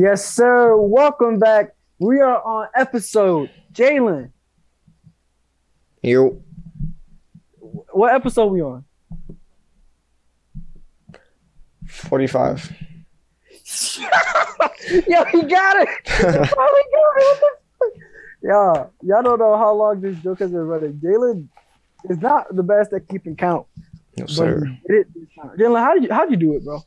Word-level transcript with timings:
Yes, 0.00 0.24
sir. 0.24 0.78
Welcome 0.78 1.38
back. 1.38 1.74
We 1.98 2.20
are 2.20 2.42
on 2.42 2.68
episode 2.74 3.50
Jalen. 3.74 4.30
You 6.02 6.42
What 7.58 8.14
episode 8.14 8.46
we 8.46 8.62
on? 8.62 8.86
45. 11.86 12.72
Yo, 15.06 15.24
he 15.26 15.42
got 15.42 15.76
it. 15.76 15.88
Oh, 16.08 16.32
he 16.32 16.46
finally 16.46 16.46
got 16.48 17.16
it. 17.18 17.26
What 17.26 17.40
the 17.40 17.46
fuck? 17.78 17.92
Yeah, 18.42 18.86
y'all 19.02 19.22
don't 19.22 19.38
know 19.38 19.58
how 19.58 19.74
long 19.74 20.00
this 20.00 20.16
joke 20.20 20.38
has 20.38 20.50
been 20.50 20.66
running. 20.66 20.94
Jalen 20.94 21.46
is 22.08 22.16
not 22.22 22.46
the 22.56 22.62
best 22.62 22.94
at 22.94 23.06
keeping 23.06 23.36
count. 23.36 23.66
No, 24.16 24.24
sir. 24.24 24.62
it. 24.86 25.08
Jalen, 25.58 25.78
how 25.78 25.92
did 25.92 26.04
you 26.04 26.10
how 26.10 26.24
would 26.24 26.30
you 26.30 26.38
do 26.38 26.54
it, 26.54 26.64
bro? 26.64 26.82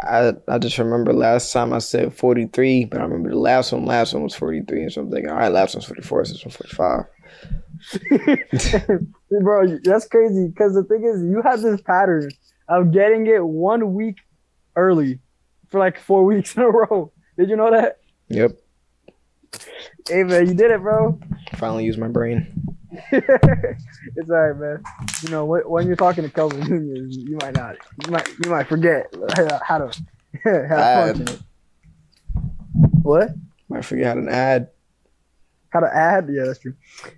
I, 0.00 0.32
I 0.46 0.58
just 0.58 0.78
remember 0.78 1.12
last 1.12 1.52
time 1.52 1.72
I 1.72 1.78
said 1.78 2.14
43, 2.14 2.84
but 2.84 3.00
I 3.00 3.04
remember 3.04 3.30
the 3.30 3.38
last 3.38 3.72
one, 3.72 3.84
last 3.84 4.14
one 4.14 4.22
was 4.22 4.34
43 4.34 4.82
and 4.82 4.92
so 4.92 5.00
I'm 5.02 5.10
thinking, 5.10 5.30
all 5.30 5.36
right, 5.36 5.52
last 5.52 5.74
one's 5.74 5.86
44, 5.86 6.24
so 6.24 6.32
this 6.32 6.44
one's 6.44 6.56
45. 6.56 7.04
bro, 9.42 9.78
that's 9.82 10.06
crazy. 10.06 10.48
Because 10.48 10.74
the 10.74 10.84
thing 10.84 11.04
is, 11.04 11.22
you 11.22 11.42
have 11.42 11.62
this 11.62 11.80
pattern 11.80 12.30
of 12.68 12.92
getting 12.92 13.26
it 13.26 13.44
one 13.44 13.94
week 13.94 14.18
early 14.76 15.18
for 15.68 15.78
like 15.78 15.98
four 15.98 16.24
weeks 16.26 16.56
in 16.56 16.62
a 16.62 16.68
row. 16.68 17.12
Did 17.36 17.50
you 17.50 17.56
know 17.56 17.70
that? 17.70 17.98
Yep. 18.28 18.58
Hey 20.08 20.24
man, 20.24 20.46
you 20.46 20.54
did 20.54 20.70
it, 20.70 20.80
bro. 20.80 21.18
Finally 21.54 21.84
used 21.84 21.98
my 21.98 22.08
brain. 22.08 22.76
it's 23.12 24.30
all 24.30 24.36
right, 24.36 24.56
man. 24.56 24.82
You 25.22 25.30
know, 25.30 25.44
when, 25.44 25.86
you're 25.86 25.96
talking 25.96 26.24
to 26.24 26.30
Kelvin 26.30 26.60
Nunez, 26.60 27.16
you 27.16 27.38
might 27.40 27.54
not, 27.54 27.76
you 28.04 28.12
might, 28.12 28.28
you 28.44 28.50
might 28.50 28.68
forget 28.68 29.12
how 29.62 29.78
to, 29.78 30.02
how 30.68 31.12
to. 31.12 31.38
What? 33.02 33.30
Might 33.68 33.84
forget 33.84 34.06
how 34.06 34.14
to 34.22 34.30
add. 34.30 34.70
How 35.70 35.80
to 35.80 35.94
add? 35.94 36.28
Yeah, 36.30 36.44
that's 36.46 36.58
true. 36.58 36.74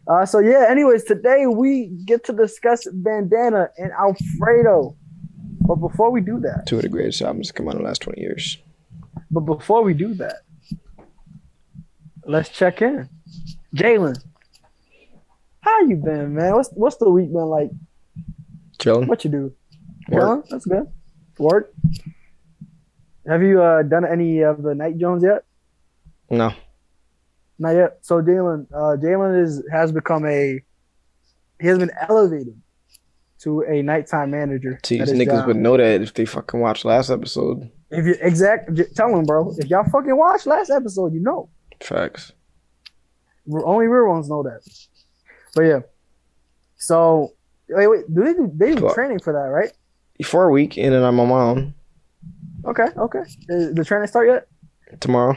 Uh, 0.09 0.27
so 0.27 0.41
yeah. 0.41 0.67
Anyways, 0.69 1.05
today 1.05 1.47
we 1.47 1.87
get 2.05 2.25
to 2.25 2.33
discuss 2.33 2.87
Bandana 2.93 3.71
and 3.79 3.93
Alfredo. 3.93 4.97
But 5.61 5.77
before 5.77 6.11
we 6.11 6.21
do 6.21 6.41
that, 6.41 6.67
Two 6.67 6.77
of 6.77 6.83
the 6.83 6.89
greatest 6.89 7.23
albums 7.23 7.49
to 7.49 7.53
come 7.53 7.69
out 7.69 7.75
in 7.75 7.83
the 7.83 7.85
last 7.85 8.03
20 8.03 8.21
years. 8.21 8.59
but 9.31 9.41
before 9.41 9.85
we 9.85 9.95
do 9.95 10.15
that, 10.15 10.43
let's 12.25 12.49
check 12.49 12.83
in. 12.83 13.09
Jalen, 13.77 14.21
how 15.61 15.81
you 15.83 15.97
been, 15.97 16.35
man? 16.35 16.55
What's 16.55 16.71
what's 16.71 16.97
the 16.97 17.11
week 17.11 17.33
been 17.33 17.43
like? 17.43 17.71
Chilling. 18.79 19.09
What 19.09 19.25
you 19.25 19.31
do? 19.31 19.55
Work. 20.09 20.23
Chilling? 20.23 20.43
That's 20.51 20.67
good. 20.67 20.87
Work. 21.39 21.73
Have 23.27 23.43
you 23.43 23.63
uh, 23.63 23.83
done 23.83 24.05
any 24.05 24.41
of 24.41 24.63
the 24.63 24.75
night 24.75 24.99
Jones 24.99 25.23
yet? 25.23 25.45
No. 26.31 26.53
Not 27.59 27.71
yet. 27.71 27.99
So 28.01 28.23
Jalen, 28.23 28.67
uh, 28.73 28.97
Jalen 28.97 29.43
is 29.43 29.63
has 29.71 29.93
become 29.93 30.27
a 30.27 30.61
he 31.61 31.67
has 31.69 31.79
been 31.79 31.91
elevated 32.09 32.61
to 33.41 33.63
a 33.63 33.83
nighttime 33.83 34.31
manager. 34.31 34.81
These 34.87 35.13
niggas 35.13 35.27
job. 35.27 35.47
would 35.47 35.57
know 35.57 35.77
that 35.77 36.01
if 36.03 36.15
they 36.15 36.25
fucking 36.25 36.61
watched 36.61 36.85
last 36.85 37.11
episode. 37.11 37.71
If 37.91 38.07
you 38.07 38.15
exact, 38.21 38.71
tell 38.95 39.15
them, 39.15 39.25
bro. 39.25 39.53
If 39.59 39.69
y'all 39.69 39.85
fucking 39.85 40.17
watched 40.17 40.47
last 40.47 40.71
episode, 40.71 41.13
you 41.13 41.21
know. 41.21 41.49
Facts. 41.81 42.33
Only 43.51 43.87
real 43.87 44.09
ones 44.09 44.29
know 44.29 44.43
that. 44.43 44.61
But 45.55 45.63
yeah. 45.63 45.81
So 46.77 47.33
wait, 47.69 47.87
wait. 47.89 48.15
Do 48.15 48.25
they 48.25 48.33
do 48.35 48.51
they 48.55 48.75
do 48.75 48.91
training 48.95 49.21
for 49.21 49.33
that, 49.33 49.39
right? 49.51 49.73
For 50.25 50.45
a 50.47 50.51
week, 50.51 50.77
and 50.77 50.93
then 50.93 51.03
I'm 51.03 51.19
on 51.19 51.29
my 51.29 51.41
own 51.41 51.75
Okay, 52.67 52.85
okay. 52.97 53.21
Is 53.49 53.75
the 53.75 53.85
training 53.85 54.07
start 54.09 54.29
yet? 54.29 54.47
tomorrow. 55.01 55.35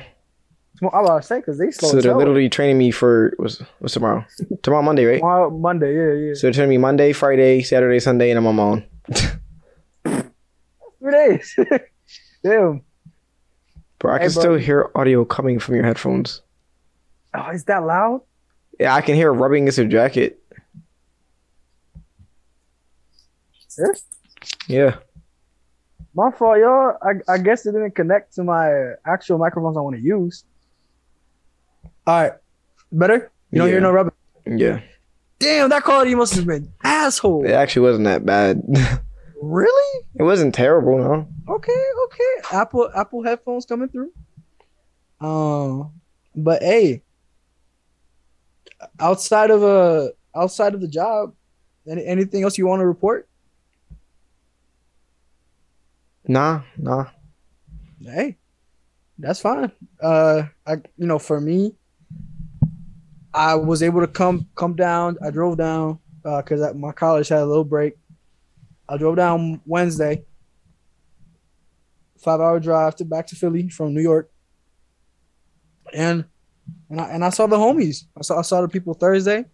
Tomorrow, 0.77 0.95
I 0.97 1.01
was 1.01 1.07
about 1.09 1.21
to 1.21 1.27
say 1.27 1.37
because 1.39 1.57
they 1.57 1.71
slow. 1.71 1.89
So 1.91 2.01
they're 2.01 2.17
literally 2.17 2.49
training 2.49 2.77
me 2.77 2.91
for 2.91 3.33
what's 3.37 3.61
what's 3.79 3.93
tomorrow? 3.93 4.25
Tomorrow 4.61 4.83
Monday, 4.83 5.05
right? 5.05 5.17
Tomorrow, 5.19 5.49
Monday. 5.51 5.95
Yeah, 5.95 6.27
yeah. 6.27 6.33
So 6.33 6.47
they're 6.47 6.53
training 6.53 6.71
me 6.71 6.77
Monday, 6.79 7.13
Friday, 7.13 7.61
Saturday, 7.61 7.99
Sunday, 7.99 8.29
and 8.31 8.37
I'm 8.39 8.47
on 8.47 8.55
my 8.55 8.63
own. 8.63 8.83
Three 10.99 11.11
days. 11.11 11.55
Damn. 12.43 12.81
Bro, 13.99 14.13
I 14.15 14.17
Hey, 14.17 14.25
can 14.25 14.33
bro. 14.33 14.41
still 14.41 14.55
hear 14.55 14.91
audio 14.95 15.23
coming 15.23 15.59
from 15.59 15.75
your 15.75 15.85
headphones. 15.85 16.41
Oh, 17.33 17.49
is 17.51 17.63
that 17.65 17.83
loud? 17.85 18.21
Yeah, 18.79 18.95
I 18.95 19.01
can 19.01 19.15
hear 19.15 19.29
it 19.29 19.33
rubbing 19.33 19.63
against 19.63 19.77
your 19.77 19.87
jacket. 19.87 20.39
Yes. 23.77 24.03
Yeah. 24.67 24.97
My 26.15 26.31
fault, 26.31 26.59
y'all. 26.59 26.97
I, 27.01 27.33
I 27.33 27.37
guess 27.37 27.65
it 27.65 27.71
didn't 27.71 27.95
connect 27.95 28.35
to 28.35 28.43
my 28.43 28.93
actual 29.05 29.37
microphones 29.37 29.77
I 29.77 29.81
want 29.81 29.95
to 29.95 30.01
use. 30.01 30.43
All 32.05 32.21
right. 32.21 32.33
Better? 32.91 33.31
You 33.51 33.59
don't 33.59 33.69
hear 33.69 33.81
no 33.81 33.91
rubbing? 33.91 34.13
Yeah. 34.45 34.81
Damn, 35.39 35.69
that 35.69 35.83
quality 35.83 36.15
must 36.15 36.35
have 36.35 36.45
been 36.45 36.71
asshole. 36.83 37.45
It 37.45 37.51
actually 37.51 37.83
wasn't 37.83 38.05
that 38.05 38.25
bad. 38.25 38.63
Really? 39.45 40.05
it 40.15 40.23
wasn't 40.23 40.55
terrible, 40.55 40.97
no. 40.97 41.27
Okay, 41.53 41.85
okay. 42.05 42.55
Apple 42.57 42.89
Apple 42.95 43.23
headphones 43.23 43.65
coming 43.65 43.89
through. 43.89 44.13
Um, 45.19 45.91
but 46.33 46.63
hey, 46.63 47.01
outside 48.99 49.51
of 49.51 49.63
uh 49.63 50.09
outside 50.35 50.73
of 50.73 50.81
the 50.81 50.87
job, 50.87 51.33
any, 51.87 52.05
anything 52.05 52.43
else 52.43 52.57
you 52.57 52.67
want 52.67 52.81
to 52.81 52.87
report? 52.87 53.27
Nah, 56.27 56.61
nah. 56.77 57.05
Hey, 57.99 58.37
that's 59.17 59.39
fine. 59.41 59.71
Uh, 60.01 60.43
I 60.65 60.73
you 60.97 61.07
know 61.07 61.19
for 61.19 61.39
me, 61.39 61.75
I 63.33 63.55
was 63.55 63.83
able 63.83 64.01
to 64.01 64.07
come 64.07 64.47
come 64.55 64.75
down. 64.75 65.17
I 65.23 65.29
drove 65.29 65.57
down 65.57 65.99
uh 66.25 66.41
because 66.41 66.73
my 66.75 66.91
college 66.91 67.27
had 67.27 67.41
a 67.41 67.45
little 67.45 67.63
break. 67.63 67.95
I 68.87 68.97
drove 68.97 69.15
down 69.15 69.61
Wednesday. 69.65 70.25
Five 72.19 72.39
hour 72.39 72.59
drive 72.59 72.95
to 72.97 73.05
back 73.05 73.27
to 73.27 73.35
Philly 73.35 73.67
from 73.69 73.93
New 73.93 74.01
York. 74.01 74.31
And 75.93 76.25
and 76.89 77.01
I 77.01 77.05
and 77.09 77.25
I 77.25 77.29
saw 77.29 77.47
the 77.47 77.57
homies. 77.57 78.05
I 78.17 78.21
saw 78.21 78.39
I 78.39 78.41
saw 78.43 78.61
the 78.61 78.67
people 78.67 78.93
Thursday. 78.93 79.45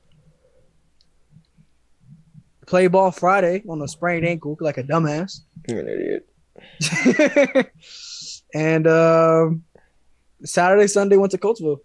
Play 2.68 2.88
ball 2.88 3.12
Friday 3.12 3.64
on 3.68 3.82
a 3.82 3.88
sprained 3.88 4.26
ankle 4.26 4.56
like 4.60 4.78
a 4.78 4.84
dumbass. 4.84 5.40
You're 5.68 5.80
an 5.80 5.88
idiot. 5.88 6.30
and 8.54 8.88
um, 8.88 9.64
Saturday, 10.44 10.88
Sunday 10.88 11.18
went 11.18 11.32
to 11.32 11.38
Coatesville. 11.38 11.80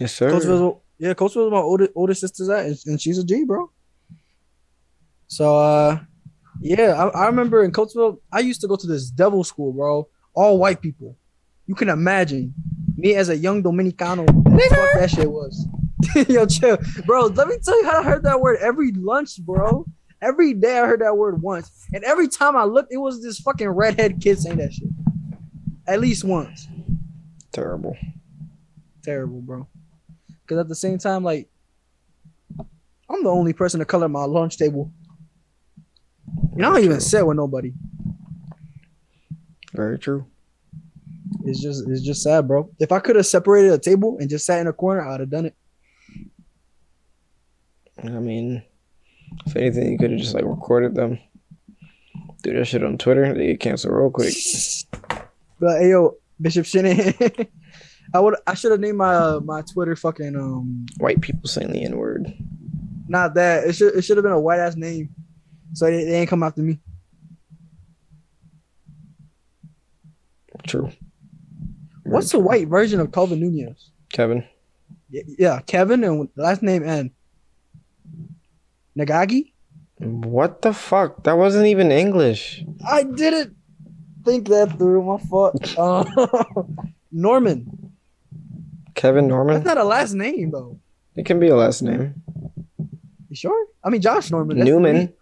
Yes, 0.00 0.14
sir. 0.14 0.30
Coatesville, 0.32 0.80
yeah, 0.98 1.14
Coatesville 1.14 1.46
is 1.46 1.52
my 1.52 1.58
older 1.58 1.88
older 1.94 2.14
sister's 2.14 2.48
at, 2.48 2.66
and, 2.66 2.78
and 2.86 3.00
she's 3.00 3.18
a 3.18 3.24
G, 3.24 3.44
bro. 3.44 3.70
So, 5.28 5.56
uh, 5.56 6.00
yeah, 6.60 6.92
I, 6.92 7.08
I 7.08 7.26
remember 7.26 7.62
in 7.62 7.70
Coatesville, 7.70 8.18
I 8.32 8.40
used 8.40 8.60
to 8.62 8.68
go 8.68 8.76
to 8.76 8.86
this 8.86 9.10
devil 9.10 9.44
school, 9.44 9.72
bro. 9.72 10.08
All 10.34 10.58
white 10.58 10.80
people. 10.80 11.16
You 11.70 11.76
can 11.76 11.88
imagine 11.88 12.52
me 12.96 13.14
as 13.14 13.28
a 13.28 13.36
young 13.36 13.62
Dominicano. 13.62 14.28
What 14.28 14.60
fuck 14.70 14.88
that 14.98 15.08
shit 15.08 15.30
was. 15.30 15.68
Yo, 16.28 16.44
chill, 16.44 16.76
bro. 17.06 17.26
Let 17.26 17.46
me 17.46 17.58
tell 17.64 17.80
you 17.80 17.88
how 17.88 18.00
I 18.00 18.02
heard 18.02 18.24
that 18.24 18.40
word 18.40 18.58
every 18.60 18.90
lunch, 18.90 19.40
bro. 19.40 19.86
Every 20.20 20.52
day 20.52 20.80
I 20.80 20.86
heard 20.86 21.00
that 21.00 21.16
word 21.16 21.40
once, 21.40 21.70
and 21.92 22.02
every 22.02 22.26
time 22.26 22.56
I 22.56 22.64
looked, 22.64 22.92
it 22.92 22.96
was 22.96 23.22
this 23.22 23.38
fucking 23.38 23.68
redhead 23.68 24.20
kid 24.20 24.40
saying 24.40 24.56
that 24.56 24.72
shit. 24.72 24.88
At 25.86 26.00
least 26.00 26.24
once. 26.24 26.66
Terrible. 27.52 27.96
Terrible, 29.04 29.40
bro. 29.40 29.68
Because 30.42 30.58
at 30.58 30.68
the 30.68 30.74
same 30.74 30.98
time, 30.98 31.22
like, 31.22 31.48
I'm 33.08 33.22
the 33.22 33.30
only 33.30 33.52
person 33.52 33.78
to 33.78 33.86
color 33.86 34.08
my 34.08 34.24
lunch 34.24 34.58
table. 34.58 34.90
And 36.52 36.66
I 36.66 36.70
don't 36.70 36.78
even 36.78 36.90
True. 36.96 37.00
sit 37.00 37.24
with 37.24 37.36
nobody. 37.36 37.72
Very 39.72 40.00
true. 40.00 40.26
It's 41.44 41.60
just, 41.60 41.88
it's 41.88 42.02
just 42.02 42.22
sad, 42.22 42.48
bro. 42.48 42.70
If 42.78 42.92
I 42.92 42.98
could 43.00 43.16
have 43.16 43.26
separated 43.26 43.72
a 43.72 43.78
table 43.78 44.18
and 44.18 44.28
just 44.28 44.46
sat 44.46 44.60
in 44.60 44.66
a 44.66 44.72
corner, 44.72 45.06
I'd 45.06 45.20
have 45.20 45.30
done 45.30 45.46
it. 45.46 45.54
I 48.02 48.08
mean, 48.08 48.62
if 49.46 49.56
anything, 49.56 49.92
you 49.92 49.98
could 49.98 50.10
have 50.10 50.20
just 50.20 50.34
like 50.34 50.44
recorded 50.44 50.94
them. 50.94 51.18
Do 52.42 52.54
that 52.54 52.64
shit 52.64 52.82
on 52.82 52.96
Twitter. 52.98 53.34
They 53.34 53.48
get 53.48 53.60
canceled 53.60 53.94
real 53.94 54.10
quick. 54.10 54.32
But 55.60 55.80
hey, 55.80 55.90
yo, 55.90 56.16
Bishop 56.40 56.64
Shanahan. 56.66 57.14
I 58.14 58.18
would, 58.20 58.36
I 58.46 58.54
should 58.54 58.72
have 58.72 58.80
named 58.80 58.96
my 58.96 59.14
uh, 59.14 59.40
my 59.44 59.62
Twitter 59.62 59.94
fucking 59.94 60.34
um, 60.34 60.86
White 60.98 61.20
people 61.20 61.48
saying 61.48 61.72
the 61.72 61.84
N 61.84 61.96
word. 61.96 62.32
not 63.08 63.34
that. 63.34 63.64
It 63.64 63.74
should, 63.74 63.94
it 63.94 64.02
should 64.02 64.16
have 64.16 64.24
been 64.24 64.32
a 64.32 64.40
white 64.40 64.58
ass 64.58 64.74
name, 64.74 65.10
so 65.74 65.84
they, 65.84 66.04
they 66.04 66.20
ain't 66.20 66.30
come 66.30 66.42
after 66.42 66.62
me. 66.62 66.78
True. 70.66 70.90
What's 72.10 72.32
the 72.32 72.38
white 72.40 72.68
version 72.68 73.00
of 73.00 73.12
Calvin 73.12 73.40
Nunez? 73.40 73.90
Kevin? 74.12 74.44
Y- 75.12 75.22
Yeah, 75.38 75.60
Kevin 75.66 76.04
and 76.04 76.28
last 76.36 76.62
name 76.62 76.82
N. 76.84 77.10
Nagagi. 78.98 79.52
What 79.98 80.62
the 80.62 80.72
fuck? 80.72 81.24
That 81.24 81.36
wasn't 81.36 81.66
even 81.66 81.92
English. 81.92 82.64
I 82.86 83.02
did 83.04 83.34
it. 83.34 83.50
think 84.24 84.48
that 84.48 84.76
through. 84.78 85.02
My 85.04 85.18
fault. 85.18 85.74
Uh, 85.78 86.04
Norman. 87.12 87.92
Kevin 88.94 89.28
Norman. 89.28 89.54
That's 89.54 89.66
not 89.66 89.78
a 89.78 89.84
last 89.84 90.14
name 90.14 90.50
though. 90.50 90.78
It 91.16 91.26
can 91.26 91.38
be 91.40 91.48
a 91.48 91.56
last 91.56 91.82
name. 91.82 92.14
You 93.28 93.36
sure? 93.36 93.66
I 93.84 93.90
mean, 93.90 94.00
Josh 94.00 94.30
Norman. 94.30 94.58
that's 94.58 94.66
Newman. 94.68 95.12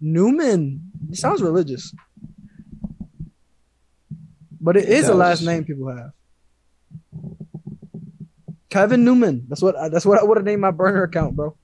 Newman. 0.00 0.90
It 1.10 1.16
sounds 1.18 1.42
religious. 1.42 1.94
But 4.64 4.78
it 4.78 4.84
It 4.84 4.88
is 4.88 5.08
a 5.10 5.14
last 5.14 5.42
name 5.42 5.62
people 5.64 5.94
have. 5.94 6.12
Kevin 8.70 9.04
Newman. 9.04 9.44
That's 9.46 9.60
what. 9.60 9.76
That's 9.92 10.06
what 10.06 10.18
I 10.18 10.24
would 10.24 10.38
have 10.38 10.46
named 10.46 10.62
my 10.62 10.70
burner 10.70 11.02
account, 11.02 11.36
bro. 11.36 11.54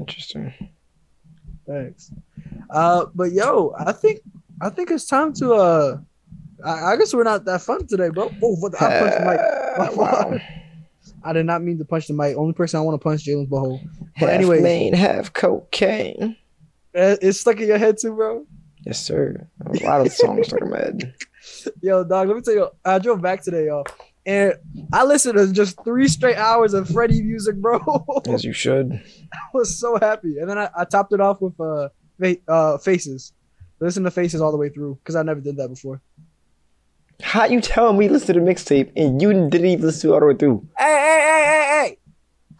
Interesting. 0.00 0.54
Thanks. 1.66 2.10
Uh, 2.70 3.04
but 3.14 3.32
yo, 3.32 3.74
I 3.78 3.92
think 3.92 4.20
I 4.58 4.70
think 4.70 4.90
it's 4.90 5.04
time 5.04 5.34
to 5.34 5.52
uh. 5.52 5.98
I, 6.64 6.92
I 6.92 6.96
guess 6.96 7.12
we're 7.12 7.24
not 7.24 7.44
that 7.44 7.60
fun 7.60 7.86
today, 7.86 8.08
bro. 8.08 8.32
Oh, 8.42 8.56
but 8.58 8.80
I 8.80 9.00
punched 9.00 9.20
mic. 9.20 9.38
Uh, 9.38 9.88
wow. 9.96 10.38
I 11.22 11.32
did 11.34 11.44
not 11.44 11.62
mean 11.62 11.76
to 11.76 11.84
punch 11.84 12.06
the 12.06 12.14
mic. 12.14 12.38
Only 12.38 12.54
person 12.54 12.80
I 12.80 12.82
want 12.82 12.98
to 12.98 13.04
punch 13.04 13.26
Jalen's 13.26 13.50
butthole. 13.50 13.86
But 14.18 14.30
half 14.30 14.30
anyways. 14.30 14.62
main, 14.62 14.94
half 14.94 15.34
cocaine. 15.34 16.36
It's 16.94 17.40
stuck 17.40 17.60
in 17.60 17.68
your 17.68 17.78
head 17.78 17.98
too, 17.98 18.14
bro. 18.14 18.46
Yes, 18.86 19.04
sir. 19.04 19.46
A 19.66 19.84
lot 19.84 20.00
of 20.00 20.12
songs 20.12 20.46
stuck 20.46 20.62
in 20.62 20.70
my 20.70 20.78
head. 20.78 21.14
Yo, 21.82 22.04
dog, 22.04 22.28
let 22.28 22.36
me 22.36 22.42
tell 22.42 22.54
you, 22.54 22.68
I 22.84 22.98
drove 22.98 23.22
back 23.22 23.42
today, 23.42 23.66
y'all, 23.66 23.86
and 24.26 24.54
I 24.92 25.04
listened 25.04 25.38
to 25.38 25.52
just 25.52 25.82
three 25.84 26.08
straight 26.08 26.36
hours 26.36 26.74
of 26.74 26.88
Freddie 26.88 27.22
music, 27.22 27.56
bro. 27.56 27.80
As 28.28 28.44
you 28.44 28.52
should. 28.52 28.92
I 29.32 29.38
was 29.54 29.78
so 29.78 29.98
happy, 30.00 30.38
and 30.38 30.48
then 30.48 30.58
I, 30.58 30.68
I 30.76 30.84
topped 30.84 31.12
it 31.12 31.20
off 31.20 31.40
with 31.40 31.58
uh, 31.60 31.88
uh 32.48 32.78
faces. 32.78 33.32
Listen 33.80 34.02
to 34.04 34.10
faces 34.10 34.40
all 34.40 34.50
the 34.50 34.58
way 34.58 34.68
through 34.68 34.96
because 34.96 35.14
I 35.14 35.22
never 35.22 35.40
did 35.40 35.56
that 35.56 35.68
before. 35.68 36.00
How 37.22 37.46
you 37.46 37.60
telling 37.60 37.98
me 37.98 38.08
listen 38.08 38.34
to 38.34 38.40
the 38.40 38.46
mixtape 38.46 38.92
and 38.96 39.20
you 39.20 39.32
didn't 39.32 39.54
even 39.54 39.86
listen 39.86 40.02
to 40.02 40.12
it 40.12 40.14
all 40.14 40.20
the 40.20 40.26
way 40.26 40.34
through? 40.34 40.66
Hey, 40.78 40.84
hey, 40.84 41.20
hey, 41.20 41.44
hey, 41.44 41.88
hey! 41.88 41.98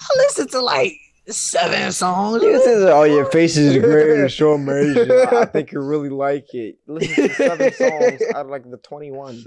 I 0.01 0.07
listened 0.19 0.51
to 0.51 0.61
like 0.61 0.97
seven 1.29 1.93
songs. 1.93 2.43
You 2.43 2.53
to, 2.53 2.93
oh, 2.93 3.05
your 3.05 3.27
face 3.27 3.57
is 3.57 3.77
great 3.83 4.41
amazing. 4.41 5.11
I 5.11 5.45
think 5.45 5.73
you 5.73 5.81
really 5.81 6.09
like 6.09 6.53
it. 6.55 6.77
Listen 6.87 7.29
to 7.29 7.35
seven 7.35 7.73
songs 7.75 8.23
out 8.35 8.47
of 8.47 8.51
like 8.51 8.69
the 8.69 8.79
21. 8.79 9.45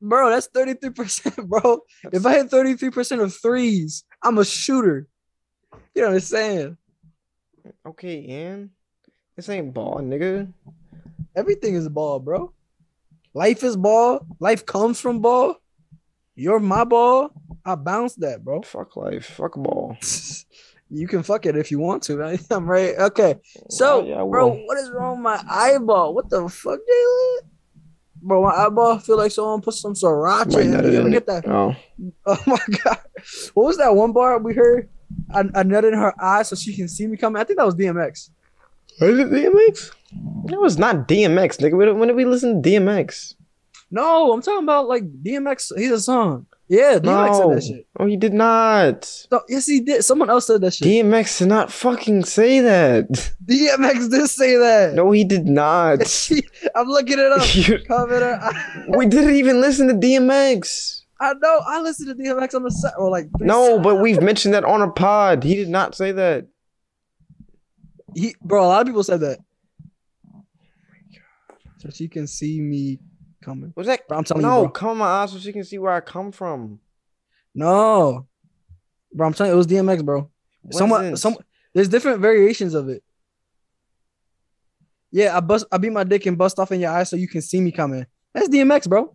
bro. 0.00 0.30
That's 0.30 0.46
thirty 0.46 0.74
three 0.74 0.90
percent, 0.90 1.36
bro. 1.48 1.80
If 2.12 2.26
I 2.26 2.34
hit 2.34 2.50
thirty 2.50 2.74
three 2.74 2.90
percent 2.90 3.20
of 3.20 3.34
threes, 3.34 4.04
I'm 4.22 4.38
a 4.38 4.44
shooter. 4.44 5.06
You 5.94 6.02
know 6.02 6.08
what 6.08 6.14
I'm 6.14 6.20
saying? 6.20 6.76
Okay, 7.86 8.24
Ian. 8.28 8.70
This 9.36 9.48
ain't 9.48 9.72
ball, 9.72 9.98
nigga. 9.98 10.52
Everything 11.36 11.74
is 11.74 11.88
ball, 11.88 12.18
bro. 12.18 12.52
Life 13.34 13.62
is 13.62 13.76
ball. 13.76 14.26
Life 14.40 14.66
comes 14.66 15.00
from 15.00 15.20
ball. 15.20 15.56
You're 16.38 16.60
my 16.60 16.84
ball. 16.84 17.30
I 17.64 17.74
bounce 17.74 18.14
that, 18.16 18.44
bro. 18.44 18.62
Fuck 18.64 18.96
life. 18.96 19.26
Fuck 19.26 19.56
ball. 19.56 19.96
You 20.88 21.06
can 21.08 21.22
fuck 21.24 21.44
it 21.46 21.56
if 21.56 21.70
you 21.72 21.80
want 21.80 22.04
to. 22.04 22.16
right? 22.16 22.40
I'm 22.50 22.64
right. 22.66 22.94
Okay. 22.96 23.34
So, 23.68 24.00
Oh, 24.02 24.06
yeah, 24.06 24.24
bro, 24.24 24.46
what 24.54 24.78
is 24.78 24.88
wrong 24.90 25.16
with 25.16 25.22
my 25.24 25.42
eyeball? 25.50 26.14
What 26.14 26.30
the 26.30 26.48
fuck, 26.48 26.78
Jalen? 26.78 27.38
Bro, 28.22 28.42
my 28.44 28.50
eyeball 28.52 28.98
feel 29.00 29.16
like 29.16 29.32
someone 29.32 29.60
put 29.60 29.74
some 29.74 29.94
sriracha 29.94 30.52
Might 30.54 30.66
in 30.66 30.74
it. 30.74 30.92
You 30.92 31.00
ever 31.00 31.10
get 31.10 31.26
that? 31.26 31.46
Oh. 31.46 31.74
Oh 32.24 32.38
my 32.46 32.58
god. 32.84 32.98
What 33.54 33.64
was 33.64 33.76
that 33.78 33.94
one 33.94 34.12
bar 34.12 34.38
we 34.38 34.54
heard? 34.54 34.88
I, 35.34 35.40
I 35.40 35.62
nutted 35.64 35.92
in 35.92 35.98
her 35.98 36.14
eye 36.22 36.42
so 36.44 36.54
she 36.54 36.74
can 36.76 36.86
see 36.88 37.06
me 37.08 37.16
coming. 37.16 37.40
I 37.40 37.44
think 37.44 37.58
that 37.58 37.66
was 37.66 37.74
DMX. 37.74 38.30
Is 39.00 39.18
it 39.18 39.30
DMX? 39.30 39.92
No, 40.44 40.64
it's 40.64 40.78
not 40.78 41.08
DMX, 41.08 41.58
nigga. 41.58 41.96
When 41.98 42.06
did 42.08 42.16
we 42.16 42.24
listen 42.24 42.62
to 42.62 42.68
DMX? 42.70 43.34
No, 43.90 44.32
I'm 44.32 44.42
talking 44.42 44.64
about 44.64 44.86
like 44.88 45.04
DMX. 45.22 45.72
He's 45.76 45.90
a 45.90 46.00
song. 46.00 46.46
Yeah, 46.70 46.98
DMX 46.98 47.36
said 47.36 47.56
that 47.56 47.62
shit. 47.64 47.86
Oh, 47.98 48.04
he 48.04 48.18
did 48.18 48.34
not. 48.34 49.26
No, 49.32 49.40
yes, 49.48 49.64
he 49.64 49.80
did. 49.80 50.04
Someone 50.04 50.28
else 50.28 50.46
said 50.48 50.60
that 50.60 50.74
shit. 50.74 50.86
DMX 50.86 51.38
did 51.38 51.48
not 51.48 51.72
fucking 51.72 52.24
say 52.26 52.60
that. 52.60 53.08
DMX 53.46 54.10
did 54.10 54.28
say 54.28 54.56
that. 54.56 54.92
No, 54.94 55.10
he 55.10 55.24
did 55.24 55.46
not. 55.46 56.00
I'm 56.74 56.88
looking 56.88 57.18
it 57.18 57.32
up. 57.32 57.46
You- 57.54 57.78
Cover. 57.86 58.22
I, 58.22 58.84
we 58.96 59.06
didn't 59.06 59.36
even 59.36 59.62
listen 59.62 59.88
to 59.88 59.94
DMX. 59.94 61.04
I 61.20 61.32
know. 61.40 61.60
I 61.66 61.80
listened 61.80 62.14
to 62.16 62.22
DMX 62.22 62.54
on 62.54 62.62
the 62.64 62.70
set 62.70 62.92
or 62.98 63.10
like. 63.10 63.28
No, 63.40 63.78
but 63.80 63.96
we've 63.96 64.20
mentioned 64.20 64.52
that 64.52 64.64
on 64.64 64.82
a 64.82 64.90
pod. 64.90 65.42
He 65.44 65.54
did 65.54 65.70
not 65.70 65.94
say 65.94 66.12
that. 66.12 66.46
he, 68.14 68.34
bro. 68.42 68.62
A 68.62 68.66
lot 68.66 68.82
of 68.82 68.86
people 68.86 69.02
said 69.02 69.20
that. 69.20 69.38
So 71.78 71.88
she 71.90 72.08
can 72.08 72.26
see 72.26 72.60
me 72.60 72.98
coming. 73.42 73.72
Was 73.76 73.86
that? 73.86 74.06
Bro, 74.08 74.18
I'm 74.18 74.24
telling 74.24 74.42
no, 74.42 74.56
you, 74.58 74.62
bro. 74.64 74.70
come 74.72 74.88
on 74.90 74.98
my 74.98 75.06
eyes 75.06 75.32
so 75.32 75.38
she 75.38 75.52
can 75.52 75.64
see 75.64 75.78
where 75.78 75.92
I 75.92 76.00
come 76.00 76.32
from. 76.32 76.80
No, 77.54 78.26
bro. 79.12 79.26
I'm 79.26 79.34
telling 79.34 79.50
you, 79.50 79.54
it 79.54 79.58
was 79.58 79.66
DMX, 79.66 80.04
bro. 80.04 80.30
Someone, 80.70 81.16
some. 81.16 81.36
There's 81.74 81.88
different 81.88 82.20
variations 82.20 82.74
of 82.74 82.88
it. 82.88 83.02
Yeah, 85.10 85.36
I 85.36 85.40
bust. 85.40 85.66
I 85.72 85.78
beat 85.78 85.92
my 85.92 86.04
dick 86.04 86.26
and 86.26 86.36
bust 86.36 86.58
off 86.58 86.72
in 86.72 86.80
your 86.80 86.90
eye 86.90 87.04
so 87.04 87.16
you 87.16 87.28
can 87.28 87.40
see 87.42 87.60
me 87.60 87.72
coming. 87.72 88.06
That's 88.34 88.48
DMX, 88.48 88.88
bro. 88.88 89.14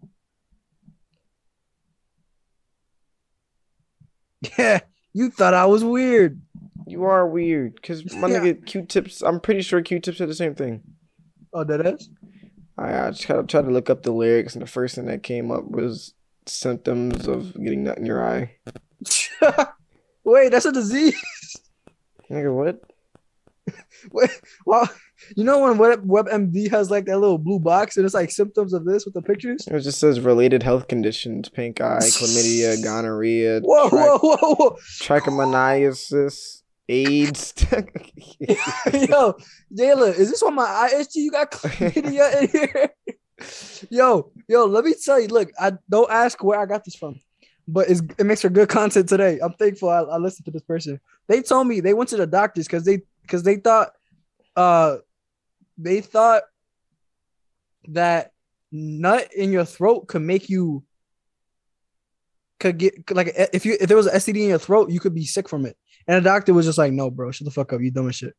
Yeah, 4.58 4.82
you 5.14 5.30
thought 5.30 5.54
I 5.54 5.66
was 5.66 5.84
weird. 5.86 6.42
You 6.86 7.06
are 7.06 7.26
weird, 7.28 7.82
cause 7.82 8.04
my 8.14 8.28
Yeah. 8.30 8.40
nigga 8.40 8.66
Q-tips. 8.66 9.22
I'm 9.22 9.40
pretty 9.40 9.62
sure 9.62 9.82
Q-tips 9.82 10.18
said 10.18 10.28
the 10.28 10.36
same 10.36 10.54
thing. 10.54 10.82
Oh, 11.54 11.64
that 11.64 11.86
is. 11.86 12.10
I, 12.78 13.08
I 13.08 13.12
just 13.12 13.28
kind 13.28 13.40
of 13.40 13.48
tried 13.48 13.66
to 13.66 13.72
look 13.72 13.90
up 13.90 14.04
the 14.04 14.12
lyrics, 14.12 14.54
and 14.54 14.62
the 14.62 14.68
first 14.68 14.96
thing 14.96 15.06
that 15.06 15.24
came 15.24 15.52
up 15.52 15.70
was 15.70 16.14
symptoms 16.46 17.28
of 17.28 17.54
getting 17.54 17.84
nut 17.84 17.98
in 17.98 18.06
your 18.06 18.24
eye. 18.26 18.56
Wait, 20.24 20.50
that's 20.52 20.66
a 20.66 20.72
disease. 20.72 21.16
Nigga, 22.30 22.54
what? 22.54 22.82
Wait, 24.12 24.30
well, 24.66 24.90
you 25.36 25.44
know 25.44 25.60
when 25.60 25.78
Web 25.78 26.06
WebMD 26.06 26.70
has 26.72 26.92
like 26.92 27.06
that 27.06 27.20
little 27.20 27.38
blue 27.38 27.60
box 27.60 27.96
and 27.96 28.06
it's 28.06 28.14
like 28.14 28.32
symptoms 28.32 28.74
of 28.74 28.86
this 28.86 29.06
with 29.06 29.14
the 29.14 29.22
pictures. 29.22 29.66
It 29.68 29.80
just 29.80 30.00
says 30.00 30.20
related 30.20 30.64
health 30.64 30.88
conditions: 30.88 31.48
pink 31.50 31.80
eye, 31.80 32.00
chlamydia, 32.02 32.84
gonorrhea, 32.84 33.62
Whoa, 33.62 33.90
tri- 33.90 34.06
whoa, 34.06 34.18
whoa, 34.18 34.56
whoa! 34.56 34.78
trichomoniasis, 35.02 36.63
AIDS. 36.90 37.54
Yo, 37.70 39.36
Jayla, 39.74 40.16
is 40.16 40.30
this 40.30 40.44
on 40.44 40.56
my 40.56 40.90
ISG? 40.94 41.16
You 41.16 41.32
got 41.32 41.52
chlamydia 41.52 42.42
in 42.42 42.50
here? 42.50 42.90
Yo, 43.90 44.32
yo, 44.48 44.66
let 44.66 44.86
me 44.86 44.94
tell 45.04 45.20
you. 45.20 45.28
Look, 45.28 45.52
I 45.60 45.74
don't 45.90 46.10
ask 46.10 46.42
where 46.44 46.60
I 46.60 46.66
got 46.66 46.86
this 46.86 46.96
from, 46.96 47.20
but 47.68 47.90
it's, 47.90 48.02
it 48.18 48.26
makes 48.26 48.42
for 48.42 48.50
good 48.50 48.70
content 48.70 49.10
today. 49.10 49.40
I'm 49.42 49.54
thankful 49.54 49.90
I, 49.90 50.02
I 50.02 50.18
listened 50.18 50.46
to 50.46 50.52
this 50.52 50.64
person. 50.64 51.00
They 51.28 51.42
told 51.42 51.68
me 51.68 51.80
they 51.80 51.94
went 51.94 52.10
to 52.12 52.18
the 52.18 52.28
doctors 52.28 52.68
because 52.68 52.86
they 52.86 53.02
because 53.22 53.44
they 53.44 53.58
thought, 53.58 53.92
uh, 54.56 54.98
they 55.78 56.02
thought 56.02 56.44
that 57.90 58.32
nut 58.72 59.34
in 59.34 59.52
your 59.52 59.66
throat 59.66 60.08
could 60.08 60.22
make 60.22 60.50
you 60.50 60.84
could 62.60 62.78
get 62.78 63.12
like 63.12 63.34
if 63.52 63.66
you 63.66 63.76
if 63.80 63.88
there 63.88 63.98
was 63.98 64.08
an 64.08 64.16
STD 64.16 64.44
in 64.44 64.50
your 64.50 64.60
throat, 64.60 64.90
you 64.90 65.00
could 65.00 65.16
be 65.16 65.26
sick 65.26 65.50
from 65.50 65.66
it. 65.66 65.76
And 66.08 66.18
the 66.18 66.22
doctor 66.22 66.54
was 66.54 66.66
just 66.66 66.78
like, 66.78 66.92
"No, 66.92 67.10
bro, 67.10 67.32
shut 67.32 67.46
the 67.46 67.52
fuck 67.52 67.74
up. 67.74 67.82
You 67.82 67.92
dumb 67.92 68.10
as 68.10 68.16
shit." 68.16 68.36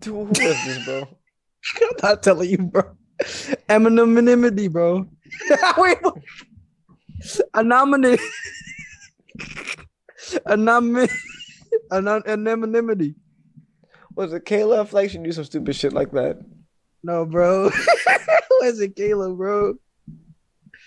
Dude, 0.00 0.14
who 0.14 0.30
is 0.30 0.38
this, 0.38 0.84
bro? 0.84 0.98
I'm 1.82 1.88
not 2.02 2.22
telling 2.22 2.50
you, 2.50 2.58
bro. 2.58 2.82
Anonymity, 3.68 4.68
bro. 4.68 5.08
Wait? 5.78 5.98
Anonymity. 7.54 8.22
Anonymity. 10.46 11.14
Anon- 11.90 12.26
Anonymity. 12.26 13.14
Was 14.14 14.32
it 14.32 14.44
Kayla? 14.44 14.80
I 14.80 14.84
feel 14.84 15.00
like 15.00 15.10
she 15.10 15.18
do 15.18 15.32
some 15.32 15.44
stupid 15.44 15.76
shit 15.76 15.92
like 15.92 16.10
that. 16.12 16.38
No, 17.02 17.24
bro. 17.24 17.64
was 18.60 18.80
it, 18.80 18.96
Kayla, 18.96 19.36
bro? 19.36 19.74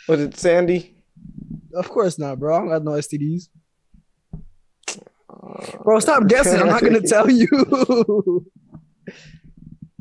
Was 0.08 0.22
it 0.22 0.38
Sandy? 0.38 0.96
Of 1.74 1.90
course 1.90 2.18
not, 2.18 2.40
bro. 2.40 2.56
I 2.56 2.60
don't 2.60 2.70
got 2.70 2.84
no 2.84 2.92
STDs. 2.92 3.50
Bro, 5.84 6.00
stop 6.00 6.28
guessing. 6.28 6.60
I'm 6.60 6.68
not 6.68 6.82
gonna 6.82 7.02
tell 7.02 7.30
you. 7.30 7.48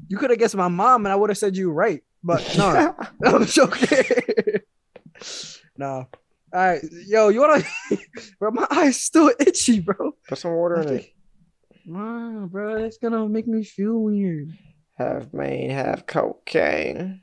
you 0.08 0.18
could 0.18 0.30
have 0.30 0.38
guessed 0.38 0.56
my 0.56 0.68
mom, 0.68 1.06
and 1.06 1.12
I 1.12 1.16
would 1.16 1.30
have 1.30 1.38
said 1.38 1.56
you 1.56 1.70
right. 1.70 2.02
But 2.22 2.54
no, 2.56 2.94
I'm 3.24 3.46
joking. 3.46 4.04
no. 5.76 6.06
All 6.50 6.60
right, 6.60 6.80
yo, 7.06 7.28
you 7.28 7.40
wanna? 7.40 7.62
bro, 8.38 8.50
my 8.50 8.66
eyes 8.70 9.00
still 9.00 9.30
itchy, 9.38 9.80
bro. 9.80 10.12
Put 10.26 10.38
some 10.38 10.52
water 10.52 10.80
in 10.80 10.88
it. 10.88 11.12
Nah, 11.84 12.46
bro, 12.46 12.80
that's 12.80 12.98
gonna 12.98 13.28
make 13.28 13.46
me 13.46 13.64
feel 13.64 13.98
weird. 13.98 14.56
Half 14.96 15.32
main, 15.32 15.70
half 15.70 16.06
cocaine. 16.06 17.20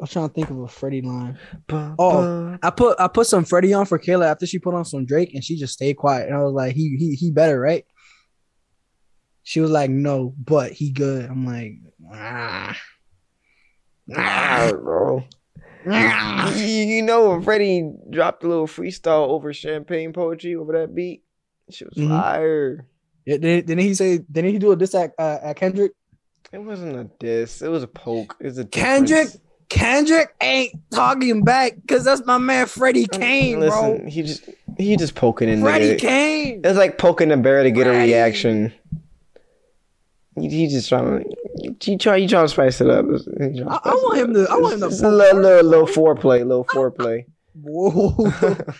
I'm 0.00 0.06
trying 0.06 0.28
to 0.28 0.34
think 0.34 0.50
of 0.50 0.58
a 0.60 0.68
Freddie 0.68 1.02
line. 1.02 1.38
Ba, 1.66 1.94
Oh. 1.98 2.22
ba. 2.22 2.58
I 2.62 2.70
put 2.70 3.00
I 3.00 3.08
put 3.08 3.26
some 3.26 3.44
Freddie 3.44 3.72
on 3.74 3.84
for 3.86 3.98
Kayla 3.98 4.26
after 4.30 4.46
she 4.46 4.58
put 4.58 4.74
on 4.74 4.84
some 4.84 5.04
Drake, 5.04 5.34
and 5.34 5.42
she 5.42 5.56
just 5.56 5.72
stayed 5.74 5.96
quiet. 5.96 6.28
And 6.28 6.36
I 6.36 6.42
was 6.42 6.52
like, 6.54 6.74
he 6.74 6.96
he 6.98 7.14
he 7.14 7.30
better, 7.32 7.58
right? 7.60 7.84
She 9.42 9.60
was 9.60 9.70
like, 9.70 9.90
no, 9.90 10.34
but 10.38 10.72
he 10.72 10.92
good. 10.92 11.28
I'm 11.28 11.46
like, 11.46 11.72
ah. 12.12 12.76
Ah, 14.14 14.70
bro. 14.80 15.24
You, 15.86 16.64
you 16.64 17.02
know 17.02 17.30
when 17.30 17.42
Freddie 17.42 17.90
dropped 18.10 18.44
a 18.44 18.48
little 18.48 18.66
freestyle 18.66 19.28
over 19.28 19.52
champagne 19.52 20.12
poetry 20.12 20.54
over 20.54 20.72
that 20.80 20.94
beat? 20.94 21.22
She 21.70 21.84
was 21.84 21.94
Mhm. 21.94 22.08
fire. 22.08 22.86
Yeah, 23.26 23.36
didn't, 23.38 23.66
didn't 23.66 23.84
he 23.84 23.94
say? 23.94 24.18
Didn't 24.18 24.52
he 24.52 24.58
do 24.58 24.72
a 24.72 24.76
diss 24.76 24.94
at, 24.94 25.12
uh, 25.18 25.38
at 25.42 25.56
Kendrick? 25.56 25.92
It 26.52 26.58
wasn't 26.58 26.96
a 26.96 27.04
diss. 27.18 27.60
It 27.62 27.68
was 27.68 27.82
a 27.82 27.86
poke. 27.88 28.36
It 28.40 28.44
was 28.46 28.58
a 28.58 28.64
difference. 28.64 29.10
Kendrick 29.10 29.28
ain't 30.40 30.72
talking 30.90 31.42
back 31.42 31.74
because 31.80 32.04
that's 32.04 32.24
my 32.26 32.38
man 32.38 32.66
Freddie 32.66 33.06
Kane, 33.06 33.60
Listen, 33.60 33.98
bro. 33.98 34.06
he 34.08 34.22
just 34.22 34.48
he 34.78 34.96
just 34.96 35.14
poking 35.14 35.48
in 35.48 35.60
Freddie 35.60 35.88
there. 35.88 35.96
Kane. 35.98 36.60
It's 36.64 36.78
like 36.78 36.98
poking 36.98 37.30
a 37.32 37.36
bear 37.36 37.62
to 37.62 37.70
get 37.70 37.86
a 37.86 37.90
reaction. 37.90 38.72
He, 40.36 40.48
he 40.48 40.68
just 40.68 40.88
trying 40.88 41.24
to 41.24 41.76
he 41.80 41.96
try 41.96 42.18
he 42.18 42.26
trying 42.26 42.44
to 42.44 42.48
spice 42.48 42.80
it 42.80 42.88
up. 42.88 43.06
Trying 43.06 43.68
I, 43.68 43.80
I 43.84 43.94
want 43.94 44.18
him 44.18 44.34
to. 44.34 44.46
I 44.48 44.56
want 44.56 44.74
him 44.74 44.80
to. 44.80 44.86
It's 44.86 45.02
a 45.02 45.10
little, 45.10 45.40
little, 45.40 45.68
little 45.68 45.86
foreplay, 45.86 46.46
little 46.46 46.64
foreplay. 46.64 47.24
Whoa! 47.60 48.32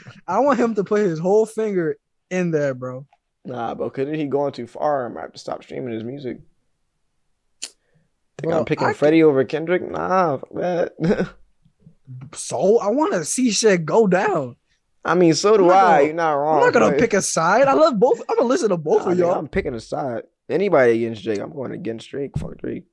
I 0.29 0.39
want 0.39 0.61
him 0.61 0.75
to 0.77 0.85
put 0.85 1.01
his 1.01 1.19
whole 1.19 1.47
finger 1.47 1.97
in 2.31 2.53
there, 2.53 2.75
bro. 2.75 3.07
nah, 3.45 3.75
but 3.75 3.93
could 3.93 4.15
he 4.15 4.27
going 4.27 4.53
too 4.53 4.69
far? 4.69 5.07
I 5.07 5.09
might 5.09 5.23
have 5.23 5.33
to 5.33 5.39
stop 5.39 5.65
streaming 5.65 5.95
his 5.95 6.05
music. 6.05 6.39
Think 8.41 8.51
Bro, 8.51 8.59
I'm 8.61 8.65
picking 8.65 8.87
I 8.87 8.93
Freddie 8.93 9.23
over 9.23 9.45
Kendrick? 9.45 9.89
Nah, 9.91 10.39
fuck 10.39 10.49
that. 10.55 11.29
So 12.33 12.79
I 12.79 12.89
want 12.89 13.13
to 13.13 13.25
see 13.25 13.51
shit 13.51 13.85
go 13.85 14.07
down. 14.07 14.57
I 15.05 15.15
mean, 15.15 15.35
so 15.35 15.59
do 15.59 15.69
I. 15.71 15.71
gonna- 15.99 16.05
You're 16.05 16.15
not 16.15 16.33
wrong. 16.33 16.59
I'm 16.59 16.65
not 16.65 16.73
gonna 16.73 16.91
but- 16.91 16.99
pick 16.99 17.13
a 17.13 17.21
side. 17.21 17.67
I 17.69 17.75
love 17.75 17.99
both. 17.99 18.21
I'm 18.29 18.37
gonna 18.37 18.49
listen 18.49 18.71
to 18.71 18.79
both 18.79 19.05
Nah, 19.05 19.13
of 19.13 19.19
y'all. 19.19 19.35
I'm 19.35 19.47
picking 19.49 19.75
a 19.75 19.81
side. 19.81 20.23
Anybody 20.49 20.93
against 21.05 21.23
Drake, 21.23 21.39
I'm 21.39 21.53
going 21.53 21.73
against 21.73 22.09
Drake. 22.09 22.31
Fuck 22.39 22.57
Drake. 22.59 22.85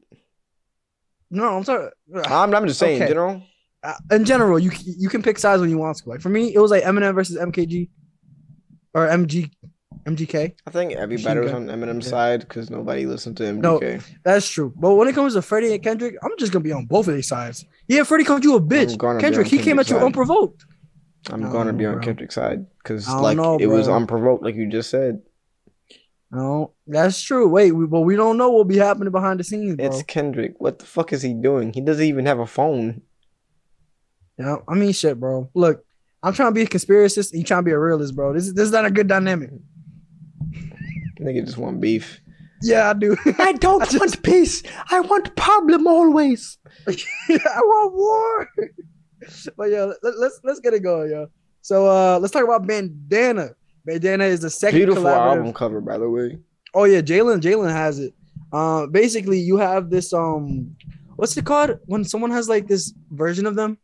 No, 1.31 1.55
I'm 1.57 1.63
sorry. 1.63 1.91
I'm, 2.25 2.53
I'm 2.53 2.67
just 2.67 2.77
saying, 2.79 2.95
Okay. 2.97 3.03
in 3.05 3.09
general. 3.09 3.43
Uh, 3.83 3.93
in 4.11 4.25
general, 4.25 4.59
you 4.59 4.71
you 4.83 5.07
can 5.07 5.23
pick 5.23 5.39
sides 5.39 5.61
when 5.61 5.69
you 5.69 5.77
want 5.77 5.95
to. 5.97 6.09
Like 6.09 6.19
for 6.19 6.29
me, 6.29 6.53
it 6.53 6.59
was 6.59 6.71
like 6.71 6.83
Eminem 6.83 7.15
versus 7.15 7.37
MKG 7.37 7.87
or 8.93 9.07
MG 9.07 9.49
MGK. 10.05 10.53
I 10.67 10.69
think 10.69 10.93
everybody 10.93 11.39
was 11.39 11.51
on 11.51 11.65
Eminem's 11.67 12.05
Yeah. 12.05 12.11
side 12.11 12.39
because 12.41 12.69
nobody 12.69 13.05
listened 13.05 13.37
to 13.37 13.43
MGK. 13.43 13.61
No. 13.61 13.99
That's 14.23 14.47
true. 14.47 14.71
But 14.75 14.95
when 14.95 15.07
it 15.07 15.15
comes 15.15 15.33
to 15.33 15.41
Freddie 15.41 15.73
and 15.73 15.81
Kendrick, 15.83 16.15
I'm 16.23 16.31
just 16.37 16.51
gonna 16.51 16.63
be 16.63 16.71
on 16.71 16.85
both 16.85 17.07
of 17.07 17.15
these 17.15 17.27
sides. 17.27 17.65
Yeah, 17.87 18.03
Freddie 18.03 18.23
called 18.23 18.43
you 18.43 18.55
a 18.55 18.61
bitch. 18.61 18.99
Kendrick, 19.19 19.47
he 19.47 19.57
came 19.57 19.79
at 19.79 19.89
you 19.89 19.95
side. 19.95 20.05
unprovoked. 20.05 20.65
I'm 21.31 21.41
gonna 21.51 21.73
be 21.73 21.85
on 21.87 21.95
bro. 21.95 22.03
Kendrick's 22.03 22.35
side 22.35 22.67
because 22.77 23.09
like 23.09 23.37
know, 23.37 23.57
it 23.57 23.65
was 23.65 23.87
unprovoked, 23.87 24.43
like 24.43 24.55
you 24.55 24.67
just 24.67 24.89
said. 24.91 25.21
No, 26.31 26.73
that's 26.85 27.21
true. 27.21 27.47
Wait, 27.47 27.71
we, 27.71 27.85
but 27.87 28.01
we 28.01 28.15
don't 28.15 28.37
know 28.37 28.49
what'll 28.49 28.65
be 28.65 28.77
happening 28.77 29.11
behind 29.11 29.39
the 29.39 29.43
scenes, 29.43 29.75
bro. 29.75 29.85
It's 29.85 30.03
Kendrick. 30.03 30.55
What 30.59 30.79
the 30.79 30.85
fuck 30.85 31.13
is 31.13 31.21
he 31.21 31.33
doing? 31.33 31.71
He 31.73 31.81
doesn't 31.81 32.03
even 32.03 32.25
have 32.25 32.39
a 32.39 32.45
phone. 32.45 33.01
Yeah, 34.37 34.57
I 34.67 34.75
mean, 34.75 34.91
shit, 34.91 35.19
bro. 35.19 35.49
Look, 35.53 35.85
I'm 36.21 36.33
trying 36.33 36.49
to 36.49 36.53
be 36.53 36.63
a 36.63 36.67
conspiracist. 36.67 37.31
And 37.31 37.39
you 37.39 37.45
trying 37.45 37.59
to 37.61 37.65
be 37.65 37.71
a 37.71 37.79
realist, 37.79 38.15
bro. 38.15 38.33
This 38.33 38.47
is 38.47 38.53
this 38.53 38.65
is 38.65 38.71
not 38.71 38.85
a 38.85 38.91
good 38.91 39.07
dynamic. 39.07 39.51
Nigga 41.19 41.45
just 41.45 41.57
want 41.57 41.79
beef. 41.81 42.19
Yeah, 42.61 42.89
I 42.89 42.93
do. 42.93 43.15
I 43.39 43.53
don't 43.53 43.81
I 43.81 43.85
just- 43.85 43.99
want 43.99 44.23
peace. 44.23 44.63
I 44.89 44.99
want 45.01 45.35
problem 45.35 45.87
always. 45.87 46.57
I 46.87 47.59
want 47.61 47.93
war. 47.93 48.49
but 49.57 49.69
yeah, 49.71 49.91
let, 50.03 50.17
let's 50.17 50.39
let's 50.43 50.59
get 50.59 50.73
it 50.73 50.81
going, 50.83 51.11
yo. 51.11 51.27
So 51.61 51.87
uh 51.87 52.19
let's 52.19 52.31
talk 52.33 52.43
about 52.43 52.65
Bandana. 52.67 53.49
Bandana 53.85 54.25
is 54.25 54.41
the 54.41 54.49
second 54.49 54.79
Beautiful 54.79 55.07
album 55.07 55.53
cover, 55.53 55.79
by 55.81 55.97
the 55.97 56.09
way. 56.09 56.37
Oh 56.73 56.85
yeah, 56.85 57.01
Jalen 57.01 57.39
Jalen 57.41 57.71
has 57.71 57.99
it. 57.99 58.13
Uh, 58.51 58.87
basically, 58.87 59.39
you 59.39 59.57
have 59.57 59.89
this 59.89 60.13
um, 60.13 60.75
what's 61.15 61.35
it 61.37 61.45
called 61.45 61.79
when 61.85 62.03
someone 62.03 62.31
has 62.31 62.47
like 62.47 62.67
this 62.67 62.93
version 63.11 63.45
of 63.45 63.55
them? 63.55 63.77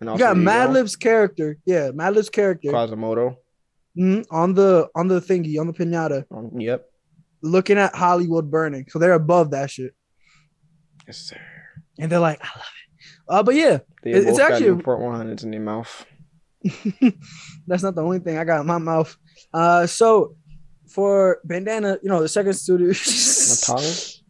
And 0.00 0.10
You 0.10 0.18
got 0.18 0.36
Madlib's 0.36 0.96
character, 0.96 1.58
yeah, 1.64 1.90
Madlib's 1.92 2.28
character 2.30 2.70
Quasimoto. 2.70 3.36
Mhm, 3.98 4.24
on 4.30 4.54
the 4.54 4.88
on 4.94 5.08
the 5.08 5.20
thingy 5.20 5.58
on 5.60 5.66
the 5.66 5.72
pinata, 5.72 6.24
Um, 6.30 6.58
yep. 6.60 6.86
looking 7.42 7.78
at 7.78 7.94
Hollywood 7.94 8.50
burning. 8.50 8.86
So 8.88 8.98
they're 8.98 9.12
above 9.14 9.50
that 9.52 9.70
shit, 9.70 9.94
Yes, 11.06 11.18
sir. 11.18 11.36
and 11.98 12.10
they're 12.10 12.18
like, 12.20 12.40
I 12.42 12.48
love 12.58 12.66
it. 12.66 13.28
Uh, 13.28 13.42
but 13.42 13.54
yeah, 13.54 13.78
They 14.02 14.10
It- 14.12 14.16
it's 14.18 14.26
both 14.30 14.38
got 14.38 14.52
actually- 14.52 14.70
Newport 14.70 15.00
100s 15.00 15.44
in 15.44 15.50
their 15.52 15.60
mouth. 15.60 16.06
that's 17.66 17.82
not 17.82 17.94
the 17.94 18.02
only 18.02 18.18
thing 18.20 18.36
I 18.38 18.44
got 18.44 18.60
in 18.60 18.66
my 18.66 18.78
mouth. 18.78 19.16
Uh, 19.52 19.86
so 19.86 20.36
for 20.88 21.40
Bandana, 21.44 21.98
you 22.02 22.08
know, 22.08 22.20
the 22.20 22.28
second 22.28 22.54
studio. 22.54 22.92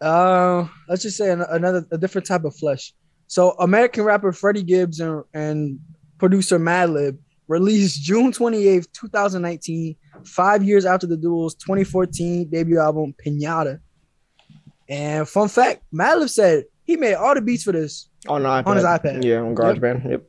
Uh, 0.00 0.66
let's 0.88 1.02
just 1.02 1.16
say 1.16 1.30
an- 1.30 1.44
another 1.48 1.86
a 1.92 1.98
different 1.98 2.26
type 2.26 2.44
of 2.44 2.54
flesh. 2.56 2.92
So 3.28 3.52
American 3.52 4.02
rapper 4.04 4.32
Freddie 4.32 4.64
Gibbs 4.64 4.98
and, 5.00 5.22
and 5.32 5.78
producer 6.18 6.58
Madlib 6.58 7.18
released 7.48 8.02
June 8.02 8.32
28th, 8.32 8.86
2019, 8.92 9.96
five 10.24 10.62
years 10.62 10.84
after 10.86 11.06
the 11.06 11.16
duo's 11.16 11.54
2014 11.56 12.48
debut 12.48 12.78
album 12.78 13.14
Pinata. 13.24 13.80
And 14.88 15.28
fun 15.28 15.48
fact, 15.48 15.82
Madlib 15.94 16.28
said 16.30 16.64
he 16.84 16.96
made 16.96 17.14
all 17.14 17.34
the 17.34 17.40
beats 17.40 17.64
for 17.64 17.72
this. 17.72 18.08
On, 18.28 18.42
iPad. 18.42 18.66
On 18.66 18.76
his 18.76 18.84
iPad. 18.84 19.24
Yeah, 19.24 19.40
on 19.40 19.54
GarageBand. 19.54 20.10
Yep. 20.10 20.22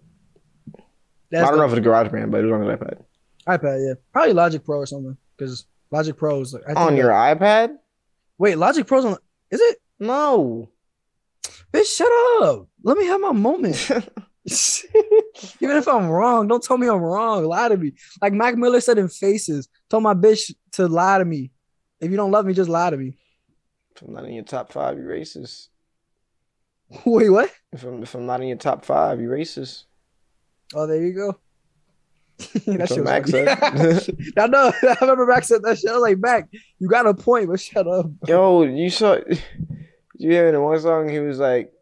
That's 1.32 1.48
I 1.48 1.50
don't 1.50 1.58
know 1.60 1.66
if 1.66 1.74
it's 1.78 1.86
GarageBand, 1.86 2.32
but 2.32 2.42
it 2.42 2.46
was 2.46 2.54
on 2.54 2.62
his 2.62 2.80
iPad. 2.80 3.04
iPad, 3.48 3.88
yeah. 3.88 3.94
Probably 4.12 4.34
Logic 4.34 4.64
Pro 4.64 4.78
or 4.78 4.86
something. 4.86 5.18
Because 5.38 5.66
Logic 5.92 6.16
Pro 6.16 6.42
is 6.42 6.54
like 6.54 6.64
I 6.64 6.68
think 6.68 6.80
On 6.80 6.96
your 6.96 7.08
that- 7.08 7.40
iPad? 7.40 7.76
wait, 8.38 8.58
Logic 8.58 8.86
Pro's 8.86 9.06
on 9.06 9.18
is 9.52 9.60
it? 9.62 9.78
No. 10.00 10.70
Bitch, 11.72 11.96
shut 11.98 12.08
up. 12.44 12.68
Let 12.84 12.98
me 12.98 13.06
have 13.06 13.20
my 13.22 13.32
moment. 13.32 13.76
Even 15.60 15.78
if 15.78 15.88
I'm 15.88 16.08
wrong, 16.08 16.48
don't 16.48 16.64
tell 16.64 16.78
me 16.78 16.88
I'm 16.88 17.02
wrong. 17.02 17.44
Lie 17.46 17.70
to 17.70 17.78
me. 17.78 17.94
Like 18.22 18.34
Mac 18.34 18.56
Miller 18.56 18.82
said 18.82 18.98
in 18.98 19.08
Faces, 19.08 19.68
told 19.90 20.04
my 20.04 20.14
bitch 20.14 20.54
to 20.74 20.88
lie 20.88 21.18
to 21.18 21.26
me. 21.26 21.52
If 22.00 22.12
you 22.12 22.18
don't 22.18 22.32
love 22.32 22.46
me, 22.46 22.54
just 22.54 22.70
lie 22.70 22.90
to 22.90 22.98
me. 22.98 23.18
if 23.96 24.02
I'm 24.02 24.14
not 24.14 24.26
in 24.26 24.34
your 24.34 24.44
top 24.44 24.72
five, 24.72 24.98
you 24.98 25.04
racist. 25.04 25.70
Wait, 27.06 27.30
what? 27.30 27.52
If 27.72 27.84
I'm 27.84 28.04
if 28.04 28.14
I'm 28.14 28.26
not 28.26 28.42
in 28.42 28.48
your 28.48 28.58
top 28.58 28.86
five, 28.86 29.20
you 29.20 29.30
racist. 29.30 29.86
Oh, 30.76 30.88
there 30.88 31.02
you 31.02 31.14
go. 31.14 31.40
that 32.66 32.78
That's 32.78 32.94
shit 32.94 33.04
Mac 33.04 33.28
said. 33.28 33.48
I 34.38 34.48
know. 34.48 34.72
I 34.84 34.98
remember 35.02 35.26
Mac 35.26 35.44
said 35.44 35.62
that 35.64 35.80
shit. 35.80 35.90
I 35.90 35.94
was 35.94 36.02
like, 36.02 36.20
Mac, 36.20 36.50
you 36.80 36.88
got 36.88 37.08
a 37.08 37.14
point, 37.14 37.48
but 37.48 37.60
shut 37.60 37.88
up. 37.88 38.08
Yo, 38.28 38.64
you 38.64 38.90
saw 38.90 39.18
you 40.16 40.32
hear 40.32 40.48
in 40.48 40.62
one 40.62 40.80
song 40.80 41.10
he 41.10 41.20
was 41.20 41.40
like, 41.40 41.73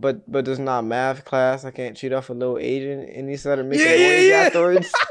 but 0.00 0.30
but 0.30 0.44
there's 0.44 0.58
not 0.58 0.84
math 0.84 1.24
class. 1.24 1.64
I 1.64 1.70
can't 1.70 1.96
cheat 1.96 2.12
off 2.12 2.30
a 2.30 2.32
little 2.34 2.58
Asian, 2.58 3.00
and 3.00 3.28
he 3.28 3.36
started 3.36 3.66
making 3.66 3.86
Yeah, 3.86 3.96
noise 3.96 4.28
yeah. 4.28 4.36
afterwards. 4.46 4.92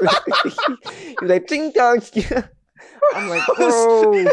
he 0.92 1.16
was 1.20 1.30
like, 1.30 1.46
"Ting 1.46 1.72
dong." 1.72 2.00
I'm 3.14 3.28
like, 3.28 3.46
That 3.46 3.56
was- 3.58 4.04
bro. 4.04 4.24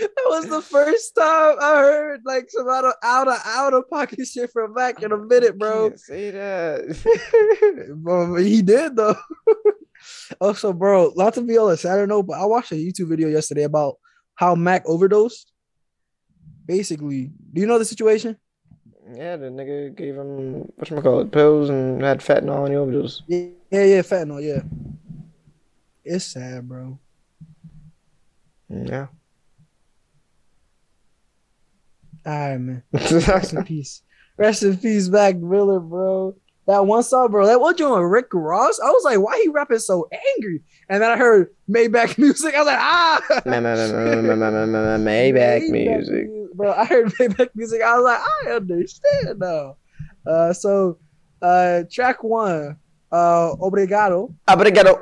that 0.00 0.26
was 0.26 0.48
the 0.48 0.62
first 0.62 1.14
time 1.14 1.56
I 1.60 1.76
heard 1.78 2.20
like 2.24 2.50
some 2.50 2.68
out 2.68 2.84
of 2.84 2.94
out 3.02 3.28
of 3.28 3.38
out 3.44 3.74
of 3.74 3.88
pocket 3.88 4.26
shit 4.26 4.50
from 4.52 4.74
Mac 4.74 5.02
in 5.02 5.12
a 5.12 5.16
oh, 5.16 5.24
minute, 5.24 5.58
bro. 5.58 5.92
Say 5.96 6.30
that. 6.30 7.94
Bro, 7.96 8.36
he 8.36 8.62
did 8.62 8.96
though. 8.96 9.16
Oh, 10.40 10.48
also, 10.48 10.72
bro, 10.72 11.12
not 11.16 11.34
to 11.34 11.40
be 11.42 11.58
on 11.58 11.72
a 11.72 11.76
sadder 11.76 12.06
note, 12.06 12.24
but 12.26 12.38
I 12.38 12.44
watched 12.44 12.72
a 12.72 12.76
YouTube 12.76 13.08
video 13.08 13.28
yesterday 13.28 13.64
about 13.64 13.96
how 14.34 14.54
Mac 14.54 14.84
overdosed. 14.86 15.50
Basically, 16.66 17.32
do 17.52 17.60
you 17.60 17.66
know 17.66 17.78
the 17.78 17.84
situation? 17.84 18.36
Yeah, 19.14 19.36
the 19.36 19.46
nigga 19.46 19.96
gave 19.96 20.16
him 20.16 20.70
what 20.76 20.90
you 20.90 21.00
call 21.00 21.20
it 21.20 21.32
pills 21.32 21.70
and 21.70 22.02
had 22.02 22.20
fentanyl 22.20 22.66
in 22.66 22.72
the 22.72 22.78
overdose. 22.78 23.22
Yeah, 23.26 23.48
yeah, 23.70 24.02
fentanyl. 24.02 24.42
Yeah, 24.42 24.62
it's 26.04 26.26
sad, 26.26 26.68
bro. 26.68 26.98
Yeah. 28.68 29.06
All 32.26 32.32
right, 32.32 32.58
man. 32.58 32.82
Rest 32.92 33.54
in 33.54 33.64
peace. 33.64 34.02
Rest 34.36 34.62
in 34.62 34.76
peace, 34.76 35.08
Mac 35.08 35.36
Miller, 35.36 35.80
bro. 35.80 36.34
That 36.66 36.84
one 36.84 37.02
song, 37.02 37.30
bro. 37.30 37.46
That 37.46 37.62
one 37.62 37.74
joint 37.74 38.02
with 38.02 38.10
Rick 38.10 38.26
Ross. 38.34 38.78
I 38.78 38.90
was 38.90 39.02
like, 39.02 39.18
why 39.20 39.40
he 39.42 39.48
rapping 39.48 39.78
so 39.78 40.06
angry? 40.36 40.60
And 40.90 41.02
then 41.02 41.10
I 41.10 41.16
heard 41.16 41.48
Maybach 41.70 42.18
music. 42.18 42.54
I 42.54 42.58
was 42.58 42.66
like, 42.66 42.78
ah. 42.78 43.22
Maybach 45.00 45.70
music. 45.70 46.28
Bro, 46.58 46.72
I 46.72 46.84
heard 46.86 47.06
Maybach 47.14 47.50
music. 47.54 47.80
I 47.82 47.94
was 47.94 48.04
like, 48.04 48.18
I 48.18 48.56
understand 48.56 49.38
now. 49.38 49.76
Uh, 50.26 50.52
so, 50.52 50.98
uh, 51.40 51.84
track 51.88 52.24
one, 52.24 52.76
uh, 53.12 53.54
Obrigado. 53.60 54.34
Obrigado. 54.48 54.98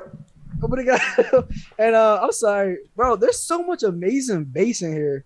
Obrigado. 0.60 1.48
and 1.78 1.94
uh, 1.94 2.20
I'm 2.22 2.32
sorry, 2.32 2.76
bro. 2.94 3.16
There's 3.16 3.40
so 3.40 3.62
much 3.62 3.82
amazing 3.82 4.44
bass 4.44 4.82
in 4.82 4.92
here, 4.92 5.24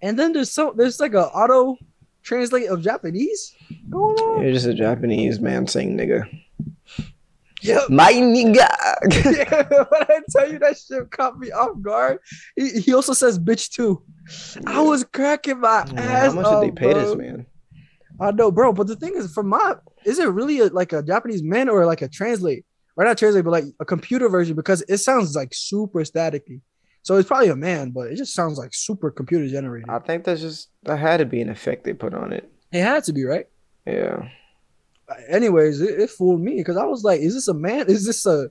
and 0.00 0.18
then 0.18 0.32
there's 0.32 0.50
so 0.50 0.72
there's 0.74 0.98
like 1.00 1.12
a 1.12 1.26
auto 1.28 1.76
translate 2.22 2.70
of 2.70 2.80
Japanese 2.80 3.54
going 3.90 4.16
on. 4.20 4.42
You're 4.42 4.54
just 4.54 4.66
a 4.66 4.74
Japanese 4.74 5.38
man 5.38 5.66
saying 5.66 5.98
nigga. 5.98 6.26
Yep. 7.62 7.90
My 7.90 8.12
nigga. 8.12 8.68
Yeah, 9.24 9.62
when 9.68 10.02
I 10.02 10.20
tell 10.30 10.50
you 10.50 10.58
that 10.60 10.76
shit 10.78 11.10
caught 11.10 11.38
me 11.38 11.50
off 11.50 11.80
guard. 11.80 12.18
He, 12.56 12.80
he 12.80 12.94
also 12.94 13.14
says 13.14 13.38
bitch 13.38 13.70
too. 13.70 14.02
I 14.66 14.80
was 14.80 15.04
cracking 15.04 15.60
my 15.60 15.84
Man, 15.86 15.98
ass. 15.98 16.34
How 16.34 16.40
much 16.40 16.46
did 16.46 16.76
they 16.76 16.80
pay 16.80 16.92
bro. 16.92 17.00
this 17.00 17.16
man? 17.16 17.46
I 18.20 18.30
know, 18.30 18.50
bro. 18.50 18.72
But 18.72 18.86
the 18.86 18.96
thing 18.96 19.14
is, 19.16 19.32
for 19.32 19.42
my, 19.42 19.74
is 20.04 20.18
it 20.18 20.28
really 20.28 20.60
a, 20.60 20.66
like 20.66 20.92
a 20.92 21.02
Japanese 21.02 21.42
man 21.42 21.68
or 21.68 21.84
like 21.86 22.02
a 22.02 22.08
translate? 22.08 22.64
Or 22.96 23.04
not 23.04 23.16
translate, 23.16 23.44
but 23.44 23.50
like 23.50 23.64
a 23.80 23.84
computer 23.84 24.28
version 24.28 24.54
because 24.54 24.82
it 24.86 24.98
sounds 24.98 25.34
like 25.34 25.54
super 25.54 26.00
staticky. 26.00 26.60
So 27.02 27.16
it's 27.16 27.26
probably 27.26 27.48
a 27.48 27.56
man, 27.56 27.90
but 27.90 28.08
it 28.08 28.16
just 28.16 28.34
sounds 28.34 28.58
like 28.58 28.74
super 28.74 29.10
computer 29.10 29.48
generated. 29.48 29.88
I 29.88 29.98
think 29.98 30.24
that's 30.24 30.40
just 30.40 30.68
that 30.84 30.98
had 30.98 31.16
to 31.16 31.24
be 31.24 31.40
an 31.40 31.48
effect 31.48 31.84
they 31.84 31.94
put 31.94 32.14
on 32.14 32.32
it. 32.32 32.50
It 32.70 32.82
had 32.82 33.04
to 33.04 33.12
be 33.12 33.24
right. 33.24 33.46
Yeah. 33.86 34.28
Anyways, 35.28 35.80
it, 35.80 36.00
it 36.00 36.10
fooled 36.10 36.40
me 36.40 36.56
because 36.56 36.76
I 36.76 36.84
was 36.84 37.04
like, 37.04 37.20
"Is 37.20 37.34
this 37.34 37.48
a 37.48 37.54
man? 37.54 37.86
Is 37.88 38.04
this 38.06 38.24
a 38.26 38.50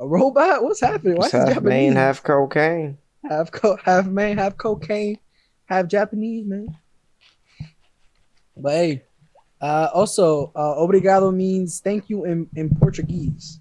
a 0.00 0.06
robot? 0.06 0.62
What's 0.62 0.80
happening? 0.80 1.16
Why 1.16 1.26
It's 1.26 1.26
is 1.26 1.32
he 1.32 1.38
half 1.38 1.48
Japanese? 1.48 1.68
main, 1.68 1.92
half 1.94 2.22
cocaine. 2.22 2.98
half 3.28 3.50
co- 3.50 3.78
half 3.84 4.06
man, 4.06 4.38
half 4.38 4.56
cocaine, 4.56 5.18
half 5.66 5.86
Japanese 5.86 6.46
man. 6.46 6.76
But 8.56 8.72
hey, 8.72 9.02
uh, 9.60 9.88
also, 9.94 10.52
uh, 10.54 10.74
obrigado 10.76 11.34
means 11.34 11.80
thank 11.80 12.08
you 12.10 12.24
in, 12.24 12.48
in 12.56 12.68
Portuguese, 12.76 13.60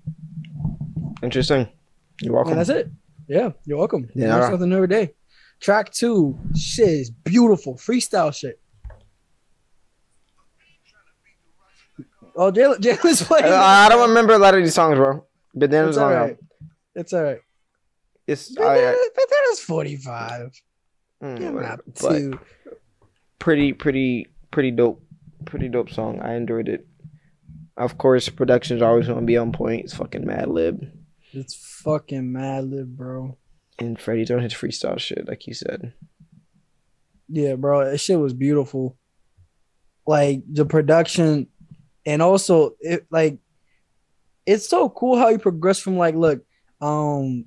Interesting. 1.23 1.67
You're 2.21 2.33
welcome. 2.33 2.51
and 2.53 2.59
that's 2.59 2.69
it. 2.69 2.91
Yeah, 3.27 3.51
you're 3.65 3.77
welcome. 3.77 4.09
Yeah. 4.15 4.27
Yeah, 4.27 4.35
learn 4.37 4.51
something 4.51 4.73
every 4.73 4.87
day. 4.87 5.13
Track 5.59 5.91
two, 5.91 6.37
shit 6.55 6.87
is 6.89 7.09
beautiful, 7.11 7.75
freestyle 7.75 8.33
shit. 8.33 8.59
Oh, 12.35 12.51
Jalen, 12.51 12.77
Jalen's 12.77 13.23
playing. 13.23 13.45
Uh, 13.45 13.55
I 13.55 13.89
don't 13.89 14.09
remember 14.09 14.33
a 14.33 14.37
lot 14.37 14.53
of 14.55 14.61
these 14.63 14.73
songs, 14.73 14.95
bro. 14.97 15.25
But 15.53 15.69
then 15.71 15.85
It's 15.87 15.89
it's 15.89 15.97
all 15.97 16.09
long. 16.09 16.19
right. 16.19 16.37
It's 16.95 17.13
all 17.13 17.23
right. 17.23 17.39
It's 18.27 18.55
But 18.55 18.65
I, 18.67 18.75
I, 18.89 18.91
that 19.15 19.47
is 19.51 19.59
forty-five. 19.59 20.51
mm, 21.23 21.81
but 21.99 22.39
pretty, 23.39 23.73
pretty, 23.73 24.27
pretty 24.51 24.71
dope. 24.71 25.03
Pretty 25.45 25.69
dope 25.69 25.89
song. 25.89 26.19
I 26.21 26.35
enjoyed 26.35 26.69
it. 26.69 26.87
Of 27.75 27.97
course, 27.97 28.29
production's 28.29 28.81
always 28.81 29.07
gonna 29.07 29.23
be 29.23 29.37
on 29.37 29.51
point. 29.51 29.85
It's 29.85 29.93
fucking 29.95 30.23
Madlib 30.23 30.91
It's 31.33 31.55
fucking 31.83 32.31
Madlib, 32.31 32.95
bro. 32.95 33.37
and 33.79 33.99
Freddie's 33.99 34.29
on 34.29 34.39
his 34.41 34.53
freestyle 34.53 34.99
shit, 34.99 35.27
like 35.27 35.47
you 35.47 35.53
said. 35.55 35.93
Yeah, 37.27 37.55
bro, 37.55 37.89
that 37.89 37.97
shit 37.97 38.19
was 38.19 38.33
beautiful. 38.33 38.97
Like 40.05 40.43
the 40.47 40.65
production, 40.65 41.47
and 42.05 42.21
also 42.21 42.75
it 42.79 43.05
like 43.09 43.37
it's 44.45 44.67
so 44.67 44.89
cool 44.89 45.17
how 45.17 45.29
he 45.29 45.37
progressed 45.37 45.83
from 45.83 45.97
like, 45.97 46.15
look, 46.15 46.43
um, 46.81 47.45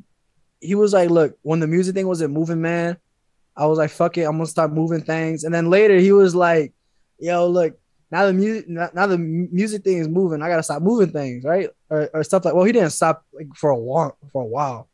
he 0.60 0.74
was 0.74 0.92
like, 0.92 1.10
look, 1.10 1.36
when 1.42 1.60
the 1.60 1.66
music 1.66 1.94
thing 1.94 2.06
wasn't 2.06 2.32
moving, 2.32 2.60
man, 2.62 2.96
I 3.56 3.66
was 3.66 3.78
like, 3.78 3.90
fuck 3.90 4.16
it, 4.16 4.22
I'm 4.22 4.32
gonna 4.36 4.46
start 4.46 4.72
moving 4.72 5.02
things. 5.02 5.44
And 5.44 5.54
then 5.54 5.70
later 5.70 5.96
he 5.98 6.12
was 6.12 6.34
like, 6.34 6.72
yo, 7.18 7.48
look, 7.48 7.78
now 8.10 8.26
the 8.26 8.32
music, 8.32 8.68
now 8.68 9.06
the 9.06 9.18
music 9.18 9.82
thing 9.82 9.98
is 9.98 10.08
moving, 10.08 10.40
I 10.42 10.48
gotta 10.48 10.62
stop 10.62 10.82
moving 10.82 11.10
things, 11.10 11.44
right? 11.44 11.68
Or, 11.90 12.08
or 12.14 12.24
stuff 12.24 12.44
like, 12.44 12.54
well, 12.54 12.64
he 12.64 12.72
didn't 12.72 12.90
stop 12.90 13.24
like 13.32 13.48
for 13.56 13.70
a 13.70 13.76
while, 13.76 14.16
for 14.32 14.42
a 14.42 14.46
while. 14.46 14.88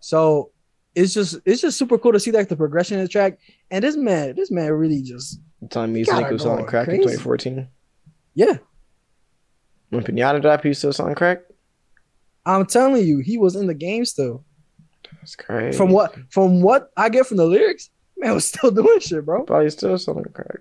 So 0.00 0.50
it's 0.94 1.14
just 1.14 1.38
it's 1.46 1.62
just 1.62 1.78
super 1.78 1.96
cool 1.96 2.12
to 2.12 2.20
see 2.20 2.32
like 2.32 2.48
the 2.48 2.56
progression 2.56 2.98
of 2.98 3.04
the 3.04 3.08
track. 3.08 3.38
And 3.70 3.82
this 3.84 3.96
man, 3.96 4.34
this 4.34 4.50
man 4.50 4.72
really 4.72 5.02
just 5.02 5.40
It's 5.62 5.76
on 5.76 5.92
music. 5.92 6.14
It 6.14 6.32
was 6.32 6.44
on 6.44 6.66
crack 6.66 6.88
in 6.88 6.96
2014. 6.96 7.68
yeah. 8.34 8.58
When 9.92 10.02
Pinata 10.02 10.40
dropped, 10.40 10.62
he 10.62 10.70
was 10.70 10.78
still 10.78 10.94
on 11.00 11.14
crack. 11.14 11.40
I'm 12.46 12.64
telling 12.64 13.06
you, 13.06 13.18
he 13.18 13.36
was 13.36 13.56
in 13.56 13.66
the 13.66 13.74
game 13.74 14.06
still. 14.06 14.42
That's 15.20 15.36
crazy. 15.36 15.76
From 15.76 15.90
what 15.90 16.16
from 16.30 16.62
what 16.62 16.90
I 16.96 17.10
get 17.10 17.26
from 17.26 17.36
the 17.36 17.44
lyrics, 17.44 17.90
man 18.16 18.32
was 18.32 18.46
still 18.46 18.70
doing 18.82 19.00
shit, 19.00 19.22
bro. 19.26 19.42
Probably 19.42 19.68
still 19.68 19.98
selling 19.98 20.24
crack. 20.32 20.60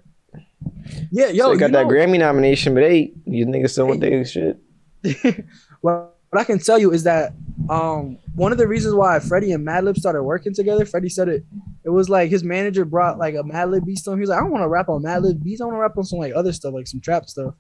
Yeah, 1.12 1.28
Yo, 1.28 1.32
yo, 1.32 1.54
they 1.54 1.60
got 1.60 1.72
that 1.72 1.88
know, 1.88 1.94
Grammy 1.94 2.20
nomination, 2.20 2.74
but 2.74 2.84
hey, 2.84 3.14
you 3.26 3.46
niggas 3.46 3.70
still 3.70 3.88
want 3.88 4.02
their 4.02 4.26
shit. 4.26 4.60
what, 5.80 6.14
what 6.30 6.42
I 6.42 6.44
can 6.44 6.60
tell 6.60 6.78
you 6.78 6.92
is 6.92 7.04
that 7.04 7.32
um 7.70 8.18
one 8.36 8.52
of 8.52 8.58
the 8.58 8.68
reasons 8.68 8.96
why 8.96 9.18
Freddie 9.20 9.54
and 9.54 9.66
Madlib 9.66 9.96
started 9.96 10.24
working 10.24 10.54
together, 10.54 10.86
Freddie 10.86 11.08
said 11.08 11.30
it. 11.30 11.46
It 11.86 11.90
was 11.90 12.10
like 12.10 12.30
his 12.30 12.44
manager 12.44 12.84
brought 12.84 13.18
like 13.18 13.36
a 13.36 13.44
Madlib 13.44 13.86
beat 13.86 14.00
to 14.00 14.12
him. 14.12 14.18
He 14.18 14.22
was 14.22 14.30
like, 14.30 14.40
I 14.40 14.42
don't 14.42 14.52
want 14.52 14.64
to 14.64 14.68
rap 14.68 14.90
on 14.90 15.04
Madlib 15.04 15.42
beats. 15.42 15.62
I 15.62 15.66
want 15.66 15.76
to 15.76 15.80
rap 15.80 15.98
on 15.98 16.04
some 16.04 16.20
like 16.20 16.34
other 16.36 16.52
stuff, 16.52 16.74
like 16.74 16.88
some 16.88 17.00
trap 17.00 17.30
stuff 17.30 17.54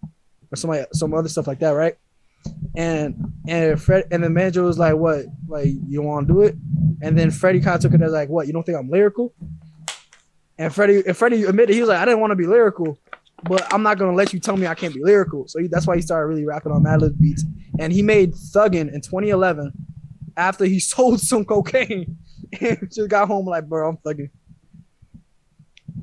or 0.51 0.55
some 0.55 0.73
some 0.93 1.13
other 1.13 1.29
stuff 1.29 1.47
like 1.47 1.59
that, 1.59 1.71
right? 1.71 1.95
And 2.75 3.33
and 3.47 3.81
Fred 3.81 4.07
and 4.11 4.23
the 4.23 4.29
manager 4.29 4.63
was 4.63 4.77
like, 4.77 4.95
"What? 4.95 5.25
Like 5.47 5.67
you 5.87 6.01
want 6.01 6.27
to 6.27 6.33
do 6.33 6.41
it?" 6.41 6.55
And 7.01 7.17
then 7.17 7.31
Freddie 7.31 7.61
kind 7.61 7.75
of 7.75 7.81
took 7.81 7.93
it 7.93 8.01
as 8.01 8.11
like, 8.11 8.29
"What? 8.29 8.47
You 8.47 8.53
don't 8.53 8.63
think 8.63 8.77
I'm 8.77 8.89
lyrical?" 8.89 9.33
And 10.57 10.73
Freddie 10.73 11.03
and 11.05 11.15
Freddie 11.15 11.43
admitted 11.43 11.73
he 11.73 11.81
was 11.81 11.89
like, 11.89 11.99
"I 11.99 12.05
didn't 12.05 12.19
want 12.19 12.31
to 12.31 12.35
be 12.35 12.47
lyrical, 12.47 12.97
but 13.43 13.71
I'm 13.73 13.83
not 13.83 13.97
gonna 13.97 14.15
let 14.15 14.33
you 14.33 14.39
tell 14.39 14.57
me 14.57 14.67
I 14.67 14.75
can't 14.75 14.93
be 14.93 15.03
lyrical." 15.03 15.47
So 15.47 15.59
he, 15.59 15.67
that's 15.67 15.87
why 15.87 15.95
he 15.95 16.01
started 16.01 16.27
really 16.27 16.45
rapping 16.45 16.71
on 16.71 16.83
Madlib 16.83 17.19
beats. 17.19 17.45
And 17.79 17.93
he 17.93 18.01
made 18.01 18.33
Thuggin 18.33 18.93
in 18.93 19.01
2011 19.01 19.71
after 20.37 20.65
he 20.65 20.79
sold 20.91 21.19
some 21.19 21.45
cocaine 21.45 22.17
and 22.59 22.89
just 22.91 23.09
got 23.09 23.27
home 23.27 23.45
like, 23.45 23.67
"Bro, 23.67 23.89
I'm 23.89 23.97
thugging." 23.97 24.29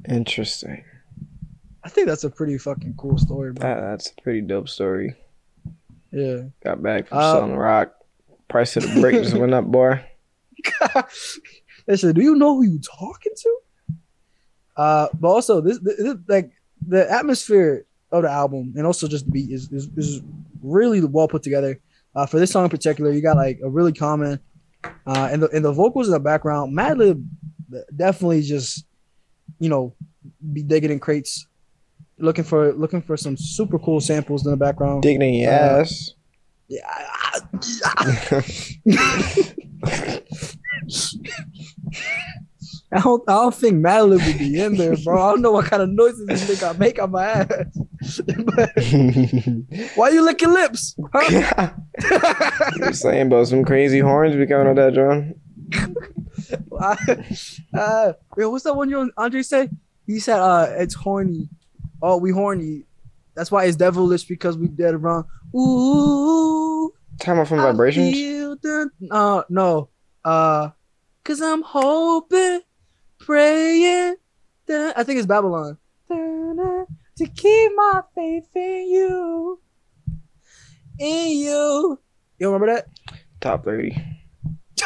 Interesting. 0.09 0.85
I 1.85 1.89
think 1.89 2.07
that's 2.09 2.25
a 2.25 2.31
pretty 2.31 2.59
fucking 2.59 2.95
cool 2.99 3.19
story, 3.19 3.53
bro. 3.53 3.63
That, 3.69 3.81
that's 3.81 4.11
a 4.17 4.23
pretty 4.23 4.41
dope 4.43 4.69
story. 4.69 5.15
Yeah. 6.13 6.43
Got 6.65 6.83
back 6.83 7.09
from 7.09 7.19
Uh, 7.19 7.33
selling 7.35 7.57
rock. 7.57 7.95
Price 8.49 8.77
of 8.77 8.83
the 8.83 9.01
brick 9.01 9.15
just 9.23 9.37
went 9.37 9.53
up, 9.55 9.67
boy. 9.67 10.03
they 11.87 11.97
said, 11.97 12.15
"Do 12.15 12.23
you 12.23 12.35
know 12.35 12.57
who 12.57 12.63
you 12.65 12.79
talking 12.81 13.33
to?" 13.37 13.57
Uh, 14.77 15.09
but 15.21 15.29
also 15.29 15.61
this, 15.61 15.79
this, 15.81 15.97
this- 15.99 16.17
like 16.29 16.51
the 16.87 17.11
atmosphere 17.11 17.85
of 18.11 18.23
the 18.23 18.31
album 18.31 18.73
and 18.77 18.87
also 18.87 19.07
just 19.07 19.27
the 19.27 19.31
beat 19.33 19.51
is 19.51 19.71
is, 19.71 19.89
is 19.97 20.23
really 20.63 21.05
well 21.05 21.29
put 21.29 21.43
together. 21.43 21.79
Uh, 22.15 22.25
for 22.27 22.39
this 22.39 22.51
song 22.51 22.65
in 22.65 22.71
particular, 22.71 23.11
you 23.13 23.21
got 23.21 23.37
like 23.37 23.61
a 23.63 23.69
really 23.69 23.93
common, 23.93 24.41
uh, 25.07 25.29
and 25.31 25.43
the 25.43 25.49
and 25.51 25.65
the 25.65 25.73
vocals 25.73 26.07
in 26.09 26.13
the 26.13 26.21
background. 26.21 26.75
Madlib 26.77 27.23
definitely 27.95 28.41
just, 28.41 28.87
you 29.59 29.69
know, 29.69 29.95
be 30.55 30.63
digging 30.63 30.91
in 30.91 30.99
crates, 30.99 31.47
looking 32.19 32.45
for 32.45 32.73
looking 32.73 33.03
for 33.03 33.17
some 33.17 33.37
super 33.37 33.79
cool 33.79 34.01
samples 34.01 34.45
in 34.45 34.51
the 34.51 34.57
background. 34.57 35.03
Digging 35.03 35.23
in 35.23 35.35
your 35.35 35.53
Uh, 35.53 35.81
ass. 35.83 36.11
Yeah, 36.69 36.81
I- 36.87 37.41
don't, 43.03 43.23
I 43.29 43.33
don't 43.33 43.55
think 43.55 43.75
Madlib 43.85 44.25
would 44.27 44.39
be 44.39 44.59
in 44.61 44.77
there, 44.77 44.97
bro. 45.05 45.21
I 45.23 45.31
don't 45.31 45.43
know 45.43 45.53
what 45.53 45.67
kind 45.67 45.83
of 45.83 45.91
noises 45.91 46.27
this 46.27 46.49
nigga 46.51 46.79
make 46.79 47.01
on 47.01 47.11
my 47.11 47.25
ass. 47.27 47.47
But 48.27 48.71
why 49.97 50.09
you 50.11 50.25
licking 50.25 50.53
lips? 50.53 50.97
Huh? 51.13 51.71
You're 52.77 52.93
saying 52.95 53.27
about 53.27 53.49
some 53.49 53.65
crazy 53.65 53.99
horns 54.01 54.37
be 54.37 54.47
coming 54.47 54.69
on 54.69 54.77
that 54.77 54.95
drum. 54.95 55.35
uh, 57.75 58.13
yo, 58.37 58.51
what's 58.51 58.65
that 58.65 58.75
one 58.75 58.89
you 58.89 59.11
Andre 59.19 59.43
said? 59.43 59.77
He 60.07 60.19
said, 60.21 60.39
"Uh, 60.41 60.69
it's 60.79 60.95
horny. 60.95 61.49
Oh, 62.03 62.17
we 62.17 62.31
horny. 62.31 62.85
That's 63.35 63.51
why 63.51 63.65
it's 63.65 63.77
devilish 63.77 64.25
because 64.25 64.57
we 64.59 64.69
dead 64.69 65.01
wrong. 65.03 65.25
Ooh, 65.55 66.93
Time 67.21 67.39
off 67.39 67.49
from 67.49 67.61
I 67.61 67.65
vibrations. 67.71 68.13
feel 68.15 68.57
the- 68.57 68.91
uh, 69.11 69.43
no. 69.49 69.89
Uh, 70.25 70.71
cause 71.25 71.41
I'm 71.41 71.63
hoping, 71.63 72.61
praying. 73.19 74.17
that- 74.67 74.99
I 74.99 75.03
think 75.05 75.19
it's 75.19 75.27
Babylon. 75.27 75.79
To 76.09 77.27
keep 77.35 77.73
my 77.75 78.03
faith 78.15 78.47
in 78.55 78.89
you. 78.91 79.61
In 81.01 81.31
you. 81.39 81.99
You 82.39 82.47
remember 82.53 82.73
that? 82.75 82.87
Top 83.41 83.65
30. 83.65 83.97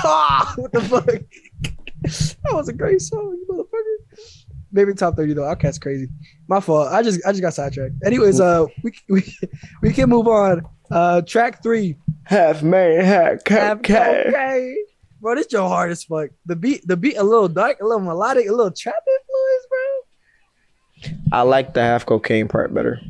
Ah, 0.05 0.55
what 0.57 0.72
the 0.72 0.81
fuck? 0.81 1.05
that 2.03 2.53
was 2.55 2.68
a 2.68 2.72
great 2.72 3.01
song, 3.03 3.37
you 3.38 3.46
motherfucker. 3.51 4.41
Maybe 4.72 4.94
top 4.94 5.16
30 5.16 5.35
though. 5.35 5.42
OutKast 5.42 5.80
crazy. 5.82 6.08
My 6.48 6.61
fault. 6.61 6.88
I 6.90 7.02
just 7.02 7.20
I 7.26 7.32
just 7.32 7.42
got 7.42 7.54
sidetracked. 7.54 7.94
Anyways, 8.04 8.40
uh 8.40 8.66
we 8.82 8.92
we, 9.08 9.37
we 9.82 9.92
can 9.92 10.08
move 10.08 10.26
on. 10.26 10.62
Uh 10.90 11.20
track 11.22 11.62
three. 11.62 11.96
Half 12.24 12.62
man, 12.62 13.04
half 13.04 13.44
cat. 13.44 13.78
Okay. 13.78 14.76
Bro, 15.20 15.37
this 15.37 15.46
your 15.52 15.68
hardest 15.68 16.08
fuck. 16.08 16.30
The 16.46 16.56
beat, 16.56 16.87
the 16.87 16.96
beat 16.96 17.16
a 17.16 17.22
little 17.22 17.48
dark, 17.48 17.80
a 17.80 17.85
little 17.85 18.00
melodic, 18.00 18.48
a 18.48 18.50
little 18.50 18.72
trap 18.72 18.94
influence, 19.06 19.66
bro. 19.68 21.38
I 21.38 21.42
like 21.42 21.74
the 21.74 21.82
half 21.82 22.04
cocaine 22.06 22.48
part 22.48 22.74
better. 22.74 23.00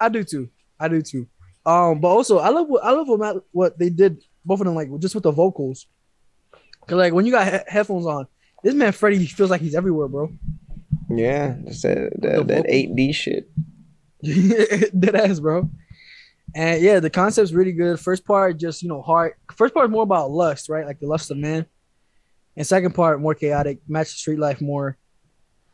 I 0.00 0.08
do 0.08 0.24
too. 0.24 0.48
I 0.78 0.88
do 0.88 1.02
too. 1.02 1.26
Um, 1.66 2.00
but 2.00 2.08
also 2.08 2.38
I 2.38 2.48
love 2.48 2.68
what 2.68 2.84
I 2.84 2.92
love 2.92 3.08
what 3.08 3.20
Matt, 3.20 3.36
what 3.52 3.78
they 3.78 3.90
did 3.90 4.22
both 4.44 4.60
of 4.60 4.66
them 4.66 4.74
like 4.74 4.88
just 4.98 5.14
with 5.14 5.24
the 5.24 5.30
vocals. 5.30 5.86
Cause 6.86 6.96
like 6.96 7.12
when 7.12 7.26
you 7.26 7.32
got 7.32 7.52
he- 7.52 7.58
headphones 7.72 8.06
on, 8.06 8.26
this 8.62 8.74
man 8.74 8.92
Freddie 8.92 9.26
feels 9.26 9.50
like 9.50 9.60
he's 9.60 9.74
everywhere, 9.74 10.08
bro. 10.08 10.32
Yeah, 11.10 11.56
that's 11.64 11.82
that, 11.82 12.12
that, 12.20 12.48
that 12.48 12.66
8D 12.66 13.14
shit. 13.14 13.50
Dead 15.00 15.14
ass, 15.14 15.40
bro. 15.40 15.68
And 16.54 16.82
yeah, 16.82 17.00
the 17.00 17.10
concept's 17.10 17.52
really 17.52 17.72
good. 17.72 17.98
First 18.00 18.24
part, 18.24 18.58
just 18.58 18.82
you 18.82 18.88
know, 18.88 19.02
hard. 19.02 19.34
First 19.54 19.74
part 19.74 19.86
is 19.86 19.90
more 19.90 20.02
about 20.02 20.30
lust, 20.30 20.68
right? 20.68 20.86
Like 20.86 21.00
the 21.00 21.06
lust 21.06 21.30
of 21.30 21.36
man. 21.36 21.66
And 22.56 22.66
second 22.66 22.94
part, 22.94 23.20
more 23.20 23.34
chaotic, 23.34 23.78
match 23.88 24.08
street 24.08 24.38
life 24.38 24.60
more. 24.60 24.96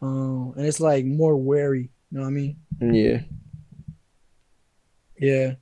Um, 0.03 0.53
and 0.57 0.66
it's 0.66 0.81
like 0.81 1.05
more 1.05 1.37
wary. 1.37 1.90
You 2.11 2.18
know 2.18 2.22
what 2.22 2.29
I 2.29 2.31
mean? 2.31 2.57
Yeah. 2.81 3.20
Yeah. 5.18 5.55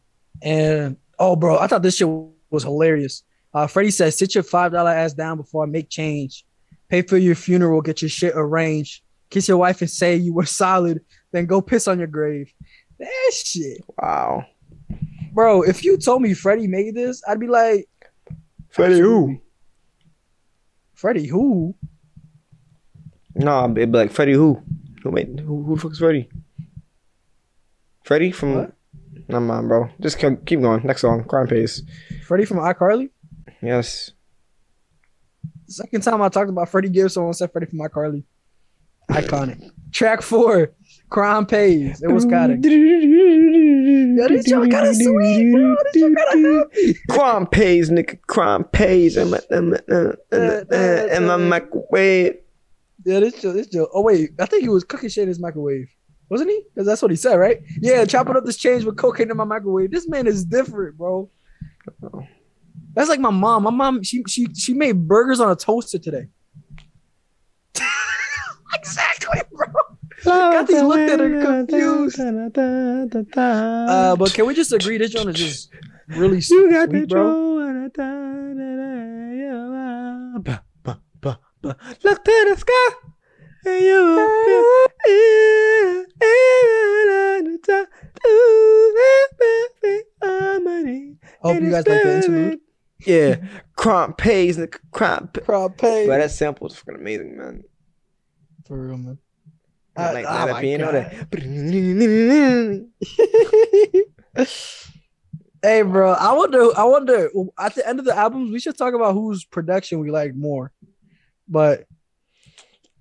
And 0.43 0.97
oh, 1.19 1.37
bro, 1.37 1.59
I 1.59 1.69
thought 1.69 1.83
this 1.83 1.97
shit 1.97 2.09
was 2.51 2.65
hilarious. 2.65 3.23
Uh, 3.53 3.69
Freddie 3.69 3.93
says, 3.93 4.19
"Sit 4.19 4.35
your 4.35 4.43
five 4.43 4.73
dollar 4.73 4.91
ass 4.91 5.15
down 5.15 5.37
before 5.37 5.63
I 5.63 5.67
make 5.67 5.89
change. 5.89 6.45
Pay 6.89 7.03
for 7.03 7.17
your 7.17 7.37
funeral. 7.37 7.81
Get 7.81 8.03
your 8.03 8.09
shit 8.09 8.33
arranged. 8.35 9.04
Kiss 9.35 9.49
your 9.49 9.59
wife 9.59 9.81
and 9.81 9.91
say 9.91 10.15
you 10.15 10.33
were 10.33 10.47
solid. 10.47 11.01
Then 11.33 11.47
go 11.47 11.61
piss 11.61 11.89
on 11.89 11.99
your 11.99 12.07
grave." 12.07 12.55
That 13.01 13.33
shit, 13.33 13.83
Wow. 13.99 14.47
bro. 15.33 15.63
If 15.63 15.85
you 15.85 15.97
told 15.99 16.23
me 16.23 16.33
Freddie 16.35 16.69
made 16.69 16.95
this, 16.95 17.21
I'd 17.27 17.41
be 17.41 17.49
like, 17.49 17.89
Freddie 18.71 19.01
who? 19.01 19.41
Freddie 20.95 21.27
who? 21.27 21.75
Nah, 23.35 23.65
it'd 23.65 23.91
be 23.91 23.99
like 23.99 24.13
Freddie 24.13 24.35
who? 24.35 24.63
Who 25.03 25.11
made 25.11 25.41
who, 25.41 25.65
who 25.65 25.75
the 25.75 25.81
fuck 25.81 25.91
is 25.91 25.99
Freddie? 25.99 26.29
Freddie 28.05 28.31
from 28.31 28.55
What? 28.55 28.73
Nah 29.29 29.41
man, 29.41 29.67
bro. 29.67 29.89
Just 30.01 30.19
keep, 30.21 30.45
keep 30.47 30.61
going. 30.61 30.83
Next 30.87 31.01
song. 31.01 31.25
Crime 31.25 31.49
Pays. 31.49 31.83
Freddie 32.27 32.45
from 32.45 32.59
iCarly. 32.59 33.11
Yes. 33.61 34.13
Second 35.67 36.03
time 36.03 36.23
I 36.23 36.29
talked 36.29 36.51
about 36.51 36.69
Freddie 36.69 36.91
Gibbs, 36.91 37.15
someone 37.15 37.33
said 37.33 37.51
Freddie 37.51 37.67
from 37.67 37.81
iCarly. 37.81 38.23
Iconic. 39.11 39.71
Track 39.93 40.23
four, 40.23 40.73
Crime 41.11 41.47
Pays. 41.47 42.03
It 42.03 42.11
was 42.11 42.25
got 42.25 42.51
it. 42.53 42.65
Yo, 42.65 44.29
this 44.29 44.45
joint 44.47 44.73
kinda 44.73 44.95
sweet, 44.95 45.53
bro. 45.53 45.77
This 45.93 46.03
joint 46.03 46.19
kinda 46.33 46.59
happy. 46.75 46.99
Crime 47.11 47.47
pays, 47.47 47.91
nigga. 47.91 48.19
Crime 48.27 48.65
pays. 48.65 49.17
In 49.17 49.31
my, 49.31 49.41
in 49.51 49.71
my, 49.71 49.79
in 49.91 50.67
my, 50.71 51.17
in 51.17 51.27
my 51.27 51.37
microwave. 51.37 52.37
Yeah, 53.05 53.21
this 53.21 53.41
joint, 53.41 53.57
this 53.57 53.67
joint. 53.69 53.89
Oh 53.93 54.03
wait, 54.03 54.31
I 54.41 54.47
think 54.47 54.63
he 54.63 54.69
was 54.69 54.83
cooking 54.85 55.09
shit 55.09 55.23
in 55.23 55.29
his 55.29 55.39
microwave, 55.41 55.89
wasn't 56.31 56.51
he? 56.51 56.63
Because 56.75 56.87
that's 56.87 57.03
what 57.03 57.11
he 57.11 57.17
said, 57.17 57.37
right? 57.37 57.61
Yeah, 57.81 58.05
chopping 58.05 58.37
up 58.37 58.45
this 58.45 58.57
change 58.57 58.85
with 58.85 58.97
cocaine 58.97 59.31
in 59.31 59.37
my 59.37 59.45
microwave. 59.45 59.91
This 59.91 60.09
man 60.09 60.27
is 60.27 60.45
different, 60.45 60.97
bro. 60.97 61.31
That's 62.95 63.09
like 63.09 63.21
my 63.21 63.31
mom. 63.31 63.65
My 63.65 63.71
mom, 63.71 64.03
she 64.03 64.25
she 64.27 64.47
she 64.55 64.73
made 64.75 65.07
burgers 65.07 65.39
on 65.41 65.51
a 65.51 65.57
toaster 65.57 65.99
today. 65.99 66.29
Exactly, 68.75 69.41
bro. 69.53 69.67
Kathy 70.23 70.81
looked 70.81 71.11
at 71.11 71.21
her 71.21 71.43
confused. 71.43 72.19
Uh, 72.21 74.17
but 74.17 74.33
can 74.35 74.47
we 74.47 74.55
just 74.55 74.73
agree 74.73 74.99
this 74.99 75.11
joint 75.11 75.29
is 75.31 75.37
just 75.37 75.71
really 76.09 76.37
You 76.37 76.43
sweet, 76.43 76.71
got 76.71 76.91
the 76.91 77.07
bro? 77.07 77.55
Look 81.63 82.25
to 82.25 82.47
the 82.49 82.57
sky. 82.59 82.89
And 83.67 83.85
you 83.85 84.05
will. 84.05 84.89
Hope 91.41 91.61
you 91.63 91.71
guys 91.71 91.87
like 91.87 92.03
the 92.03 92.17
interlude. 92.17 92.61
Yeah, 93.07 93.37
crime 93.77 94.15
pays, 94.15 94.57
nigga. 94.57 94.79
Crime 94.93 95.29
pays. 95.29 96.07
But 96.09 96.19
that 96.19 96.31
sample 96.31 96.67
is 96.69 96.77
fucking 96.77 97.01
amazing, 97.01 97.37
man. 97.37 97.65
For 98.67 98.79
real, 98.79 98.97
man. 98.97 99.19
I 99.97 100.13
like 100.13 100.27
Uh, 100.27 100.29
oh 100.31 100.47
that 100.47 100.53
my 100.53 100.61
piano. 100.61 100.85
God. 100.93 100.95
That. 104.35 104.49
hey, 105.63 105.83
bro. 105.83 106.13
I 106.13 106.33
wonder. 106.33 106.77
I 106.77 106.85
wonder. 106.85 107.31
At 107.59 107.75
the 107.75 107.87
end 107.89 107.99
of 108.01 108.05
the 108.05 108.17
albums, 108.17 108.51
we 108.51 108.59
should 108.59 108.77
talk 108.77 108.95
about 108.95 109.13
whose 109.15 109.45
production 109.45 110.01
we 110.01 110.11
like 110.11 110.35
more. 110.35 110.73
But 111.47 111.85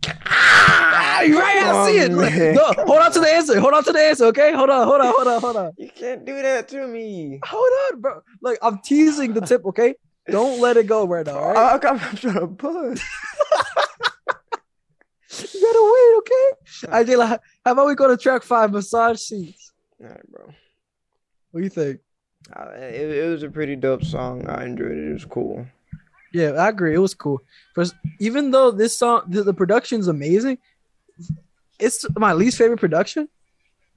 ah, 0.05 1.21
you're 1.21 1.39
right. 1.39 1.63
I 1.63 1.87
see 1.91 1.97
it. 1.99 2.11
Man. 2.11 2.55
No, 2.55 2.65
hold 2.85 2.99
on 2.99 3.11
to 3.13 3.19
the 3.19 3.27
answer. 3.33 3.59
Hold 3.59 3.73
on 3.73 3.83
to 3.85 3.91
the 3.91 3.99
answer. 3.99 4.25
Okay. 4.25 4.53
Hold 4.53 4.69
on. 4.69 4.85
Hold 4.87 5.01
on. 5.01 5.13
Hold 5.15 5.27
on. 5.27 5.41
Hold 5.41 5.55
on. 5.57 5.71
You 5.77 5.89
can't 5.89 6.25
do 6.25 6.41
that 6.41 6.67
to 6.69 6.85
me. 6.87 7.39
Hold 7.45 7.71
on, 7.93 8.01
bro. 8.01 8.21
Like 8.41 8.59
I'm 8.61 8.79
teasing 8.79 9.33
the 9.33 9.41
tip. 9.41 9.65
Okay. 9.65 9.95
Don't 10.29 10.61
let 10.61 10.77
it 10.77 10.87
go 10.87 11.05
right 11.07 11.25
now. 11.25 11.37
All 11.37 11.53
right. 11.53 11.83
I, 11.83 11.89
I'm 11.89 11.99
trying 12.17 12.35
to 12.39 12.47
buzz. 12.47 13.01
You 15.39 15.61
gotta 15.61 15.93
wait. 15.93 16.17
Okay. 16.19 16.95
I 16.97 17.03
did. 17.03 17.17
Like, 17.17 17.39
how 17.65 17.71
about 17.71 17.87
we 17.87 17.95
go 17.95 18.07
to 18.07 18.17
track 18.17 18.43
five? 18.43 18.71
Massage 18.71 19.19
seats. 19.19 19.71
All 20.01 20.07
right, 20.09 20.31
bro. 20.31 20.45
What 21.51 21.59
do 21.59 21.63
you 21.63 21.69
think? 21.69 21.99
Uh, 22.55 22.71
it, 22.75 23.09
it 23.17 23.29
was 23.29 23.43
a 23.43 23.49
pretty 23.49 23.75
dope 23.75 24.03
song. 24.03 24.47
I 24.49 24.65
enjoyed 24.65 24.91
it. 24.91 25.09
It 25.09 25.13
was 25.13 25.25
cool. 25.25 25.65
Yeah, 26.33 26.51
I 26.51 26.69
agree. 26.69 26.93
It 26.95 26.97
was 26.99 27.13
cool. 27.13 27.41
First, 27.75 27.95
even 28.19 28.51
though 28.51 28.71
this 28.71 28.97
song, 28.97 29.23
the, 29.27 29.43
the 29.43 29.53
production's 29.53 30.07
amazing, 30.07 30.57
it's 31.79 32.05
my 32.17 32.33
least 32.33 32.57
favorite 32.57 32.79
production, 32.79 33.29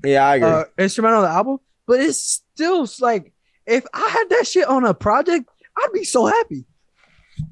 Yeah, 0.05 0.27
I 0.29 0.35
agree. 0.37 0.49
uh, 0.49 0.65
instrumental 0.79 1.21
on 1.21 1.25
the 1.25 1.31
album. 1.31 1.59
But 1.87 2.01
it's 2.01 2.43
still 2.55 2.87
like, 3.01 3.33
if 3.67 3.85
I 3.95 4.09
had 4.11 4.29
that 4.31 4.47
shit 4.47 4.67
on 4.69 4.85
a 4.85 4.93
project, 4.95 5.49
I'd 5.79 5.93
be 5.93 6.05
so 6.05 6.27
happy. 6.27 6.65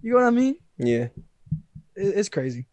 You 0.03 0.11
know 0.13 0.17
what 0.19 0.27
I 0.27 0.31
mean? 0.31 0.57
yeah. 0.79 1.09
It- 1.97 2.15
it's 2.19 2.29
crazy. 2.29 2.67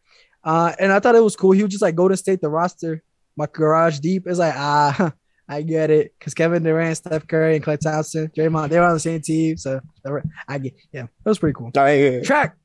Uh, 0.44 0.74
and 0.80 0.92
I 0.92 1.00
thought 1.00 1.16
it 1.16 1.24
was 1.24 1.36
cool. 1.36 1.52
He 1.52 1.62
would 1.62 1.72
just 1.72 1.82
like 1.82 1.96
Golden 1.96 2.18
State 2.18 2.42
the 2.42 2.50
roster, 2.50 3.04
my 3.36 3.48
garage 3.52 4.00
deep. 4.00 4.24
It's 4.26 4.40
like 4.40 4.56
ah, 4.56 5.14
I 5.50 5.62
get 5.62 5.90
it, 5.92 6.14
cause 6.20 6.34
Kevin 6.34 6.64
Durant, 6.64 6.98
Steph 6.98 7.28
Curry, 7.28 7.56
and 7.56 7.66
Klay 7.66 7.80
Thompson, 7.80 8.32
Draymond, 8.36 8.70
they 8.70 8.80
were 8.80 8.86
on 8.86 8.94
the 8.94 9.00
same 9.00 9.22
team, 9.22 9.58
so 9.58 9.82
I 10.48 10.58
get. 10.60 10.74
Yeah, 10.92 11.04
that 11.04 11.30
was 11.30 11.40
pretty 11.40 11.54
cool. 11.54 11.72
Yeah. 11.76 12.22
Track. 12.22 12.56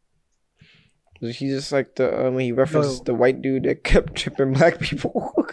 He's 1.21 1.39
just 1.39 1.73
like 1.73 1.95
the 1.95 2.27
uh, 2.27 2.31
when 2.31 2.45
he 2.45 2.53
referenced 2.53 3.07
the 3.07 3.15
white 3.15 3.41
dude 3.41 3.65
that 3.65 3.85
kept 3.85 4.15
tripping 4.17 4.53
black 4.53 4.79
people. 4.81 5.33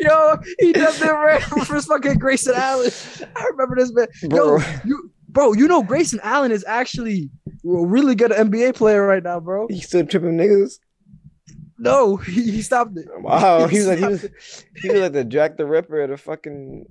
Yo, 0.00 0.36
he 0.58 0.72
does 0.72 1.00
that 1.00 1.10
right 1.10 1.42
for 1.42 1.80
fucking 1.80 2.18
Grayson 2.18 2.54
Allen. 2.54 2.90
I 3.36 3.44
remember 3.50 3.76
this 3.76 3.92
man. 3.92 4.06
Bro. 4.28 4.58
Yo, 4.58 4.64
you, 4.84 5.10
bro, 5.28 5.52
you 5.52 5.66
know 5.66 5.82
Grayson 5.82 6.20
Allen 6.22 6.52
is 6.52 6.64
actually 6.66 7.28
really 7.64 8.14
good 8.14 8.30
NBA 8.30 8.74
player 8.74 9.06
right 9.06 9.22
now, 9.22 9.40
bro. 9.40 9.66
He 9.68 9.80
still 9.80 10.06
tripping 10.06 10.36
niggas. 10.36 10.78
No, 11.78 12.16
he, 12.16 12.50
he 12.50 12.62
stopped 12.62 12.96
it. 12.98 13.06
Wow, 13.20 13.66
he 13.66 13.78
was 13.78 13.86
like 13.88 13.98
he 13.98 14.06
was 14.06 14.20
stopped 14.20 14.34
he 14.76 14.90
was 14.90 15.00
like 15.00 15.12
the 15.12 15.24
Jack 15.24 15.56
the 15.56 15.66
Ripper 15.66 16.02
of 16.02 16.10
the 16.10 16.16
fucking 16.16 16.84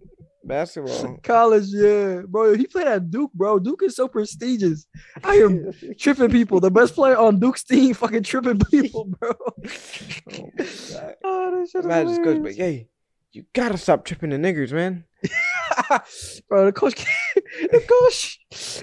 basketball. 0.43 1.17
college, 1.23 1.67
yeah, 1.67 2.21
bro. 2.27 2.55
He 2.55 2.65
played 2.65 2.88
at 2.88 3.10
Duke, 3.10 3.32
bro. 3.34 3.60
Duke 3.60 3.84
is 3.84 3.95
so 3.95 4.08
prestigious. 4.08 4.86
I 5.23 5.36
am 5.36 5.71
tripping 5.99 6.32
people. 6.32 6.60
The 6.60 6.71
best 6.71 6.95
player 6.95 7.17
on 7.17 7.39
Duke's 7.39 7.63
team, 7.63 7.93
fucking 7.93 8.23
tripping 8.23 8.60
people, 8.60 9.05
bro. 9.05 9.32
Oh 9.32 10.49
my 10.58 10.65
god. 10.65 11.15
Oh, 11.23 11.60
that 11.60 11.69
shit 11.71 11.86
Imagine 11.86 12.08
this 12.08 12.17
coach, 12.17 12.43
but 12.43 12.55
hey, 12.55 12.88
you 13.32 13.46
gotta 13.54 13.78
stop 13.78 14.06
tripping 14.06 14.32
the 14.32 14.38
niggers, 14.38 14.72
man. 14.72 15.06
bro, 16.50 16.65
the 16.65 16.72
coach, 16.74 17.06
the 17.36 17.84
coach, 17.88 18.39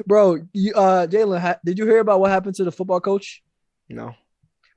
bro. 0.06 0.38
You, 0.52 0.74
uh, 0.74 1.06
Jalen, 1.06 1.40
ha- 1.40 1.58
did 1.64 1.78
you 1.78 1.86
hear 1.86 1.98
about 1.98 2.20
what 2.20 2.30
happened 2.30 2.54
to 2.56 2.64
the 2.64 2.72
football 2.72 3.00
coach? 3.00 3.42
No. 3.88 4.14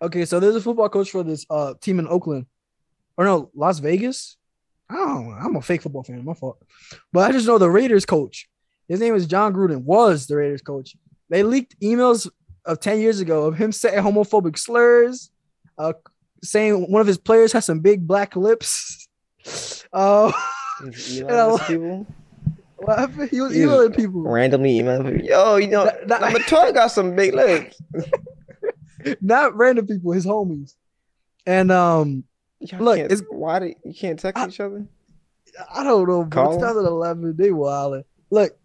Okay, 0.02 0.26
so 0.26 0.40
there's 0.40 0.56
a 0.56 0.62
football 0.62 0.90
coach 0.90 1.12
for 1.12 1.24
this 1.24 1.46
uh 1.50 1.74
team 1.82 2.00
in 2.00 2.08
Oakland, 2.08 2.46
or 3.18 3.26
no, 3.26 3.52
Las 3.54 3.80
Vegas. 3.80 4.38
I 4.90 4.96
don't 4.96 5.30
know. 5.30 5.36
I'm 5.36 5.56
a 5.56 5.62
fake 5.62 5.84
football 5.84 6.04
fan. 6.04 6.26
My 6.26 6.34
fault. 6.34 6.58
But 7.14 7.30
I 7.30 7.32
just 7.32 7.46
know 7.46 7.60
the 7.60 7.70
Raiders 7.70 8.06
coach. 8.06 8.50
His 8.88 9.00
name 9.00 9.14
is 9.14 9.28
Jon 9.28 9.54
Gruden. 9.54 9.84
Was 9.84 10.26
the 10.26 10.36
Raiders 10.36 10.64
coach? 10.64 10.96
They 11.30 11.44
leaked 11.44 11.80
emails 11.80 12.28
of 12.66 12.80
ten 12.80 13.00
years 13.00 13.20
ago 13.20 13.46
of 13.46 13.56
him 13.58 13.72
saying 13.72 14.04
homophobic 14.04 14.58
slurs, 14.58 15.30
uh, 15.78 15.94
saying 16.44 16.92
one 16.92 17.02
of 17.02 17.08
his 17.08 17.20
players 17.20 17.52
has 17.52 17.66
some 17.66 17.82
big 17.82 18.08
black 18.08 18.36
lips. 18.36 19.06
Uh, 19.94 20.32
And 20.82 20.96
emailing 21.12 21.58
people. 21.60 22.08
what 22.78 23.00
happened? 23.00 23.30
He 23.30 23.42
was 23.42 23.54
He 23.54 23.64
emailing 23.64 23.92
people. 23.92 24.22
Randomly 24.22 24.78
emailing 24.80 25.12
people. 25.14 25.28
Yo, 25.28 25.56
you 25.58 25.68
know, 25.68 25.84
That- 25.86 26.08
that- 26.08 26.22
number 26.22 26.40
12 26.40 26.74
got 26.74 26.88
some 26.88 27.16
big 27.16 27.34
legs. 27.34 27.82
not 29.22 29.56
random 29.58 29.88
people, 29.88 30.12
his 30.14 30.26
homies. 30.26 30.76
And 31.46 31.72
um, 31.72 32.24
Y'all 32.60 32.82
Look, 32.82 32.98
it's- 33.00 33.22
why 33.30 33.60
did 33.60 33.76
you 33.84 33.94
can't 33.94 34.20
text 34.20 34.42
I- 34.42 34.48
each 34.48 34.60
other? 34.60 34.86
I 35.74 35.84
don't 35.84 36.08
know, 36.08 36.24
bro. 36.24 36.26
Call 36.28 36.54
'em? 36.54 36.60
2011, 36.60 37.36
they 37.36 37.50
wildin'. 37.50 38.04
Look, 38.30 38.56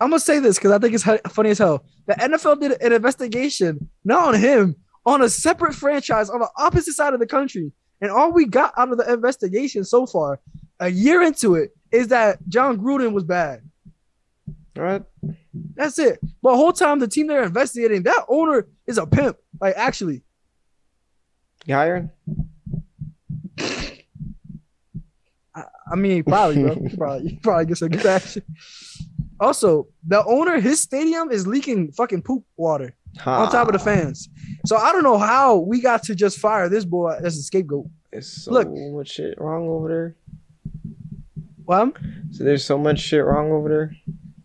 I'm 0.00 0.10
gonna 0.10 0.20
say 0.20 0.38
this 0.38 0.58
because 0.58 0.70
I 0.70 0.78
think 0.78 0.94
it's 0.94 1.04
funny 1.32 1.50
as 1.50 1.58
hell. 1.58 1.84
The 2.06 2.14
NFL 2.14 2.60
did 2.60 2.80
an 2.80 2.92
investigation, 2.92 3.88
not 4.04 4.28
on 4.28 4.40
him, 4.40 4.76
on 5.06 5.22
a 5.22 5.28
separate 5.28 5.74
franchise 5.74 6.28
on 6.30 6.40
the 6.40 6.50
opposite 6.58 6.92
side 6.94 7.14
of 7.14 7.20
the 7.20 7.26
country, 7.26 7.72
and 8.00 8.10
all 8.10 8.32
we 8.32 8.46
got 8.46 8.72
out 8.76 8.90
of 8.90 8.98
the 8.98 9.12
investigation 9.12 9.84
so 9.84 10.06
far, 10.06 10.40
a 10.80 10.88
year 10.88 11.22
into 11.22 11.54
it, 11.54 11.74
is 11.90 12.08
that 12.08 12.38
Jon 12.48 12.78
Gruden 12.78 13.12
was 13.12 13.24
bad. 13.24 13.62
All 14.76 14.82
right. 14.82 15.02
That's 15.74 15.98
it. 15.98 16.18
But 16.42 16.52
the 16.52 16.56
whole 16.56 16.72
time 16.72 16.98
the 16.98 17.06
team 17.08 17.28
they're 17.28 17.44
investigating, 17.44 18.02
that 18.04 18.24
owner 18.28 18.66
is 18.86 18.98
a 18.98 19.06
pimp. 19.06 19.36
Like 19.60 19.74
actually, 19.76 20.22
You 21.66 21.74
hiring? 21.74 22.10
I 25.90 25.96
mean, 25.96 26.24
probably, 26.24 26.62
bro. 26.62 26.88
Probably, 26.96 27.38
probably 27.42 27.66
gets 27.66 27.82
a 27.82 27.88
good 27.88 28.04
action. 28.06 28.42
Also, 29.38 29.86
the 30.06 30.24
owner, 30.24 30.58
his 30.58 30.80
stadium 30.80 31.30
is 31.30 31.46
leaking 31.46 31.92
fucking 31.92 32.22
poop 32.22 32.44
water 32.56 32.96
on 33.24 33.50
top 33.52 33.68
of 33.68 33.74
the 33.74 33.78
fans. 33.78 34.28
So 34.64 34.76
I 34.76 34.92
don't 34.92 35.02
know 35.02 35.18
how 35.18 35.56
we 35.56 35.80
got 35.80 36.02
to 36.04 36.14
just 36.14 36.38
fire 36.38 36.68
this 36.68 36.84
boy 36.84 37.18
as 37.22 37.36
a 37.36 37.42
scapegoat. 37.42 37.86
It's 38.12 38.44
so 38.44 38.52
Look. 38.52 38.68
much 38.70 39.10
shit 39.10 39.38
wrong 39.40 39.68
over 39.68 39.88
there. 39.88 40.16
Well, 41.66 41.92
So 42.30 42.44
there's 42.44 42.64
so 42.64 42.78
much 42.78 43.00
shit 43.00 43.24
wrong 43.24 43.50
over 43.50 43.68
there. 43.68 43.96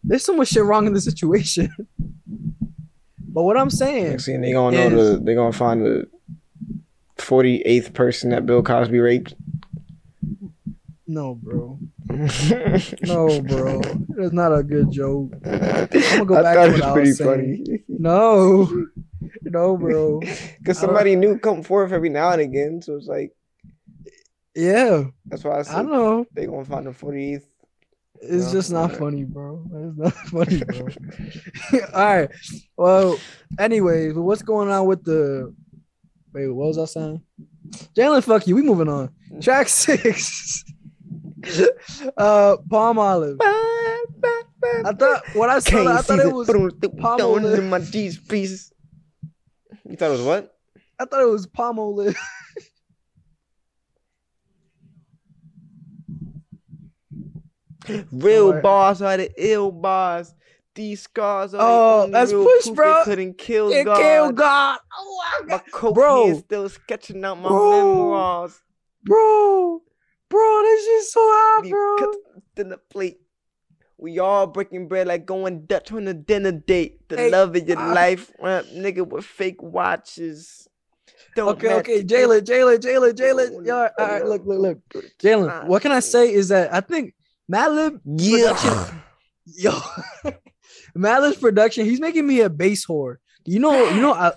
there's 0.04 0.24
so 0.26 0.36
much 0.36 0.50
shit 0.50 0.64
wrong 0.64 0.88
in 0.88 0.94
the 0.94 1.02
situation. 1.02 1.70
but 3.20 3.44
what 3.44 3.58
I'm 3.58 3.70
saying, 3.70 4.10
Next 4.12 4.26
thing 4.26 4.42
they 4.42 4.52
gonna 4.54 4.90
know 4.90 5.14
the 5.14 5.20
they 5.20 5.36
gonna 5.36 5.52
find 5.54 5.86
the 5.86 6.08
forty 7.18 7.62
eighth 7.62 7.94
person 7.94 8.30
that 8.32 8.46
Bill 8.46 8.64
Cosby 8.64 9.00
raped. 9.00 9.36
no, 11.08 11.36
bro, 11.36 11.78
no, 13.04 13.42
bro, 13.42 13.82
that's 14.10 14.34
not 14.34 14.54
a 14.58 14.64
good 14.64 14.90
joke. 14.92 15.34
I'm 15.46 15.88
gonna 15.88 16.26
go 16.26 16.42
back 16.44 16.56
to 16.56 16.72
what 16.74 16.84
I 16.84 17.00
was 17.00 17.18
funny. 17.20 17.84
No, 17.88 18.70
no, 19.50 19.78
bro. 19.78 20.22
Because 20.60 20.78
somebody 20.80 21.16
new 21.16 21.40
come 21.40 21.64
forth 21.64 21.92
every 21.92 22.10
now 22.10 22.32
and 22.32 22.42
again, 22.42 22.82
so 22.82 22.96
it's 22.96 23.08
like 23.08 23.32
Yeah, 24.56 25.06
that's 25.28 25.44
why 25.44 25.60
I 25.60 25.62
said 25.64 25.76
I 25.76 25.82
don't 25.84 25.92
know. 25.92 26.26
they 26.34 26.46
gonna 26.46 26.66
find 26.66 26.86
the 26.88 26.94
forty 26.94 27.34
eighth. 27.34 27.48
It's 28.22 28.48
No, 28.48 28.52
just 28.52 28.72
not 28.72 28.92
funny, 28.98 29.24
bro. 29.24 29.66
It's 29.74 29.98
not 29.98 30.14
funny, 30.28 30.64
bro. 30.64 30.90
All 31.94 32.16
right. 32.18 32.30
Well, 32.76 33.18
anyways, 33.58 34.16
what's 34.16 34.42
going 34.42 34.70
on 34.70 34.86
with 34.88 35.04
the? 35.06 35.54
Wait, 36.34 36.48
what 36.50 36.68
was 36.68 36.78
I 36.78 36.86
saying? 36.86 37.22
Jalen, 37.96 38.24
fuck 38.24 38.46
you. 38.46 38.56
We 38.56 38.62
moving 38.62 38.90
on. 38.90 39.10
Track 39.42 39.68
six. 39.70 40.64
uh, 42.18 42.58
Palmolive. 42.70 43.38
I 43.42 44.92
thought 44.94 45.24
what 45.34 45.50
I 45.50 45.60
saw 45.60 45.88
I 45.88 46.02
thought 46.02 46.20
it 46.20 46.34
was. 46.34 46.48
Palmolive. 46.48 47.58
in 47.58 47.70
my 47.70 47.80
G's 47.80 48.18
pieces. 48.20 48.72
You 49.90 49.96
thought 49.98 50.10
it 50.10 50.12
was 50.12 50.22
what? 50.22 50.56
I 51.00 51.06
thought 51.06 51.22
it 51.24 51.26
was 51.30 51.48
palm 51.48 51.80
olive. 51.80 52.16
Real 58.12 58.48
Alright. 58.50 58.64
bars 58.64 59.02
are 59.02 59.18
the 59.18 59.32
ill 59.38 59.72
bars. 59.72 60.34
These 60.76 61.02
scars 61.02 61.54
are 61.56 61.62
Oh, 61.62 62.08
that's 62.12 62.32
push, 62.32 62.70
bro. 62.76 63.04
Couldn't 63.04 63.38
kill 63.40 63.72
It 63.72 63.86
God. 63.86 63.98
Kill 63.98 64.32
God. 64.32 64.80
Oh 64.98 65.24
my 65.42 65.48
My 65.48 65.58
God. 65.58 65.72
coke 65.72 65.96
Bro. 65.96 66.28
is 66.28 66.40
still 66.40 66.70
sketching 66.70 67.26
out 67.26 67.40
my 67.40 67.50
Bro. 67.50 67.70
memoirs. 67.72 68.62
Bro, 69.04 69.82
bro, 70.30 70.62
this 70.64 70.86
shit's 70.86 71.14
so 71.14 71.22
hot, 71.24 71.70
bro. 71.70 71.96
cut 72.56 72.70
the 72.70 72.78
plate. 72.78 73.22
We 74.02 74.20
all 74.20 74.48
breaking 74.48 74.88
bread 74.88 75.08
like 75.08 75.26
going 75.26 75.66
Dutch 75.66 75.92
on 75.92 76.08
a 76.08 76.14
dinner 76.14 76.54
date. 76.54 77.10
The 77.10 77.18
Hey, 77.18 77.30
love 77.32 77.56
of 77.56 77.68
your 77.68 77.78
ah. 77.78 77.92
life, 77.94 78.32
nigga 78.40 79.06
with 79.06 79.26
fake 79.26 79.62
watches. 79.62 80.70
Don't 81.36 81.50
Okay, 81.50 81.74
okay, 81.76 82.04
Jalen, 82.04 82.42
Jalen, 82.42 82.78
Jalen. 82.78 83.14
Jalen. 83.14 83.66
Yo, 83.66 83.76
all 83.78 83.92
right, 83.98 84.26
look, 84.26 84.46
look, 84.46 84.80
look. 84.94 85.06
Jalen, 85.22 85.66
what 85.66 85.82
can 85.82 85.92
I 85.92 86.00
say 86.00 86.32
is 86.32 86.48
that 86.48 86.74
I 86.74 86.80
think 86.80 87.14
Madlib, 87.52 88.00
Yeah. 88.06 88.90
yo, 89.46 89.80
Madlib's 90.96 91.38
production, 91.38 91.86
he's 91.86 92.00
making 92.00 92.26
me 92.26 92.40
a 92.40 92.50
bass 92.50 92.86
whore. 92.86 93.18
You 93.46 93.60
know, 93.60 93.90
you 93.90 94.02
know, 94.02 94.14
I, 94.14 94.32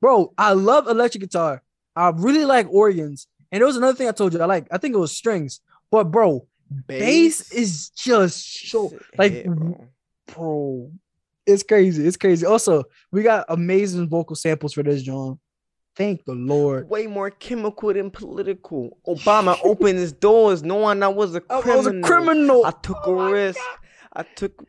bro, 0.00 0.32
I 0.38 0.52
love 0.52 0.86
electric 0.86 1.22
guitar. 1.22 1.62
I 1.96 2.10
really 2.14 2.44
like 2.44 2.68
organs. 2.70 3.26
And 3.50 3.60
there 3.60 3.66
was 3.66 3.76
another 3.76 3.96
thing 3.96 4.08
I 4.08 4.12
told 4.12 4.32
you 4.32 4.40
I 4.40 4.44
like. 4.44 4.68
I 4.70 4.78
think 4.78 4.94
it 4.94 4.98
was 4.98 5.16
strings. 5.16 5.60
But 5.90 6.04
bro, 6.04 6.46
bass 6.70 7.50
is 7.52 7.90
just 7.90 8.68
so 8.70 8.92
like 9.16 9.32
Hit, 9.32 9.46
bro. 9.46 9.88
bro. 10.26 10.90
It's 11.46 11.62
crazy. 11.62 12.06
It's 12.06 12.16
crazy. 12.16 12.44
Also, 12.44 12.84
we 13.10 13.22
got 13.22 13.46
amazing 13.48 14.08
vocal 14.08 14.36
samples 14.36 14.74
for 14.74 14.82
this, 14.82 15.02
John. 15.02 15.38
Thank 15.96 16.24
the 16.26 16.34
Lord. 16.34 16.88
way 16.88 17.06
more 17.06 17.30
chemical 17.30 17.92
than 17.92 18.10
political. 18.10 18.98
Obama 19.06 19.58
opened 19.64 19.98
his 19.98 20.12
doors 20.12 20.62
knowing 20.62 21.02
I 21.02 21.08
was 21.08 21.34
a 21.34 21.42
I 21.50 21.60
criminal. 21.60 21.76
was 21.76 21.86
a 21.86 22.00
criminal. 22.02 22.66
I 22.66 22.70
took 22.82 22.98
Oh 23.04 23.18
a 23.18 23.32
risk. 23.32 23.58
God. 23.58 23.78
I 24.12 24.22
took 24.36 24.64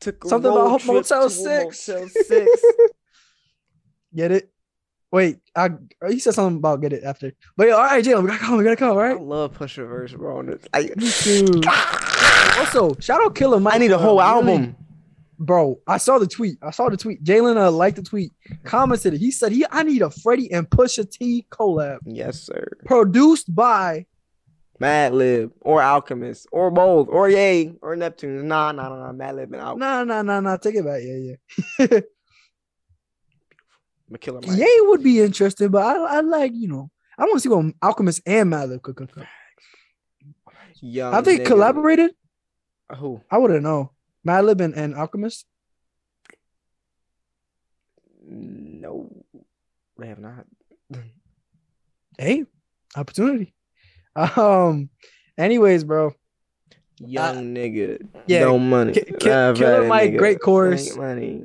took 0.00 0.24
a 0.24 0.28
Something 0.28 0.50
about 0.50 0.84
Motel 0.84 1.30
6. 1.30 1.88
Motel 1.88 2.08
Six. 2.08 2.62
Get 4.14 4.32
it? 4.32 4.50
Wait, 5.12 5.38
I 5.54 5.70
you 6.08 6.18
said 6.18 6.34
something 6.34 6.58
about 6.58 6.80
get 6.80 6.92
it 6.92 7.04
after. 7.04 7.32
But 7.56 7.68
yeah, 7.68 7.74
all 7.74 7.82
right, 7.84 8.04
Jalen, 8.04 8.22
we 8.22 8.28
gotta 8.28 8.40
come, 8.44 8.56
we 8.58 8.64
gotta 8.64 8.76
come, 8.76 8.90
all 8.90 8.98
I 8.98 9.12
right? 9.12 9.20
love 9.20 9.52
Pusha 9.56 9.86
verse, 9.88 10.12
bro. 10.12 10.42
I, 10.74 10.90
Also, 12.58 12.94
shout 13.00 13.20
out 13.22 13.34
Killer 13.34 13.60
Mike. 13.60 13.74
I 13.74 13.78
need 13.78 13.92
a 13.92 13.98
whole 13.98 14.18
really- 14.18 14.28
album. 14.52 14.76
bro. 15.38 15.78
I 15.86 15.98
saw 15.98 16.18
the 16.18 16.26
tweet. 16.26 16.58
I 16.62 16.70
saw 16.70 16.88
the 16.88 16.96
tweet. 16.96 17.22
Jalen 17.22 17.56
uh, 17.56 17.70
liked 17.70 17.96
the 17.96 18.02
tweet, 18.02 18.32
commented 18.64 19.14
it. 19.14 19.18
He 19.18 19.30
said 19.30 19.52
he 19.52 19.64
I 19.70 19.82
need 19.82 20.02
a 20.02 20.10
Freddie 20.10 20.50
and 20.52 20.68
Pusha 20.68 21.08
T 21.10 21.46
collab 21.50 21.98
Yes, 22.06 22.40
sir. 22.42 22.66
produced 22.86 23.54
by 23.54 24.06
Madlib 24.80 25.52
or 25.60 25.82
Alchemist 25.82 26.46
or 26.52 26.70
both 26.70 27.08
or 27.08 27.28
Yay 27.30 27.74
or 27.82 27.94
Neptune. 27.96 28.48
Nah, 28.48 28.72
nah, 28.72 28.88
nah, 28.88 29.10
nah. 29.10 29.12
Madlib 29.12 29.52
and 29.52 29.56
Alchemist. 29.56 29.78
nah 29.80 30.04
nah 30.04 30.22
nah 30.22 30.40
nah. 30.40 30.56
Take 30.56 30.74
it 30.76 30.84
back. 30.84 31.00
Yeah 31.02 31.36
yeah. 31.78 32.00
I'm 34.08 34.14
a 34.14 34.18
killer. 34.18 34.40
Mike. 34.46 34.58
Yay 34.58 34.66
would 34.82 35.02
be 35.02 35.20
interesting, 35.20 35.68
but 35.70 35.82
I 35.84 36.18
I 36.18 36.20
like 36.20 36.52
you 36.54 36.68
know 36.68 36.90
I 37.18 37.22
want 37.24 37.34
to 37.34 37.40
see 37.40 37.48
what 37.48 37.74
Alchemist 37.82 38.20
and 38.26 38.52
Madlib 38.52 38.82
could 38.82 38.96
cook. 38.96 39.16
up. 39.18 39.26
Young 40.80 41.12
Have 41.12 41.24
they 41.24 41.38
nigga. 41.38 41.46
collaborated? 41.46 42.10
Who? 42.98 43.20
I 43.30 43.38
wouldn't 43.38 43.62
know. 43.62 43.92
Madlib 44.26 44.60
and, 44.60 44.74
and 44.74 44.94
Alchemist. 44.94 45.46
No, 48.28 49.10
they 49.98 50.08
have 50.08 50.18
not. 50.18 50.46
Hey, 52.18 52.46
opportunity. 52.96 53.52
Um. 54.14 54.88
Anyways, 55.36 55.84
bro. 55.84 56.14
Young 56.98 57.54
nigga. 57.54 58.02
Uh, 58.14 58.20
yeah, 58.26 58.40
No 58.40 58.58
money. 58.58 58.92
Ki- 58.94 59.28
Laugh 59.28 59.56
Killer 59.58 59.86
Mike, 59.86 60.12
nigga. 60.12 60.18
great 60.18 60.40
chorus. 60.40 60.88
Ain't 60.88 60.96
money. 60.96 61.44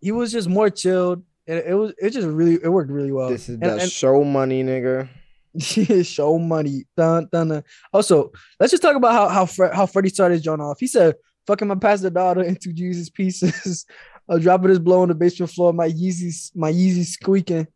He 0.00 0.10
was 0.10 0.32
just 0.32 0.48
more 0.48 0.70
chilled. 0.70 1.22
And 1.46 1.58
it 1.58 1.74
was 1.74 1.92
it 1.98 2.10
just 2.10 2.26
really 2.28 2.54
it 2.62 2.68
worked 2.68 2.90
really 2.90 3.12
well. 3.12 3.28
This 3.28 3.48
is 3.48 3.54
And- 3.54 3.62
the 3.62 3.78
and- 3.80 3.90
show 3.90 4.22
money, 4.24 4.62
nigga. 4.62 5.08
show 6.06 6.38
money. 6.38 6.84
Dun, 6.96 7.28
dun, 7.30 7.48
dun. 7.48 7.64
Also, 7.92 8.32
let's 8.58 8.70
just 8.70 8.82
talk 8.82 8.96
about 8.96 9.12
how 9.12 9.28
how 9.28 9.46
Fre- 9.46 9.72
how 9.72 9.86
Freddie 9.86 10.08
started 10.08 10.42
jawn 10.42 10.60
off. 10.60 10.78
He 10.80 10.86
said, 10.86 11.14
"Fucking 11.46 11.68
my 11.68 11.74
pastor 11.74 12.08
daughter 12.10 12.42
into 12.42 12.72
Jesus 12.72 13.10
pieces, 13.10 13.84
uh, 14.28 14.38
dropping 14.38 14.70
his 14.70 14.78
blow 14.78 15.02
on 15.02 15.08
the 15.08 15.14
basement 15.14 15.52
floor. 15.52 15.72
My 15.74 15.88
Yeezys, 15.90 16.52
my 16.56 16.72
Yeezys 16.72 17.06
squeaking." 17.06 17.66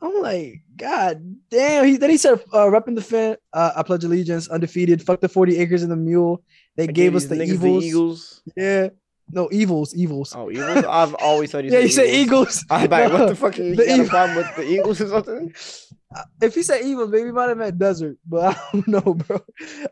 I'm 0.00 0.22
like, 0.22 0.62
God 0.76 1.20
damn. 1.50 1.84
He 1.84 1.96
then 1.96 2.10
he 2.10 2.16
said, 2.16 2.40
uh, 2.52 2.66
"Repping 2.66 2.94
the 2.94 3.02
fan. 3.02 3.36
Uh, 3.52 3.72
I 3.74 3.82
pledge 3.82 4.04
allegiance, 4.04 4.46
undefeated. 4.46 5.02
Fuck 5.02 5.20
the 5.20 5.28
forty 5.28 5.58
acres 5.58 5.82
and 5.82 5.90
the 5.90 5.96
mule. 5.96 6.44
They 6.76 6.84
I 6.84 6.92
gave 6.92 7.16
us 7.16 7.24
the 7.24 7.42
evils. 7.42 7.84
Eagles. 7.84 8.42
Yeah, 8.56 8.90
no 9.30 9.48
evils, 9.52 9.94
evils. 9.94 10.34
Oh, 10.36 10.50
Eagles. 10.50 10.84
I've 10.84 11.14
always 11.14 11.50
thought 11.50 11.64
you 11.64 11.70
yeah, 11.72 11.78
said 11.80 11.84
he 11.86 11.92
said 11.92 12.06
eagles. 12.14 12.64
I'm 12.70 12.88
like, 12.90 13.12
No, 13.12 13.18
what 13.18 13.28
the 13.28 13.34
fuck? 13.36 13.58
You 13.58 13.74
the 13.76 13.84
got 13.86 14.00
a 14.00 14.04
problem 14.08 14.36
with 14.36 14.56
the 14.56 14.62
Eagles 14.70 15.00
or 15.00 15.08
something? 15.08 15.54
if 16.42 16.54
he 16.54 16.62
said 16.62 16.82
evils, 16.84 17.10
maybe 17.10 17.26
he 17.26 17.32
might 17.32 17.48
have 17.48 17.58
meant 17.58 17.78
desert, 17.78 18.16
but 18.26 18.56
I 18.56 18.60
don't 18.72 18.88
know, 19.06 19.14
bro. 19.14 19.40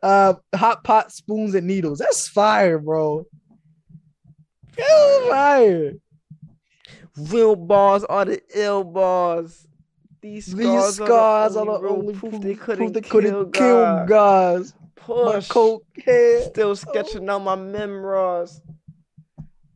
Uh, 0.02 0.34
hot 0.54 0.82
pot, 0.84 1.12
spoons, 1.12 1.54
and 1.54 1.66
needles. 1.66 1.98
That's 1.98 2.28
fire, 2.28 2.78
bro. 2.78 3.26
That's 4.76 5.28
fire. 5.28 5.92
Real 7.16 7.56
bars 7.56 8.04
are 8.04 8.24
the 8.26 8.42
ill 8.54 8.84
bars. 8.84 9.66
These 10.20 10.54
These 10.54 10.66
scars, 10.66 10.94
scars 10.96 11.56
are 11.56 11.68
are 11.68 11.80
the 11.80 11.88
only 11.88 12.14
proof 12.14 12.32
proof 12.32 12.42
they 12.42 12.54
couldn't, 12.54 12.92
they 12.92 13.00
kill, 13.00 13.10
couldn't 13.10 13.52
kill 13.52 13.76
God. 13.84 14.08
guys. 14.08 14.74
My 15.08 15.34
Push. 15.34 15.48
coke 15.48 15.84
head. 16.04 16.44
Still 16.50 16.74
sketching 16.74 17.28
out 17.30 17.38
my 17.38 17.54
memoirs. 17.54 18.60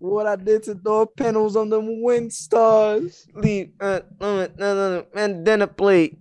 What 0.00 0.26
I 0.26 0.34
did 0.36 0.62
to 0.64 0.74
throw 0.74 1.04
panels 1.06 1.56
on 1.56 1.68
them 1.68 2.02
wind 2.02 2.32
stars. 2.32 3.26
Leave 3.34 3.70
uh, 3.80 4.00
uh, 4.20 4.48
uh, 4.58 4.62
uh, 4.64 5.02
and 5.14 5.46
then 5.46 5.60
a 5.62 5.66
plate. 5.66 6.18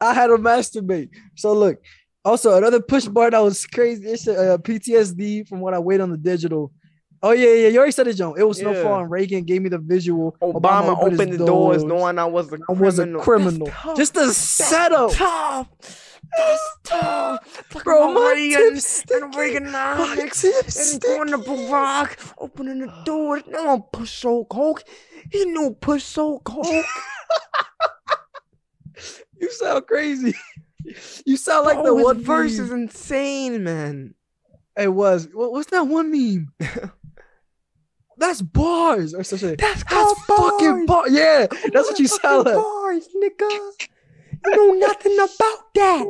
I 0.00 0.14
had 0.14 0.28
to 0.28 0.36
masturbate. 0.38 1.10
So 1.34 1.52
look, 1.52 1.82
also 2.24 2.56
another 2.56 2.80
push 2.80 3.06
bar 3.06 3.30
that 3.32 3.40
was 3.40 3.66
crazy. 3.66 4.06
It's 4.06 4.28
uh, 4.28 4.56
PTSD 4.60 5.48
from 5.48 5.58
what 5.60 5.74
I 5.74 5.80
wait 5.80 6.00
on 6.00 6.10
the 6.10 6.16
digital. 6.16 6.72
Oh 7.20 7.32
yeah, 7.32 7.52
yeah, 7.52 7.68
you 7.68 7.78
already 7.78 7.90
said 7.90 8.06
it, 8.06 8.14
John. 8.14 8.34
It 8.38 8.44
was 8.44 8.60
Yeah. 8.60 8.72
Snowfall 8.74 9.00
and 9.00 9.10
Reagan 9.10 9.42
gave 9.42 9.60
me 9.60 9.68
the 9.68 9.78
visual. 9.78 10.36
Obama, 10.40 10.96
opened, 10.96 11.18
his 11.30 11.38
the 11.38 11.44
doors, 11.46 11.82
knowing 11.82 12.16
I 12.20 12.24
was 12.26 12.52
a 12.52 12.54
I 12.54 12.74
criminal. 12.74 12.84
was 12.84 12.98
a 13.00 13.06
criminal. 13.18 13.66
That's. 13.84 13.98
Just 13.98 14.14
the 14.14 14.32
setup, 14.32 15.10
tough. 15.10 16.07
That's 16.36 16.62
tough. 16.84 17.64
Bro. 17.84 18.12
My 18.12 18.32
Reagan 18.34 18.74
tips 18.74 19.02
and 19.10 19.34
sticking. 19.34 19.70
My 19.70 20.06
Reaganomics. 20.16 20.92
And 20.92 21.02
going 21.02 21.28
to. 21.30 21.38
Barack, 21.38 22.32
opening 22.38 22.80
the 22.80 22.92
door. 23.04 23.40
No 23.48 23.64
one 23.64 23.82
push 23.92 24.10
so 24.10 24.44
coke. 24.44 24.84
He 25.30 25.44
knew 25.46 25.76
push 25.80 26.04
so 26.04 26.38
coke. 26.40 26.84
You 29.40 29.50
sound 29.52 29.86
crazy. 29.86 30.34
You 31.24 31.36
sound 31.36 31.64
like 31.66 31.76
Bro, 31.76 31.84
the 31.84 31.94
one 31.94 32.22
verse 32.24 32.56
meme. 32.56 32.64
is 32.66 32.72
insane, 32.72 33.62
man. 33.62 34.14
It 34.76 34.88
was. 34.88 35.28
What, 35.32 35.52
what's 35.52 35.70
that 35.70 35.86
one 35.86 36.10
meme? 36.10 36.52
That's 38.18 38.42
bars 38.42 39.14
or 39.14 39.22
something. 39.22 39.54
That's 39.56 39.84
That's 39.84 39.84
called 39.84 40.18
fucking 40.26 40.86
bars. 40.86 41.08
bars. 41.08 41.12
Yeah, 41.12 41.46
that's 41.72 41.88
what 41.88 42.00
you 42.00 42.08
sound 42.08 42.46
like. 42.46 42.56
Bars, 42.56 43.08
nigga. 43.22 43.70
You 44.44 44.56
know 44.56 44.86
nothing 44.86 45.14
about 45.16 45.74
that. 45.74 46.04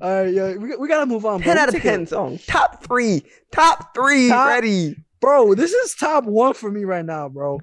All 0.00 0.10
right, 0.24 0.32
yeah, 0.34 0.56
we, 0.56 0.76
we 0.76 0.88
gotta 0.88 1.06
move 1.06 1.24
on. 1.24 1.40
Bro. 1.40 1.54
10 1.54 1.56
We 1.56 1.60
out 1.60 1.68
of 1.68 1.74
a- 1.76 1.80
10 1.80 2.06
song. 2.06 2.38
Top 2.46 2.82
three. 2.84 3.22
Top 3.52 3.94
three, 3.94 4.28
Top- 4.28 4.46
Freddie. 4.48 4.96
bro. 5.20 5.54
This 5.54 5.72
is 5.72 5.94
top 5.94 6.24
one 6.24 6.54
for 6.54 6.70
me 6.70 6.84
right 6.84 7.04
now, 7.04 7.28
bro. 7.28 7.60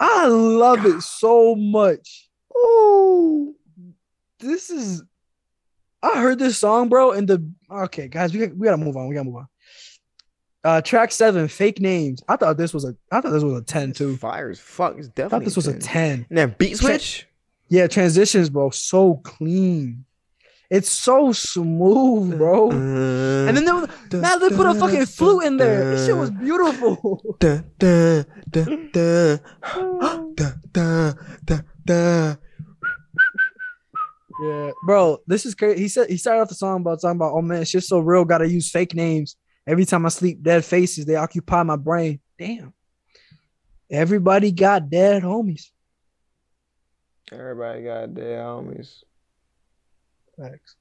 I 0.00 0.26
love 0.26 0.86
it 0.86 1.00
so 1.02 1.54
much. 1.54 2.28
Oh, 2.54 3.54
This 4.38 4.70
is. 4.70 5.02
I 6.02 6.20
heard 6.20 6.38
this 6.38 6.58
song, 6.58 6.88
bro, 6.88 7.12
and 7.12 7.28
the 7.28 7.48
okay, 7.70 8.08
guys, 8.08 8.32
we 8.32 8.40
got, 8.40 8.56
we 8.56 8.64
gotta 8.64 8.76
move 8.76 8.96
on. 8.96 9.08
We 9.08 9.14
gotta 9.14 9.26
move 9.26 9.36
on. 9.36 9.46
Uh, 10.64 10.80
track 10.80 11.10
seven, 11.12 11.46
fake 11.48 11.80
names. 11.80 12.22
I 12.28 12.36
thought 12.36 12.56
this 12.56 12.72
was 12.74 12.84
a. 12.84 12.94
I 13.10 13.20
thought 13.20 13.32
this 13.32 13.42
was 13.44 13.60
a 13.60 13.62
ten 13.64 13.92
too. 13.92 14.16
Fire 14.16 14.50
as 14.50 14.58
fuck. 14.60 14.96
It's 14.98 15.08
definitely. 15.08 15.24
I 15.26 15.38
thought 15.40 15.44
this 15.44 15.56
was 15.56 15.66
a 15.68 15.72
10. 15.72 15.80
ten. 15.80 16.26
And 16.30 16.38
then 16.38 16.54
beat 16.58 16.76
switch. 16.76 17.26
Yeah, 17.72 17.86
transitions, 17.86 18.50
bro, 18.50 18.68
so 18.68 19.14
clean. 19.24 20.04
It's 20.70 20.90
so 20.90 21.32
smooth, 21.32 22.36
bro. 22.36 22.70
Uh, 22.70 23.46
And 23.48 23.56
then 23.56 23.64
there 23.64 23.74
was, 23.74 23.88
man, 24.12 24.40
they 24.40 24.50
put 24.50 24.66
a 24.66 24.74
fucking 24.74 25.06
flute 25.06 25.44
in 25.44 25.56
there. 25.56 25.90
This 25.90 26.04
shit 26.04 26.14
was 26.14 26.30
beautiful. 26.30 27.36
Da, 27.40 27.62
da, 27.78 28.24
da, 28.50 28.64
da, 28.92 29.36
da, 30.34 30.50
da, 30.70 31.12
da, 31.46 31.58
da. 31.86 32.34
Yeah, 34.42 34.70
bro, 34.84 35.22
this 35.26 35.46
is 35.46 35.54
crazy. 35.54 35.80
He 35.80 35.88
said 35.88 36.10
he 36.10 36.18
started 36.18 36.42
off 36.42 36.48
the 36.50 36.54
song 36.54 36.82
about 36.82 37.00
talking 37.00 37.16
about, 37.16 37.32
oh 37.32 37.40
man, 37.40 37.62
it's 37.62 37.70
just 37.70 37.88
so 37.88 38.00
real. 38.00 38.26
Gotta 38.26 38.46
use 38.50 38.70
fake 38.70 38.94
names 38.94 39.36
every 39.66 39.86
time 39.86 40.04
I 40.04 40.10
sleep. 40.10 40.42
Dead 40.42 40.62
faces, 40.62 41.06
they 41.06 41.16
occupy 41.16 41.62
my 41.62 41.76
brain. 41.76 42.20
Damn. 42.38 42.74
Everybody 43.90 44.52
got 44.52 44.90
dead 44.90 45.22
homies. 45.22 45.70
Everybody 47.32 47.82
got 47.84 48.14
their 48.14 48.38
homies. 48.40 49.02
Facts. 50.38 50.76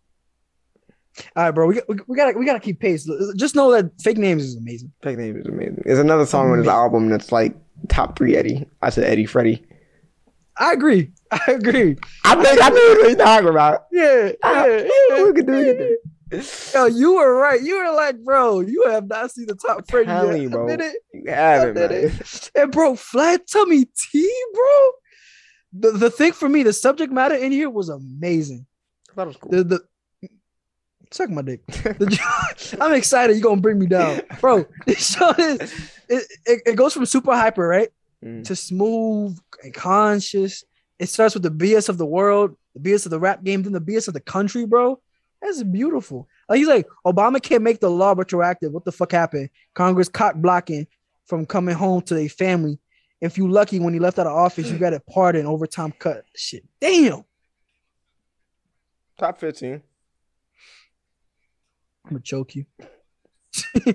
All 1.36 1.44
right, 1.44 1.52
bro. 1.52 1.68
We, 1.68 1.82
we, 1.88 1.98
we 2.08 2.16
gotta 2.18 2.38
we 2.38 2.46
gotta 2.46 2.60
keep 2.60 2.80
pace. 2.80 3.10
Just 3.36 3.56
know 3.56 3.72
that 3.72 3.92
fake 4.02 4.18
names 4.18 4.44
is 4.44 4.56
amazing. 4.56 4.92
Fake 5.04 5.18
names 5.18 5.38
is 5.42 5.46
amazing. 5.48 5.82
There's 5.86 6.00
another 6.00 6.26
song 6.26 6.52
on 6.52 6.58
his 6.60 6.68
album 6.68 7.10
that's 7.10 7.32
like 7.32 7.54
top 7.90 8.18
three 8.18 8.36
Eddie. 8.36 8.66
I 8.82 8.90
said 8.90 9.04
Eddie 9.06 9.26
Freddie. 9.26 9.66
I 10.58 10.74
agree. 10.74 11.12
I 11.32 11.40
agree. 11.52 11.98
I 12.24 12.36
think 12.42 12.62
I 12.62 12.70
knew 12.70 12.96
what 13.00 13.08
he's 13.10 13.18
talking 13.18 13.50
about. 13.50 13.86
Yeah, 13.92 14.32
Ah, 14.44 14.66
yeah, 14.66 14.88
yeah. 15.10 15.24
we 15.24 15.34
could 15.34 15.48
do 15.48 15.54
it. 15.54 15.58
we 15.58 15.66
could 15.66 15.78
do 15.78 15.98
it. 16.34 16.72
Yo, 16.74 16.86
you 16.86 17.16
were 17.16 17.36
right. 17.36 17.62
You 17.62 17.78
were 17.86 17.94
like, 17.94 18.18
bro, 18.24 18.62
you 18.62 18.86
have 18.88 19.08
not 19.08 19.32
seen 19.32 19.48
the 19.48 19.56
top 19.56 19.86
telling 19.86 20.08
yet. 20.34 20.42
you, 20.42 20.50
bro. 20.50 20.66
You 21.14 21.26
have 21.28 21.68
it, 21.68 21.78
Admit 21.78 21.92
man. 22.14 22.22
And 22.56 22.72
bro, 22.72 22.96
flat 22.96 23.42
tummy 23.52 23.86
tea, 23.86 24.44
bro. 24.54 24.90
The 25.74 25.92
the 25.92 26.10
thing 26.10 26.34
for 26.34 26.50
me, 26.50 26.64
the 26.64 26.74
subject 26.74 27.12
matter 27.14 27.36
in 27.36 27.52
here 27.52 27.70
was 27.70 27.90
amazing. 27.90 28.66
I 29.10 29.14
thought 29.14 29.24
it 29.24 29.28
was 29.28 29.38
cool. 29.38 29.52
The 29.52 29.64
the 29.64 29.80
suck 31.12 31.30
my 31.30 31.42
dick. 31.42 31.66
The- 31.68 32.78
I'm 32.82 32.94
excited. 32.94 33.36
You're 33.36 33.44
gonna 33.44 33.62
bring 33.62 33.80
me 33.80 33.88
down, 33.88 34.22
bro. 34.42 34.66
This 34.86 35.16
show 35.16 35.32
is 35.32 35.60
it, 36.10 36.24
it, 36.46 36.62
it 36.66 36.76
goes 36.76 36.94
from 36.94 37.06
super 37.06 37.34
hyper, 37.36 37.68
right? 37.68 37.90
Mm. 38.24 38.46
to 38.46 38.56
smooth 38.56 39.40
and 39.64 39.74
conscious. 39.74 40.64
It 41.00 41.10
starts 41.10 41.34
with 41.34 41.42
the 41.42 41.50
BS 41.50 41.90
of 41.90 41.98
the 41.98 42.06
world, 42.06 42.56
the 42.76 42.80
BS 42.92 43.06
of 43.06 43.10
the 43.10 43.20
rap 43.20 43.44
game, 43.44 43.64
then 43.64 43.74
the 43.74 43.82
BS 43.82 44.08
of 44.08 44.14
the 44.14 44.20
country, 44.20 44.66
bro. 44.68 45.02
That's 45.42 45.64
beautiful. 45.64 46.28
Like 46.48 46.60
he's 46.60 46.68
like, 46.68 46.86
Obama 47.04 47.42
can't 47.42 47.64
make 47.64 47.80
the 47.80 47.90
law 47.90 48.14
retroactive. 48.16 48.72
What 48.74 48.86
the 48.86 48.92
fuck 48.92 49.12
happened? 49.12 49.50
Congress 49.74 50.08
cock 50.08 50.36
blocking 50.36 50.86
from 51.26 51.48
coming 51.48 51.74
home 51.74 52.04
to 52.04 52.14
their 52.14 52.30
family. 52.30 52.78
If 53.22 53.38
you 53.38 53.48
lucky 53.50 53.80
when 53.80 53.94
he 53.94 54.00
left 54.00 54.18
out 54.20 54.26
of 54.28 54.34
office, 54.36 54.70
you 54.72 54.78
got 54.80 54.94
a 54.94 55.00
pardon 55.00 55.46
overtime 55.46 55.94
cut. 56.00 56.24
Shit. 56.36 56.64
Damn. 56.80 57.24
Top 59.20 59.40
15. 59.40 59.74
I'm 59.74 59.82
gonna 62.10 62.20
choke 62.22 62.56
you. 62.56 62.66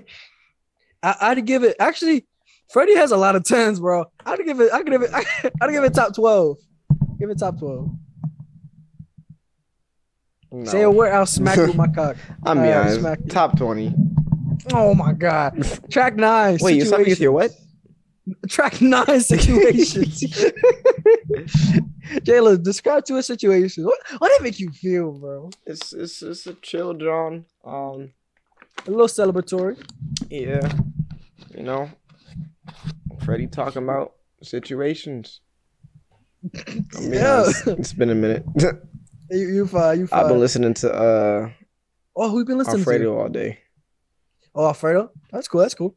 I, 1.03 1.15
I'd 1.21 1.45
give 1.45 1.63
it 1.63 1.75
actually. 1.79 2.25
Freddie 2.71 2.95
has 2.95 3.11
a 3.11 3.17
lot 3.17 3.35
of 3.35 3.43
tens, 3.43 3.79
bro. 3.81 4.05
I'd 4.25 4.39
give 4.45 4.59
it. 4.61 4.71
I'd 4.73 4.85
give 4.85 5.01
it. 5.01 5.11
I'd 5.61 5.71
give 5.71 5.83
it 5.83 5.93
top 5.93 6.15
twelve. 6.15 6.57
Give 7.19 7.29
it 7.29 7.37
top 7.39 7.59
twelve. 7.59 7.89
No. 10.51 10.63
Say 10.65 10.81
a 10.83 10.89
word, 10.89 11.11
I'll 11.11 11.25
smack 11.25 11.57
you 11.57 11.63
with 11.67 11.75
my 11.75 11.87
cock. 11.87 12.15
I'm 12.45 12.61
be 12.61 12.69
Uh, 12.69 12.79
honest. 12.81 12.99
smack 13.01 13.19
you. 13.23 13.29
Top 13.29 13.57
20. 13.57 13.93
Oh 14.73 14.95
my 14.95 15.11
god. 15.13 15.61
Track 15.91 16.15
nine. 16.15 16.57
Wait, 16.61 16.77
you 16.77 16.85
saw 16.85 16.97
me 16.97 17.03
with 17.05 17.19
your 17.19 17.33
what? 17.33 17.51
Track 18.49 18.81
nine 18.81 19.21
situations. 19.21 20.21
Jayla, 22.25 22.61
describe 22.61 23.05
to 23.05 23.17
a 23.17 23.23
situation. 23.23 23.85
What 23.85 23.97
what 24.17 24.29
did 24.29 24.39
it 24.41 24.43
make 24.43 24.59
you 24.59 24.69
feel, 24.71 25.11
bro? 25.11 25.49
It's 25.65 25.93
it's 25.93 26.21
it's 26.21 26.47
a 26.47 26.53
chill 26.55 26.93
jawn. 26.93 27.45
Um 27.63 28.11
A 28.85 28.91
little 28.91 29.07
celebratory. 29.07 29.77
yeah. 30.29 30.67
You 31.55 31.63
know. 31.63 31.89
Freddie 33.23 33.47
talking 33.47 33.83
about 33.83 34.13
situations. 34.43 35.41
I 36.55 36.99
mean, 36.99 37.13
Yeah. 37.13 37.41
it's- 37.41 37.67
it's 37.67 37.93
been 37.93 38.09
a 38.09 38.15
minute. 38.15 38.45
You 39.29 39.45
you 39.55 39.67
fine, 39.67 39.99
you 39.99 40.07
fine. 40.07 40.21
I've 40.21 40.29
been 40.29 40.39
listening 40.39 40.73
to 40.75 40.87
uh 40.93 41.49
Oh, 42.15 42.29
who 42.29 42.39
you 42.39 42.45
been 42.45 42.57
listening 42.57 42.77
to? 42.85 42.89
Alfredo 42.89 43.19
all 43.19 43.27
day. 43.27 43.59
Oh, 44.55 44.67
Alfredo. 44.67 45.11
That's 45.33 45.49
cool. 45.49 45.59
That's 45.61 45.75
cool. 45.75 45.95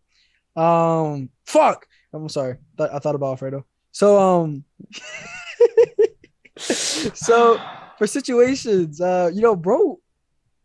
Um, 0.57 1.31
fuck. 1.47 1.87
I'm 2.13 2.29
sorry. 2.29 2.57
I 2.79 2.99
thought 2.99 3.15
about 3.15 3.31
Alfredo. 3.31 3.65
So, 3.93 4.19
um, 4.19 4.65
so 6.59 7.61
for 7.99 8.07
situations, 8.07 9.01
uh, 9.01 9.31
you 9.33 9.41
know, 9.43 9.57
bro, 9.57 9.99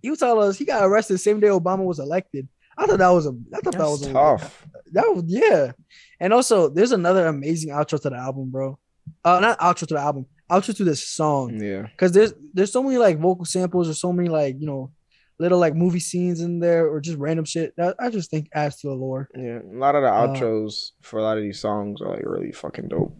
you 0.01 0.15
tell 0.15 0.39
us 0.41 0.57
he 0.57 0.65
got 0.65 0.83
arrested 0.83 1.13
the 1.15 1.17
same 1.19 1.39
day 1.39 1.47
Obama 1.47 1.83
was 1.85 1.99
elected. 1.99 2.47
I 2.77 2.85
thought 2.85 2.99
that 2.99 3.09
was 3.09 3.25
a. 3.25 3.29
I 3.53 3.59
thought 3.59 3.63
that 3.63 3.71
That's 3.79 3.89
was 3.91 4.05
a, 4.07 4.13
tough. 4.13 4.67
That 4.91 5.05
was 5.07 5.23
yeah. 5.27 5.71
And 6.19 6.33
also, 6.33 6.69
there's 6.69 6.91
another 6.91 7.27
amazing 7.27 7.69
outro 7.71 8.01
to 8.01 8.09
the 8.09 8.17
album, 8.17 8.49
bro. 8.49 8.77
Uh, 9.23 9.39
not 9.39 9.59
outro 9.59 9.87
to 9.87 9.93
the 9.93 9.99
album. 9.99 10.25
Outro 10.51 10.75
to 10.75 10.83
this 10.83 11.07
song 11.07 11.59
Yeah. 11.59 11.83
because 11.83 12.11
there's 12.11 12.33
there's 12.53 12.71
so 12.71 12.83
many 12.83 12.97
like 12.97 13.17
vocal 13.17 13.45
samples 13.45 13.89
or 13.89 13.93
so 13.93 14.11
many 14.13 14.29
like 14.29 14.57
you 14.59 14.67
know 14.67 14.91
little 15.39 15.59
like 15.59 15.75
movie 15.75 15.99
scenes 15.99 16.39
in 16.41 16.59
there 16.59 16.87
or 16.87 17.01
just 17.01 17.17
random 17.17 17.43
shit 17.45 17.73
that 17.77 17.95
I 17.99 18.09
just 18.09 18.29
think 18.31 18.47
adds 18.53 18.77
to 18.81 18.87
the 18.87 18.93
lore 18.95 19.29
Yeah. 19.35 19.59
A 19.59 19.77
lot 19.77 19.95
of 19.95 20.01
the 20.03 20.09
Uh, 20.09 20.27
outros 20.27 20.91
for 21.01 21.19
a 21.19 21.23
lot 21.23 21.37
of 21.37 21.43
these 21.43 21.59
songs 21.59 22.01
are 22.01 22.09
like 22.15 22.25
really 22.25 22.51
fucking 22.51 22.87
dope. 22.87 23.13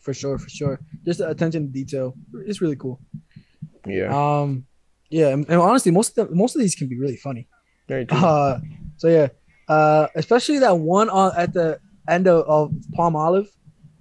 for 0.00 0.12
sure 0.14 0.38
for 0.38 0.48
sure 0.48 0.80
just 1.04 1.18
the 1.20 1.28
attention 1.28 1.66
to 1.66 1.72
detail 1.72 2.14
it's 2.46 2.60
really 2.60 2.76
cool 2.76 3.00
Yeah. 3.86 4.08
um 4.12 4.66
yeah 5.10 5.28
and, 5.28 5.44
and 5.48 5.60
honestly 5.60 5.92
most 5.92 6.16
of 6.18 6.28
the, 6.28 6.34
most 6.34 6.54
of 6.56 6.60
these 6.62 6.74
can 6.74 6.88
be 6.88 6.98
really 6.98 7.16
funny 7.16 7.48
Very 7.88 8.04
true. 8.06 8.18
uh 8.18 8.60
so 8.96 9.08
yeah 9.08 9.28
uh 9.68 10.08
especially 10.16 10.58
that 10.60 10.76
one 10.78 11.08
on 11.10 11.32
at 11.36 11.52
the 11.52 11.80
end 12.08 12.26
of, 12.26 12.44
of 12.46 12.72
Palmolive 12.96 13.48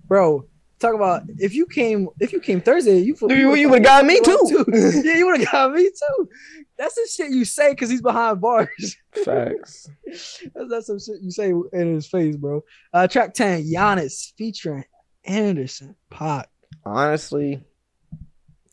bro 0.07 0.45
talk 0.79 0.95
about 0.95 1.23
if 1.37 1.53
you 1.53 1.65
came 1.65 2.07
if 2.19 2.31
you 2.33 2.39
came 2.39 2.61
Thursday 2.61 2.99
you 2.99 3.15
You- 3.29 3.55
you 3.55 3.69
would've 3.69 3.83
got 3.85 4.05
me 4.05 4.19
too. 4.21 4.65
yeah 5.03 5.15
you 5.17 5.25
would 5.25 5.41
have 5.41 5.51
got 5.51 5.73
me 5.73 5.83
too 5.89 6.29
that's 6.77 6.95
the 6.95 7.07
shit 7.11 7.31
you 7.31 7.43
say 7.45 7.71
because 7.71 7.89
he's 7.89 8.01
behind 8.01 8.39
bars 8.41 8.95
Facts. 9.25 9.89
That's, 10.05 10.69
that's 10.69 10.87
some 10.87 10.99
shit 10.99 11.21
you 11.21 11.31
say 11.31 11.51
in 11.73 11.95
his 11.95 12.07
face, 12.07 12.35
bro. 12.37 12.61
Uh, 12.93 13.07
track 13.07 13.33
10, 13.33 13.63
Giannis 13.65 14.33
featuring 14.37 14.83
Anderson 15.25 15.95
.Paak. 16.11 16.45
Honestly, 16.85 17.61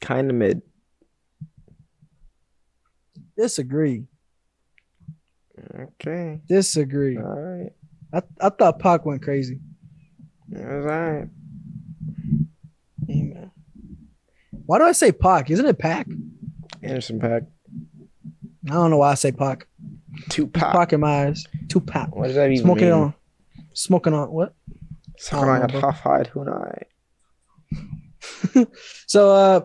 kind 0.02 0.30
of 0.30 0.36
mid. 0.36 0.60
Disagree. 3.36 4.04
Okay. 5.78 6.40
Disagree. 6.48 7.16
All 7.16 7.24
right. 7.24 7.72
I, 8.12 8.22
I 8.40 8.48
thought 8.50 8.78
Pac 8.78 9.04
went 9.06 9.22
crazy. 9.22 9.58
All 10.56 10.62
right. 10.80 11.28
Amen. 13.10 13.50
Why 14.66 14.78
do 14.78 14.84
I 14.84 14.92
say 14.92 15.12
Pac? 15.12 15.50
Isn't 15.50 15.66
it 15.66 15.78
Pac? 15.78 16.06
Anderson 16.82 17.20
.Paak. 17.20 17.46
I 18.68 18.72
don't 18.72 18.90
know 18.90 18.98
why 18.98 19.12
I 19.12 19.14
say 19.14 19.32
Pac. 19.32 19.66
Tupac. 20.28 20.72
Pac 20.72 20.92
in 20.92 21.00
my 21.00 21.26
eyes. 21.26 21.44
Tupac. 21.68 22.14
What 22.16 22.26
does 22.26 22.34
that 22.36 22.50
even 22.50 22.64
Smoking 22.64 22.84
mean? 22.84 22.92
on. 22.92 23.14
Smoking 23.74 24.12
on 24.14 24.30
what? 24.32 24.54
Sucking 25.18 25.48
I 25.48 25.52
on 25.52 25.60
don't 25.60 25.72
your 25.72 25.80
know, 25.82 25.86
half 25.90 26.00
hide 26.00 26.30
hunai. 26.34 26.82
So 29.06 29.30
uh 29.30 29.60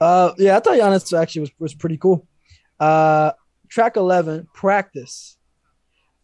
uh 0.00 0.32
yeah, 0.38 0.56
I 0.56 0.60
thought 0.60 0.78
Giannis 0.78 1.16
actually 1.20 1.40
was, 1.42 1.50
was 1.58 1.74
pretty 1.74 1.96
cool. 1.96 2.26
Uh 2.80 3.32
track 3.68 3.96
11, 3.96 4.48
practice. 4.52 5.36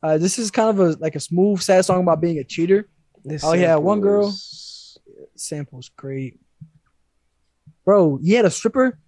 Uh 0.02 0.18
this 0.18 0.38
is 0.38 0.50
kind 0.50 0.70
of 0.70 0.80
a 0.80 0.96
like 0.98 1.14
a 1.14 1.20
smooth, 1.20 1.60
sad 1.60 1.84
song 1.84 2.02
about 2.02 2.20
being 2.20 2.38
a 2.38 2.44
cheater. 2.44 2.88
This 3.24 3.44
Oh, 3.44 3.52
yeah, 3.52 3.76
one 3.76 3.98
sample 3.98 4.10
girl. 4.10 4.32
Is- 5.40 5.46
sample's 5.48 5.88
great. 5.88 6.40
Bro, 7.84 8.18
he 8.22 8.32
had 8.32 8.44
a 8.44 8.50
stripper 8.50 8.98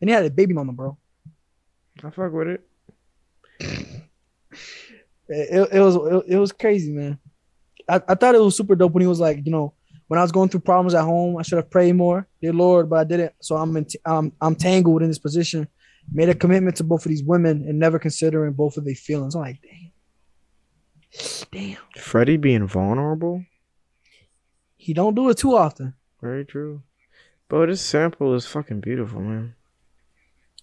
and 0.00 0.10
he 0.10 0.14
had 0.14 0.24
a 0.24 0.30
baby 0.30 0.54
mama, 0.54 0.72
bro. 0.72 0.98
I 2.02 2.10
fuck 2.10 2.32
with 2.32 2.48
it. 2.48 2.66
It, 5.32 5.68
it, 5.72 5.80
was 5.80 5.96
it, 5.96 6.34
it 6.34 6.38
was 6.38 6.50
crazy, 6.52 6.90
man. 6.92 7.18
I, 7.88 8.00
I 8.08 8.14
thought 8.14 8.34
it 8.34 8.40
was 8.40 8.56
super 8.56 8.74
dope 8.74 8.92
when 8.92 9.02
he 9.02 9.06
was 9.06 9.20
like, 9.20 9.44
you 9.44 9.52
know, 9.52 9.74
when 10.08 10.18
I 10.18 10.22
was 10.22 10.32
going 10.32 10.48
through 10.48 10.60
problems 10.60 10.94
at 10.94 11.04
home, 11.04 11.36
I 11.36 11.42
should 11.42 11.56
have 11.56 11.70
prayed 11.70 11.94
more, 11.94 12.26
dear 12.42 12.52
Lord, 12.52 12.90
but 12.90 12.98
I 12.98 13.04
didn't. 13.04 13.32
So 13.40 13.56
I'm 13.56 13.76
in, 13.76 13.86
um, 14.04 14.32
I'm 14.40 14.56
tangled 14.56 15.02
in 15.02 15.08
this 15.08 15.20
position. 15.20 15.68
Made 16.12 16.28
a 16.28 16.34
commitment 16.34 16.76
to 16.76 16.84
both 16.84 17.06
of 17.06 17.10
these 17.10 17.22
women 17.22 17.64
and 17.68 17.78
never 17.78 18.00
considering 18.00 18.54
both 18.54 18.76
of 18.76 18.84
their 18.84 18.96
feelings. 18.96 19.36
I'm 19.36 19.42
like, 19.42 19.60
damn, 19.62 21.48
damn. 21.52 22.02
Freddie 22.02 22.38
being 22.38 22.66
vulnerable. 22.66 23.44
He 24.80 24.94
don't 24.94 25.14
do 25.14 25.28
it 25.28 25.36
too 25.36 25.54
often. 25.54 25.92
Very 26.22 26.46
true. 26.46 26.82
But 27.50 27.66
this 27.66 27.82
sample 27.82 28.34
is 28.34 28.46
fucking 28.46 28.80
beautiful, 28.80 29.20
man. 29.20 29.54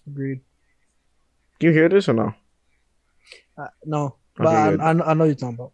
Agreed. 0.08 0.40
Do 1.60 1.68
you 1.68 1.72
hear 1.72 1.88
this 1.88 2.08
or 2.08 2.14
no? 2.14 2.34
Uh, 3.56 3.68
no, 3.84 4.16
but 4.36 4.48
I, 4.48 4.74
I, 4.74 5.10
I, 5.10 5.14
know 5.14 5.22
you're 5.22 5.36
talking 5.36 5.54
about. 5.54 5.72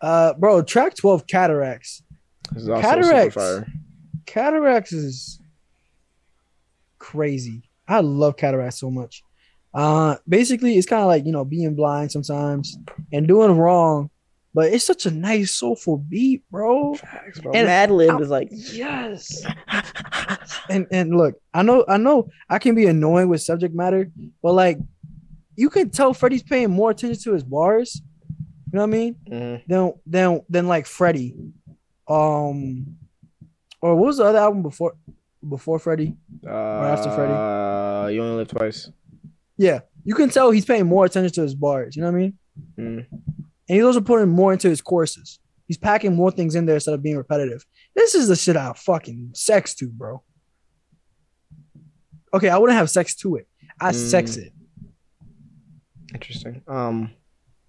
Uh, 0.00 0.34
bro, 0.34 0.62
track 0.62 0.96
twelve, 0.96 1.28
cataracts. 1.28 2.02
cataracts. 2.52 3.70
Cataracts 4.26 4.92
is 4.92 5.40
crazy. 6.98 7.70
I 7.86 8.00
love 8.00 8.36
cataracts 8.36 8.80
so 8.80 8.90
much. 8.90 9.22
Uh, 9.72 10.16
basically, 10.28 10.76
it's 10.76 10.88
kind 10.88 11.02
of 11.02 11.08
like 11.08 11.24
you 11.24 11.32
know 11.32 11.44
being 11.44 11.76
blind 11.76 12.10
sometimes 12.10 12.76
and 13.12 13.28
doing 13.28 13.56
wrong, 13.56 14.10
but 14.54 14.72
it's 14.72 14.84
such 14.84 15.04
a 15.04 15.10
nice 15.10 15.50
soulful 15.50 15.98
beat, 15.98 16.48
bro. 16.48 16.94
Facts, 16.94 17.40
bro. 17.40 17.52
And 17.52 17.68
Madlib 17.68 18.20
is 18.20 18.30
like 18.30 18.48
yes. 18.50 19.44
and 20.70 20.86
and 20.92 21.16
look, 21.16 21.34
I 21.52 21.62
know 21.62 21.84
I 21.88 21.96
know 21.96 22.28
I 22.48 22.60
can 22.60 22.76
be 22.76 22.86
annoying 22.86 23.28
with 23.28 23.42
subject 23.42 23.74
matter, 23.74 24.10
but 24.42 24.52
like 24.52 24.78
you 25.56 25.70
can 25.70 25.90
tell 25.90 26.14
Freddie's 26.14 26.44
paying 26.44 26.70
more 26.70 26.90
attention 26.90 27.20
to 27.24 27.32
his 27.32 27.42
bars. 27.42 28.00
You 28.72 28.78
know 28.78 28.82
what 28.82 28.88
I 28.88 28.98
mean? 28.98 29.16
Mm-hmm. 29.28 29.72
Than 29.72 29.92
than 30.06 30.40
than 30.48 30.68
like 30.68 30.86
Freddie. 30.86 31.34
Um, 32.06 32.96
or 33.80 33.96
what 33.96 34.06
was 34.06 34.16
the 34.18 34.24
other 34.24 34.38
album 34.38 34.62
before 34.62 34.94
before 35.48 35.80
Freddie 35.80 36.16
uh, 36.46 36.50
or 36.50 36.84
after 36.86 37.10
Freddie? 37.10 37.32
Uh, 37.32 38.08
you 38.08 38.22
only 38.22 38.36
live 38.36 38.48
twice. 38.48 38.90
Yeah, 39.56 39.80
you 40.04 40.14
can 40.14 40.30
tell 40.30 40.52
he's 40.52 40.64
paying 40.64 40.86
more 40.86 41.04
attention 41.04 41.32
to 41.34 41.42
his 41.42 41.54
bars. 41.54 41.96
You 41.96 42.02
know 42.02 42.10
what 42.12 42.18
I 42.18 42.20
mean? 42.20 42.38
Mm. 42.78 43.06
And 43.68 43.76
he's 43.76 43.84
also 43.84 44.00
putting 44.00 44.28
more 44.28 44.52
into 44.52 44.68
his 44.68 44.82
courses. 44.82 45.38
He's 45.66 45.78
packing 45.78 46.14
more 46.14 46.30
things 46.30 46.54
in 46.54 46.66
there 46.66 46.74
instead 46.74 46.94
of 46.94 47.02
being 47.02 47.16
repetitive. 47.16 47.64
This 47.94 48.14
is 48.14 48.28
the 48.28 48.36
shit 48.36 48.56
I 48.56 48.72
fucking 48.76 49.30
sex 49.34 49.74
to, 49.76 49.88
bro. 49.88 50.22
Okay, 52.34 52.48
I 52.48 52.58
wouldn't 52.58 52.78
have 52.78 52.90
sex 52.90 53.14
to 53.16 53.36
it. 53.36 53.48
I 53.80 53.92
mm. 53.92 53.94
sex 53.94 54.36
it. 54.36 54.52
Interesting. 56.12 56.62
Um, 56.68 57.12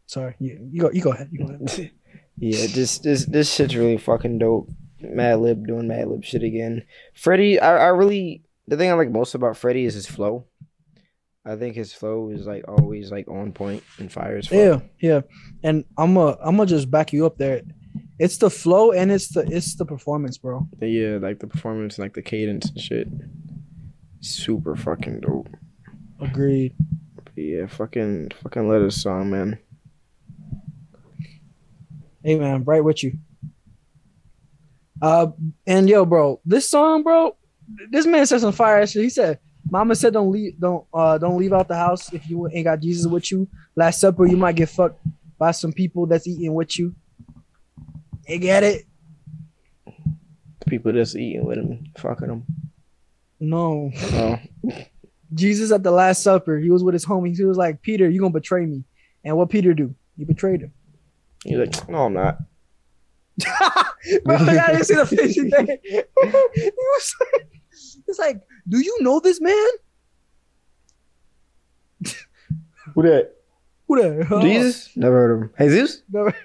sorry, 0.07 0.35
you, 0.39 0.67
you 0.71 0.81
go. 0.81 0.91
You 0.91 1.01
go 1.01 1.11
ahead. 1.11 1.29
You 1.31 1.45
go 1.45 1.53
ahead. 1.53 1.91
yeah, 2.37 2.67
this 2.73 2.99
this 2.99 3.25
this 3.25 3.53
shit's 3.53 3.75
really 3.75 3.97
fucking 3.97 4.39
dope. 4.39 4.69
Madlib 5.03 5.65
doing 5.65 5.87
Madlib 5.87 6.23
shit 6.23 6.43
again. 6.43 6.83
Freddie, 7.13 7.59
I, 7.59 7.77
I 7.77 7.87
really 7.87 8.43
the 8.67 8.77
thing 8.77 8.89
I 8.89 8.93
like 8.93 9.11
most 9.11 9.35
about 9.35 9.57
Freddie 9.57 9.85
is 9.85 9.93
his 9.93 10.07
flow. 10.07 10.45
I 11.45 11.55
think 11.55 11.75
his 11.75 11.93
flow 11.93 12.29
is 12.29 12.47
like 12.47 12.65
always 12.67 13.11
like 13.11 13.27
on 13.27 13.51
point 13.51 13.83
and 13.99 14.11
fires. 14.11 14.49
Yeah, 14.51 14.79
yeah. 14.99 15.21
And 15.63 15.85
I'm 15.97 16.17
a 16.17 16.37
I'm 16.41 16.57
gonna 16.57 16.65
just 16.65 16.89
back 16.89 17.13
you 17.13 17.25
up 17.25 17.37
there. 17.37 17.61
It's 18.17 18.37
the 18.37 18.49
flow 18.49 18.91
and 18.91 19.11
it's 19.11 19.29
the 19.29 19.41
it's 19.41 19.75
the 19.75 19.85
performance, 19.85 20.37
bro. 20.39 20.67
Yeah, 20.81 21.17
like 21.21 21.39
the 21.39 21.47
performance, 21.47 21.99
like 21.99 22.13
the 22.13 22.23
cadence 22.23 22.69
and 22.69 22.79
shit. 22.79 23.07
Super 24.21 24.75
fucking 24.75 25.19
dope. 25.19 25.49
Agreed. 26.19 26.73
But 27.15 27.33
yeah, 27.35 27.67
fucking 27.67 28.31
fucking 28.41 28.67
let 28.67 28.81
us 28.81 28.95
song, 28.95 29.29
man. 29.29 29.59
Hey 32.23 32.39
man, 32.39 32.63
right 32.63 32.83
with 32.83 33.03
you. 33.03 33.19
Uh, 34.99 35.27
and 35.67 35.87
yo, 35.87 36.05
bro, 36.05 36.41
this 36.43 36.67
song, 36.67 37.03
bro, 37.03 37.35
this 37.91 38.07
man 38.07 38.25
said 38.25 38.41
some 38.41 38.53
fire 38.53 38.87
shit. 38.87 39.03
He 39.03 39.09
said, 39.09 39.39
"Mama 39.70 39.95
said 39.95 40.13
don't 40.13 40.32
leave, 40.32 40.59
don't 40.59 40.86
uh, 40.93 41.18
don't 41.18 41.38
leave 41.38 41.53
out 41.53 41.68
the 41.68 41.76
house 41.76 42.13
if 42.13 42.30
you 42.30 42.47
ain't 42.51 42.66
got 42.66 42.80
Jesus 42.80 43.07
with 43.07 43.32
you. 43.32 43.47
Last 43.76 43.99
supper, 43.99 44.26
you 44.26 44.38
might 44.38 44.55
get 44.55 44.70
fucked 44.70 44.99
by 45.38 45.51
some 45.51 45.74
people 45.74 46.05
that's 46.05 46.28
eating 46.28 46.53
with 46.53 46.78
you. 46.78 46.95
You 48.28 48.39
get 48.39 48.63
it? 48.63 48.86
People 50.68 50.93
that's 50.93 51.16
eating 51.16 51.45
with 51.45 51.57
him, 51.57 51.86
fucking 51.97 52.30
him. 52.30 52.43
No. 53.39 53.91
Oh. 53.95 54.39
Jesus 55.34 55.72
at 55.72 55.84
the 55.84 55.91
Last 55.91 56.24
Supper, 56.24 56.57
he 56.59 56.70
was 56.70 56.84
with 56.84 56.93
his 56.93 57.05
homies. 57.05 57.38
He 57.38 57.43
was 57.43 57.57
like, 57.57 57.82
Peter, 57.82 58.09
you 58.09 58.22
gonna 58.22 58.32
betray 58.32 58.66
me. 58.66 58.84
And 59.24 59.36
what 59.38 59.49
Peter 59.49 59.74
do? 59.74 59.93
He 60.18 60.24
betrayed 60.24 60.61
him. 60.61 60.72
He's 61.43 61.57
like, 61.57 61.89
no, 61.89 62.05
I'm 62.05 62.13
not. 62.13 62.39
Bro, 64.24 64.36
I 64.36 64.72
didn't 64.72 64.86
see 64.86 64.95
the 64.95 65.05
face 65.05 65.36
he 65.36 65.41
was 65.43 67.16
like, 67.20 67.61
it's 68.07 68.20
like, 68.20 68.41
do 68.68 68.80
you 68.80 68.97
know 69.01 69.20
this 69.20 69.39
man? 69.41 69.68
Who 72.93 73.01
that? 73.03 73.32
Who 73.88 74.01
that? 74.01 74.28
Oh. 74.32 74.41
Jesus? 74.43 74.89
Never 74.95 75.16
heard 75.16 75.32
of 75.32 75.41
him. 75.43 75.51
Jesus? 75.70 76.01
Never. 76.11 76.36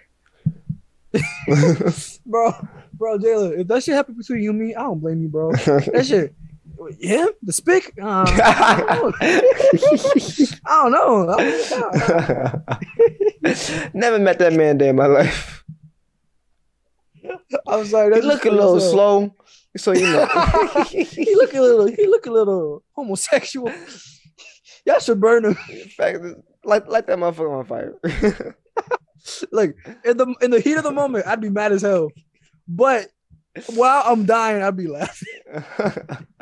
bro, 2.27 2.53
bro, 2.95 3.19
Jayla, 3.19 3.61
if 3.61 3.67
that 3.69 3.83
shit 3.83 3.95
happened 3.95 4.17
between 4.17 4.43
you 4.43 4.51
and 4.51 4.59
me, 4.59 4.75
I 4.75 4.83
don't 4.83 5.01
blame 5.01 5.23
you, 5.23 5.29
bro. 5.29 5.53
That 5.53 6.07
shit. 6.07 6.35
Yeah, 6.99 7.27
The 7.43 7.53
spick? 7.53 7.93
Uh, 8.01 8.25
I 8.43 9.11
don't 10.67 10.93
know. 10.93 11.29
I 11.31 11.61
don't 11.69 11.93
know. 13.43 13.91
Never 13.93 14.19
met 14.19 14.39
that 14.39 14.55
man 14.55 14.79
day 14.79 14.89
in 14.89 14.97
my 14.97 15.07
life. 15.07 15.63
I'm 17.67 17.85
sorry. 17.85 18.15
He 18.15 18.23
look 18.23 18.47
a 18.47 18.51
little 18.51 18.81
slow, 18.81 19.35
so 19.77 19.93
you 19.93 20.03
know. 20.03 20.27
he 20.89 21.35
look 21.37 21.55
a 21.55 21.61
little. 21.61 21.87
He 21.87 22.07
look 22.07 22.27
a 22.27 22.31
little 22.31 22.83
homosexual. 22.93 23.73
Y'all 24.85 24.99
should 24.99 25.21
burn 25.21 25.45
him. 25.45 25.57
In 25.71 25.89
fact, 25.89 26.19
light, 26.65 26.89
light 26.89 27.07
that 27.07 27.19
motherfucker 27.19 27.59
on 27.59 27.67
fire. 27.67 27.95
like 29.53 29.77
in 30.05 30.17
the 30.17 30.35
in 30.41 30.51
the 30.51 30.61
heat 30.61 30.77
of 30.77 30.85
the 30.85 30.93
moment, 30.93 31.27
I'd 31.27 31.41
be 31.41 31.51
mad 31.51 31.73
as 31.73 31.83
hell. 31.83 32.09
But 32.67 33.09
while 33.75 34.03
I'm 34.07 34.25
dying, 34.25 34.63
I'd 34.63 34.77
be 34.77 34.87
laughing. 34.87 35.29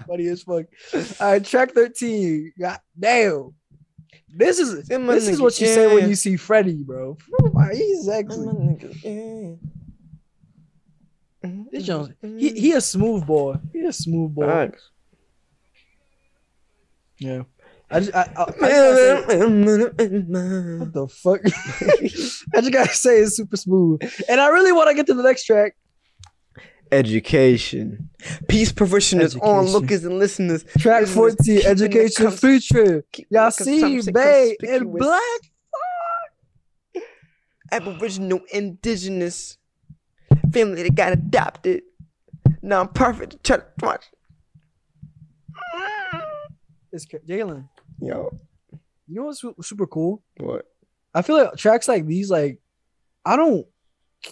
Funny 0.06 0.26
as 0.28 0.42
fuck. 0.42 0.66
All 1.20 1.32
right, 1.32 1.44
track 1.44 1.72
13. 1.72 2.52
God 2.58 2.78
damn. 2.98 3.54
This 4.30 4.58
is 4.58 4.86
this 4.86 5.28
is 5.28 5.40
what 5.40 5.58
you 5.60 5.66
say 5.66 5.92
when 5.92 6.08
you 6.08 6.14
see 6.14 6.36
Freddie, 6.36 6.82
bro. 6.82 7.16
Mm-hmm. 9.04 9.68
Mm-hmm. 11.48 11.62
This 11.72 11.84
Jones, 11.84 12.08
he 12.20 12.26
mm-hmm. 12.26 12.56
he 12.56 12.72
a 12.72 12.80
smooth 12.80 13.26
boy. 13.26 13.56
He 13.72 13.80
a 13.80 13.92
smooth 13.92 14.34
boy. 14.34 14.46
Thanks. 14.46 14.90
Yeah. 17.18 17.42
I 17.90 18.00
just, 18.00 18.14
I, 18.14 18.30
I, 18.36 18.42
I 18.42 18.68
say, 18.68 19.14
what 20.76 20.92
the 20.92 21.08
fuck? 21.08 21.40
I 22.54 22.60
just 22.60 22.72
gotta 22.72 22.92
say 22.92 23.20
it's 23.20 23.36
super 23.36 23.56
smooth, 23.56 24.00
and 24.28 24.40
I 24.40 24.48
really 24.48 24.72
want 24.72 24.90
to 24.90 24.94
get 24.94 25.06
to 25.06 25.14
the 25.14 25.22
next 25.22 25.44
track. 25.44 25.74
Education, 26.92 28.10
peace, 28.46 28.72
provisioners, 28.72 29.36
onlookers 29.36 30.04
and 30.04 30.18
listeners. 30.18 30.64
Track 30.78 31.06
fourteen, 31.06 31.62
education 31.64 32.30
feature. 32.30 33.04
Y'all 33.30 33.50
see, 33.50 34.02
Bay 34.12 34.56
in 34.62 34.92
black. 34.92 35.40
Fuck. 36.94 37.02
Aboriginal, 37.72 38.40
indigenous 38.52 39.56
family 40.52 40.82
that 40.82 40.94
got 40.94 41.12
adopted. 41.12 41.82
Now 42.62 42.80
I'm 42.80 42.88
perfect. 42.88 43.32
to 43.32 43.38
Try 43.38 43.56
to 43.58 43.64
watch. 43.82 44.04
It's 46.92 47.06
Jalen. 47.06 47.68
Yo. 48.00 48.30
You 49.06 49.14
know 49.14 49.24
what's 49.24 49.42
super 49.66 49.86
cool? 49.86 50.22
What? 50.38 50.66
I 51.14 51.22
feel 51.22 51.36
like 51.36 51.56
tracks 51.56 51.88
like 51.88 52.06
these, 52.06 52.30
like, 52.30 52.60
I 53.24 53.36
don't 53.36 53.66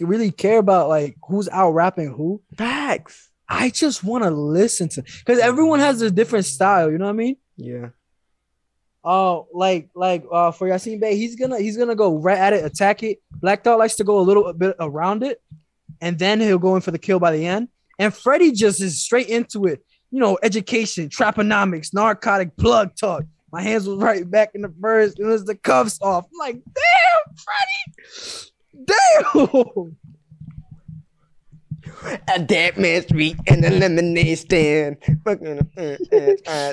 really 0.01 0.31
care 0.31 0.59
about 0.59 0.89
like 0.89 1.17
who's 1.29 1.49
out 1.49 1.73
rapping 1.73 2.12
who. 2.12 2.43
Facts. 2.57 3.31
I 3.49 3.71
just 3.71 4.03
want 4.03 4.25
to 4.25 4.31
listen 4.31 4.89
to 4.91 5.03
because 5.03 5.39
everyone 5.39 5.81
has 5.81 6.03
a 6.03 6.11
different 6.11 6.47
style. 6.47 6.91
You 6.91 6.99
know 6.99 7.05
what 7.05 7.11
I 7.11 7.14
mean? 7.14 7.37
Yeah. 7.57 7.89
Oh, 9.05 9.41
uh, 9.41 9.45
like 9.53 9.91
like 9.95 10.25
uh 10.33 10.51
for 10.51 10.69
Yasin 10.69 11.01
Bey, 11.01 11.17
he's 11.17 11.37
gonna 11.37 11.61
he's 11.61 11.77
gonna 11.77 11.95
go 11.95 12.19
right 12.19 12.39
at 12.39 12.55
it, 12.55 12.64
attack 12.64 13.05
it. 13.05 13.19
Black 13.31 13.62
Thought 13.62 13.79
likes 13.79 13.95
to 13.97 14.05
go 14.05 14.19
a 14.19 14.23
little 14.23 14.53
bit 14.53 14.75
around 14.81 15.23
it 15.23 15.41
and 16.01 16.19
then 16.19 16.41
he'll 16.41 16.59
go 16.59 16.75
in 16.77 16.83
for 16.83 16.91
the 16.91 16.99
kill 16.99 17.19
by 17.19 17.33
the 17.33 17.47
end. 17.47 17.69
And 17.99 18.15
Freddie 18.15 18.53
just 18.53 18.81
is 18.83 19.01
straight 19.01 19.29
into 19.29 19.65
it. 19.65 19.85
You 20.11 20.21
know, 20.21 20.39
education, 20.43 21.09
traponomics, 21.09 21.93
narcotic 21.93 22.57
plug 22.57 22.95
talk. 22.97 23.25
My 23.53 23.63
hands 23.63 23.89
was 23.89 23.99
right 23.99 24.29
back 24.29 24.51
in 24.55 24.63
the 24.63 24.73
first. 24.81 25.19
It 25.19 25.25
was 25.25 25.45
the 25.45 25.55
cuffs 25.55 25.99
off. 26.03 26.27
I'm 26.27 26.39
like, 26.39 26.63
damn, 26.75 27.37
Freddie. 27.45 28.53
Damn. 28.85 29.97
A 32.29 32.39
dead 32.39 32.77
man's 32.77 33.11
meat 33.11 33.37
and 33.47 33.65
a 33.65 33.71
lemonade 33.71 34.39
stand. 34.39 34.99
Fucking, 35.25 35.59
uh, 35.77 35.81
uh, 35.81 36.35
uh. 36.47 36.73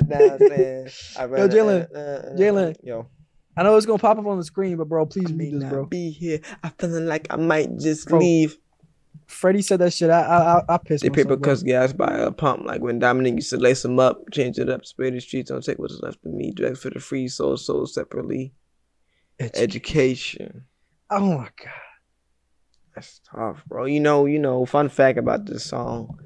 I 1.16 1.24
Yo, 1.24 1.48
Jalen, 1.48 1.94
uh, 1.94 1.98
uh, 1.98 2.36
Jalen. 2.36 2.76
Yo. 2.82 3.08
I 3.56 3.62
know 3.62 3.76
it's 3.76 3.86
gonna 3.86 3.98
pop 3.98 4.18
up 4.18 4.26
on 4.26 4.38
the 4.38 4.44
screen, 4.44 4.76
but 4.76 4.88
bro, 4.88 5.06
please 5.06 5.32
this, 5.34 5.64
bro. 5.64 5.86
be 5.86 6.10
here. 6.10 6.40
I'm 6.62 6.72
feeling 6.72 7.06
like 7.06 7.28
I 7.30 7.36
might 7.36 7.78
just 7.78 8.08
Bro, 8.08 8.18
leave. 8.18 8.58
Freddie 9.34 9.62
said 9.62 9.80
that 9.80 9.92
shit. 9.92 10.10
I 10.10 10.20
I 10.22 10.74
I, 10.74 10.78
pissed 10.78 11.02
They 11.02 11.10
paper 11.10 11.36
cuss 11.36 11.62
gas 11.62 11.92
by 11.92 12.12
a 12.16 12.30
pump, 12.30 12.64
like 12.64 12.80
when 12.80 12.98
Dominic 12.98 13.34
used 13.34 13.50
to 13.50 13.56
lace 13.56 13.82
them 13.82 13.98
up, 13.98 14.22
change 14.32 14.58
it 14.58 14.70
up, 14.70 14.84
spray 14.86 15.10
the 15.10 15.20
streets, 15.20 15.50
don't 15.50 15.64
take 15.64 15.78
what's 15.78 16.00
left 16.00 16.24
of 16.24 16.32
me, 16.32 16.52
drag 16.52 16.76
for 16.76 16.90
the 16.90 17.00
free 17.00 17.28
soul, 17.28 17.56
soul 17.56 17.86
separately. 17.86 18.54
Edu- 19.40 19.50
Education. 19.54 20.64
oh 21.10 21.38
my 21.38 21.48
god. 21.62 21.72
That's 22.94 23.20
tough, 23.34 23.64
bro. 23.66 23.86
You 23.86 23.98
know, 23.98 24.26
you 24.26 24.38
know, 24.38 24.64
fun 24.66 24.88
fact 24.88 25.18
about 25.18 25.46
this 25.46 25.64
song. 25.64 26.16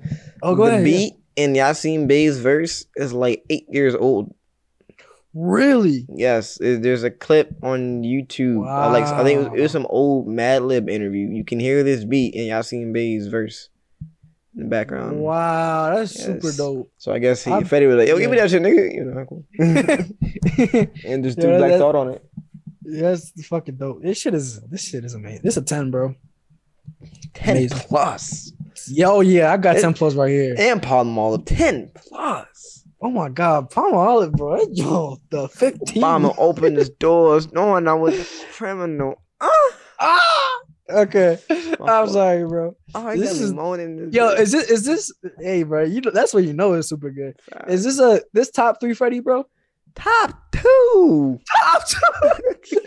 Oh, 0.43 0.55
go 0.55 0.67
the 0.67 0.73
ahead. 0.73 0.85
beat 0.85 1.15
in 1.35 1.55
Yasin 1.55 2.07
Bey's 2.07 2.39
verse 2.39 2.85
is 2.97 3.13
like 3.15 3.43
eight 3.49 3.65
years 3.71 3.95
old. 3.95 4.35
Really? 5.41 6.05
Yes, 6.13 6.59
it- 6.61 6.83
there's 6.83 7.05
a 7.05 7.11
clip 7.11 7.55
on 7.63 8.03
YouTube. 8.03 8.67
uh, 8.67 8.91
like 8.91 9.05
I 9.05 9.23
think 9.23 9.41
it 9.41 9.51
was, 9.51 9.59
it 9.59 9.63
was 9.63 9.73
some 9.73 9.87
old 9.89 10.27
Madlib 10.27 10.91
interview. 10.91 11.29
You 11.29 11.45
can 11.45 11.61
hear 11.61 11.83
this 11.85 12.05
beat 12.05 12.35
in 12.35 12.49
Yasin 12.49 12.93
Bey's 12.93 13.29
verse 13.29 13.69
in 14.57 14.65
the 14.65 14.69
background. 14.69 15.21
Wow, 15.21 15.95
that's 15.95 16.13
super 16.13 16.51
dope. 16.53 16.91
So 16.99 17.13
I 17.13 17.19
guess 17.21 17.45
he 17.45 17.53
I'm- 17.53 17.63
Fetty 17.65 17.87
was 17.87 17.97
like, 17.99 18.09
"Yo, 18.09 18.19
give 18.19 18.31
me 18.31 18.37
that 18.39 18.51
shit, 18.51 18.63
nigga." 18.63 18.93
You 18.95 19.05
know, 19.05 19.25
cool. 19.29 19.45
and 21.05 21.23
just 21.23 21.39
do 21.39 21.49
Yeah, 21.49 21.59
Black 21.59 21.79
Thought 21.79 21.95
on 21.95 22.09
it. 22.11 22.25
that's 22.83 23.31
fucking 23.47 23.77
dope. 23.77 24.03
This 24.03 24.19
shit 24.19 24.35
is 24.35 24.61
this 24.63 24.83
shit 24.83 25.05
is 25.05 25.15
amazing. 25.15 25.43
This 25.45 25.57
is 25.57 25.63
a 25.63 25.67
ten, 25.67 25.91
bro. 25.93 26.15
Ten 27.35 27.57
Amazing. 27.59 27.79
plus, 27.79 28.53
Yo, 28.89 29.21
yeah, 29.21 29.53
I 29.53 29.57
got 29.59 29.77
It- 29.77 29.83
ten 29.83 29.95
plus 29.95 30.15
right 30.15 30.31
here. 30.31 30.55
and 30.59 30.83
Palmolive 30.83 31.45
ten 31.47 31.91
plus. 31.95 32.78
Oh 33.01 33.11
my 33.11 33.29
god, 33.29 33.71
Palmolive, 33.71 34.33
bro. 34.33 34.59
Yo, 34.73 35.19
the 35.31 35.49
fifteen. 35.49 36.03
Obama 36.03 36.35
opened 36.37 36.77
his 36.79 36.91
doors, 36.91 37.53
knowing 37.53 37.87
I 37.87 37.95
was 37.95 38.19
a 38.19 38.25
criminal. 38.53 39.23
Ah, 39.41 39.51
Ah! 40.01 40.61
Okay, 40.91 41.39
I'm 41.51 41.77
fault. 41.77 42.11
sorry, 42.11 42.45
bro. 42.47 42.75
oh, 42.95 43.17
This 43.17 43.41
is- 43.41 43.53
moaning. 43.53 44.07
This 44.07 44.15
Yo, 44.15 44.29
is 44.31 44.51
this 44.53 44.71
is 44.71 44.85
this? 44.85 45.13
Hey, 45.39 45.63
bro, 45.63 45.85
you 45.85 46.01
know, 46.01 46.11
that's 46.11 46.33
what 46.35 46.45
you 46.45 46.55
know 46.55 46.73
is 46.75 46.89
super 46.89 47.11
good. 47.11 47.37
Fast. 47.53 47.69
Is 47.71 47.85
this 47.85 48.01
a 48.01 48.23
this 48.33 48.51
top 48.51 48.81
three, 48.81 48.95
Freddie, 48.95 49.21
bro? 49.21 49.45
top 49.95 50.33
two? 50.53 51.39
Top 51.63 51.83
two. 51.89 52.81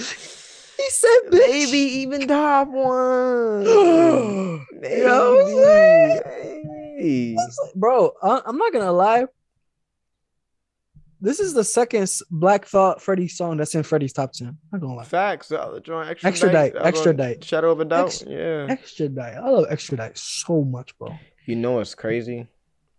he 0.76 0.90
said, 0.90 1.18
bitch. 1.30 1.48
Maybe 1.48 1.78
even 1.78 2.26
top 2.28 2.68
one. 2.68 3.64
Maybe. 4.80 5.00
Yo, 5.00 5.34
what's 5.36 5.54
that? 5.54 6.62
Maybe. 6.98 7.36
bro, 7.74 8.12
I, 8.22 8.40
I'm 8.46 8.56
not 8.58 8.72
gonna 8.72 8.92
lie. 8.92 9.26
This 11.20 11.40
is 11.40 11.54
the 11.54 11.64
second 11.64 12.10
Black 12.30 12.66
Thought 12.66 13.00
Freddie 13.00 13.28
song 13.28 13.56
that's 13.56 13.74
in 13.74 13.82
Freddie's 13.82 14.12
top 14.12 14.32
ten. 14.32 14.48
I'm 14.48 14.58
not 14.72 14.80
gonna 14.80 14.94
lie. 14.96 15.04
Facts. 15.04 15.48
The 15.48 15.80
joint, 15.82 16.10
extra, 16.10 16.28
Extradite, 16.30 16.72
the 16.74 16.80
other 16.80 16.88
extradite. 16.88 17.44
Shadow 17.44 17.70
of 17.72 17.80
a 17.80 17.84
doubt. 17.86 18.06
Ex- 18.08 18.24
yeah. 18.26 18.66
Extradite. 18.68 19.34
I 19.34 19.48
love 19.48 19.64
Extradite 19.70 20.18
so 20.18 20.62
much, 20.62 20.96
bro. 20.98 21.14
You 21.46 21.56
know 21.56 21.72
what's 21.72 21.94
crazy? 21.94 22.46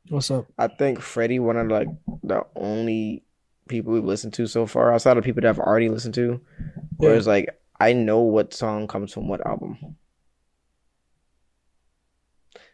What's 0.09 0.31
up? 0.31 0.47
I 0.57 0.67
think 0.67 0.99
Freddie, 0.99 1.39
one 1.39 1.57
of 1.57 1.67
like 1.67 1.89
the 2.23 2.43
only 2.55 3.23
people 3.69 3.93
we've 3.93 4.03
listened 4.03 4.33
to 4.33 4.47
so 4.47 4.65
far, 4.65 4.93
outside 4.93 5.17
of 5.17 5.23
people 5.23 5.41
that 5.41 5.49
I've 5.49 5.59
already 5.59 5.89
listened 5.89 6.15
to, 6.15 6.41
where 6.97 7.11
Yeah. 7.11 7.17
it's 7.17 7.27
like 7.27 7.49
I 7.79 7.93
know 7.93 8.21
what 8.21 8.53
song 8.53 8.87
comes 8.87 9.13
from 9.13 9.27
what 9.27 9.45
album. 9.45 9.97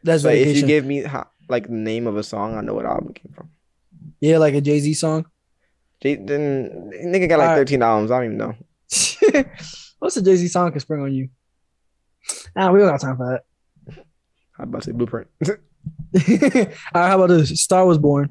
That's 0.04 0.24
Like 0.24 0.38
if 0.38 0.58
you 0.58 0.66
give 0.66 0.86
me 0.86 1.06
like 1.50 1.68
the 1.68 1.74
name 1.74 2.08
of 2.08 2.18
a 2.18 2.24
song, 2.24 2.58
I 2.58 2.62
know 2.62 2.74
what 2.74 2.86
album 2.86 3.10
it 3.10 3.16
came 3.16 3.34
from. 3.34 3.50
yeah, 4.20 4.38
like 4.38 4.54
a 4.54 4.62
Jay 4.62 4.80
Z 4.80 4.94
song. 4.96 5.26
Jay, 6.02 6.16
then 6.16 6.92
nigga 7.06 7.30
got 7.30 7.40
like. 7.40 7.58
13 7.58 7.82
albums. 7.82 8.12
I 8.12 8.18
don't 8.18 8.26
even 8.26 8.38
know. 8.38 8.56
What's 10.00 10.18
a 10.18 10.22
Jay 10.22 10.36
Z 10.36 10.48
song 10.50 10.72
can 10.72 10.80
spring 10.82 11.02
on 11.02 11.14
you? 11.14 11.30
Nah, 12.56 12.72
we 12.72 12.80
don't 12.80 12.90
got 12.90 13.02
time 13.02 13.18
for 13.18 13.42
that. 13.88 13.96
I'm 14.58 14.70
about 14.70 14.84
to 14.84 14.86
say 14.86 14.92
Blueprint. 14.92 15.28
All 15.48 15.52
right, 16.16 16.74
how 16.94 17.16
about 17.22 17.28
this? 17.28 17.62
Star 17.62 17.86
was 17.86 17.98
born. 17.98 18.30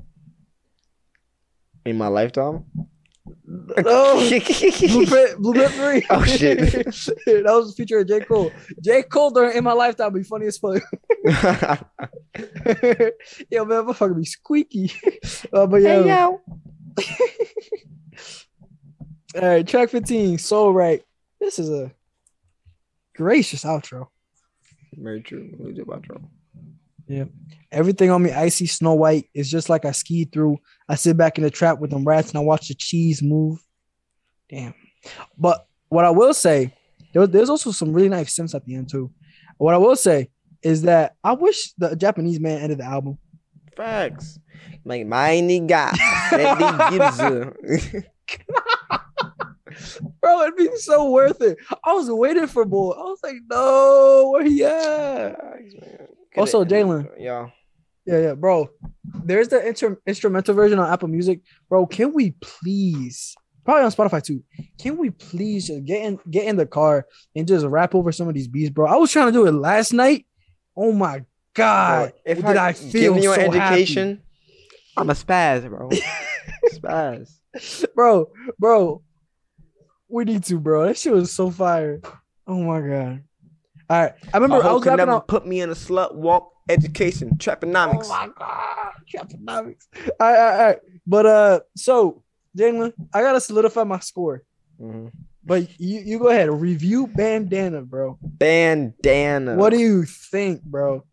In 1.85 1.99
my 1.99 2.07
lifetime. 2.09 2.65
Oh, 3.85 4.29
Blueprint, 4.29 5.39
Blueprint 5.39 5.73
three. 5.73 6.07
Oh, 6.11 6.25
shit. 6.25 6.59
that 6.59 7.45
was 7.47 7.75
featuring 7.77 8.07
J 8.07 8.21
Cole. 8.21 8.53
J 8.83 9.03
Cole 9.05 9.31
during 9.31 9.57
in 9.57 9.65
my 9.65 9.73
lifetime 9.73 10.13
be 10.13 10.23
funny 10.23 10.47
as 10.47 10.59
fuck. 10.59 10.83
Yo, 13.51 13.65
man, 13.65 13.79
I'm 13.79 13.95
fucking 13.95 14.17
be 14.17 14.25
squeaky. 14.25 14.93
Uh, 15.53 15.67
but 15.67 15.83
yeah. 15.83 16.03
Hey 16.03 16.09
yo. 16.09 16.41
All 19.41 19.49
right, 19.49 19.67
track 19.67 19.91
15, 19.91 20.39
Soul 20.39 20.73
Right. 20.75 21.03
This 21.41 21.59
is 21.59 21.71
a 21.71 21.93
gracious 23.15 23.65
outro. 23.65 24.09
Very 24.93 25.23
true. 25.23 25.51
We 25.59 25.73
do 25.73 25.83
about 25.83 26.05
trouble. 27.17 27.33
Everything 27.71 28.11
on 28.11 28.23
me 28.23 28.31
icy 28.33 28.67
snow 28.67 28.95
white 28.95 29.31
is 29.35 29.51
just 29.51 29.69
like 29.71 29.85
I 29.85 29.93
skied 29.93 30.31
through. 30.33 30.59
I 30.89 30.95
sit 30.95 31.17
back 31.17 31.39
in 31.39 31.45
the 31.45 31.51
trap 31.51 31.79
with 31.79 31.91
them 31.91 32.05
rats 32.05 32.31
and 32.31 32.39
I 32.39 32.41
watch 32.41 32.69
the 32.69 32.75
cheese 32.75 33.23
move. 33.23 33.59
Damn. 34.51 34.75
But 35.39 35.67
what 35.89 36.05
I 36.05 36.11
will 36.11 36.35
say, 36.35 36.75
there, 37.15 37.27
there's 37.27 37.51
also 37.51 37.71
some 37.71 37.93
really 37.93 38.11
nice 38.11 38.37
synths 38.37 38.55
at 38.55 38.65
the 38.67 38.75
end 38.75 38.91
too. 38.91 39.11
What 39.57 39.75
I 39.75 39.79
will 39.79 39.97
say 39.97 40.29
is 40.63 40.83
that 40.83 41.17
I 41.25 41.33
wish 41.33 41.73
the 41.79 41.97
Japanese 41.97 42.41
man 42.41 42.61
ended 42.61 42.79
the 42.79 42.85
album. 42.85 43.19
Facts. 43.77 44.39
Like 44.85 45.07
my 45.07 45.41
nigga. 45.43 45.93
Bro, 50.21 50.43
it'd 50.43 50.57
be 50.57 50.69
so 50.77 51.11
worth 51.11 51.41
it. 51.41 51.57
I 51.85 51.93
was 51.95 52.11
waiting 52.11 52.47
for 52.47 52.65
boy. 52.65 52.91
I 52.91 53.03
was 53.03 53.21
like, 53.23 53.37
no, 53.51 54.31
where 54.33 54.45
he 54.45 54.65
at? 54.65 55.41
Also, 56.37 56.65
Jalen. 56.65 57.09
Yeah. 57.19 57.49
Yeah, 58.05 58.19
yeah, 58.21 58.35
bro. 58.35 58.69
There's 59.25 59.49
the 59.49 59.65
inter- 59.67 60.01
instrumental 60.07 60.55
version 60.55 60.79
on 60.81 60.93
Apple 60.93 61.09
Music, 61.09 61.41
bro. 61.69 61.87
Can 61.87 62.13
we 62.13 62.35
please, 62.41 63.35
probably 63.65 63.85
on 63.85 63.93
Spotify 63.93 64.21
too? 64.23 64.43
Can 64.81 64.97
we 64.97 65.11
please 65.11 65.69
just 65.69 65.85
get 65.85 66.03
in, 66.03 66.19
get 66.29 66.47
in 66.47 66.57
the 66.57 66.67
car 66.67 67.07
and 67.37 67.47
just 67.47 67.65
rap 67.65 67.95
over 67.95 68.11
some 68.11 68.27
of 68.27 68.35
these 68.35 68.49
beats, 68.49 68.71
bro? 68.71 68.89
I 68.89 68.97
was 68.97 69.13
trying 69.13 69.27
to 69.27 69.33
do 69.33 69.47
it 69.47 69.53
last 69.53 69.93
night. 69.93 70.27
Oh 70.77 70.91
my 70.91 71.25
god, 71.55 72.13
Bro, 72.25 72.35
did 72.35 72.45
I, 72.57 72.73
feel 72.73 73.15
give 73.15 73.23
you 73.23 73.35
so 73.35 73.41
an 73.41 73.53
happy. 73.53 73.75
education, 73.75 74.23
I'm 74.97 75.11
a 75.11 75.15
spaz, 75.15 75.69
bro. 75.69 75.91
spaz. 76.73 77.39
bro, 77.95 78.31
bro? 78.59 79.03
We 80.09 80.25
need 80.25 80.43
to, 80.45 80.59
bro. 80.59 80.87
That 80.87 80.99
shit 80.99 81.13
was 81.13 81.31
so 81.33 81.51
fire. 81.51 82.01
Oh 82.47 82.63
my 82.63 82.81
god. 82.81 83.23
All 83.93 84.01
right, 84.01 84.13
I 84.33 84.39
remember 84.39 84.65
I 84.65 84.71
I 84.71 84.73
was 84.73 84.87
rapping 84.87 84.97
never 84.97 85.13
on. 85.13 85.21
put 85.23 85.47
me 85.47 85.61
in 85.61 85.69
a 85.69 85.75
slut 85.75 86.15
walk 86.15 86.51
education, 86.71 87.33
traponomics. 87.37 88.07
Oh 88.07 88.09
my 88.09 88.29
god, 88.39 88.93
Traponomics. 89.13 89.87
All 90.19 90.33
right, 90.33 90.39
all 90.39 90.45
right, 90.47 90.61
all 90.61 90.67
right. 90.67 90.79
But 91.07 91.27
uh, 91.27 91.61
so 91.77 92.23
Jalen, 92.57 92.95
I 93.13 93.21
gotta 93.21 93.41
solidify 93.41 93.85
my 93.85 93.99
score. 93.99 94.45
Mhm. 94.81 95.13
But 95.45 95.79
you, 95.79 96.01
you 96.01 96.19
go 96.19 96.29
ahead. 96.29 96.49
Review 96.51 97.07
Bandana, 97.07 97.83
bro. 97.83 98.17
Bandana. 98.23 99.57
What 99.57 99.71
do 99.71 99.79
you 99.79 100.05
think, 100.05 100.63
bro? 100.63 101.05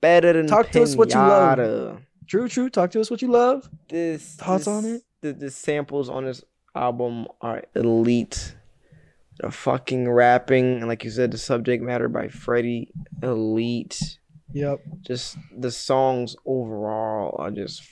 better 0.00 0.32
than 0.34 0.46
Talk 0.46 0.70
to 0.72 0.82
us 0.82 0.94
what 0.94 1.10
you 1.14 1.18
love. 1.20 1.58
Pinata. 1.58 1.98
True, 2.26 2.48
true. 2.48 2.68
Talk 2.68 2.90
to 2.92 3.00
us 3.00 3.10
what 3.10 3.22
you 3.22 3.28
love. 3.28 3.68
This 3.88 4.34
Thoughts 4.36 4.66
this, 4.66 4.68
on 4.68 4.84
it? 4.84 5.02
The, 5.22 5.32
the 5.32 5.50
samples 5.50 6.08
on 6.10 6.24
this 6.26 6.44
album 6.74 7.26
are 7.40 7.64
elite. 7.74 8.54
The 9.42 9.50
fucking 9.50 10.08
rapping 10.08 10.76
and 10.78 10.88
like 10.88 11.02
you 11.04 11.10
said, 11.10 11.32
the 11.32 11.38
subject 11.38 11.82
matter 11.82 12.08
by 12.08 12.28
Freddie, 12.28 12.92
elite. 13.22 14.18
Yep. 14.52 14.80
Just 15.00 15.36
the 15.56 15.70
songs 15.70 16.36
overall 16.46 17.34
are 17.38 17.50
just 17.50 17.82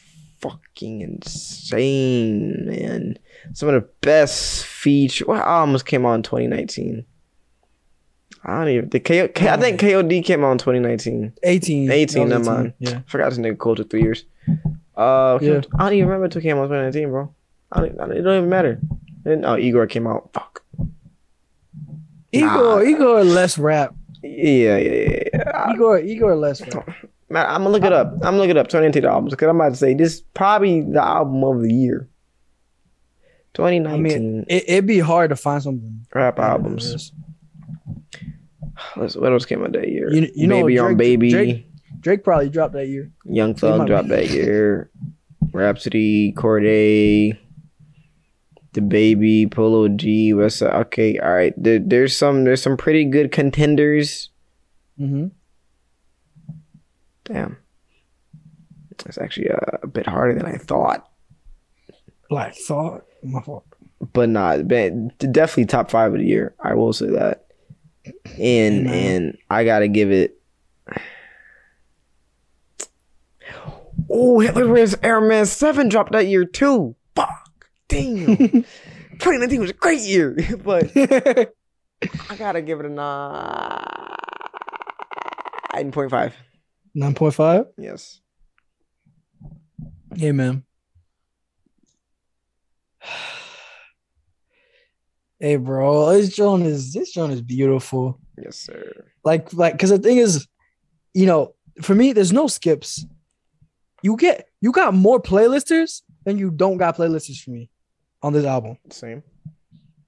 fucking 0.41 1.01
insane, 1.01 2.67
man. 2.67 3.19
Some 3.53 3.69
of 3.69 3.75
the 3.75 3.89
best 4.01 4.65
feature. 4.65 5.25
What 5.27 5.41
albums 5.41 5.83
came 5.83 6.07
out 6.07 6.15
in 6.15 6.23
2019? 6.23 7.05
I 8.45 8.59
don't 8.59 8.69
even. 8.69 8.89
The 8.89 9.01
K, 9.01 9.29
K, 9.29 9.49
I 9.49 9.57
think 9.57 9.81
KOD 9.81 10.25
came 10.25 10.45
out 10.45 10.53
in 10.53 10.59
2019. 10.59 11.33
18. 11.43 11.91
18, 11.91 12.29
That 12.29 12.39
was 12.39 12.47
never 12.47 12.57
mind. 12.59 12.75
Yeah. 12.79 12.99
I 12.99 13.11
forgot 13.11 13.31
this 13.31 13.39
nigga 13.39 13.59
cold 13.59 13.79
to 13.79 13.85
three 13.85 14.03
years. 14.03 14.25
Uh, 14.97 15.39
Yeah. 15.43 15.61
I 15.79 15.85
don't 15.85 15.93
even 15.95 16.07
remember 16.09 16.25
until 16.27 16.43
came 16.43 16.57
out 16.57 16.65
in 16.65 16.69
2019, 16.71 17.11
bro. 17.11 17.35
I 17.73 17.81
don't, 17.81 18.01
I 18.01 18.07
don't, 18.07 18.17
it 18.17 18.23
don't 18.23 18.37
even 18.39 18.49
matter. 18.49 18.81
And, 19.25 19.45
oh, 19.45 19.57
Igor 19.59 19.87
came 19.89 20.07
out. 20.07 20.31
Fuck. 20.33 20.63
Igor, 22.33 22.49
Nah. 22.49 22.81
Igor 22.83 23.25
less 23.25 23.59
rap. 23.59 23.95
Yeah, 24.23 24.77
yeah, 24.77 25.19
yeah. 25.35 25.73
Igor, 25.73 25.99
Igor 25.99 26.37
less 26.37 26.61
rap. 26.61 26.89
Man, 27.29 27.47
I'm 27.47 27.63
gonna 27.63 27.71
look 27.71 27.85
it 27.85 27.93
up. 27.93 28.13
I'm 28.15 28.21
gonna 28.21 28.39
look 28.39 28.49
it 28.51 28.57
up. 28.57 28.67
2019 28.69 29.05
albums 29.05 29.33
because 29.33 29.49
I'm 29.49 29.57
about 29.57 29.71
to 29.71 29.77
say 29.77 29.95
this 29.95 30.15
is 30.15 30.21
probably 30.35 30.81
the 30.83 31.03
album 31.03 31.43
of 31.45 31.63
the 31.63 31.73
year. 31.73 32.09
2019 33.55 33.93
I 33.93 33.99
mean, 34.19 34.45
it, 34.49 34.65
it'd 34.69 34.87
be 34.87 34.99
hard 35.01 35.31
to 35.31 35.37
find 35.37 35.63
some 35.63 36.03
rap 36.15 36.39
albums. 36.39 37.13
Let's- 38.97 39.17
what 39.17 39.33
else 39.33 39.45
came 39.45 39.63
out 39.63 39.73
that 39.73 39.89
year? 39.89 40.13
You- 40.13 40.31
you 40.35 40.47
know 40.47 40.63
baby 40.63 40.79
on 40.79 40.87
Drake- 40.95 40.99
baby. 40.99 41.31
Drake- 41.31 41.67
Drake 42.01 42.25
probably 42.25 42.49
dropped 42.49 42.73
that 42.75 42.89
year. 42.89 43.11
Young 43.25 43.55
Thug 43.55 43.81
be- 43.83 43.87
dropped 43.89 44.09
that 44.09 44.31
year. 44.31 44.91
Rapsody, 45.53 46.33
Corday, 46.33 47.39
the 48.73 48.81
baby, 48.81 49.47
Polo 49.47 49.89
G, 49.89 50.33
West 50.33 50.59
Side. 50.59 50.73
Okay, 50.87 51.19
all 51.19 51.33
right. 51.33 51.55
There, 51.57 51.79
there's 51.79 52.17
some 52.17 52.45
there's 52.45 52.63
some 52.63 52.77
pretty 52.77 53.05
good 53.05 53.33
contenders. 53.33 54.31
Mm-hmm. 54.99 55.29
Damn, 57.25 57.57
it's 59.07 59.19
actually 59.19 59.51
uh, 59.51 59.79
a 59.83 59.87
bit 59.87 60.07
harder 60.07 60.35
than 60.39 60.47
I 60.47 60.57
thought. 60.57 61.09
Like 62.31 62.55
Thought. 62.55 63.05
My 63.23 63.43
fault. 63.43 63.67
but 64.13 64.29
not 64.29 64.67
but 64.67 64.93
definitely 65.19 65.67
top 65.67 65.91
five 65.91 66.13
of 66.13 66.21
the 66.21 66.27
year. 66.27 66.55
I 66.61 66.75
will 66.75 66.93
say 66.93 67.07
that. 67.11 67.47
And 68.39 68.89
and 68.89 69.39
I 69.51 69.65
gotta 69.65 69.89
give 69.89 70.11
it. 70.11 70.41
Oh, 74.09 74.41
Hitler 74.41 74.67
wears 74.67 74.97
Hermes 75.03 75.53
Seven 75.53 75.89
dropped 75.89 76.13
that 76.13 76.27
year 76.27 76.45
too. 76.45 76.97
Damn. 77.91 78.37
2019 79.21 79.61
was 79.61 79.71
a 79.71 79.75
great 79.75 80.01
year, 80.01 80.35
but 80.65 80.91
I 80.97 81.47
gotta 82.39 82.63
give 82.63 82.81
it 82.81 82.87
a 82.87 82.89
nine 82.89 84.17
point 85.93 86.11
five. 86.11 86.35
Nine 86.95 87.15
point 87.15 87.35
five. 87.35 87.67
Yes. 87.77 88.23
Yeah, 90.15 90.33
man. 90.33 90.65
Hey, 95.43 95.57
bro, 95.57 96.13
this 96.13 96.37
joint 96.37 96.67
is 96.67 96.93
this 96.93 97.13
joint 97.13 97.33
is 97.33 97.41
beautiful. 97.41 98.21
Yes, 98.37 98.59
sir. 98.59 99.07
Like, 99.25 99.55
like, 99.55 99.73
because 99.73 99.89
the 99.89 99.99
thing 99.99 100.19
is, 100.19 100.47
you 101.15 101.25
know, 101.25 101.55
for 101.81 101.95
me, 101.95 102.13
there's 102.13 102.31
no 102.31 102.47
skips. 102.47 103.07
You 104.03 104.19
get 104.19 104.51
you 104.61 104.71
got 104.71 104.93
more 104.93 105.19
playlisters 105.19 106.03
than 106.27 106.37
you 106.37 106.51
don't 106.51 106.77
got 106.77 106.99
playlisters 106.99 107.43
for 107.43 107.53
me 107.53 107.71
on 108.23 108.33
this 108.33 108.45
album, 108.45 108.77
Same. 108.91 109.23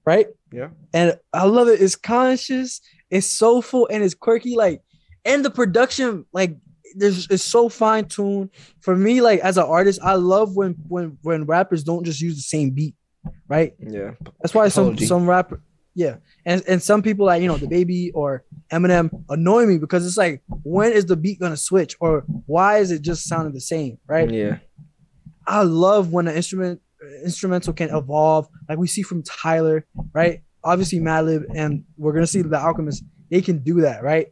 right? 0.05 0.27
Yeah. 0.51 0.69
And 0.93 1.17
I 1.33 1.45
love 1.45 1.67
it. 1.67 1.81
It's 1.81 1.95
conscious, 1.95 2.81
it's 3.09 3.27
soulful, 3.27 3.87
and 3.91 4.03
it's 4.03 4.13
quirky. 4.13 4.55
Like, 4.55 4.81
and 5.25 5.43
the 5.43 5.49
production, 5.49 6.25
like, 6.33 6.57
there's 6.95 7.27
it's 7.29 7.43
so 7.43 7.69
fine 7.69 8.05
tuned. 8.05 8.51
For 8.81 8.95
me, 8.95 9.19
like 9.21 9.39
as 9.39 9.57
an 9.57 9.63
artist, 9.63 9.99
I 10.03 10.13
love 10.13 10.55
when 10.55 10.73
when 10.87 11.17
when 11.23 11.45
rappers 11.45 11.83
don't 11.83 12.03
just 12.03 12.21
use 12.21 12.35
the 12.35 12.41
same 12.41 12.69
beat, 12.69 12.95
right? 13.47 13.73
Yeah. 13.79 14.11
That's 14.41 14.53
why 14.53 14.67
some 14.67 14.83
Apology. 14.89 15.05
some 15.07 15.27
rapper, 15.27 15.61
yeah, 15.95 16.17
and 16.45 16.61
and 16.67 16.83
some 16.83 17.01
people 17.01 17.25
like 17.25 17.41
you 17.41 17.47
know 17.47 17.57
the 17.57 17.67
baby 17.67 18.11
or 18.11 18.43
Eminem 18.71 19.23
annoy 19.29 19.65
me 19.65 19.79
because 19.79 20.05
it's 20.05 20.17
like 20.17 20.43
when 20.63 20.91
is 20.91 21.07
the 21.07 21.15
beat 21.15 21.39
gonna 21.39 21.57
switch 21.57 21.95
or 21.99 22.25
why 22.45 22.77
is 22.77 22.91
it 22.91 23.01
just 23.01 23.25
sounding 23.27 23.53
the 23.53 23.61
same, 23.61 23.97
right? 24.05 24.29
Yeah. 24.29 24.59
I 25.47 25.63
love 25.63 26.11
when 26.11 26.25
the 26.25 26.35
instrument 26.35 26.79
instrumental 27.23 27.73
can 27.73 27.89
evolve, 27.95 28.47
like 28.69 28.77
we 28.77 28.87
see 28.87 29.01
from 29.01 29.23
Tyler, 29.23 29.85
right? 30.13 30.41
Obviously 30.63 30.99
Madlib, 30.99 31.43
and 31.55 31.83
we're 31.97 32.13
gonna 32.13 32.27
see 32.27 32.41
the 32.41 32.57
Alchemist. 32.59 33.03
They 33.29 33.41
can 33.41 33.59
do 33.59 33.81
that, 33.81 34.03
right? 34.03 34.31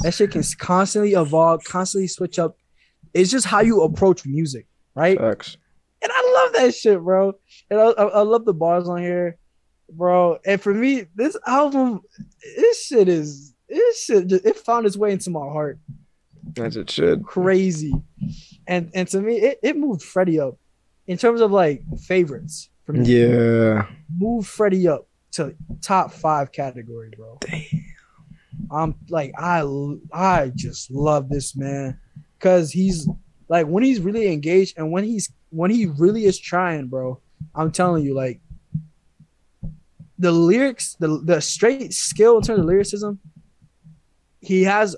That 0.00 0.14
shit 0.14 0.30
can 0.32 0.42
constantly 0.58 1.12
evolve, 1.14 1.64
constantly 1.64 2.08
switch 2.08 2.38
up. 2.38 2.56
It's 3.14 3.30
just 3.30 3.46
how 3.46 3.60
you 3.60 3.82
approach 3.82 4.24
music, 4.26 4.66
right? 4.94 5.18
Facts. 5.18 5.56
And 6.02 6.10
I 6.14 6.32
love 6.44 6.52
that 6.54 6.74
shit, 6.74 7.00
bro. 7.00 7.32
And 7.70 7.80
I, 7.80 7.84
I, 7.84 8.04
I 8.04 8.20
love 8.22 8.44
the 8.44 8.54
bars 8.54 8.88
on 8.88 9.00
here, 9.02 9.36
bro. 9.90 10.38
And 10.46 10.60
for 10.60 10.72
me, 10.72 11.06
this 11.14 11.36
album, 11.46 12.00
this 12.56 12.86
shit 12.86 13.08
is 13.08 13.54
this 13.68 14.04
shit. 14.04 14.26
Just, 14.28 14.44
it 14.46 14.56
found 14.56 14.86
its 14.86 14.96
way 14.96 15.12
into 15.12 15.30
my 15.30 15.40
heart, 15.40 15.78
As 16.56 16.76
it 16.76 16.90
should. 16.90 17.24
crazy. 17.24 17.92
And 18.66 18.90
and 18.94 19.08
to 19.08 19.20
me, 19.20 19.36
it, 19.40 19.58
it 19.62 19.76
moved 19.76 20.02
Freddie 20.02 20.40
up 20.40 20.56
in 21.06 21.16
terms 21.16 21.40
of 21.40 21.50
like 21.50 21.82
favorites 21.98 22.70
me. 22.92 23.04
Yeah. 23.04 23.86
move 24.16 24.46
Freddie 24.46 24.88
up 24.88 25.06
to 25.32 25.54
top 25.80 26.12
five 26.12 26.52
category, 26.52 27.10
bro. 27.16 27.38
Damn. 27.40 27.84
I'm 28.70 28.94
like 29.08 29.32
I 29.38 29.64
I 30.12 30.52
just 30.54 30.90
love 30.90 31.28
this 31.28 31.56
man 31.56 31.98
because 32.38 32.70
he's 32.70 33.08
like 33.48 33.66
when 33.66 33.82
he's 33.82 34.00
really 34.00 34.32
engaged 34.32 34.78
and 34.78 34.90
when 34.92 35.04
he's 35.04 35.32
when 35.50 35.70
he 35.70 35.86
really 35.86 36.24
is 36.24 36.38
trying, 36.38 36.86
bro. 36.86 37.20
I'm 37.54 37.72
telling 37.72 38.04
you, 38.04 38.14
like 38.14 38.40
the 40.18 40.30
lyrics, 40.30 40.96
the 41.00 41.20
the 41.24 41.40
straight 41.40 41.92
skill 41.94 42.36
in 42.36 42.42
terms 42.42 42.60
of 42.60 42.66
lyricism, 42.66 43.18
he 44.40 44.62
has 44.64 44.96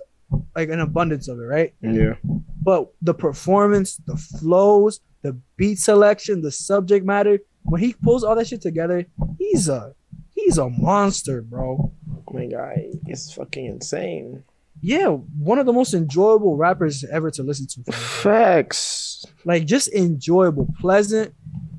like 0.56 0.68
an 0.70 0.80
abundance 0.80 1.28
of 1.28 1.38
it, 1.38 1.44
right? 1.44 1.74
Yeah. 1.80 2.14
But 2.62 2.92
the 3.00 3.14
performance, 3.14 3.96
the 4.06 4.16
flows, 4.16 5.00
the 5.22 5.36
beat 5.56 5.78
selection, 5.78 6.42
the 6.42 6.50
subject 6.50 7.04
matter, 7.06 7.38
when 7.64 7.80
he 7.80 7.92
pulls 7.94 8.24
all 8.24 8.34
that 8.36 8.46
shit 8.48 8.60
together, 8.60 9.06
he's 9.38 9.68
a 9.68 9.94
he's 10.34 10.58
a 10.58 10.68
monster, 10.68 11.42
bro. 11.42 11.92
Oh 12.28 12.32
my 12.34 12.46
guy 12.46 12.86
is 13.06 13.32
fucking 13.32 13.66
insane. 13.66 14.42
yeah, 14.80 15.06
one 15.06 15.58
of 15.58 15.66
the 15.66 15.72
most 15.72 15.94
enjoyable 15.94 16.56
rappers 16.56 17.04
ever 17.04 17.30
to 17.30 17.42
listen 17.42 17.66
to. 17.68 17.82
for 17.84 17.90
me, 17.90 17.96
bro. 17.96 18.32
Facts. 18.32 19.24
Like 19.44 19.64
just 19.66 19.88
enjoyable, 19.92 20.66
pleasant. 20.80 21.34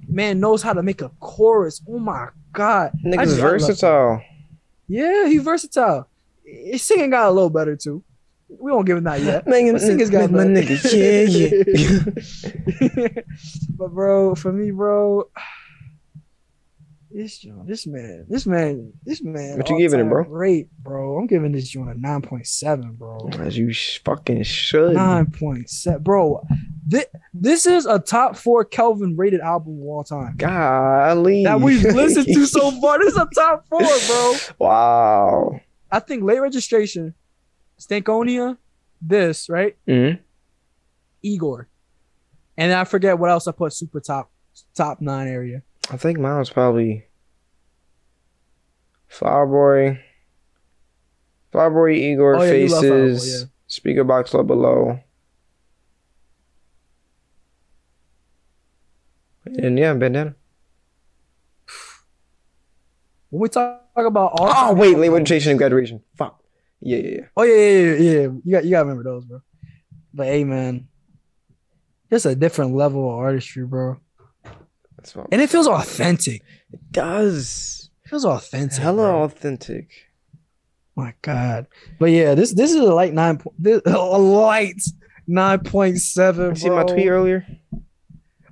Man 0.08 0.40
knows 0.40 0.62
how 0.62 0.74
to 0.74 0.84
make 0.84 1.02
a 1.02 1.10
chorus. 1.20 1.82
Oh 1.90 1.98
my 2.00 2.28
god, 2.54 2.92
Niggas 3.06 3.24
just- 3.26 3.40
I 3.40 3.42
love 3.44 3.52
versatile. 3.52 4.22
Yeah, 4.88 5.28
he 5.28 5.38
versatile. 5.40 6.08
His 6.46 6.84
singing 6.84 7.10
got 7.10 7.28
a 7.30 7.32
little 7.32 7.50
better 7.50 7.76
too. 7.76 8.04
We 8.60 8.72
won't 8.72 8.86
give 8.86 8.98
him 8.98 9.04
that 9.06 9.22
yet. 9.22 9.48
Man, 9.48 9.74
But 9.74 9.82
singing's 9.82 10.10
got 10.10 10.32
my 10.32 10.46
nigga. 10.46 10.78
Yeah, 10.94 11.24
yeah. 12.82 13.22
but 13.78 13.92
bro, 13.94 14.36
for 14.36 14.52
me, 14.52 14.72
bro, 14.72 15.30
this 17.14 17.46
this 17.66 17.86
man, 17.86 18.26
this 18.28 18.48
man, 18.48 18.92
this 19.04 19.22
man. 19.22 19.58
What 19.58 19.70
you 19.70 19.78
giving 19.78 20.00
him, 20.00 20.10
bro? 20.10 20.24
Great, 20.24 20.72
bro. 20.82 21.20
I'm 21.20 21.28
giving 21.28 21.52
this 21.52 21.68
joint 21.70 21.90
a 21.90 22.00
nine 22.00 22.24
point 22.24 22.48
seven, 22.48 22.94
bro. 22.94 23.30
As 23.40 23.56
you 23.56 23.72
fucking 24.04 24.42
should. 24.44 24.96
Nine 24.96 25.28
point 25.30 25.70
seven, 25.70 26.02
bro. 26.02 26.44
This, 26.88 27.06
this 27.34 27.66
is 27.68 27.86
a 27.86 28.00
top 28.00 28.36
four 28.36 28.66
Kelvin 28.66 29.16
rated 29.16 29.42
album 29.42 29.80
of 29.82 29.86
all 29.88 30.04
time 30.04 30.36
Golly. 30.38 31.44
that 31.44 31.62
we've 31.62 31.84
listened 31.84 32.26
to 32.34 32.46
so 32.48 32.72
far. 32.82 32.98
This 32.98 33.14
is 33.14 33.18
a 33.20 33.28
top 33.36 33.68
four, 33.68 33.80
bro. 33.80 34.36
Wow. 34.60 35.60
I 35.92 36.00
think 36.00 36.24
late 36.24 36.40
registration, 36.42 37.14
Stankonia, 37.88 38.58
this 39.02 39.50
right, 39.50 39.76
Mhm. 39.88 40.20
Igor, 41.22 41.68
and 42.58 42.72
I 42.74 42.84
forget 42.86 43.20
what 43.20 43.30
else 43.30 43.48
I 43.48 43.52
put 43.52 43.74
super 43.74 44.00
top 44.00 44.32
top 44.76 45.02
nine 45.02 45.28
area. 45.28 45.64
I 45.92 45.98
think 45.98 46.18
mine 46.20 46.38
was 46.40 46.50
probably 46.50 47.06
Flower 49.08 49.46
Boy, 49.46 50.00
Flower 51.52 51.70
Boy, 51.72 51.94
Igor, 51.94 52.36
Oh, 52.38 52.44
yeah, 52.44 52.52
you 52.54 52.68
love 52.68 52.82
Boy, 52.84 52.90
Faces, 52.90 53.42
yeah. 53.42 53.48
Speakerboxxx 53.70 54.34
Love 54.34 54.48
Below. 54.48 55.00
And 59.46 59.78
yeah, 59.78 59.94
Bandana. 59.94 60.36
When 63.30 63.42
we 63.42 63.50
talk 63.50 63.82
about 63.96 64.32
all, 64.40 64.50
Oh, 64.72 64.74
wait, 64.74 64.98
late 64.98 65.10
registration 65.10 65.52
and 65.52 65.58
graduation. 65.60 66.02
Fuck. 66.16 66.43
Yeah, 66.86 66.98
yeah, 66.98 67.10
yeah. 67.16 67.26
Oh 67.38 67.44
yeah, 67.44 67.56
yeah, 67.56 67.80
yeah, 67.80 68.12
yeah. 68.12 68.28
You 68.44 68.52
got 68.52 68.66
you 68.66 68.72
got 68.72 68.80
to 68.84 68.86
remember 68.90 69.04
those, 69.04 69.26
bro. 69.26 69.42
But 70.14 70.28
hey, 70.28 70.44
man, 70.44 70.88
just 72.12 72.26
a 72.26 72.36
different 72.36 72.76
level 72.76 73.10
of 73.10 73.18
artistry, 73.20 73.66
bro, 73.66 73.98
That's 74.98 75.16
what 75.16 75.28
and 75.32 75.42
it 75.42 75.50
feels 75.50 75.68
authentic. 75.68 76.44
it 76.72 76.92
does. 76.92 77.90
It 78.06 78.10
feels 78.10 78.26
authentic. 78.26 78.82
Hella 78.82 79.12
bro. 79.12 79.24
authentic. 79.24 79.90
My 80.96 81.14
God. 81.22 81.68
But 82.00 82.12
yeah, 82.12 82.36
this 82.36 82.54
this 82.54 82.72
is 82.72 82.78
a 82.82 82.94
light 82.94 83.14
nine. 83.14 83.38
po- 83.38 83.54
This, 83.58 83.82
a 83.86 83.92
light 83.98 84.82
nine 85.26 85.60
point 85.62 86.00
seven. 86.00 86.50
You 86.50 86.56
see 86.56 86.70
my 86.70 86.84
tweet 86.84 87.08
earlier? 87.08 87.48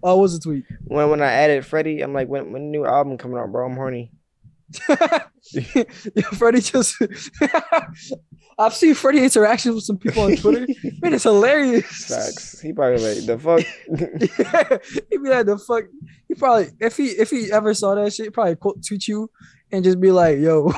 Oh, 0.04 0.16
what 0.16 0.22
was 0.24 0.40
the 0.40 0.44
tweet? 0.44 0.64
When 0.86 1.10
when 1.10 1.22
I 1.22 1.32
added 1.32 1.66
Freddie, 1.66 2.02
I'm 2.02 2.14
like, 2.14 2.28
when 2.30 2.52
when 2.54 2.72
new 2.72 2.86
album 2.86 3.18
coming 3.18 3.38
out, 3.38 3.52
bro? 3.52 3.68
I'm 3.68 3.76
horny. 3.76 4.12
yeah, 5.52 5.84
Freddie 6.34 6.62
just. 6.62 7.02
I've 8.60 8.76
seen 8.76 8.94
Freddie 8.94 9.24
interactions 9.24 9.76
with 9.76 9.84
some 9.86 9.98
people 9.98 10.24
on 10.24 10.36
Twitter. 10.36 10.68
Man, 11.02 11.14
it's 11.14 11.24
hilarious. 11.24 12.06
Facts. 12.06 12.60
He 12.60 12.74
probably 12.74 13.16
like 13.16 13.26
the 13.26 13.40
fuck. 13.40 13.62
He'd 15.10 15.24
be 15.24 15.30
like 15.30 15.46
the 15.48 15.58
fuck. 15.58 15.86
He 16.28 16.36
probably 16.36 16.68
if 16.80 16.98
he 16.98 17.08
if 17.08 17.30
he 17.30 17.52
ever 17.52 17.74
saw 17.74 17.96
that 17.96 18.14
shit, 18.14 18.34
probably 18.34 18.56
quote 18.56 18.86
tweet 18.86 19.08
you 19.08 19.32
and 19.72 19.84
just 19.84 20.00
be 20.00 20.12
like, 20.12 20.40
"Yo." 20.40 20.72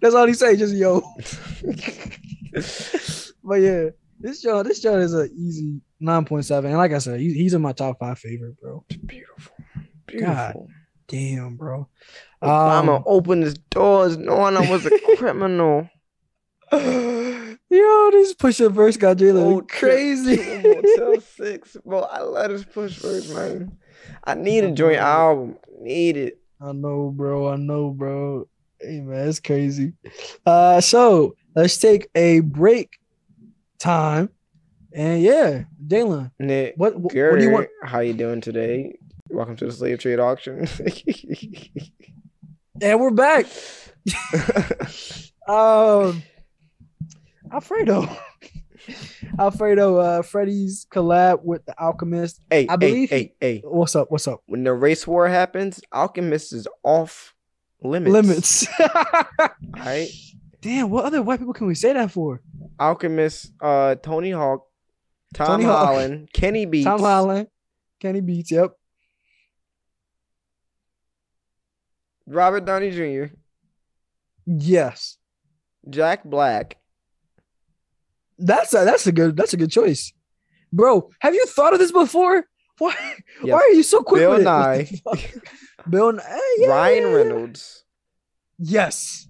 That's 0.00 0.14
all 0.14 0.26
he 0.26 0.34
say, 0.34 0.56
just 0.56 0.74
yo. 0.74 1.02
But 3.44 3.60
yeah, 3.60 3.90
this 4.18 4.40
show 4.40 4.62
this 4.62 4.80
show 4.80 4.98
is 4.98 5.14
a 5.14 5.30
easy 5.32 5.80
nine 6.00 6.24
point 6.24 6.46
seven, 6.46 6.70
and 6.70 6.78
like 6.78 6.92
I 6.92 6.98
said, 6.98 7.20
he, 7.20 7.32
he's 7.34 7.54
in 7.54 7.62
my 7.62 7.72
top 7.72 7.98
five 8.00 8.18
favorite, 8.18 8.58
bro. 8.60 8.84
Beautiful. 9.06 9.54
Beautiful. 10.06 10.68
Damn, 11.08 11.56
bro. 11.56 11.88
Obama 12.42 12.96
Um, 12.98 13.04
opened 13.06 13.42
his 13.44 13.54
doors 13.54 14.16
knowing 14.16 14.56
I 14.56 14.68
was 14.70 14.86
a 14.86 14.90
criminal. 15.16 15.88
Yo, 16.72 18.10
this 18.10 18.34
Pusha 18.34 18.70
verse 18.70 18.96
got 18.96 19.16
Jalen 19.16 19.68
trip 19.68 19.92
crazy. 19.92 20.36
Motel 20.36 21.20
Six, 21.20 21.76
bro. 21.84 22.00
I 22.02 22.20
love 22.20 22.50
this 22.50 22.64
push 22.64 22.98
verse, 22.98 23.28
man. 23.32 23.76
I 24.24 24.34
need 24.34 24.64
a 24.64 24.70
joint 24.72 24.98
album. 24.98 25.56
Need 25.80 26.16
it. 26.16 26.40
I 26.60 26.72
know, 26.72 27.10
bro. 27.14 27.48
I 27.48 27.56
know, 27.56 27.90
bro. 27.90 28.48
Hey, 28.80 29.00
man, 29.00 29.28
it's 29.28 29.40
crazy. 29.40 29.94
Uh, 30.44 30.80
so 30.80 31.36
let's 31.54 31.78
take 31.78 32.08
a 32.14 32.40
break 32.40 32.98
time, 33.78 34.28
and 34.92 35.22
yeah, 35.22 35.64
Jalen, 35.86 36.30
Nick, 36.38 36.74
what, 36.76 36.94
what 36.98 37.14
what 37.14 37.38
do 37.38 37.44
you 37.44 37.50
want? 37.50 37.68
how 37.82 38.00
you 38.00 38.12
doing 38.12 38.40
today? 38.40 38.98
Welcome 39.34 39.56
to 39.56 39.66
the 39.66 39.72
slave 39.72 39.98
trade 39.98 40.20
auction. 40.20 40.68
And 42.82 42.98
we're 42.98 43.10
back. 43.10 43.46
um, 45.46 46.24
Alfredo, 47.52 48.08
Alfredo, 49.38 49.96
uh, 49.98 50.22
Freddie's 50.22 50.84
collab 50.90 51.44
with 51.44 51.64
the 51.66 51.80
Alchemist. 51.80 52.40
hey, 52.50 52.66
I 52.68 52.74
believe 52.74 53.10
hey, 53.10 53.32
hey, 53.40 53.58
hey. 53.58 53.62
What's 53.64 53.94
up? 53.94 54.10
What's 54.10 54.26
up? 54.26 54.42
When 54.46 54.64
the 54.64 54.72
race 54.72 55.06
war 55.06 55.28
happens, 55.28 55.80
Alchemist 55.92 56.52
is 56.52 56.66
off 56.82 57.32
limits. 57.80 58.12
Limits. 58.12 58.66
Alright. 59.76 60.08
Damn, 60.60 60.90
what 60.90 61.04
other 61.04 61.22
white 61.22 61.38
people 61.38 61.54
can 61.54 61.68
we 61.68 61.76
say 61.76 61.92
that 61.92 62.10
for? 62.10 62.42
Alchemist, 62.80 63.52
uh, 63.60 63.94
Tony 63.94 64.32
Hawk, 64.32 64.66
Tom 65.32 65.46
Tony 65.46 65.64
Hawk. 65.64 65.86
Holland, 65.86 66.28
Kenny 66.32 66.66
Beats, 66.66 66.86
Tom 66.86 66.98
Holland, 66.98 67.46
Kenny 68.00 68.20
Beats. 68.20 68.50
Yep. 68.50 68.76
Robert 72.26 72.64
Downey 72.64 72.90
Jr., 72.90 73.34
Yes. 74.46 75.16
Jack 75.88 76.24
Black. 76.24 76.76
That's 78.38 78.74
a 78.74 78.84
that's 78.84 79.06
a 79.06 79.12
good 79.12 79.36
that's 79.36 79.52
a 79.52 79.56
good 79.56 79.70
choice, 79.70 80.12
bro. 80.72 81.10
Have 81.20 81.34
you 81.34 81.46
thought 81.46 81.72
of 81.72 81.78
this 81.78 81.92
before? 81.92 82.44
Why 82.78 82.94
why 83.42 83.58
are 83.58 83.70
you 83.70 83.82
so 83.84 84.02
quick 84.02 84.22
Bill 84.22 84.30
with 84.32 84.42
Nye. 84.44 84.84
fuck? 85.04 85.20
Bill 85.88 86.12
Nye. 86.12 86.22
eh, 86.26 86.38
yeah, 86.58 86.66
Ryan. 86.68 87.12
Reynolds. 87.14 87.84
Yes, 88.58 89.28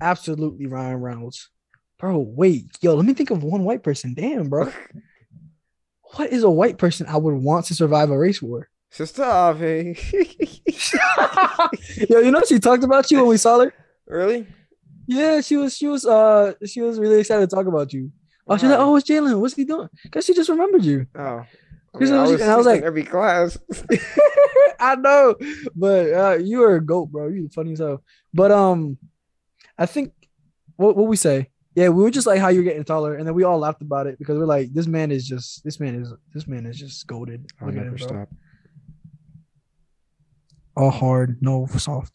absolutely 0.00 0.66
Ryan 0.66 0.96
Reynolds, 0.96 1.50
bro. 1.98 2.18
Wait, 2.18 2.66
yo, 2.80 2.94
let 2.94 3.04
me 3.04 3.12
think 3.14 3.30
of 3.30 3.42
one 3.42 3.64
white 3.64 3.82
person. 3.82 4.14
Damn, 4.14 4.48
bro. 4.48 4.72
What 6.16 6.32
is 6.32 6.42
a 6.42 6.48
white 6.50 6.78
person 6.78 7.06
I 7.06 7.18
would 7.18 7.34
want 7.34 7.66
to 7.66 7.74
survive 7.74 8.08
a 8.10 8.18
race 8.18 8.40
war? 8.40 8.70
Sister 8.90 9.22
Ave. 9.24 9.94
yo, 12.08 12.18
you 12.20 12.30
know 12.30 12.42
she 12.46 12.58
talked 12.58 12.84
about 12.84 13.10
you 13.10 13.18
when 13.18 13.28
we 13.28 13.36
saw 13.36 13.60
her. 13.60 13.72
really? 14.06 14.46
Yeah, 15.06 15.40
she 15.40 15.56
was 15.56 15.76
she 15.76 15.86
was 15.88 16.04
uh 16.04 16.54
she 16.66 16.80
was 16.80 16.98
really 16.98 17.20
excited 17.20 17.48
to 17.48 17.54
talk 17.54 17.66
about 17.66 17.92
you. 17.92 18.10
Oh, 18.46 18.56
she's 18.56 18.68
like, 18.70 18.78
oh, 18.78 18.96
it's 18.96 19.08
Jalen. 19.08 19.38
What's 19.40 19.54
he 19.54 19.64
doing? 19.64 19.88
Because 20.02 20.24
she 20.24 20.32
just 20.34 20.48
remembered 20.48 20.84
you. 20.84 21.06
Oh. 21.14 21.44
I, 21.94 21.98
mean, 21.98 22.12
I 22.12 22.16
I 22.16 22.22
was- 22.22 22.40
and 22.40 22.50
I 22.50 22.56
was 22.56 22.66
like- 22.66 22.82
every 22.82 23.04
class. 23.04 23.58
I 24.80 24.94
know, 24.94 25.34
but 25.74 26.12
uh, 26.12 26.36
you 26.40 26.62
are 26.62 26.76
a 26.76 26.84
goat, 26.84 27.10
bro. 27.10 27.26
You 27.28 27.48
funny 27.52 27.72
as 27.72 27.80
hell. 27.80 28.02
But 28.32 28.52
um, 28.52 28.96
I 29.76 29.86
think 29.86 30.12
what 30.76 30.96
what 30.96 31.08
we 31.08 31.16
say, 31.16 31.50
yeah, 31.74 31.88
we 31.88 32.00
were 32.02 32.12
just 32.12 32.28
like 32.28 32.38
how 32.40 32.46
you're 32.48 32.62
getting 32.62 32.84
taller, 32.84 33.16
and 33.16 33.26
then 33.26 33.34
we 33.34 33.42
all 33.42 33.58
laughed 33.58 33.82
about 33.82 34.06
it 34.06 34.18
because 34.20 34.38
we're 34.38 34.44
like, 34.46 34.72
this 34.72 34.86
man 34.86 35.10
is 35.10 35.26
just 35.26 35.64
this 35.64 35.80
man 35.80 35.96
is 36.00 36.12
this 36.32 36.46
man 36.46 36.64
is 36.64 36.78
just 36.78 37.04
goaded. 37.08 37.50
I'll 37.60 37.66
Look 37.68 37.76
at 37.76 37.80
him, 37.82 37.84
never 37.86 37.98
stop. 37.98 38.28
All 40.78 40.90
hard, 40.92 41.38
no 41.40 41.66
soft. 41.66 42.12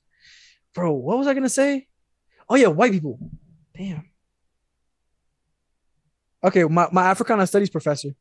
Bro, 0.74 0.94
what 0.94 1.18
was 1.18 1.28
I 1.28 1.34
gonna 1.34 1.50
say? 1.50 1.86
Oh 2.50 2.56
yeah, 2.56 2.68
white 2.68 2.94
people. 2.94 3.20
Damn. 3.78 4.10
Okay, 6.42 6.64
my, 6.64 6.88
my 6.92 7.08
Africana 7.08 7.46
studies 7.46 7.70
professor. 7.70 8.16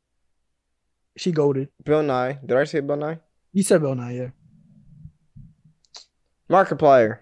She 1.16 1.30
goaded. 1.30 1.68
Bill 1.84 2.02
Nye. 2.02 2.40
Did 2.44 2.56
I 2.56 2.64
say 2.64 2.80
Bill 2.80 2.96
Nye? 2.96 3.20
You 3.52 3.62
said 3.62 3.82
Bill 3.82 3.94
Nye, 3.94 4.12
yeah. 4.12 4.28
Markiplier. 6.50 7.18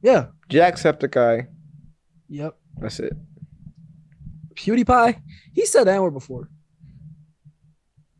Yeah. 0.00 0.26
Jacksepticeye. 0.48 1.48
Yep. 2.28 2.56
That's 2.78 3.00
it. 3.00 3.12
PewDiePie. 4.54 5.20
He 5.52 5.66
said 5.66 5.84
that 5.84 6.00
word 6.00 6.12
before. 6.12 6.48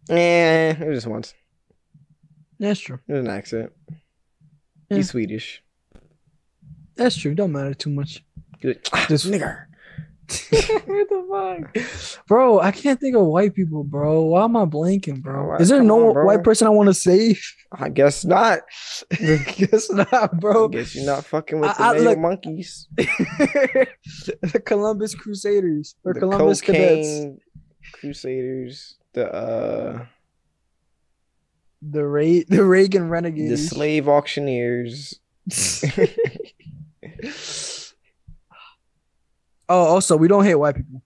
Eh, 0.08 0.70
it 0.70 0.88
was 0.88 0.96
just 0.96 1.06
once. 1.06 1.32
That's 2.64 2.80
true. 2.80 2.98
It 3.08 3.16
an 3.16 3.28
accent. 3.28 3.72
Yeah. 4.90 4.96
He's 4.96 5.10
Swedish. 5.10 5.62
That's 6.96 7.16
true. 7.16 7.34
Don't 7.34 7.52
matter 7.52 7.74
too 7.74 7.90
much. 7.90 8.24
He's 8.60 8.76
like, 8.92 9.08
Just- 9.08 9.26
nigger. 9.26 9.66
what 10.86 11.08
the 11.10 11.66
fuck? 11.76 12.26
Bro, 12.26 12.60
I 12.60 12.70
can't 12.72 12.98
think 12.98 13.14
of 13.14 13.26
white 13.26 13.54
people, 13.54 13.84
bro. 13.84 14.22
Why 14.22 14.44
am 14.44 14.56
I 14.56 14.64
blanking, 14.64 15.20
bro? 15.20 15.48
Why- 15.48 15.56
Is 15.58 15.68
there 15.68 15.82
no 15.82 16.16
on, 16.16 16.24
white 16.24 16.42
person 16.42 16.66
I 16.66 16.70
want 16.70 16.86
to 16.88 16.94
save? 16.94 17.42
I 17.70 17.90
guess 17.90 18.24
not. 18.24 18.60
Guess 19.20 19.90
not, 19.92 20.10
I 20.14 20.26
bro. 20.28 20.68
guess 20.68 20.94
you're 20.94 21.04
not 21.04 21.26
fucking 21.26 21.60
with 21.60 21.78
I- 21.78 21.92
the 21.92 22.00
I- 22.00 22.02
look- 22.04 22.18
monkeys. 22.18 22.88
the 22.96 24.62
Columbus 24.64 25.14
Crusaders 25.14 25.94
or 26.04 26.14
the 26.14 26.20
Columbus 26.20 26.62
Cadets. 26.62 27.38
crusaders. 27.92 28.96
The 29.12 29.30
uh 29.30 30.06
The 31.86 32.06
Ray 32.06 32.44
the 32.44 32.64
Reagan 32.64 33.08
Renegades, 33.10 33.50
the 33.50 33.58
slave 33.74 34.08
auctioneers. 34.08 35.20
oh, 39.68 39.76
also, 39.84 40.16
we 40.16 40.28
don't 40.28 40.44
hate 40.44 40.54
white 40.54 40.76
people. 40.76 41.02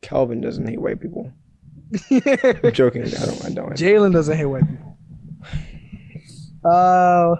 Calvin 0.00 0.40
doesn't 0.40 0.66
hate 0.66 0.80
white 0.80 1.00
people. 1.00 1.30
I'm 2.10 2.72
joking. 2.72 3.02
I 3.02 3.08
don't. 3.08 3.44
I 3.44 3.50
don't. 3.50 3.72
Jalen 3.72 4.12
doesn't 4.12 4.36
hate 4.36 4.46
white 4.46 4.68
people. 4.68 4.98
Uh, 6.64 7.36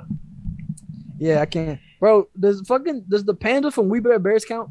yeah, 1.19 1.41
I 1.41 1.47
can't, 1.47 1.81
bro. 2.01 2.29
Does 2.39 2.61
fucking 2.67 3.07
does 3.09 3.25
the 3.25 3.35
panda 3.35 3.71
from 3.71 3.89
We 3.89 4.01
Bare 4.01 4.19
Bears 4.19 4.45
count? 4.45 4.71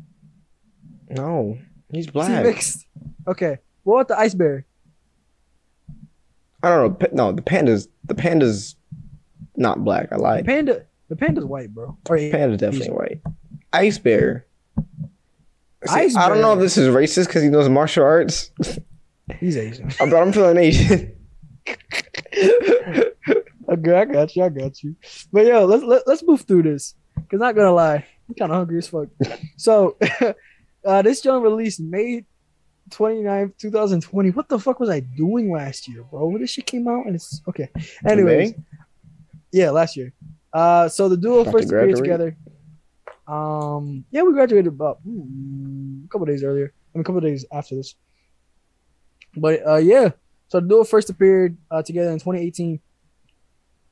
No, 1.09 1.57
he's 1.91 2.01
Is 2.01 2.05
he 2.05 2.11
black. 2.11 2.43
mixed? 2.43 2.85
Okay. 3.27 3.57
What 3.83 3.95
about 3.95 4.07
the 4.09 4.19
ice 4.19 4.35
bear? 4.35 4.65
I 6.63 6.69
don't 6.69 7.01
know. 7.01 7.07
No, 7.11 7.31
the 7.31 7.41
panda's 7.41 7.87
the 8.05 8.15
panda's 8.15 8.75
not 9.55 9.83
black. 9.83 10.09
I 10.11 10.15
The 10.17 10.21
lied. 10.21 10.45
panda, 10.45 10.85
the 11.09 11.15
panda's 11.15 11.45
white, 11.45 11.73
bro. 11.73 11.97
Or 12.09 12.17
Panda's 12.17 12.59
definitely 12.59 12.93
white. 12.93 13.21
Ice 13.73 13.97
bear. 13.97 14.45
See, 15.85 15.89
Ice 15.89 16.15
I 16.15 16.29
don't 16.29 16.41
know 16.41 16.53
if 16.53 16.59
this 16.59 16.77
is 16.77 16.87
racist 16.87 17.27
because 17.27 17.43
he 17.43 17.49
knows 17.49 17.67
martial 17.69 18.03
arts, 18.05 18.51
he's 19.39 19.57
Asian. 19.57 19.91
but 19.99 20.13
I'm 20.15 20.31
feeling 20.31 20.57
Asian. 20.57 21.13
okay, 22.33 23.11
I 23.69 23.75
got 24.05 24.35
you. 24.35 24.43
I 24.43 24.49
got 24.49 24.83
you. 24.83 24.95
But 25.31 25.45
yo, 25.45 25.65
let's 25.65 25.83
let, 25.83 26.07
let's 26.07 26.23
move 26.23 26.41
through 26.41 26.63
this. 26.63 26.95
Cause 27.29 27.39
not 27.39 27.55
gonna 27.55 27.71
lie, 27.73 28.05
I'm 28.29 28.35
kind 28.35 28.51
of 28.51 28.57
hungry 28.57 28.77
as 28.79 28.87
fuck. 28.87 29.07
So, 29.57 29.97
uh, 30.85 31.01
this 31.03 31.21
joint 31.21 31.43
released 31.43 31.79
May 31.79 32.25
29th, 32.95 33.57
2020. 33.57 34.29
What 34.31 34.49
the 34.49 34.59
fuck 34.59 34.79
was 34.79 34.89
I 34.89 34.99
doing 35.01 35.51
last 35.51 35.87
year, 35.87 36.03
bro? 36.03 36.27
When 36.27 36.41
this 36.41 36.51
shit 36.51 36.65
came 36.65 36.87
out 36.87 37.05
and 37.05 37.15
it's 37.15 37.41
okay. 37.47 37.69
Anyways, 38.07 38.53
yeah, 39.51 39.69
last 39.71 39.95
year. 39.97 40.13
Uh, 40.51 40.87
so 40.89 41.09
the 41.09 41.17
duo 41.17 41.39
About 41.39 41.45
to 41.45 41.51
first 41.51 41.67
appeared 41.69 41.95
together. 41.95 42.37
Um, 43.27 44.05
yeah, 44.11 44.21
we 44.21 44.33
graduated 44.33 44.67
about 44.67 44.99
mm, 45.07 46.05
a 46.05 46.07
couple 46.09 46.25
days 46.25 46.43
earlier. 46.43 46.73
I 46.93 46.97
mean, 46.97 47.01
a 47.01 47.03
couple 47.03 47.21
days 47.21 47.45
after 47.51 47.75
this. 47.75 47.95
But 49.35 49.65
uh, 49.65 49.77
yeah. 49.77 50.11
So 50.49 50.59
the 50.59 50.67
duo 50.67 50.83
first 50.83 51.09
appeared 51.09 51.57
uh, 51.71 51.81
together 51.81 52.11
in 52.11 52.19
2018. 52.19 52.79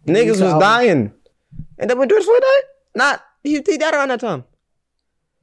Niggas 0.08 0.30
was 0.30 0.42
album. 0.42 0.60
dying, 0.60 1.14
and 1.78 1.90
then 1.90 1.98
when 1.98 2.10
George 2.10 2.24
Floyd 2.24 2.42
died, 2.42 2.64
not 2.96 3.24
he, 3.44 3.62
he 3.66 3.78
died 3.78 3.94
around 3.94 4.10
that 4.10 4.20
time. 4.20 4.44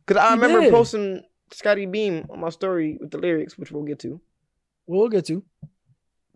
Cause 0.06 0.16
I 0.16 0.28
He 0.28 0.34
remember 0.34 0.60
did. 0.62 0.72
posting 0.72 1.22
Scottie 1.52 1.86
Beam 1.86 2.26
on 2.30 2.40
my 2.40 2.50
story 2.50 2.98
with 3.00 3.10
the 3.10 3.18
lyrics, 3.18 3.58
which 3.58 3.70
we'll 3.72 3.84
get 3.84 3.98
to. 4.00 4.20
Well, 4.86 5.08
get 5.08 5.26
to. 5.26 5.42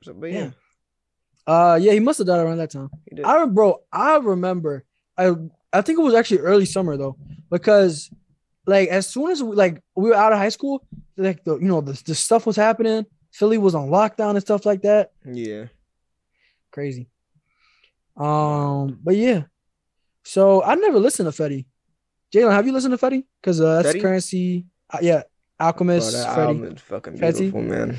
So, 0.03 0.13
but 0.13 0.31
yeah, 0.31 0.39
Yeah. 0.39 0.51
Uh, 1.47 1.79
yeah, 1.81 1.93
he 1.93 2.01
must 2.01 2.19
have 2.19 2.27
died 2.27 2.41
around 2.41 2.59
that 2.59 2.71
time. 2.71 2.91
he 3.09 3.17
did. 3.17 3.25
I 3.25 3.45
bro, 3.47 3.81
I 3.93 4.17
remember. 4.19 4.85
I 5.17 5.33
I 5.73 5.81
think 5.81 5.99
it 5.99 6.03
was 6.03 6.15
actually 6.15 6.39
early 6.39 6.67
summer 6.67 6.97
though, 6.97 7.17
because 7.51 8.11
like 8.67 8.89
as 8.89 9.09
soon 9.09 9.31
as 9.31 9.43
we, 9.43 9.57
like 9.57 9.83
we 9.97 10.11
were 10.11 10.15
out 10.15 10.33
of 10.33 10.39
high 10.39 10.51
school, 10.51 10.87
like 11.17 11.43
the 11.45 11.57
you 11.57 11.67
know 11.67 11.81
the, 11.81 12.01
the 12.05 12.15
stuff 12.15 12.47
was 12.47 12.57
happening. 12.57 13.07
Philly 13.33 13.59
was 13.59 13.75
on 13.75 13.89
lockdown 13.89 14.31
and 14.31 14.41
stuff 14.41 14.67
like 14.67 14.83
that. 14.83 15.13
yeah, 15.25 15.67
Crazy. 16.71 17.09
Um, 18.17 18.99
but 19.03 19.17
yeah. 19.17 19.45
So 20.25 20.63
I 20.63 20.75
never 20.75 20.99
listened 20.99 21.33
to 21.33 21.43
Fetti. 21.43 21.67
Jalen, 22.33 22.53
have 22.53 22.67
you 22.67 22.73
listened 22.73 22.97
to 22.97 23.05
Fetti? 23.05 23.25
Because 23.41 23.61
uh, 23.61 23.83
that's 23.83 23.97
Fetti? 23.97 24.01
Curren$y. 24.01 24.65
Uh, 24.93 24.99
yeah, 25.01 25.23
Bro, 25.59 25.67
Alchemist. 25.67 26.13
that 26.13 26.29
Fetti. 26.37 26.39
album 26.39 26.65
is 26.65 26.81
fucking 26.83 27.19
Fetti? 27.19 27.53
man. 27.55 27.99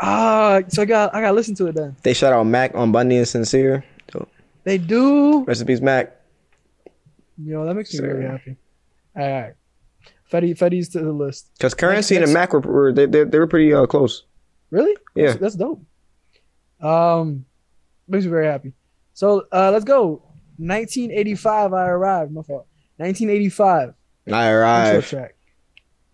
Ah, 0.00 0.60
so 0.68 0.82
I 0.82 0.84
got 0.84 1.14
I 1.14 1.20
got 1.20 1.28
to 1.28 1.32
listen 1.34 1.54
to 1.56 1.66
it 1.66 1.74
then. 1.74 1.96
They 2.02 2.14
shout 2.14 2.32
out 2.32 2.44
Mac 2.44 2.74
on 2.74 2.92
Bundy 2.92 3.16
and 3.16 3.26
Sincere. 3.26 3.84
They 4.64 4.76
do. 4.78 5.44
Recipes 5.44 5.80
Mac. 5.80 6.14
Yo, 7.42 7.64
that 7.64 7.74
makes 7.74 7.94
me 7.94 8.00
very 8.00 8.24
happy. 8.24 8.56
All 9.16 9.22
right. 9.30 9.54
Fetti, 10.30 10.56
Fetti's 10.56 10.90
to 10.90 11.00
the 11.00 11.12
list. 11.12 11.50
Because 11.56 11.72
Curren$y 11.72 12.16
and 12.18 12.32
Mac 12.34 12.52
were, 12.52 12.60
were 12.60 12.92
they, 12.92 13.06
they 13.06 13.24
they 13.24 13.38
were 13.38 13.46
pretty 13.46 13.72
uh, 13.72 13.86
close. 13.86 14.24
Really? 14.70 14.94
Yeah. 15.16 15.28
That's, 15.28 15.38
that's 15.38 15.54
dope. 15.56 15.82
Um, 16.80 17.46
makes 18.06 18.24
me 18.26 18.30
very 18.30 18.46
happy. 18.46 18.74
So 19.14 19.46
uh, 19.52 19.70
let's 19.72 19.84
go. 19.84 20.22
1985. 20.58 21.72
I 21.72 21.86
arrived. 21.86 22.32
My 22.32 22.42
fault. 22.42 22.66
1985. 22.98 23.88
I 23.88 24.30
Intro 24.30 24.38
arrived. 24.58 25.06
track. 25.08 25.34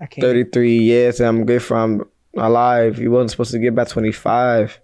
I 0.01 0.07
can't. 0.07 0.23
33 0.23 0.79
years 0.79 1.21
and 1.21 1.29
I'm 1.29 1.47
good 1.47 1.63
from 1.63 2.09
alive. 2.37 2.99
You 2.99 3.11
wasn't 3.11 3.31
supposed 3.31 3.53
to 3.53 3.59
get 3.59 3.75
back 3.75 3.89
25. 3.89 4.81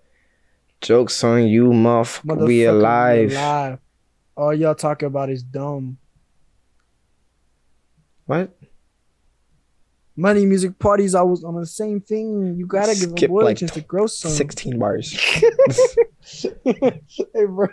Jokes 0.81 1.23
on 1.25 1.47
you, 1.47 1.73
muff. 1.73 2.25
We 2.25 2.65
alive. 2.65 3.33
alive. 3.33 3.79
All 4.37 4.55
y'all 4.55 4.75
talk 4.75 5.03
about 5.03 5.29
is 5.29 5.43
dumb. 5.43 5.99
What? 8.25 8.57
Money, 10.17 10.47
music, 10.47 10.79
parties. 10.79 11.15
I 11.15 11.23
was 11.23 11.45
on 11.45 11.57
the 11.57 11.67
same 11.67 12.01
thing. 12.01 12.55
You 12.57 12.67
gotta 12.67 12.95
give 12.95 13.11
Skip 13.11 13.29
a 13.29 13.33
boy 13.33 13.45
like 13.45 13.57
a 13.57 13.61
chance 13.61 13.73
to 13.73 13.81
grow 13.81 14.07
some. 14.07 14.31
16 14.31 14.79
bars. 14.79 15.13
hey, 16.65 17.45
bro. 17.47 17.69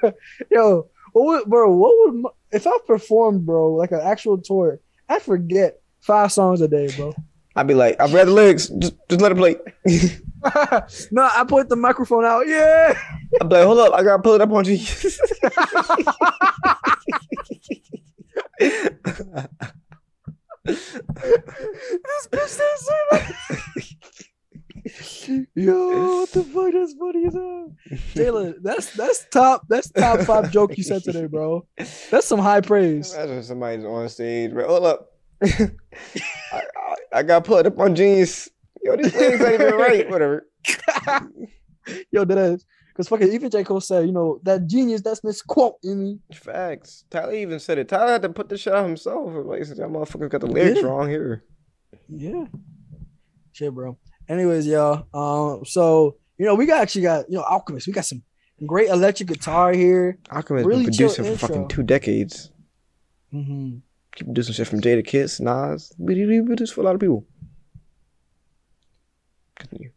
Yo, 0.52 0.90
what 1.14 1.26
would, 1.26 1.46
bro? 1.46 1.72
What 1.74 1.94
would 2.14 2.32
if 2.52 2.68
I 2.68 2.78
performed, 2.86 3.46
bro, 3.46 3.74
like 3.74 3.92
an 3.92 4.02
actual 4.02 4.38
tour? 4.38 4.80
I 5.10 5.20
forget 5.20 5.82
five 6.08 6.32
songs 6.32 6.62
a 6.62 6.68
day, 6.68 6.89
bro. 6.95 7.14
I'd 7.55 7.68
be 7.68 7.74
like, 7.74 7.99
I've 7.99 8.14
read 8.14 8.28
the 8.28 8.32
lyrics. 8.32 8.70
Just, 8.70 8.95
just 9.10 9.22
let 9.22 9.32
it 9.32 9.38
play. 9.38 9.58
no, 11.12 11.30
I 11.34 11.43
put 11.47 11.70
the 11.70 11.76
microphone 11.76 12.24
out. 12.24 12.47
Yeah. 12.47 12.97
I'd 13.41 13.49
be 13.49 13.55
like, 13.55 13.66
hold 13.66 13.80
up. 13.80 13.93
I 13.93 14.03
gotta 14.03 14.22
pull 14.24 14.36
it 14.36 14.41
up 14.41 14.51
on 14.51 14.64
you. 14.66 14.78
this 14.78 15.20
bitch 22.32 22.47
so 22.47 22.93
Yo, 25.55 26.20
what 26.20 26.32
the 26.32 26.43
fuck? 26.43 26.72
That's 26.74 26.93
funny 26.93 27.26
as 27.26 27.34
hell. 27.34 27.76
Jayla, 28.16 28.55
that's 28.62 28.93
that's 28.95 29.26
top. 29.30 29.66
That's 29.68 29.89
top 29.91 30.22
five 30.22 30.51
joke 30.51 30.78
you 30.78 30.84
said 30.84 31.03
today, 31.03 31.26
bro. 31.26 31.66
That's 32.10 32.26
some 32.26 32.39
high 32.39 32.62
praise. 32.62 33.14
Imagine 33.14 33.43
somebody's 33.43 33.84
on 33.84 34.08
stage. 34.08 34.53
Bro. 34.53 34.68
Hold 34.68 34.86
up. 34.86 35.16
I, 35.44 35.70
I, 36.52 36.96
I 37.14 37.24
gotta 37.24 37.44
pull 37.46 37.58
it 37.58 37.68
up 37.68 37.80
on 37.80 37.96
jeans. 37.96 38.50
Yo, 38.84 38.96
these 38.96 39.14
lyrics 39.16 39.44
ain't 39.44 39.62
even 39.62 39.76
right. 39.76 40.10
Whatever. 40.10 40.48
Yo, 42.12 42.26
that 42.26 42.38
is 42.38 42.66
because 42.90 43.08
fucking 43.08 43.32
even 43.32 43.50
J 43.50 43.64
Cole 43.64 43.80
said, 43.80 44.06
you 44.08 44.12
know, 44.12 44.40
that 44.44 44.68
genius. 44.68 45.02
That's 45.02 45.24
misquote 45.24 45.76
in 45.84 46.04
me. 46.04 46.20
Facts. 46.34 47.06
Tyler 47.10 47.34
even 47.34 47.60
said 47.60 47.78
it. 47.78 47.88
Tyler 47.88 48.14
had 48.14 48.22
to 48.24 48.30
put 48.30 48.50
this 48.50 48.62
shit 48.62 48.74
out 48.74 48.86
himself. 48.86 49.32
Like, 49.46 49.62
that 49.62 49.78
motherfucker 49.78 50.30
got 50.30 50.42
the 50.42 50.48
lyrics 50.48 50.82
Yeah. 50.82 50.88
wrong 50.88 51.10
here. 51.10 51.44
Yeah. 52.10 52.46
Shit, 53.52 53.74
bro. 53.74 53.98
Anyways, 54.28 54.68
y'all. 54.68 55.08
Um, 55.14 55.64
so 55.66 56.18
you 56.38 56.46
know, 56.46 56.56
we 56.56 56.66
got 56.66 56.82
actually 56.82 57.04
got 57.04 57.30
you 57.30 57.38
know 57.38 57.44
Alchemist. 57.44 57.88
We 57.88 57.94
got 57.94 58.06
some 58.06 58.22
great 58.66 58.90
electric 58.90 59.30
guitar 59.30 59.74
here. 59.74 60.18
Alchemist 60.32 60.66
Really 60.66 60.86
been 60.86 60.94
producing 60.94 61.26
for 61.26 61.48
fucking 61.48 61.68
two 61.68 61.84
decades. 61.84 62.52
Mm-hmm. 63.34 63.78
Keep 64.18 64.26
producing 64.28 64.55
shit 64.55 64.68
from 64.68 64.82
Jadakiss, 64.82 65.39
Nas. 65.39 65.93
We 65.99 66.26
we- 66.26 66.41
we 66.41 66.47
produce 66.47 66.72
for 66.72 66.82
a 66.82 66.84
lot 66.84 66.95
of 66.95 66.99
people. 67.01 67.24
Continue. 69.59 69.91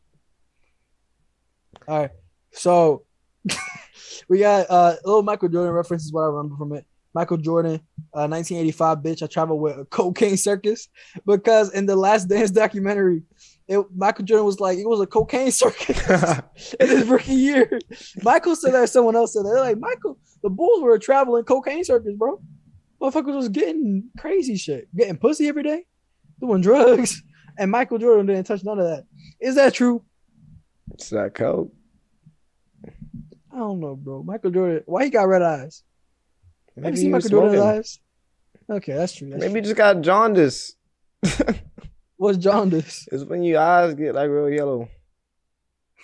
All 1.89 2.01
right. 2.01 2.11
So 2.53 3.05
we 4.29 4.41
got 4.41 4.67
uh, 4.71 4.97
a 5.03 5.07
little 5.09 5.23
Michael 5.23 5.49
Jordan 5.49 5.73
reference 5.73 6.05
is 6.05 6.13
what 6.13 6.23
I 6.23 6.27
remember 6.27 6.57
from 6.57 6.75
it. 6.75 6.85
Michael 7.15 7.39
Jordan, 7.39 7.77
uh, 8.15 8.29
1985, 8.29 8.99
bitch. 8.99 9.23
I 9.23 9.27
traveled 9.27 9.63
with 9.63 9.79
a 9.79 9.87
cocaine 9.87 10.37
circus 10.37 10.89
because 11.25 11.73
in 11.73 11.87
the 11.87 11.97
Last 11.97 12.27
Dance 12.29 12.51
documentary, 12.51 13.23
it, 13.69 13.83
Michael 13.97 14.27
Jordan 14.27 14.45
was 14.45 14.61
like, 14.61 14.77
it 14.79 14.87
was 14.87 15.01
a 15.01 15.07
cocaine 15.07 15.51
circus 15.51 15.99
in 16.81 16.89
his 16.89 17.09
rookie 17.09 17.33
year. 17.33 17.81
Michael 18.23 18.55
said 18.55 18.75
that, 18.75 18.91
someone 18.91 19.17
else 19.17 19.33
said 19.33 19.45
that. 19.47 19.51
They're 19.55 19.61
like, 19.65 19.79
Michael, 19.79 20.19
the 20.43 20.51
Bulls 20.51 20.83
were 20.83 20.95
a 20.95 21.01
traveling 21.01 21.45
cocaine 21.45 21.85
circus, 21.85 22.13
bro. 22.17 22.39
Motherfuckers 23.01 23.37
was 23.37 23.49
getting 23.49 24.11
crazy 24.19 24.57
shit, 24.57 24.95
getting 24.95 25.17
pussy 25.17 25.49
every 25.49 25.63
day, 25.63 25.87
doing 26.41 26.61
drugs, 26.61 27.23
and 27.59 27.71
Michael 27.71 27.99
Jordan 27.99 28.27
didn't 28.27 28.45
touch 28.45 28.63
none 28.65 28.79
of 28.79 28.85
that. 28.85 29.05
Is 29.41 29.55
that 29.55 29.75
true? 29.75 30.05
it's 30.93 31.11
that 31.11 31.35
coke. 31.35 31.73
I 33.53 33.57
don't 33.57 33.81
know, 33.81 33.97
bro. 33.97 34.23
Michael 34.23 34.51
Jordan, 34.51 34.83
why 34.87 35.05
he 35.05 35.11
got 35.11 35.29
red 35.29 35.43
eyes? 35.43 35.83
Have 36.83 36.93
you 36.93 36.97
seen 36.97 37.11
Michael 37.11 37.31
Jordan's 37.31 37.61
eyes? 37.61 37.99
Okay, 38.69 38.93
that's 38.93 39.15
true. 39.15 39.31
That's 39.31 39.41
Maybe 39.41 39.53
true. 39.53 39.61
he 39.61 39.65
just 39.65 39.77
got 39.77 40.01
jaundice. 40.01 40.75
What's 42.17 42.39
jaundice? 42.39 43.09
It's 43.11 43.25
when 43.25 43.43
your 43.43 43.61
eyes 43.61 43.95
get 43.95 44.15
like 44.15 44.31
real 44.31 44.51
yellow. 44.51 44.89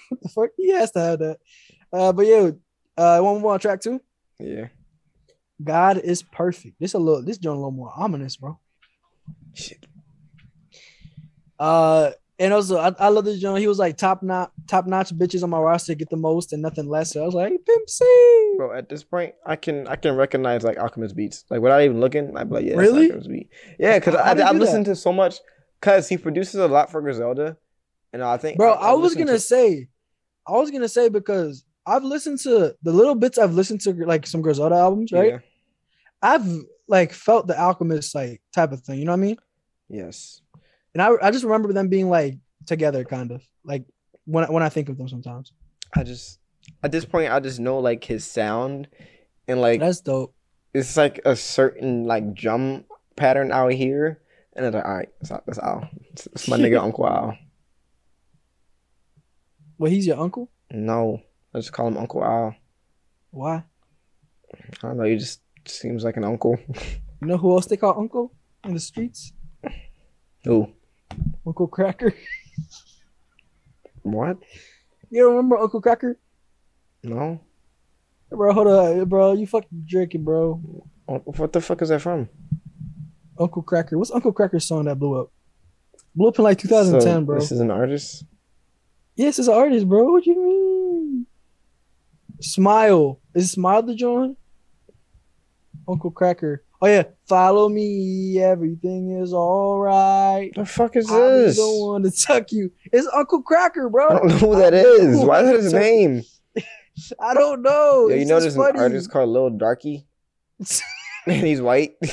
What 0.08 0.22
the 0.22 0.28
fuck? 0.28 0.50
He 0.56 0.72
has 0.72 0.90
to 0.92 1.00
have 1.00 1.18
that. 1.20 1.38
Uh, 1.92 2.12
but 2.12 2.26
yeah, 2.26 2.50
uh, 2.96 3.20
one 3.20 3.40
more 3.40 3.52
on 3.54 3.60
track 3.60 3.80
two. 3.80 4.00
Yeah. 4.38 4.68
God 5.62 5.98
is 5.98 6.22
perfect. 6.22 6.78
This 6.78 6.94
a 6.94 6.98
little. 6.98 7.22
This 7.22 7.38
joint 7.38 7.54
a 7.56 7.58
little 7.58 7.70
more 7.70 7.92
ominous, 7.96 8.36
bro. 8.36 8.58
Shit. 9.54 9.86
Uh, 11.58 12.10
and 12.38 12.52
also 12.52 12.76
I, 12.76 12.94
I 12.98 13.08
love 13.08 13.24
this 13.24 13.40
joint. 13.40 13.60
He 13.60 13.66
was 13.66 13.78
like 13.78 13.96
top 13.96 14.22
notch, 14.22 14.50
top 14.66 14.86
notch 14.86 15.10
bitches 15.16 15.42
on 15.42 15.50
my 15.50 15.58
roster 15.58 15.94
get 15.94 16.10
the 16.10 16.16
most 16.16 16.52
and 16.52 16.60
nothing 16.60 16.86
less. 16.88 17.12
So 17.12 17.22
I 17.22 17.26
was 17.26 17.34
like, 17.34 17.50
Pimp 17.64 17.88
C. 17.88 18.54
Bro, 18.58 18.76
at 18.76 18.88
this 18.88 19.04
point, 19.04 19.34
I 19.44 19.56
can 19.56 19.86
I 19.88 19.96
can 19.96 20.14
recognize 20.16 20.62
like 20.62 20.78
Alchemist 20.78 21.16
beats. 21.16 21.44
Like 21.48 21.60
without 21.60 21.80
even 21.80 22.00
looking, 22.00 22.36
I'd 22.36 22.48
be 22.48 22.56
like, 22.56 22.64
yeah, 22.66 22.76
Really? 22.76 23.06
Alchemist 23.06 23.30
beat. 23.30 23.48
Yeah, 23.78 23.98
because 23.98 24.14
I 24.14 24.34
do 24.34 24.42
I 24.42 24.52
listened 24.52 24.84
to 24.86 24.96
so 24.96 25.12
much 25.12 25.36
because 25.80 26.08
he 26.08 26.18
produces 26.18 26.56
a 26.56 26.68
lot 26.68 26.90
for 26.90 27.00
Griselda, 27.00 27.56
and 28.12 28.22
I 28.22 28.36
think 28.36 28.58
Bro, 28.58 28.74
I, 28.74 28.90
I, 28.90 28.92
was 28.92 29.14
gonna 29.14 29.32
to- 29.32 29.40
say, 29.40 29.88
I 30.46 30.52
was 30.52 30.70
gonna 30.70 30.88
say 30.88 31.08
because 31.08 31.64
I've 31.86 32.02
listened 32.04 32.40
to 32.40 32.74
the 32.82 32.92
little 32.92 33.14
bits 33.14 33.38
I've 33.38 33.54
listened 33.54 33.80
to 33.82 33.92
like 34.06 34.26
some 34.26 34.42
Griselda 34.42 34.74
albums, 34.74 35.12
right? 35.12 35.32
Yeah. 35.32 35.38
I've 36.22 36.46
like 36.88 37.12
felt 37.12 37.46
the 37.46 37.58
Alchemist 37.58 38.14
like 38.14 38.42
type 38.52 38.72
of 38.72 38.80
thing. 38.80 38.98
You 38.98 39.04
know 39.04 39.12
what 39.12 39.18
I 39.18 39.22
mean? 39.22 39.36
Yes. 39.88 40.40
And 40.94 41.02
I 41.02 41.10
I 41.22 41.30
just 41.30 41.44
remember 41.44 41.72
them 41.72 41.88
being 41.88 42.08
like 42.08 42.38
together, 42.66 43.04
kind 43.04 43.30
of 43.30 43.42
like 43.64 43.84
when 44.24 44.44
I- 44.44 44.50
when 44.50 44.62
I 44.62 44.68
think 44.68 44.88
of 44.88 44.98
them 44.98 45.08
sometimes. 45.08 45.52
I 45.94 46.02
just 46.02 46.40
at 46.82 46.90
this 46.90 47.04
point 47.04 47.30
I 47.32 47.38
just 47.40 47.60
know 47.60 47.78
like 47.78 48.02
his 48.04 48.24
sound 48.24 48.88
and 49.46 49.60
like 49.60 49.78
That's 49.78 50.00
dope. 50.00 50.34
it's 50.74 50.96
like 50.96 51.20
a 51.24 51.36
certain 51.36 52.04
like 52.06 52.34
drum 52.34 52.84
pattern 53.14 53.52
out 53.52 53.72
here. 53.72 54.20
And 54.54 54.64
it's 54.64 54.74
like, 54.74 54.84
all 54.86 54.94
right, 54.96 55.08
that's, 55.20 55.44
that's 55.46 55.58
Al. 55.58 55.86
It's, 56.12 56.26
it's 56.28 56.48
my 56.48 56.56
nigga 56.56 56.80
Uncle 56.82 57.06
Al. 57.06 57.36
Well, 59.78 59.90
he's 59.90 60.06
your 60.06 60.18
uncle. 60.18 60.50
No, 60.70 61.20
I 61.56 61.60
just 61.60 61.72
call 61.72 61.88
him 61.88 61.96
Uncle 61.96 62.22
Al. 62.22 62.54
Why? 63.30 63.64
I 64.54 64.58
don't 64.82 64.98
know. 64.98 65.04
He 65.04 65.16
just 65.16 65.40
seems 65.64 66.04
like 66.04 66.16
an 66.16 66.24
uncle. 66.24 66.58
You 67.22 67.28
know 67.28 67.38
who 67.38 67.50
else 67.52 67.64
they 67.64 67.78
call 67.78 67.98
uncle 67.98 68.30
in 68.62 68.74
the 68.74 68.78
streets? 68.78 69.32
Who? 70.44 70.68
Uncle 71.46 71.66
Kracker. 71.66 72.12
What? 74.02 74.36
You 75.08 75.22
don't 75.22 75.30
remember 75.36 75.56
Uncle 75.56 75.80
Kracker? 75.80 76.16
No. 77.02 77.40
Bro, 78.28 78.52
hold 78.52 78.66
on, 78.66 79.04
bro. 79.06 79.32
You 79.32 79.46
fucking 79.46 79.86
drinking, 79.86 80.24
bro. 80.24 80.60
What 81.06 81.54
the 81.54 81.60
fuck 81.62 81.80
is 81.80 81.88
that 81.88 82.02
from? 82.02 82.28
Uncle 83.40 83.62
Kracker. 83.62 83.96
What's 83.96 84.10
Uncle 84.10 84.34
Kracker's 84.34 84.66
song 84.66 84.84
that 84.84 84.96
blew 84.96 85.18
up? 85.18 85.32
Blew 86.14 86.28
up 86.28 86.38
in 86.38 86.44
like 86.44 86.58
2010, 86.58 87.00
So, 87.00 87.20
bro. 87.22 87.38
This 87.38 87.50
is 87.50 87.60
an 87.60 87.70
artist. 87.70 88.24
Yes, 89.14 89.38
it's 89.38 89.48
an 89.48 89.54
artist, 89.54 89.88
bro. 89.88 90.04
What 90.12 90.24
do 90.24 90.30
you 90.30 90.44
mean? 90.44 90.65
Smile. 92.40 93.20
Is 93.34 93.52
Smile 93.52 93.82
the 93.82 93.94
joint? 93.94 94.38
Uncle 95.88 96.10
Kracker. 96.10 96.58
Oh 96.82 96.86
yeah. 96.86 97.04
Follow 97.26 97.68
me. 97.68 98.38
Everything 98.40 99.18
is 99.20 99.32
all 99.32 99.78
right. 99.80 100.50
The 100.54 100.64
fuck 100.66 100.96
is 100.96 101.06
this? 101.06 101.58
I 101.58 101.62
don't 101.62 101.80
want 101.80 102.04
to 102.04 102.10
tuck 102.10 102.52
you. 102.52 102.70
It's 102.92 103.08
Uncle 103.14 103.42
Kracker, 103.42 103.90
bro. 103.90 104.08
I 104.08 104.12
don't 104.18 104.28
know 104.28 104.36
who 104.36 104.56
that 104.56 104.74
I 104.74 104.78
is. 104.78 105.24
Why 105.24 105.40
is 105.40 105.46
that 105.46 105.56
his 105.56 105.72
name? 105.72 106.22
I 107.20 107.34
don't 107.34 107.62
know. 107.62 108.08
Yo, 108.08 108.14
you 108.14 108.20
It's 108.22 108.30
know 108.30 108.40
there's 108.40 108.56
an 108.56 108.76
artist 108.76 109.10
called 109.10 109.28
Lil 109.30 109.50
Darkie? 109.50 110.06
And 111.28 111.44
he's 111.44 111.60
white. 111.60 111.96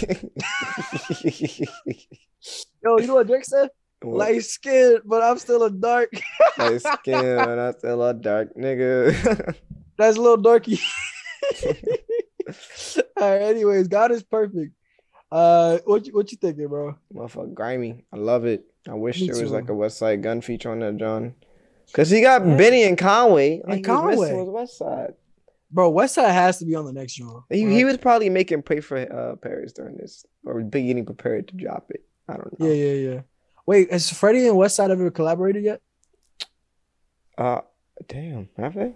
Yo, 2.83 2.97
you 2.97 3.05
know 3.05 3.13
what 3.15 3.27
Drake 3.27 3.45
said? 3.45 3.69
Light 4.03 4.43
skin, 4.43 4.97
but 5.05 5.21
I'm 5.21 5.37
still 5.37 5.63
a 5.63 5.69
dark. 5.69 6.11
Light 6.57 6.81
skin 6.81 7.23
and 7.23 7.61
I'm 7.61 7.73
still 7.77 8.03
a 8.03 8.13
dark 8.15 8.55
nigga. 8.57 9.55
That's 10.03 10.17
a 10.17 10.21
little 10.21 10.37
darky. 10.37 10.79
All 13.17 13.31
right. 13.31 13.41
Anyways, 13.41 13.87
God 13.87 14.11
is 14.11 14.23
perfect. 14.23 14.73
Uh, 15.31 15.79
what 15.85 16.05
you, 16.05 16.13
what 16.13 16.31
you 16.31 16.37
thinking, 16.37 16.67
bro? 16.67 16.95
Motherfucker, 17.13 17.53
grimy. 17.53 18.05
I 18.13 18.17
love 18.17 18.45
it. 18.45 18.65
I 18.87 18.93
wish 18.93 19.19
Me 19.21 19.27
there 19.27 19.41
was 19.41 19.49
too. 19.49 19.55
like 19.55 19.69
a 19.69 19.73
Westside 19.73 20.21
Gunn 20.21 20.41
feature 20.41 20.71
on 20.71 20.79
that, 20.79 20.97
jawn. 20.97 21.33
Cause 21.93 22.09
he 22.09 22.21
got 22.21 22.45
Yeah. 22.45 22.55
Benny 22.57 22.83
and 22.83 22.97
Conway. 22.97 23.59
And 23.61 23.69
Like, 23.69 23.85
he 23.85 23.91
was 23.91 24.05
missing 24.17 24.19
Conway. 24.27 24.33
was 24.43 24.49
West 24.49 24.77
Side. 24.77 25.13
bro, 25.71 25.91
Westside 25.91 26.31
has 26.31 26.59
to 26.59 26.65
be 26.65 26.75
on 26.75 26.85
the 26.85 26.93
next 26.93 27.13
joint. 27.13 27.43
He, 27.49 27.65
right? 27.65 27.71
he 27.73 27.85
was 27.85 27.97
probably 27.97 28.29
making 28.29 28.61
pray 28.63 28.79
for 28.79 28.97
uh, 28.97 29.35
Paris 29.37 29.73
during 29.73 29.97
this, 29.97 30.25
or 30.45 30.61
beginning 30.61 31.05
prepared 31.05 31.47
to 31.49 31.55
drop 31.55 31.87
it. 31.89 32.03
I 32.27 32.33
don't 32.37 32.59
know. 32.59 32.67
Yeah, 32.67 32.73
yeah, 32.73 33.09
yeah. 33.13 33.21
Wait, 33.65 33.91
has 33.91 34.11
Freddie 34.11 34.47
and 34.47 34.57
Westside 34.57 34.89
ever 34.91 35.09
collaborated 35.11 35.63
yet? 35.63 35.81
Uh, 37.37 37.61
damn, 38.07 38.49
have 38.57 38.75
they? 38.75 38.93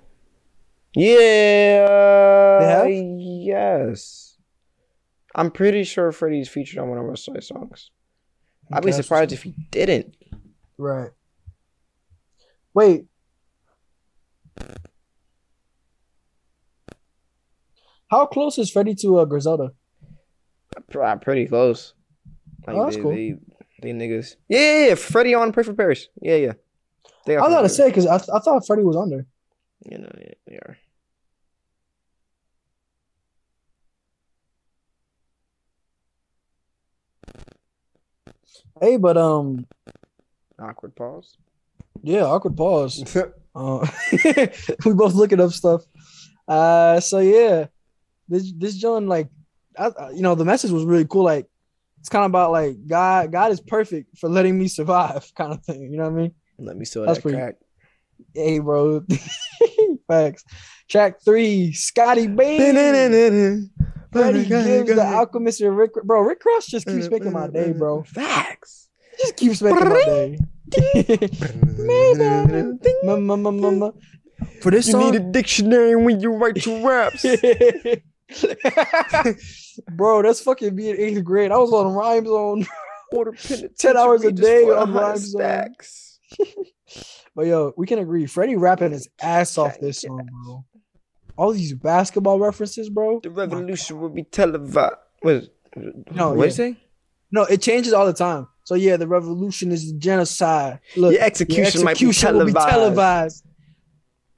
Yeah. 0.98 2.60
They 2.60 2.66
have? 2.66 2.88
Yes. 2.90 4.36
I'm 5.36 5.52
pretty 5.52 5.84
sure 5.84 6.12
Freddie's 6.12 6.50
featured 6.50 6.80
on 6.80 6.90
one 6.90 6.98
of 6.98 7.06
our 7.06 7.16
side 7.16 7.44
songs. 7.44 7.92
I'd 8.72 8.84
be 8.84 8.92
surprised 8.92 9.32
if 9.32 9.44
he 9.44 9.54
didn't. 9.72 10.16
Right. 10.78 11.12
Wait. 12.74 13.06
How 18.08 18.26
close 18.26 18.58
is 18.58 18.72
Freddie 18.72 18.96
to 18.96 19.20
uh, 19.20 19.26
Griselda? 19.26 19.74
Uh, 20.76 21.16
Pretty 21.18 21.46
close. 21.46 21.94
Like, 22.66 22.76
Oh, 22.76 22.84
that's 22.86 22.96
they, 22.96 23.02
cool. 23.02 23.12
They, 23.12 23.36
they 23.82 23.92
niggas. 23.92 24.36
Yeah, 24.50 24.60
yeah, 24.60 24.88
yeah. 24.88 24.96
Freddie 24.96 25.36
on 25.36 25.52
Pray 25.52 25.64
for 25.64 25.74
Paris. 25.74 26.08
Yeah, 26.22 26.36
yeah. 26.36 26.54
They 27.26 27.36
I 27.38 27.42
was 27.42 27.52
about 27.52 27.62
to 27.62 27.70
say 27.70 27.90
because 27.90 28.08
I, 28.08 28.18
th- 28.18 28.30
I 28.34 28.40
thought 28.40 28.66
Freddie 28.66 28.84
was 28.84 28.96
on 28.96 29.10
there. 29.10 29.26
You 29.90 30.00
know, 30.00 30.12
yeah, 30.20 30.34
they 30.48 30.56
are. 30.56 30.78
Hey, 38.82 38.98
but 38.98 39.18
um, 39.18 39.66
Awkward 40.60 40.96
pause. 40.96 41.38
yeah, 42.04 42.24
awkward 42.24 42.56
pause. 42.58 43.04
Uh, 43.56 43.84
we 44.86 44.94
both 44.94 45.16
looking 45.16 45.40
up 45.40 45.50
stuff. 45.52 45.82
Uh, 46.48 47.00
so 47.00 47.18
yeah, 47.18 47.66
this 48.30 48.54
this 48.56 48.76
jawn 48.76 49.08
like, 49.08 49.30
I, 49.76 49.90
you 50.14 50.22
know, 50.22 50.36
the 50.36 50.46
message 50.46 50.70
was 50.70 50.86
really 50.86 51.06
cool. 51.08 51.24
Like, 51.24 51.48
it's 52.00 52.08
kind 52.08 52.24
of 52.24 52.30
about 52.30 52.52
like 52.52 52.76
God. 52.86 53.32
God 53.32 53.52
is 53.52 53.60
perfect 53.60 54.16
for 54.20 54.30
letting 54.30 54.60
me 54.60 54.68
survive, 54.68 55.32
kind 55.36 55.52
of 55.54 55.64
thing. 55.64 55.92
You 55.92 55.98
know 55.98 56.04
what 56.04 56.14
I 56.20 56.22
mean? 56.22 56.36
Let 56.60 56.78
me 56.78 56.86
sell 56.86 57.04
That's 57.04 57.18
that 57.18 57.22
pretty- 57.24 57.40
crack. 57.40 57.56
Hey, 58.36 58.60
bro. 58.60 59.04
Facts. 60.08 60.44
Track 60.88 61.20
three, 61.26 61.72
Scottie 61.74 62.28
Beam. 62.28 63.72
Freddie 64.12 64.46
Gibbs 64.46 64.96
the 64.96 65.04
Alchemist 65.04 65.62
and 65.62 65.78
Rick. 65.78 65.94
Bro, 66.04 66.22
Rick 66.22 66.44
Ross 66.46 66.66
just 66.68 66.88
keeps 66.88 67.10
making 67.10 67.32
my 67.32 67.48
day, 67.48 67.74
bro. 67.74 68.04
Facts. 68.04 68.90
Just 69.20 69.36
keeps 69.38 69.62
making 69.62 69.90
my 69.90 69.96
day. 70.06 70.38
For 74.62 74.72
this 74.72 74.88
You 74.88 74.92
song, 74.92 75.12
need 75.12 75.16
a 75.16 75.20
dictionary 75.20 75.96
when 75.96 76.20
you 76.20 76.34
write 76.34 76.66
your 76.66 76.88
raps. 76.88 77.26
bro, 79.96 80.22
that's 80.22 80.42
fucking 80.42 80.76
me 80.76 80.90
in 80.90 80.98
eighth 80.98 81.24
grade. 81.24 81.52
I 81.52 81.58
was 81.58 81.72
on 81.74 81.94
Rhyme 81.94 82.26
Zone. 82.26 82.66
10 83.78 83.98
hours 83.98 84.24
a 84.26 84.32
day 84.32 84.64
on 84.66 84.94
Rhyme 84.94 85.18
Zone. 85.18 85.76
But 87.36 87.46
yo, 87.46 87.72
we 87.78 87.86
can 87.86 88.00
agree. 88.00 88.26
Freddie 88.26 88.56
rapping 88.56 88.92
his 88.94 89.08
ass 89.22 89.60
off 89.60 89.80
this 89.80 90.02
song, 90.02 90.28
bro. 90.44 90.66
All 91.38 91.54
these 91.54 91.74
basketball 91.74 92.40
references, 92.40 92.90
bro. 92.90 93.20
The 93.22 93.30
revolution 93.30 94.00
will 94.02 94.10
be 94.10 94.24
televised. 94.24 94.96
No, 96.12 96.30
what 96.34 96.38
yeah. 96.40 96.44
you 96.46 96.52
say? 96.52 96.78
No, 97.32 97.44
it 97.44 97.62
changes 97.62 97.94
all 97.94 98.06
the 98.06 98.14
time. 98.14 98.48
So 98.64 98.76
yeah, 98.76 98.98
the 98.98 99.08
revolution 99.08 99.72
is 99.72 99.92
genocide. 99.94 100.80
Look, 100.96 101.14
Your 101.14 101.22
execution, 101.22 101.82
your 101.82 101.90
execution 101.90 102.34
might 102.34 102.40
will 102.40 102.46
be 102.48 102.54
be 102.54 102.60
televised. 102.60 103.44
televised. 103.44 103.44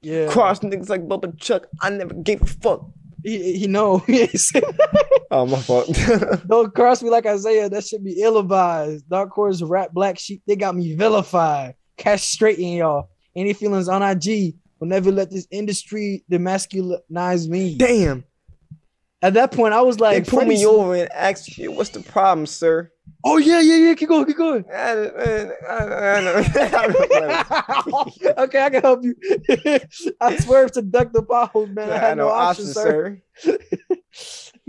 Yeah, 0.01 0.27
Cross 0.31 0.59
niggas 0.59 0.89
like 0.89 1.07
Bubba 1.07 1.37
Chuck. 1.39 1.67
I 1.81 1.89
never 1.89 2.13
gave 2.13 2.41
a 2.41 2.45
fuck. 2.45 2.85
he, 3.23 3.57
he 3.57 3.67
know. 3.67 3.97
He 4.07 4.21
ain't 4.21 4.39
say- 4.39 4.61
Oh 5.31 5.45
my 5.45 5.59
fault. 5.61 5.87
Don't 6.47 6.73
cross 6.73 7.03
me 7.03 7.09
like 7.09 7.25
Isaiah. 7.25 7.69
That 7.69 7.85
should 7.85 8.03
be 8.03 8.19
ill-advised. 8.21 9.07
Dark 9.09 9.29
Horse 9.31 9.61
rap 9.61 9.91
black 9.93 10.17
sheep. 10.17 10.41
They 10.47 10.55
got 10.55 10.75
me 10.75 10.95
vilified. 10.95 11.75
Castrating 11.99 12.77
y'all. 12.77 13.09
Any 13.35 13.53
feelings 13.53 13.87
on 13.89 14.01
IG 14.01 14.55
will 14.79 14.87
never 14.87 15.11
let 15.11 15.29
this 15.29 15.47
industry 15.51 16.23
demasculinize 16.31 17.47
me. 17.47 17.75
Damn. 17.77 18.23
At 19.21 19.33
that 19.33 19.51
point, 19.51 19.73
I 19.73 19.81
was 19.81 19.99
like, 19.99 20.23
they 20.23 20.29
pulled 20.29 20.47
me 20.47 20.65
over 20.65 20.95
and 20.95 21.11
asked 21.11 21.57
you, 21.57 21.73
"What's 21.73 21.89
the 21.89 21.99
problem, 21.99 22.45
sir?" 22.45 22.89
Oh 23.25 23.37
yeah, 23.37 23.59
yeah, 23.59 23.75
yeah. 23.75 23.93
Keep 23.93 24.07
going, 24.07 24.25
keep 24.25 24.37
going. 24.37 24.63
I, 24.73 24.91
I, 24.91 25.49
I, 25.67 26.17
I 26.17 26.21
know. 26.21 26.35
okay, 28.43 28.63
I 28.63 28.69
can 28.69 28.81
help 28.81 29.03
you. 29.03 29.15
I 30.21 30.37
swerved 30.37 30.75
to 30.75 30.81
duck 30.81 31.11
the 31.11 31.21
potholes, 31.21 31.69
man. 31.69 31.91
I 31.91 31.97
had 31.97 32.17
no, 32.17 32.29
option, 32.29 32.67
sir. 32.67 33.21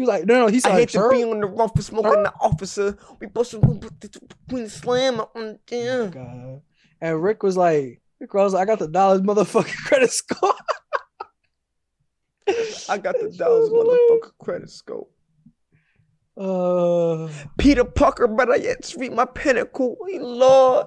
He 0.00 0.02
was 0.02 0.08
like, 0.08 0.26
no, 0.26 0.46
no. 0.46 0.46
He's 0.48 0.64
I 0.64 0.70
like, 0.70 0.78
hate 0.78 0.88
to 0.90 1.11
be 1.11 1.22
on 1.22 1.40
the 1.40 1.46
run 1.46 1.68
for 1.68 1.82
smoking 1.82 2.22
the 2.24 2.32
officer. 2.40 2.96
We 3.20 3.26
busted 3.28 3.61
between 4.00 4.64
the 4.64 4.70
slam 4.70 5.20
on 5.20 5.28
the 5.34 5.50
Oh, 5.52 5.58
damn. 5.66 6.11
God. 6.11 6.62
And 7.00 7.22
Rick 7.22 7.42
was 7.42 7.56
like, 7.56 7.99
Like, 8.21 8.55
I 8.55 8.64
got 8.64 8.79
the 8.79 8.89
dollars 8.89 9.23
motherfucking 9.23 9.77
credit 9.87 10.11
score. 10.11 10.55
I 12.89 12.99
got 12.99 13.14
the 13.18 13.31
dollars 13.37 13.71
motherfucker 13.71 14.33
credit 14.43 14.71
score. 14.71 15.07
Uh, 16.37 17.29
Peter 17.59 17.85
Parker, 17.85 18.27
but 18.27 18.51
I 18.51 18.57
yet 18.57 18.83
to 18.85 18.99
reach 18.99 19.12
my 19.12 19.25
pinnacle. 19.25 19.97
Lord. 20.01 20.87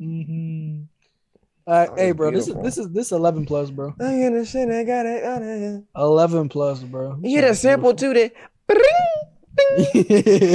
mhm. 0.00 0.86
Uh, 1.66 1.86
Oh, 1.90 1.94
hey, 1.96 2.12
bro, 2.12 2.30
this 2.30 2.46
is 2.46 2.54
this 2.62 2.78
is 2.78 2.90
this 2.90 3.10
eleven 3.10 3.44
plus, 3.44 3.70
bro. 3.70 3.94
I 4.00 4.84
got 4.84 5.06
I 5.06 5.18
got 5.18 5.42
it. 5.42 5.84
Eleven 5.96 6.48
plus, 6.48 6.82
bro. 6.82 7.18
You 7.22 7.30
hear 7.30 7.42
that 7.42 7.56
sample 7.56 7.94
too? 7.94 8.14
That 8.14 8.32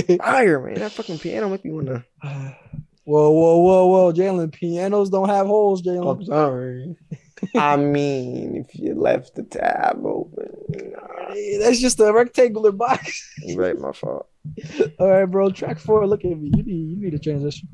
too. 0.08 0.18
fire, 0.18 0.62
man. 0.62 0.76
That 0.76 0.92
fucking 0.94 1.20
piano 1.20 1.50
make 1.50 1.66
me 1.66 1.72
wanna. 1.72 2.06
whoa, 3.04 3.32
whoa, 3.32 3.58
whoa, 3.60 3.88
whoa, 3.88 4.14
Jalen. 4.14 4.52
Pianos 4.52 5.10
don't 5.10 5.30
have 5.30 5.48
holes, 5.48 5.82
Jalen. 5.82 6.20
I'm 6.20 6.26
sorry. 6.26 6.96
I 7.56 7.76
mean, 7.76 8.56
if 8.58 8.76
you 8.80 8.94
left 8.94 9.34
the 9.36 9.44
tab 9.44 10.06
open, 10.06 10.48
nah, 10.94 11.34
Hey, 11.34 11.58
That's 11.58 11.80
just 11.80 12.00
a 12.00 12.12
rectangular 12.14 12.72
box. 12.72 13.28
right, 13.56 13.78
my 13.80 13.92
fault. 13.92 14.28
All 15.00 15.08
right, 15.10 15.26
bro. 15.26 15.50
Track 15.50 15.80
four. 15.80 16.06
Look 16.08 16.24
at 16.26 16.38
me. 16.38 16.52
You 16.56 16.64
need 16.64 16.90
you 16.92 16.98
need 16.98 17.14
a 17.14 17.20
transition. 17.20 17.68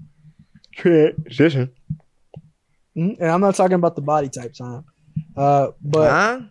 Transition. 0.76 1.72
Mhm. 2.96 3.18
And 3.20 3.30
I'm 3.32 3.42
not 3.42 3.56
talking 3.56 3.76
about 3.76 3.96
the 3.96 4.02
body 4.02 4.30
type 4.30 4.54
time. 4.54 4.84
Uh, 5.36 5.70
but 5.82 6.10
Huh? 6.12 6.42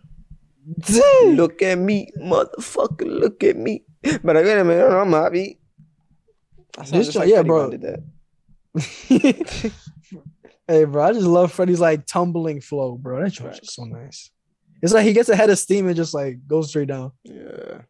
Look 1.27 1.61
at 1.61 1.77
me, 1.77 2.11
motherfucker. 2.19 3.05
Look 3.07 3.43
at 3.43 3.55
me. 3.57 3.83
But 4.23 4.35
I 4.37 4.43
got 4.43 4.59
a 4.59 4.63
minute. 4.63 4.85
I'm 4.85 5.11
happy. 5.13 5.59
I 6.77 6.83
This 6.83 7.07
just 7.07 7.15
like 7.15 7.29
yeah, 7.29 7.41
bro. 7.41 7.69
did 7.71 7.81
that. 7.81 8.03
hey, 10.67 10.83
bro, 10.85 11.03
I 11.03 11.13
just 11.13 11.25
love 11.25 11.51
Freddie's 11.51 11.79
like 11.79 12.05
tumbling 12.05 12.61
flow, 12.61 12.95
bro. 12.95 13.23
That 13.23 13.31
joint's 13.31 13.59
just 13.59 13.73
so 13.73 13.83
nice. 13.83 14.31
It's 14.81 14.93
like 14.93 15.05
he 15.05 15.13
gets 15.13 15.29
ahead 15.29 15.49
of 15.49 15.57
steam 15.57 15.87
and 15.87 15.95
just 15.95 16.13
like 16.13 16.45
goes 16.47 16.69
straight 16.69 16.87
down. 16.87 17.11
Yeah. 17.23 17.81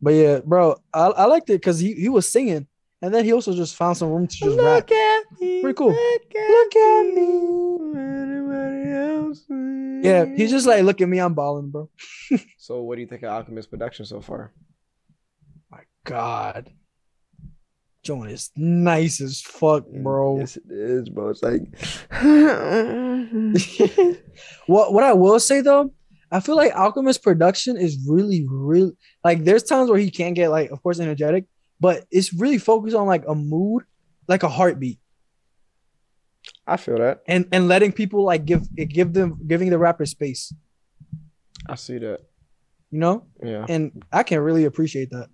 But 0.00 0.10
yeah, 0.10 0.40
bro, 0.44 0.76
I, 0.92 1.06
I 1.06 1.24
liked 1.26 1.50
it 1.50 1.54
because 1.54 1.78
he, 1.78 1.94
he 1.94 2.08
was 2.08 2.30
singing 2.30 2.66
and 3.02 3.14
then 3.14 3.24
he 3.24 3.32
also 3.32 3.54
just 3.54 3.76
found 3.76 3.96
some 3.96 4.10
room 4.10 4.26
to 4.26 4.36
just 4.36 4.58
rap. 4.58 4.90
Look 4.90 4.92
at 4.92 5.24
me. 5.40 5.60
Pretty 5.62 5.76
cool. 5.76 5.90
Look 5.90 6.34
at, 6.34 6.50
Look 6.50 6.76
at 6.76 7.14
me. 7.14 7.66
Yeah, 10.02 10.24
he's 10.24 10.50
just 10.50 10.66
like, 10.66 10.84
look 10.84 11.00
at 11.00 11.08
me, 11.08 11.18
I'm 11.18 11.34
balling, 11.34 11.70
bro. 11.70 11.90
So, 12.58 12.82
what 12.82 12.96
do 12.96 13.00
you 13.00 13.06
think 13.06 13.22
of 13.22 13.30
Alchemist 13.30 13.70
production 13.70 14.04
so 14.06 14.20
far? 14.20 14.52
My 15.70 15.80
God. 16.04 16.70
Joint 18.06 18.30
is 18.30 18.50
nice 18.56 19.20
as 19.20 19.40
fuck, 19.42 19.86
bro. 19.88 20.38
Yes, 20.38 20.56
it 20.56 20.62
is, 20.70 21.08
bro. 21.08 21.30
It's 21.30 21.42
like. 21.42 21.62
what 24.66 24.92
what 24.92 25.04
I 25.04 25.12
will 25.12 25.40
say 25.40 25.60
though, 25.60 25.92
I 26.30 26.40
feel 26.40 26.56
like 26.56 26.72
Alchemist 26.72 27.22
production 27.22 27.76
is 27.76 27.98
really, 28.08 28.46
really 28.48 28.92
like 29.24 29.44
there's 29.44 29.62
times 29.64 29.90
where 29.90 29.98
he 29.98 30.10
can't 30.10 30.34
get 30.36 30.50
like, 30.50 30.70
of 30.70 30.82
course, 30.82 31.00
energetic, 31.00 31.46
but 31.80 32.04
it's 32.10 32.32
really 32.32 32.58
focused 32.58 32.94
on 32.96 33.06
like 33.06 33.24
a 33.26 33.34
mood, 33.34 33.82
like 34.28 34.42
a 34.44 34.48
heartbeat, 34.48 34.98
I 36.66 36.76
feel 36.76 36.98
that. 36.98 37.22
and 37.26 37.48
and 37.52 37.68
letting 37.68 37.92
people 37.92 38.24
like 38.24 38.44
give 38.44 38.62
it 38.76 38.86
give 38.86 39.12
them 39.12 39.38
giving 39.46 39.70
the 39.70 39.78
rapper 39.78 40.06
space, 40.06 40.52
I 41.68 41.74
see 41.74 41.98
that. 41.98 42.20
you 42.90 43.00
know, 43.00 43.26
Yeah, 43.42 43.66
and 43.68 44.04
I 44.12 44.22
can 44.22 44.40
really 44.40 44.64
appreciate 44.64 45.10
that. 45.10 45.28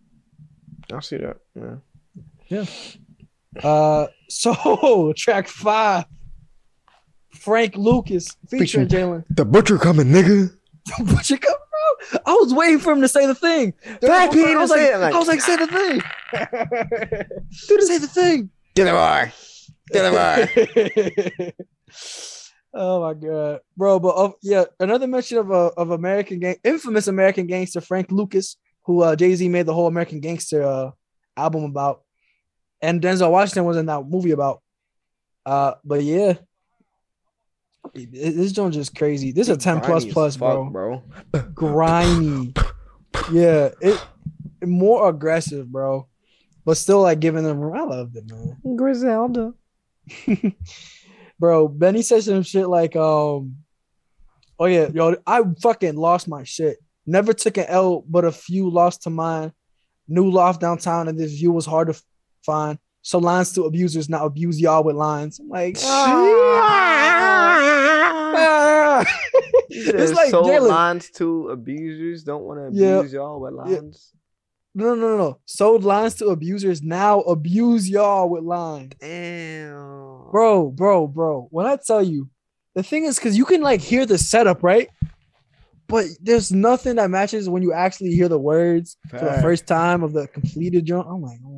I 0.92 1.00
see 1.00 1.18
that. 1.18 1.36
Yeah. 1.54 1.76
Uh, 3.62 4.06
so 4.28 5.12
track 5.16 5.48
five, 5.48 6.04
Frank 7.34 7.76
Lucas 7.76 8.36
featuring 8.48 8.88
Jalen. 8.88 9.24
The 9.30 9.44
butcher 9.44 9.78
coming, 9.78 10.06
nigga. 10.08 10.54
You 10.98 11.38
come, 11.38 11.54
bro? 12.10 12.20
I 12.26 12.32
was 12.34 12.52
waiting 12.52 12.80
for 12.80 12.92
him 12.92 13.00
to 13.02 13.08
say 13.08 13.24
the 13.26 13.36
thing. 13.36 13.72
Black 14.00 14.34
I 14.34 14.56
was 14.56 14.68
like, 14.70 14.94
like- 14.96 15.14
I 15.14 15.18
was 15.18 15.28
like, 15.28 15.40
say 15.40 15.54
the 15.56 15.66
thing. 15.68 16.02
Dude, 17.68 17.82
say 17.82 17.98
the 17.98 18.08
thing. 18.08 18.50
Deliver. 18.74 19.32
Deliver. 19.92 21.52
Oh 22.74 23.00
my 23.02 23.12
god, 23.14 23.60
bro! 23.76 23.98
But 24.00 24.16
uh, 24.16 24.30
yeah, 24.42 24.64
another 24.80 25.06
mention 25.06 25.36
of 25.38 25.50
a 25.50 25.70
of 25.76 25.90
American 25.90 26.38
gang, 26.40 26.56
infamous 26.64 27.06
American 27.06 27.46
gangster 27.46 27.82
Frank 27.82 28.10
Lucas, 28.10 28.56
who 28.84 29.02
uh, 29.02 29.14
Jay 29.14 29.34
Z 29.34 29.46
made 29.48 29.66
the 29.66 29.74
whole 29.74 29.86
American 29.86 30.20
Gangster 30.20 30.62
uh, 30.62 30.90
album 31.36 31.64
about, 31.64 32.02
and 32.82 33.00
Denzel 33.00 33.30
Washington 33.30 33.64
was 33.64 33.76
in 33.76 33.86
that 33.86 34.06
movie 34.06 34.32
about. 34.32 34.60
Uh, 35.46 35.74
but 35.84 36.02
yeah, 36.02 36.34
this 37.94 38.52
joint 38.52 38.74
just 38.74 38.94
crazy. 38.94 39.32
This 39.32 39.48
is 39.48 39.56
a 39.56 39.60
ten 39.60 39.80
plus 39.80 40.04
Grimy 40.04 40.30
fuck, 40.32 40.38
bro. 40.38 40.70
bro. 40.70 41.02
Grimy, 41.54 42.52
yeah, 43.32 43.70
it 43.80 44.04
more 44.64 45.08
aggressive, 45.08 45.70
bro, 45.70 46.08
but 46.64 46.76
still 46.76 47.02
like 47.02 47.20
giving 47.20 47.44
them 47.44 47.58
room. 47.58 47.76
I 47.76 47.82
loved 47.82 48.16
it, 48.16 48.24
man. 48.30 48.76
Griselda. 48.76 49.54
bro. 51.38 51.68
Benny 51.68 52.02
said 52.02 52.22
some 52.22 52.42
shit 52.42 52.68
like, 52.68 52.94
um, 52.96 53.56
oh 54.58 54.66
yeah, 54.66 54.88
yo, 54.92 55.16
I 55.26 55.42
fucking 55.60 55.96
lost 55.96 56.28
my 56.28 56.44
shit. 56.44 56.78
Never 57.04 57.32
took 57.32 57.56
an 57.56 57.66
L, 57.66 58.04
but 58.08 58.24
a 58.24 58.32
few 58.32 58.70
lost 58.70 59.02
to 59.02 59.10
mine. 59.10 59.52
New 60.06 60.30
loft 60.30 60.60
downtown, 60.60 61.08
and 61.08 61.18
this 61.18 61.32
view 61.32 61.52
was 61.52 61.66
hard 61.66 61.88
to 61.88 62.00
f- 62.42 62.44
find. 62.44 62.78
So 63.04 63.18
lines 63.18 63.52
to 63.54 63.64
abusers, 63.64 64.08
now 64.08 64.26
abuse 64.26 64.60
y'all 64.60 64.84
with 64.84 64.94
lines. 64.96 65.40
I'm 65.40 65.48
like, 65.48 65.76
ah. 65.82 67.22
It's 69.74 70.12
like 70.12 70.30
sold 70.30 70.46
Jalen. 70.46 70.68
lines 70.68 71.10
to 71.16 71.48
abusers. 71.50 72.22
Don't 72.24 72.42
want 72.44 72.72
to 72.74 72.78
Yeah. 72.78 72.98
abuse 72.98 73.12
y'all 73.14 73.40
with 73.40 73.54
Yeah. 73.54 73.78
lines. 73.80 74.12
No, 74.74 74.94
no, 74.94 74.96
no, 75.08 75.16
no. 75.18 75.38
Sold 75.46 75.84
lines 75.84 76.14
to 76.16 76.28
abusers, 76.28 76.82
now 76.82 77.20
abuse 77.20 77.88
y'all 77.90 78.28
with 78.30 78.42
lines. 78.44 78.92
Damn, 79.00 80.30
Bro, 80.30 80.70
bro, 80.70 81.06
bro. 81.06 81.46
When 81.50 81.66
I 81.66 81.76
tell 81.76 82.02
you, 82.02 82.28
the 82.74 82.82
thing 82.82 83.04
is, 83.04 83.16
because 83.18 83.36
you 83.36 83.44
can 83.44 83.60
like 83.60 83.80
hear 83.80 84.06
the 84.06 84.16
setup, 84.18 84.62
right? 84.62 84.88
But 85.88 86.06
there's 86.22 86.50
nothing 86.52 86.96
that 86.96 87.10
matches 87.10 87.48
when 87.50 87.62
you 87.62 87.72
actually 87.74 88.14
hear 88.14 88.28
the 88.28 88.38
words 88.38 88.96
for 89.10 89.18
the 89.18 89.42
first 89.42 89.66
time 89.66 90.02
of 90.02 90.12
the 90.14 90.26
completed 90.28 90.86
joint. 90.86 91.06
I'm 91.06 91.20
like, 91.20 91.38
oh. 91.46 91.51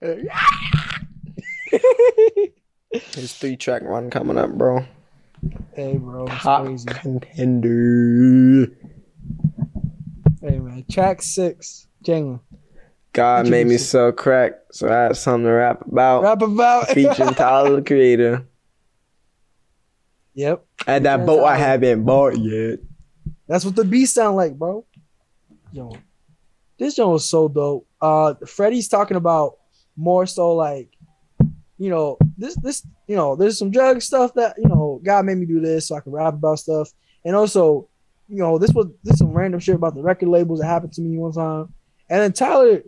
His 2.92 3.34
three 3.34 3.56
track 3.56 3.82
run 3.82 4.10
coming 4.10 4.36
up, 4.38 4.50
bro. 4.52 4.84
hey, 5.74 5.96
bro, 5.96 6.26
it's 6.26 6.42
Top 6.42 6.64
crazy. 6.64 6.86
contender. 6.88 8.66
Hey, 10.40 10.58
man, 10.58 10.84
track 10.90 11.22
six, 11.22 11.86
Jalen. 12.04 12.40
God 13.12 13.48
made 13.48 13.66
me 13.66 13.76
so 13.76 14.10
crack, 14.12 14.52
so 14.72 14.88
I 14.88 15.02
had 15.04 15.16
something 15.16 15.44
to 15.44 15.50
rap 15.50 15.86
about. 15.86 16.22
Rap 16.22 16.42
about 16.42 16.88
Featuring 16.94 17.34
Tyler 17.34 17.76
the 17.76 17.82
Creator. 17.82 18.46
Yep, 20.34 20.64
At 20.86 21.02
that 21.02 21.26
boat 21.26 21.44
I 21.44 21.56
haven't 21.56 22.04
bought 22.04 22.38
yet. 22.38 22.78
that's 23.48 23.64
what 23.64 23.74
the 23.76 23.84
beat 23.84 24.06
sound 24.06 24.36
like, 24.36 24.56
bro. 24.56 24.86
Yo, 25.72 25.92
this 26.78 26.94
joint 26.94 27.10
was 27.10 27.24
so 27.24 27.48
dope. 27.48 27.86
Uh, 28.00 28.34
Freddie's 28.46 28.88
talking 28.88 29.16
about 29.16 29.56
more 30.00 30.24
so 30.26 30.54
like, 30.54 30.88
you 31.78 31.90
know, 31.90 32.16
this 32.38 32.56
this 32.56 32.86
you 33.06 33.16
know, 33.16 33.36
there's 33.36 33.58
some 33.58 33.70
drug 33.70 34.00
stuff 34.02 34.34
that 34.34 34.54
you 34.58 34.68
know, 34.68 35.00
God 35.04 35.24
made 35.26 35.36
me 35.38 35.46
do 35.46 35.60
this 35.60 35.88
so 35.88 35.96
I 35.96 36.00
can 36.00 36.12
rap 36.12 36.34
about 36.34 36.58
stuff, 36.58 36.88
and 37.24 37.36
also, 37.36 37.88
you 38.28 38.38
know, 38.38 38.58
this 38.58 38.72
was 38.72 38.86
this 39.04 39.18
some 39.18 39.32
random 39.32 39.60
shit 39.60 39.74
about 39.74 39.94
the 39.94 40.02
record 40.02 40.28
labels 40.28 40.60
that 40.60 40.66
happened 40.66 40.92
to 40.94 41.02
me 41.02 41.18
one 41.18 41.32
time, 41.32 41.72
and 42.08 42.20
then 42.20 42.32
Tyler, 42.32 42.82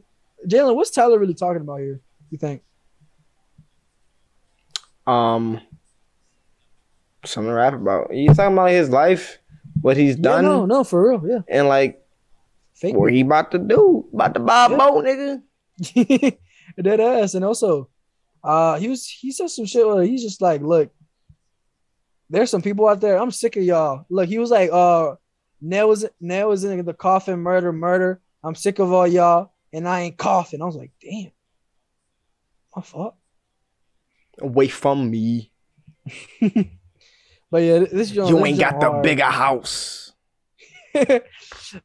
Jalen, 0.48 0.74
what's 0.74 0.90
Tyler 0.90 1.18
really 1.18 1.34
talking 1.34 1.62
about 1.62 1.80
here? 1.80 2.00
You 2.30 2.38
think? 2.38 2.62
Um, 5.06 5.60
something 7.24 7.48
to 7.50 7.54
rap 7.54 7.74
about. 7.74 8.12
He's 8.12 8.36
talking 8.36 8.52
about 8.54 8.70
his 8.70 8.88
life, 8.88 9.38
what 9.80 9.96
he's 9.96 10.16
Yeah, 10.16 10.22
done, 10.22 10.44
no, 10.44 10.66
no, 10.66 10.84
for 10.84 11.10
real, 11.10 11.22
yeah, 11.28 11.40
and 11.48 11.68
like 11.68 12.00
fake. 12.74 12.96
what 12.96 13.12
he 13.12 13.20
about 13.22 13.50
to 13.52 13.58
do. 13.58 14.06
About 14.12 14.34
to 14.34 14.40
buy 14.40 14.66
a 14.66 14.70
Yeah. 14.70 14.76
boat, 14.78 15.04
nigga. 15.04 15.42
Dead 16.80 17.00
ass. 17.00 17.34
And 17.34 17.44
also, 17.44 17.88
uh, 18.42 18.78
he 18.78 18.88
was 18.88 19.06
he 19.06 19.32
said 19.32 19.50
some 19.50 19.66
shit 19.66 19.86
where 19.86 20.02
he's 20.02 20.22
just 20.22 20.40
like, 20.40 20.62
look, 20.62 20.90
there's 22.30 22.50
some 22.50 22.62
people 22.62 22.88
out 22.88 23.00
there. 23.00 23.18
I'm 23.18 23.30
sick 23.30 23.56
of 23.56 23.62
y'all. 23.62 24.06
Look, 24.08 24.28
he 24.28 24.38
was 24.38 24.50
like, 24.50 24.70
uh, 24.72 25.16
nail 25.60 25.88
was 25.88 26.06
nail 26.20 26.48
was 26.48 26.64
in 26.64 26.84
the 26.84 26.94
coffin, 26.94 27.40
murder, 27.40 27.72
murder. 27.72 28.20
I'm 28.42 28.54
sick 28.54 28.78
of 28.78 28.92
all 28.92 29.06
y'all, 29.06 29.52
and 29.72 29.88
I 29.88 30.00
ain't 30.02 30.16
coughing. 30.16 30.62
I 30.62 30.64
was 30.64 30.76
like, 30.76 30.92
damn, 31.00 31.32
my 32.74 32.82
fault. 32.82 33.14
Away 34.40 34.68
from 34.68 35.10
me. 35.10 35.50
But 37.52 37.64
yeah, 37.64 37.78
this 37.80 38.10
joint, 38.10 38.30
you 38.30 38.36
this 38.36 38.46
ain't 38.46 38.58
got 38.58 38.80
the 38.80 38.90
bigger 39.02 39.24
house. 39.24 40.12
but 40.94 41.24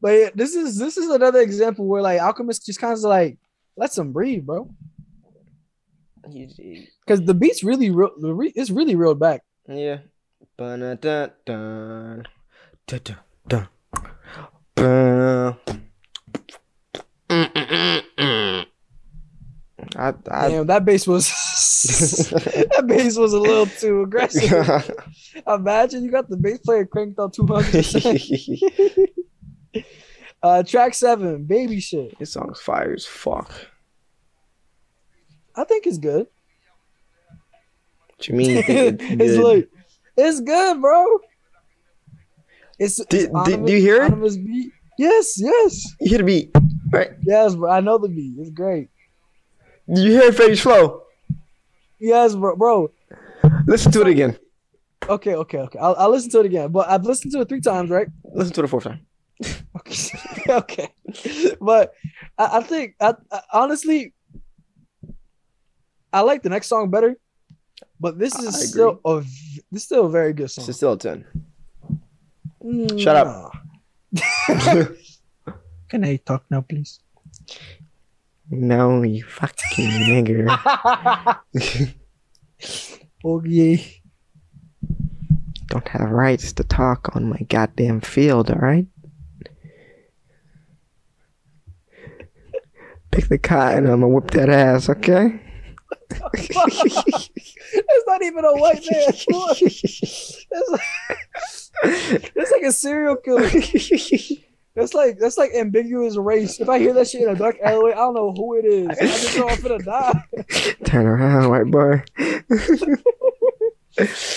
yeah, 0.02 0.30
this 0.34 0.56
is 0.56 0.78
this 0.78 0.96
is 0.96 1.10
another 1.10 1.42
example 1.42 1.86
where 1.86 2.02
like 2.02 2.22
Alchemist 2.22 2.66
just 2.66 2.80
kind 2.80 2.94
of 2.94 3.00
like 3.02 3.38
let 3.78 3.94
some 3.94 4.12
breathe, 4.12 4.46
bro. 4.46 4.70
Because 6.30 7.22
the 7.24 7.34
beat's 7.34 7.64
really 7.64 7.90
real. 7.90 8.12
It's 8.56 8.70
really 8.70 8.96
reeled 8.96 9.20
back. 9.20 9.44
Yeah. 9.70 10.00
I, 19.96 20.14
I, 20.30 20.50
Damn, 20.50 20.68
that 20.68 20.86
bass 20.86 21.08
was 21.08 21.30
that 22.30 22.86
bass 22.88 23.18
was 23.18 23.34
a 23.34 23.40
little 23.40 23.66
too 23.66 24.02
aggressive. 24.02 24.94
Imagine 25.48 26.04
you 26.04 26.12
got 26.12 26.30
the 26.30 26.38
bass 26.38 26.60
player 26.60 26.86
cranked 26.86 27.20
up 27.20 27.34
200. 27.34 27.74
uh, 30.44 30.64
track 30.64 30.94
seven, 30.94 31.44
baby 31.46 31.80
shit. 31.80 32.18
this 32.20 32.34
song's 32.34 32.60
fire 32.60 32.94
as 32.94 33.06
fuck. 33.06 33.52
I 35.56 35.64
think 35.64 35.88
it's 35.88 35.98
good. 35.98 36.28
What 38.16 38.28
you 38.28 38.36
mean? 38.36 38.50
You 38.52 38.64
it's 38.68 39.04
it's 39.10 39.36
good? 39.38 39.44
like 39.44 39.70
it's 40.18 40.42
good, 40.42 40.82
bro. 40.82 41.06
It's, 42.80 43.00
it's 43.00 43.08
Did- 43.10 43.30
Anonymous- 43.32 43.66
do 43.68 43.74
you 43.74 43.82
hear 43.82 44.04
it? 44.04 44.46
Beat. 44.46 44.72
Yes, 45.00 45.40
yes, 45.40 45.96
you 46.02 46.10
hear 46.10 46.18
the 46.20 46.24
beat, 46.24 46.52
right? 46.92 47.12
yes, 47.24 47.54
bro. 47.56 47.70
I 47.70 47.82
know 47.82 47.98
the 48.00 48.08
beat. 48.10 48.34
It's 48.40 48.50
great. 48.50 48.90
You 49.88 50.12
hear 50.12 50.32
Freddie's 50.34 50.60
flow? 50.62 51.04
Yes, 52.00 52.36
bro. 52.36 52.56
Bro. 52.56 52.92
Listen 53.68 53.92
to 53.94 54.02
it 54.02 54.08
again. 54.08 54.38
Okay, 55.08 55.36
okay, 55.36 55.60
okay. 55.60 55.80
I'll, 55.80 55.96
I'll 55.98 56.10
listen 56.10 56.30
to 56.32 56.40
it 56.40 56.46
again. 56.48 56.72
But 56.72 56.90
I've 56.90 57.04
listened 57.04 57.32
to 57.34 57.42
it 57.42 57.48
three 57.50 57.62
times, 57.62 57.90
right? 57.92 58.08
Listen 58.34 58.54
to 58.56 58.62
it 58.62 58.66
a 58.66 58.68
fourth 58.68 58.86
time. 58.86 59.06
Okay. 60.50 60.90
okay. 61.10 61.56
But 61.60 61.94
I, 62.38 62.58
I 62.58 62.62
think 62.62 62.96
I, 63.00 63.16
I, 63.32 63.42
honestly 63.54 64.14
I 66.14 66.22
like 66.22 66.42
the 66.44 66.50
next 66.50 66.68
song 66.68 66.90
better. 66.90 67.16
But 68.00 68.18
this 68.18 68.36
I 68.36 68.44
is 68.44 68.56
agree. 68.56 68.68
still 68.68 69.00
a 69.06 69.22
v- 69.22 69.62
this 69.72 69.82
is 69.82 69.86
still 69.86 70.06
a 70.06 70.10
very 70.10 70.34
good 70.34 70.50
song. 70.50 70.64
This 70.64 70.70
is 70.70 70.76
still 70.78 70.94
a 70.94 70.98
10. 70.98 71.26
Mm, 72.64 73.00
Shut 73.00 73.16
up. 73.16 73.52
Can 75.90 76.04
I 76.04 76.16
talk 76.18 76.44
now, 76.50 76.62
please? 76.62 77.00
no, 78.50 79.04
you 79.04 79.24
fucking 79.24 79.90
nigger. 80.08 80.48
okay. 83.26 84.02
Don't 85.68 85.88
have 85.90 86.10
rights 86.10 86.54
to 86.54 86.64
talk 86.64 87.16
on 87.16 87.30
my 87.30 87.40
goddamn 87.50 88.00
field, 88.02 88.50
alright? 88.50 88.88
Pick 93.18 93.30
the 93.30 93.40
cotton, 93.40 93.86
I'm 93.88 94.02
gonna 94.02 94.10
whip 94.10 94.30
that 94.30 94.48
ass, 94.48 94.90
okay? 94.90 95.40
It's 97.74 98.06
not 98.06 98.24
even 98.24 98.46
a 98.46 98.54
white 98.54 98.86
man. 98.92 99.08
It's 101.84 102.32
like, 102.36 102.52
like 102.52 102.62
a 102.62 102.72
serial 102.72 103.16
killer. 103.16 103.50
That's 104.76 104.94
like 104.94 105.18
that's 105.18 105.40
like 105.40 105.50
ambiguous 105.56 106.16
race. 106.16 106.60
If 106.60 106.70
I 106.70 106.78
hear 106.78 106.94
that 106.94 107.08
shit 107.08 107.24
in 107.24 107.30
a 107.30 107.36
dark 107.36 107.58
alleyway, 107.64 107.94
I 107.94 107.96
don't 107.96 108.14
know 108.14 108.34
who 108.34 108.54
it 108.60 108.66
is. 108.66 108.90
I 108.90 109.08
just 109.08 109.36
know 109.36 109.50
I'm 109.50 109.62
gonna 109.62 109.80
die. 109.80 110.24
Turn 110.86 111.08
around, 111.08 111.50
white 111.50 111.72
boy. 111.72 112.04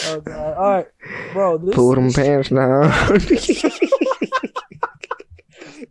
Oh 0.07 0.21
god. 0.23 0.57
All 0.57 0.73
right, 0.73 0.87
bro. 1.35 1.59
This 1.59 1.75
Pull 1.75 1.95
them 1.97 2.11
pants 2.15 2.51
now. 2.51 2.85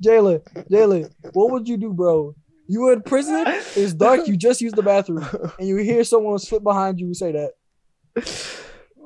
Jalen, 0.01 0.41
Jalen, 0.71 1.11
what 1.33 1.51
would 1.51 1.67
you 1.67 1.77
do, 1.77 1.93
bro? 1.93 2.33
You 2.69 2.81
were 2.81 2.93
in 2.93 3.01
prison. 3.01 3.43
It's 3.75 3.93
dark. 3.95 4.27
You 4.27 4.37
just 4.37 4.61
used 4.61 4.75
the 4.75 4.83
bathroom, 4.83 5.25
and 5.57 5.67
you 5.67 5.77
hear 5.77 6.03
someone 6.03 6.37
slip 6.37 6.61
behind 6.61 6.99
you. 6.99 7.07
And 7.07 7.17
say 7.17 7.31
that. 7.31 7.53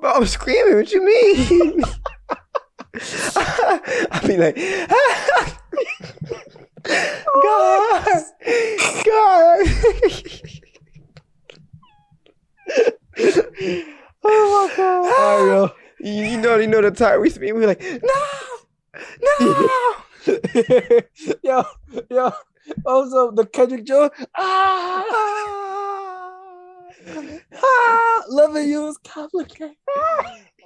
Bro, 0.02 0.12
I'm 0.12 0.26
screaming. 0.26 0.76
What 0.76 0.92
you 0.92 1.06
mean? 1.06 1.80
I'll 4.12 4.28
be 4.28 4.36
like, 4.36 4.58
God, 7.42 8.24
God. 9.06 9.66
Oh 14.26 14.70
my 14.70 14.76
god! 14.78 15.20
All 15.20 15.46
right, 15.46 15.48
yo. 15.48 15.70
You, 16.00 16.38
know, 16.38 16.56
you 16.56 16.68
know 16.68 16.82
the 16.82 16.92
time 16.92 17.20
we 17.20 17.30
we 17.40 17.52
were 17.52 17.68
like, 17.68 17.82
no, 17.82 17.98
no. 19.42 19.70
yo, 21.44 21.66
yo. 22.10 22.32
Also, 22.86 23.32
the 23.32 23.46
Kendrick 23.46 23.86
Joe. 23.86 24.10
Ah, 24.38 25.04
ah, 27.56 28.24
loving 28.30 28.70
you 28.70 28.88
is 28.88 28.98
complicated. 29.00 29.76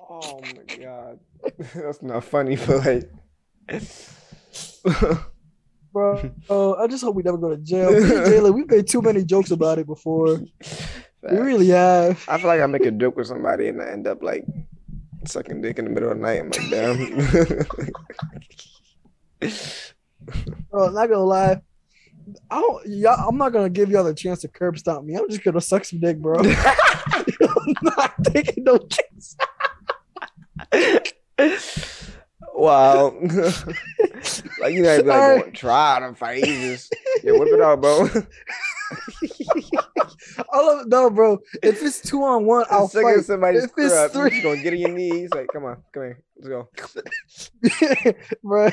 oh 0.09 0.41
my 0.41 0.75
god, 0.75 1.19
that's 1.75 2.01
not 2.01 2.23
funny, 2.23 2.55
but 2.55 2.85
like. 2.85 3.11
Bro, 5.93 6.31
oh, 6.49 6.75
I 6.75 6.87
just 6.87 7.03
hope 7.03 7.15
we 7.15 7.23
never 7.23 7.37
go 7.37 7.49
to 7.49 7.57
jail. 7.57 7.89
Jalen, 7.91 8.53
we've 8.53 8.69
made 8.69 8.87
too 8.87 9.01
many 9.01 9.23
jokes 9.23 9.51
about 9.51 9.79
it 9.79 9.87
before. 9.87 10.39
We 11.23 11.37
really 11.37 11.69
have. 11.69 12.23
I 12.27 12.37
feel 12.37 12.47
like 12.47 12.61
I 12.61 12.67
make 12.67 12.85
a 12.85 12.91
joke 12.91 13.15
with 13.17 13.27
somebody 13.27 13.69
and 13.69 13.81
I 13.81 13.87
end 13.89 14.05
up 14.07 14.21
like 14.21 14.45
sucking 15.25 15.61
dick 15.61 15.79
in 15.79 15.85
the 15.85 15.91
middle 15.91 16.11
of 16.11 16.17
the 16.17 16.23
night. 16.23 16.41
I'm 16.41 16.51
like, 16.51 16.69
damn. 16.69 16.97
Bro, 20.69 20.89
not 20.91 21.09
gonna 21.09 21.23
lie. 21.23 21.61
I 22.51 22.59
don't, 22.59 22.85
y'all, 22.87 23.29
I'm 23.29 23.37
not 23.37 23.53
gonna 23.53 23.69
give 23.69 23.89
y'all 23.89 24.03
the 24.03 24.13
chance 24.13 24.41
to 24.41 24.47
curb 24.47 24.77
stop 24.77 25.03
me. 25.03 25.15
I'm 25.15 25.29
just 25.29 25.43
gonna 25.43 25.61
suck 25.61 25.85
some 25.85 25.99
dick, 25.99 26.17
bro. 26.19 26.39
I'm 26.39 26.45
not 27.83 28.13
taking 28.25 28.63
no 28.65 28.77
chance. 28.79 29.37
wow. 32.53 33.09
like 34.59 34.73
you 34.73 34.81
know, 34.83 34.95
like 34.97 35.05
Sorry. 35.05 35.39
going, 35.39 35.51
try 35.53 35.99
to 35.99 36.13
fight. 36.15 36.39
You 36.45 36.53
just 36.71 36.93
yeah, 37.23 37.31
whip 37.33 37.49
it 37.51 37.61
out, 37.61 37.81
bro. 37.81 38.07
All 40.53 40.79
of 40.79 40.87
no, 40.87 41.09
bro. 41.09 41.37
If 41.63 41.81
it's 41.83 42.01
two 42.01 42.23
on 42.23 42.45
one, 42.45 42.65
I'll 42.69 42.87
fight. 42.87 43.23
somebody's 43.25 43.65
If 43.65 43.71
it's 43.77 43.93
crap, 43.93 44.11
three- 44.11 44.37
you 44.37 44.43
gonna 44.43 44.61
get 44.61 44.73
on 44.73 44.79
your 44.79 44.91
knees. 44.91 45.29
Like, 45.33 45.47
come 45.53 45.65
on, 45.65 45.77
come 45.93 46.03
here, 46.03 46.23
let's 46.37 46.47
go. 46.49 46.69
bro. 48.43 48.69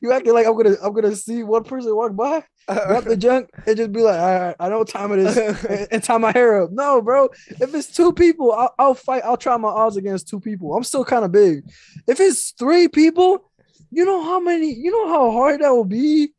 You 0.00 0.12
acting 0.12 0.32
like 0.32 0.46
I'm 0.46 0.56
gonna 0.56 0.76
I'm 0.82 0.92
gonna 0.92 1.16
see 1.16 1.42
one 1.42 1.64
person 1.64 1.94
walk 1.94 2.14
by, 2.14 2.42
grab 2.66 3.04
the 3.04 3.16
junk, 3.16 3.50
and 3.66 3.76
just 3.76 3.92
be 3.92 4.00
like, 4.00 4.18
all 4.18 4.40
right, 4.40 4.56
I 4.58 4.68
know 4.68 4.78
what 4.78 4.88
time 4.88 5.12
it 5.12 5.20
is, 5.20 5.36
and, 5.36 5.88
and 5.90 6.02
tie 6.02 6.18
my 6.18 6.32
hair 6.32 6.62
up. 6.62 6.70
No, 6.72 7.00
bro. 7.02 7.28
If 7.48 7.74
it's 7.74 7.94
two 7.94 8.12
people, 8.12 8.52
I'll, 8.52 8.74
I'll 8.78 8.94
fight. 8.94 9.22
I'll 9.24 9.36
try 9.36 9.56
my 9.56 9.68
odds 9.68 9.96
against 9.96 10.28
two 10.28 10.40
people. 10.40 10.74
I'm 10.76 10.84
still 10.84 11.04
kind 11.04 11.24
of 11.24 11.32
big. 11.32 11.64
If 12.06 12.20
it's 12.20 12.52
three 12.52 12.88
people, 12.88 13.50
you 13.90 14.04
know 14.04 14.22
how 14.22 14.40
many? 14.40 14.72
You 14.72 14.90
know 14.90 15.08
how 15.08 15.30
hard 15.30 15.60
that 15.60 15.70
will 15.70 15.84
be. 15.84 16.32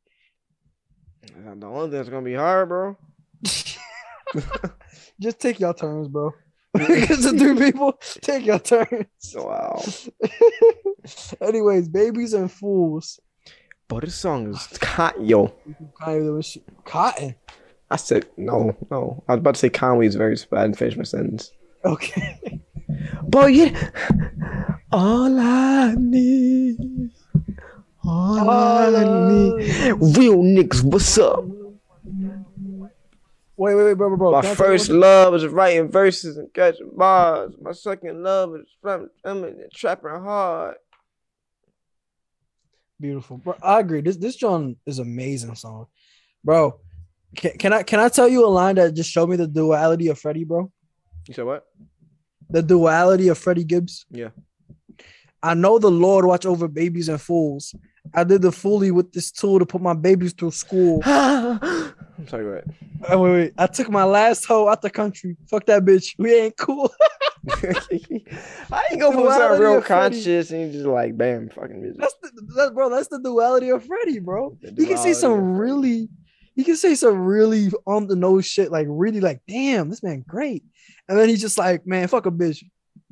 the 1.22 1.66
only 1.66 1.90
thing 1.90 1.92
that's 1.92 2.10
gonna 2.10 2.22
be 2.22 2.36
hard, 2.36 2.70
bro. 2.70 2.98
Just 5.20 5.40
take 5.40 5.60
your 5.60 5.74
turns, 5.74 6.08
bro. 6.08 6.34
Because 6.74 7.24
the 7.24 7.38
three 7.38 7.72
people, 7.72 8.00
take 8.22 8.46
your 8.46 8.60
turns. 8.60 9.06
Wow. 9.36 9.84
Anyways, 11.42 11.90
babies 11.90 12.34
and 12.34 12.50
fools. 12.50 13.20
But 13.92 14.06
this 14.06 14.16
song 14.16 14.48
is 14.48 14.68
con- 14.80 15.26
yo. 15.26 15.54
Cotton. 16.86 17.36
I 17.90 17.98
said 17.98 18.26
no, 18.38 18.74
no. 18.90 19.22
I 19.28 19.34
was 19.34 19.40
about 19.40 19.56
to 19.56 19.60
say 19.60 19.70
Conway 19.70 20.08
is 20.08 20.16
very 20.16 20.38
bad 20.50 20.64
and 20.64 20.78
finish 20.78 20.96
my 20.96 21.04
sentence. 21.04 21.52
Okay. 21.84 22.62
Boy, 23.24 23.48
yeah. 23.48 23.90
All 24.94 25.38
I 25.38 25.94
need. 25.98 26.78
All, 28.06 28.50
I 28.50 29.30
need. 29.30 29.96
Real 30.18 30.38
niggas, 30.38 30.84
what's 30.84 31.18
up? 31.18 31.44
Wait, 33.58 33.76
wait, 33.76 33.84
wait, 33.84 33.94
bro, 33.96 34.08
bro, 34.08 34.18
bro. 34.18 34.32
My 34.32 34.42
Can 34.42 34.52
I 34.52 34.56
tell 34.56 34.68
you 34.68 34.72
first 34.72 34.90
love 34.90 35.36
is 35.36 35.46
writing 35.48 35.92
verses 35.92 36.38
and 36.38 36.52
catching 36.54 36.92
bars. 36.96 37.56
My 37.62 37.74
second 37.74 38.24
love 38.24 38.56
is 38.56 38.68
from 38.82 39.10
and 39.26 39.54
trapping 39.74 40.12
hard. 40.12 40.78
Beautiful, 43.02 43.38
bro. 43.38 43.56
I 43.64 43.80
agree. 43.80 44.02
This 44.02 44.18
this 44.18 44.36
jawn 44.36 44.76
is 44.86 45.00
amazing 45.00 45.56
song, 45.56 45.88
bro. 46.44 46.80
Can, 47.36 47.58
can 47.58 47.74
I 47.74 47.82
can 47.82 48.00
I 48.00 48.10
tell 48.10 48.28
you 48.28 48.46
a 48.46 48.48
line 48.48 48.76
that 48.76 48.94
just 48.94 49.10
showed 49.10 49.28
me 49.28 49.38
the 49.38 49.48
duality 49.48 50.08
of 50.10 50.20
Freddie, 50.20 50.44
bro? 50.44 50.72
You 51.28 51.34
said 51.34 51.46
what? 51.46 51.66
The 52.52 52.62
duality 52.62 53.30
of 53.30 53.40
Freddie 53.40 53.64
Gibbs. 53.64 54.06
Yeah. 54.12 54.30
I 55.42 55.56
know 55.56 55.80
the 55.80 55.90
Lord 55.90 56.26
watch 56.26 56.46
over 56.46 56.68
babies 56.68 57.10
and 57.10 57.20
fools. 57.20 57.74
I 58.14 58.24
did 58.24 58.42
the 58.42 58.52
fully 58.52 58.92
with 58.92 59.14
this 59.14 59.32
tool 59.32 59.60
to 59.60 59.66
put 59.66 59.82
my 59.82 59.94
babies 59.94 60.34
through 60.34 60.52
school. 60.52 61.02
I'm 61.06 62.28
sorry, 62.28 62.50
what? 62.50 62.66
Wait, 63.10 63.32
wait. 63.32 63.54
I 63.58 63.68
took 63.68 63.90
my 63.90 64.04
last 64.04 64.46
hoe 64.46 64.68
out 64.68 64.82
the 64.82 64.90
country. 64.90 65.38
Fuck 65.50 65.66
that 65.68 65.86
bitch. 65.86 66.16
We 66.18 66.34
ain't 66.36 66.58
cool. 66.58 66.92
I 67.50 68.84
ain't 68.92 69.00
go 69.00 69.12
for 69.12 69.32
something 69.32 69.60
real 69.60 69.82
conscious 69.82 70.52
and 70.52 70.68
you 70.68 70.72
just 70.72 70.86
like, 70.86 71.18
bam, 71.18 71.50
fucking 71.50 71.82
bitch. 71.82 71.98
That's 71.98 72.14
the 72.22 72.32
that, 72.56 72.74
bro. 72.76 72.90
That's 72.90 73.08
the 73.08 73.20
duality 73.20 73.70
of 73.70 73.84
Freddie, 73.84 74.20
bro. 74.20 74.58
You 74.62 74.86
can 74.86 74.98
say 74.98 75.14
some 75.14 75.58
really, 75.58 76.08
you 76.54 76.64
can 76.64 76.76
say 76.76 76.94
some 76.94 77.18
really 77.20 77.72
on 77.88 78.06
the 78.06 78.16
nose 78.16 78.46
shit, 78.46 78.72
like 78.72 78.86
really, 78.90 79.22
like 79.22 79.42
damn, 79.48 79.90
this 79.90 80.04
man 80.04 80.24
great. 80.28 80.64
And 81.08 81.18
then 81.18 81.30
he's 81.30 81.42
just 81.42 81.58
like, 81.58 81.88
man, 81.88 82.08
fuck 82.08 82.28
a 82.28 82.32
bitch. 82.32 82.64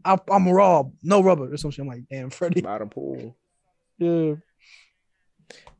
I, 0.05 0.17
I'm 0.29 0.47
raw, 0.47 0.83
no 1.01 1.23
rubber 1.23 1.51
or 1.51 1.57
some 1.57 1.71
shit. 1.71 1.81
I'm 1.81 1.87
like, 1.87 2.03
damn, 2.09 2.29
Freddie. 2.29 2.61
By 2.61 2.77
the 2.79 2.85
pool. 2.85 3.35
Yeah, 4.01 4.35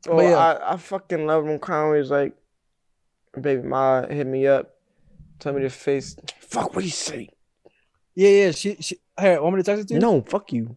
Oh, 0.08 0.16
But 0.16 0.22
yeah. 0.24 0.38
I, 0.38 0.74
I 0.74 0.76
fucking 0.76 1.26
love 1.26 1.44
when 1.44 1.58
Conway's 1.58 2.10
like, 2.10 2.34
baby 3.40 3.62
ma 3.62 4.06
hit 4.06 4.26
me 4.26 4.46
up, 4.46 4.74
tell 5.38 5.52
me 5.52 5.60
to 5.62 5.70
face. 5.70 6.16
Fuck, 6.40 6.74
what 6.74 6.80
do 6.80 6.86
you 6.86 6.90
say? 6.90 7.28
yeah, 8.14 8.28
yeah. 8.30 8.50
She, 8.52 8.76
she. 8.80 8.96
Hey, 9.18 9.38
want 9.38 9.56
me 9.56 9.62
to 9.62 9.66
text 9.66 9.84
it 9.84 9.88
to 9.88 9.94
you? 9.94 10.00
No, 10.00 10.22
fuck 10.22 10.52
you. 10.52 10.74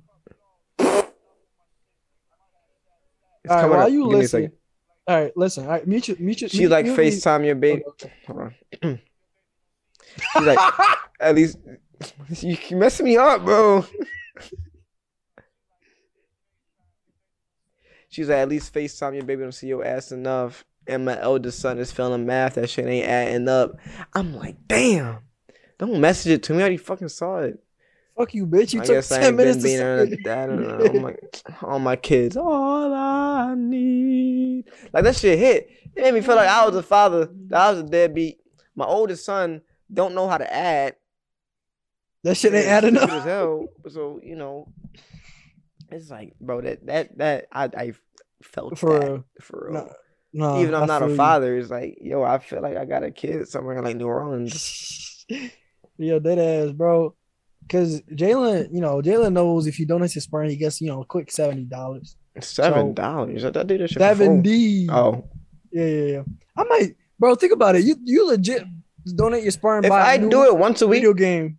It's 3.45 3.51
All 3.51 3.57
right, 3.61 3.69
while 3.69 3.81
up. 3.87 3.91
you 3.91 4.03
Give 4.09 4.19
listen. 4.19 4.51
All 5.07 5.15
right, 5.21 5.35
listen. 5.35 5.65
All 5.65 5.71
right, 5.71 5.85
mute 5.87 6.07
you, 6.07 6.15
mute 6.19 6.41
you. 6.41 6.47
She 6.47 6.59
mute- 6.59 6.71
like 6.71 6.85
mute 6.85 6.97
me. 6.97 7.07
FaceTime 7.09 7.45
your 7.45 7.55
baby. 7.55 7.83
Okay. 7.89 8.13
Hold 8.27 8.39
on. 8.39 8.99
She's 10.33 10.43
like, 10.45 10.59
at 11.19 11.35
least 11.35 11.57
you 12.41 12.57
you 12.69 12.77
messing 12.77 13.05
me 13.05 13.17
up, 13.17 13.43
bro. 13.43 13.85
She's 18.13 18.29
like, 18.29 18.37
at 18.37 18.49
least 18.49 18.71
FaceTime 18.73 19.15
your 19.15 19.23
baby 19.23 19.41
don't 19.41 19.51
see 19.51 19.65
your 19.67 19.83
ass 19.83 20.11
enough. 20.11 20.63
And 20.85 21.05
my 21.05 21.19
eldest 21.19 21.59
son 21.59 21.79
is 21.79 21.91
failing 21.91 22.27
math. 22.27 22.55
That 22.55 22.69
shit 22.69 22.85
ain't 22.85 23.07
adding 23.07 23.47
up. 23.47 23.71
I'm 24.13 24.35
like, 24.35 24.55
damn. 24.67 25.19
Don't 25.79 25.99
message 25.99 26.31
it 26.33 26.43
to 26.43 26.53
me. 26.53 26.59
I 26.59 26.61
already 26.61 26.77
fucking 26.77 27.09
saw 27.09 27.37
it. 27.39 27.57
Fuck 28.15 28.35
you, 28.35 28.45
bitch. 28.45 28.73
You 28.73 28.81
I 28.81 28.85
took 28.85 28.95
guess 28.97 29.11
I 29.11 29.15
ten 29.17 29.27
ain't 29.29 29.37
been 29.37 29.47
minutes 29.47 29.63
to 29.63 29.77
her 29.77 30.03
it. 30.03 30.23
dad. 30.23 30.49
and 30.51 30.65
I'm 30.97 31.01
like, 31.01 31.41
all 31.63 31.79
my 31.79 31.95
kids, 31.95 32.37
all 32.37 32.93
I 32.93 33.55
need. 33.57 34.65
Like 34.93 35.05
that 35.05 35.15
shit 35.15 35.39
hit. 35.39 35.69
It 35.95 36.01
made 36.03 36.13
me 36.13 36.21
feel 36.21 36.35
like 36.35 36.47
I 36.49 36.67
was 36.67 36.75
a 36.75 36.83
father. 36.83 37.29
That 37.47 37.59
I 37.61 37.71
was 37.71 37.79
a 37.79 37.83
deadbeat. 37.83 38.37
My 38.75 38.85
oldest 38.85 39.25
son 39.25 39.61
don't 39.91 40.13
know 40.13 40.27
how 40.27 40.37
to 40.37 40.53
add. 40.53 40.95
That 42.23 42.35
shit 42.35 42.53
ain't 42.53 42.67
adding 42.67 42.97
up. 42.97 43.09
as 43.09 43.23
hell. 43.23 43.65
So 43.89 44.19
you 44.23 44.35
know, 44.35 44.67
it's 45.93 46.09
like, 46.09 46.33
bro, 46.39 46.61
that 46.61 46.85
that 46.85 47.17
that 47.17 47.45
I 47.51 47.63
I 47.65 47.93
felt 48.43 48.77
For 48.77 48.99
that 48.99 49.07
real. 49.09 49.23
for 49.41 49.69
real. 49.71 49.73
No, 49.73 49.93
no, 50.55 50.61
Even 50.61 50.75
I'm 50.75 50.83
I 50.83 50.85
not 50.87 51.03
a 51.03 51.09
you. 51.09 51.15
father, 51.15 51.57
it's 51.57 51.69
like, 51.69 51.97
yo, 52.01 52.23
I 52.23 52.39
feel 52.39 52.61
like 52.61 52.75
I 52.77 52.85
got 52.85 53.03
a 53.03 53.11
kid 53.11 53.47
somewhere 53.47 53.77
in 53.77 53.83
like 53.83 53.95
New 53.97 54.07
Orleans. 54.07 55.25
yeah, 55.97 56.19
that 56.19 56.37
ass, 56.39 56.71
bro. 56.73 57.15
Because 57.61 58.01
Jalen, 58.11 58.69
you 58.73 58.81
know, 58.81 59.01
Jalen 59.01 59.31
knows 59.33 59.67
if 59.67 59.79
you 59.79 59.85
donate 59.85 60.11
his 60.11 60.23
sperm, 60.25 60.49
he 60.49 60.57
gets, 60.57 60.81
you 60.81 60.87
know, 60.87 61.01
a 61.01 61.05
quick 61.05 61.31
seventy 61.31 61.63
dollars. 61.63 62.17
Seven 62.41 62.93
dollars. 62.93 63.45
I 63.45 63.49
I 63.49 63.63
do 63.63 63.77
this 63.77 63.91
shit 63.91 64.01
for 64.01 64.15
free. 64.15 64.25
Seventy. 64.25 64.87
Oh, 64.89 65.23
Yeah, 65.71 65.85
yeah, 65.85 66.05
yeah. 66.11 66.21
I 66.57 66.63
might, 66.65 66.95
bro. 67.19 67.35
Think 67.35 67.53
about 67.53 67.75
it. 67.75 67.83
You 67.85 67.95
you 68.03 68.27
legit 68.27 68.63
donate 69.15 69.43
your 69.43 69.51
sperm. 69.51 69.85
if 69.85 69.91
I 69.91 70.17
do 70.17 70.43
it 70.45 70.57
once 70.57 70.81
a 70.81 70.87
week, 70.87 71.01
video 71.03 71.13
game. 71.13 71.57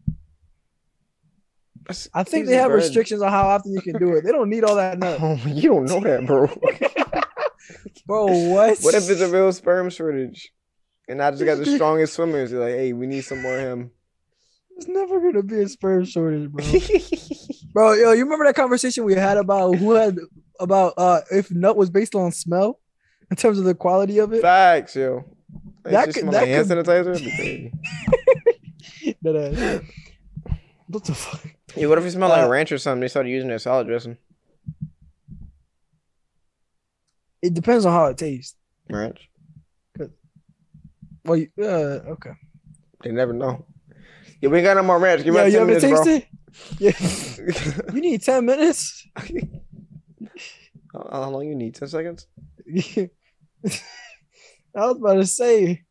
I 2.14 2.22
think 2.24 2.46
they 2.46 2.54
have 2.56 2.70
restrictions 2.70 3.20
on 3.22 3.30
how 3.30 3.48
often 3.48 3.72
you 3.72 3.80
can 3.82 3.98
do 3.98 4.14
it. 4.16 4.24
They 4.24 4.32
don't 4.32 4.48
need 4.48 4.64
all 4.64 4.76
that 4.76 4.98
nut, 5.00 5.18
Oh, 5.20 5.34
you 5.46 5.68
don't 5.70 5.84
know 5.84 6.00
that, 6.00 6.26
bro. 6.26 6.46
bro. 8.06 8.26
What? 8.26 8.78
what 8.80 8.94
if 8.94 9.08
it's 9.10 9.20
a 9.20 9.28
real 9.28 9.52
sperm 9.52 9.90
shortage? 9.90 10.52
And 11.08 11.20
I 11.22 11.30
just 11.30 11.44
got 11.44 11.58
the 11.58 11.66
strongest 11.76 12.14
swimmers. 12.14 12.50
They're 12.50 12.60
like, 12.60 12.74
hey, 12.74 12.92
we 12.92 13.06
need 13.06 13.22
some 13.22 13.42
more 13.42 13.54
of 13.58 13.60
him. 13.60 13.90
It's 14.76 14.88
never 14.88 15.20
gonna 15.20 15.42
be 15.42 15.60
a 15.60 15.68
sperm 15.68 16.04
shortage, 16.04 16.50
bro. 16.50 16.64
bro, 17.72 17.92
yo, 17.92 18.12
you 18.12 18.24
remember 18.24 18.44
that 18.46 18.56
conversation 18.56 19.04
we 19.04 19.14
had 19.14 19.36
about 19.36 19.74
who 19.76 19.92
had 19.92 20.18
about 20.58 20.94
uh 20.96 21.20
if 21.30 21.50
nut 21.52 21.76
was 21.76 21.90
based 21.90 22.14
on 22.16 22.32
smell 22.32 22.80
in 23.30 23.36
terms 23.36 23.58
of 23.58 23.64
the 23.66 23.74
quality 23.74 24.18
of 24.18 24.32
it? 24.32 24.42
Facts, 24.42 24.96
yo. 24.96 25.24
That 25.84 25.92
That 25.92 26.14
could, 26.14 26.24
that 26.26 26.32
like 26.32 26.48
hand 26.48 26.68
could- 26.68 26.78
sanitizer. 26.86 27.04
That'd 27.04 27.24
be 27.24 27.36
crazy. 27.36 29.16
That 29.22 29.36
ass. 29.36 30.54
What 30.88 31.04
the 31.04 31.14
fuck? 31.14 31.40
Yeah, 31.76 31.86
what 31.88 31.98
if 31.98 32.04
it 32.04 32.10
smelled 32.12 32.30
like 32.30 32.44
Uh, 32.44 32.48
ranch 32.48 32.72
or 32.72 32.78
something? 32.78 33.00
They 33.00 33.08
started 33.08 33.30
using 33.30 33.48
their 33.48 33.58
salad 33.58 33.86
dressing. 33.86 34.16
It 37.42 37.54
depends 37.54 37.84
on 37.84 37.92
how 37.92 38.06
it 38.06 38.16
tastes. 38.18 38.56
Ranch. 38.88 39.28
Well, 41.24 41.38
you, 41.38 41.48
uh, 41.58 42.12
okay. 42.14 42.32
They 43.02 43.10
never 43.10 43.32
know. 43.32 43.64
Yeah, 44.40 44.50
we 44.50 44.58
ain't 44.58 44.64
got 44.64 44.76
no 44.76 44.82
more 44.82 44.98
ranch. 44.98 45.24
Give 45.24 45.32
me 45.32 45.40
Yo, 45.40 45.46
you 45.46 45.58
10 45.58 45.70
ever 45.70 45.80
tasted? 45.80 46.26
Yeah. 46.78 46.92
You 47.94 48.00
need 48.00 48.22
10 48.22 48.44
minutes? 48.44 49.06
How 50.92 51.08
how 51.10 51.30
long 51.30 51.46
you 51.46 51.54
need? 51.54 51.74
Ten 51.74 51.88
seconds? 51.88 52.26
I 52.96 53.08
was 54.74 54.96
about 54.96 55.14
to 55.14 55.26
say, 55.26 55.82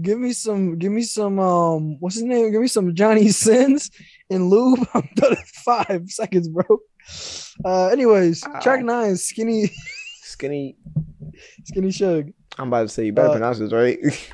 give 0.00 0.18
me 0.18 0.32
some, 0.32 0.78
give 0.78 0.92
me 0.92 1.02
some, 1.02 1.38
um, 1.38 1.98
what's 2.00 2.14
his 2.16 2.24
name? 2.24 2.50
Give 2.50 2.60
me 2.60 2.68
some 2.68 2.94
Johnny 2.94 3.28
Sins 3.30 3.90
and 4.30 4.48
lube. 4.50 4.86
I'm 4.94 5.08
done 5.16 5.32
in 5.32 5.44
five 5.64 6.10
seconds, 6.10 6.48
bro. 6.48 6.64
Uh, 7.64 7.88
anyways, 7.88 8.42
track 8.62 8.82
nine, 8.84 9.16
skinny, 9.16 9.70
Skinny. 10.22 10.76
skinny 11.64 11.90
shug. 11.90 12.30
I'm 12.58 12.68
about 12.68 12.82
to 12.82 12.88
say 12.88 13.06
you 13.06 13.12
better 13.12 13.28
Uh, 13.28 13.32
pronounce 13.32 13.58
this 13.58 13.72
right. 13.72 13.98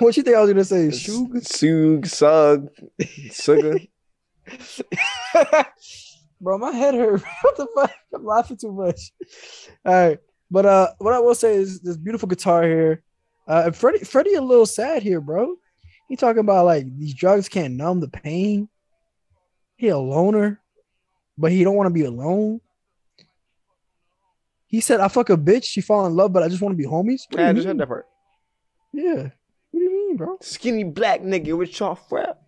What 0.00 0.16
you 0.16 0.24
think 0.24 0.34
I 0.36 0.40
was 0.40 0.50
gonna 0.50 0.64
say? 0.64 0.90
Shug? 0.90 1.38
Sug, 1.42 2.06
sug, 2.06 2.66
sugar. 3.30 3.78
bro, 6.40 6.58
my 6.58 6.72
head 6.72 6.94
hurt. 6.94 7.22
what 7.42 7.56
the 7.56 7.68
fuck? 7.74 7.92
I'm 8.12 8.24
laughing 8.24 8.56
too 8.56 8.72
much. 8.72 9.12
All 9.84 9.94
right, 9.94 10.18
but 10.50 10.66
uh, 10.66 10.88
what 10.98 11.14
I 11.14 11.20
will 11.20 11.34
say 11.36 11.54
is 11.54 11.80
this 11.80 11.96
beautiful 11.96 12.26
guitar 12.28 12.64
here. 12.64 13.02
Uh, 13.46 13.62
and 13.66 13.76
Freddie, 13.76 14.04
Freddie, 14.04 14.34
a 14.34 14.40
little 14.42 14.66
sad 14.66 15.02
here, 15.04 15.20
bro. 15.20 15.54
He 16.08 16.16
talking 16.16 16.40
about 16.40 16.64
like 16.64 16.86
these 16.98 17.14
drugs 17.14 17.48
can't 17.48 17.74
numb 17.74 18.00
the 18.00 18.08
pain. 18.08 18.68
He 19.76 19.88
a 19.88 19.98
loner, 19.98 20.60
but 21.36 21.52
he 21.52 21.62
don't 21.64 21.76
want 21.76 21.86
to 21.88 21.92
be 21.94 22.04
alone. 22.04 22.60
He 24.66 24.80
said, 24.80 25.00
"I 25.00 25.08
fuck 25.08 25.30
a 25.30 25.36
bitch, 25.36 25.64
she 25.64 25.80
fall 25.80 26.06
in 26.06 26.14
love, 26.14 26.32
but 26.32 26.42
I 26.42 26.48
just 26.48 26.62
want 26.62 26.72
to 26.72 26.76
be 26.76 26.88
homies." 26.88 27.22
What 27.30 27.40
Yeah, 27.40 27.48
I 27.48 27.52
just 27.52 27.66
mean? 27.66 27.76
heard 27.76 27.78
that 27.80 27.88
part. 27.88 28.06
Yeah, 28.92 29.14
what 29.14 29.32
do 29.72 29.78
you 29.80 29.90
mean, 29.90 30.16
bro? 30.16 30.38
Skinny 30.40 30.84
black 30.84 31.20
nigga 31.22 31.56
with 31.56 31.70
chalk 31.70 32.00
rap. 32.10 32.38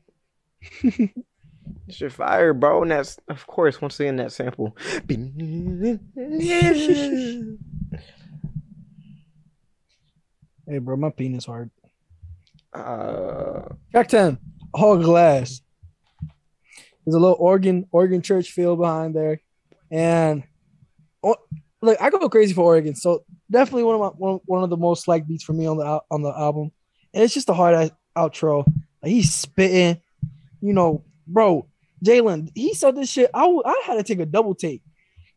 Shit 1.90 2.12
fire, 2.12 2.54
bro. 2.54 2.82
And 2.82 2.90
that's 2.90 3.18
of 3.28 3.46
course 3.46 3.80
once 3.80 4.00
again 4.00 4.16
that 4.16 4.32
sample. 4.32 4.76
Hey, 10.66 10.78
bro, 10.78 10.96
my 10.96 11.10
penis 11.10 11.46
hard. 11.46 11.70
uh, 12.74 13.62
Track 13.90 14.08
10, 14.08 14.38
All 14.74 14.98
Glass. 14.98 15.62
There's 17.08 17.14
a 17.14 17.20
little 17.20 17.38
Oregon 17.40 17.86
organ 17.90 18.20
church 18.20 18.50
feel 18.50 18.76
behind 18.76 19.16
there. 19.16 19.40
And 19.90 20.42
like 21.80 21.98
I 22.02 22.10
go 22.10 22.28
crazy 22.28 22.52
for 22.52 22.66
Oregon. 22.66 22.94
So 22.94 23.24
definitely 23.50 23.84
one 23.84 23.94
of 23.94 24.00
my 24.02 24.08
one, 24.08 24.40
one 24.44 24.62
of 24.62 24.68
the 24.68 24.76
most 24.76 25.08
liked 25.08 25.26
beats 25.26 25.42
for 25.42 25.54
me 25.54 25.64
on 25.64 25.78
the 25.78 26.02
on 26.10 26.20
the 26.20 26.28
album. 26.28 26.70
And 27.14 27.24
it's 27.24 27.32
just 27.32 27.48
a 27.48 27.54
hard 27.54 27.92
outro. 28.14 28.70
Like 29.02 29.10
he's 29.10 29.34
spitting, 29.34 30.02
you 30.60 30.74
know, 30.74 31.02
bro. 31.26 31.66
Jalen, 32.04 32.50
he 32.54 32.74
said 32.74 32.94
this 32.94 33.08
shit. 33.08 33.30
I 33.32 33.82
had 33.86 33.94
to 33.94 34.02
take 34.02 34.20
a 34.20 34.26
double 34.26 34.54
take. 34.54 34.82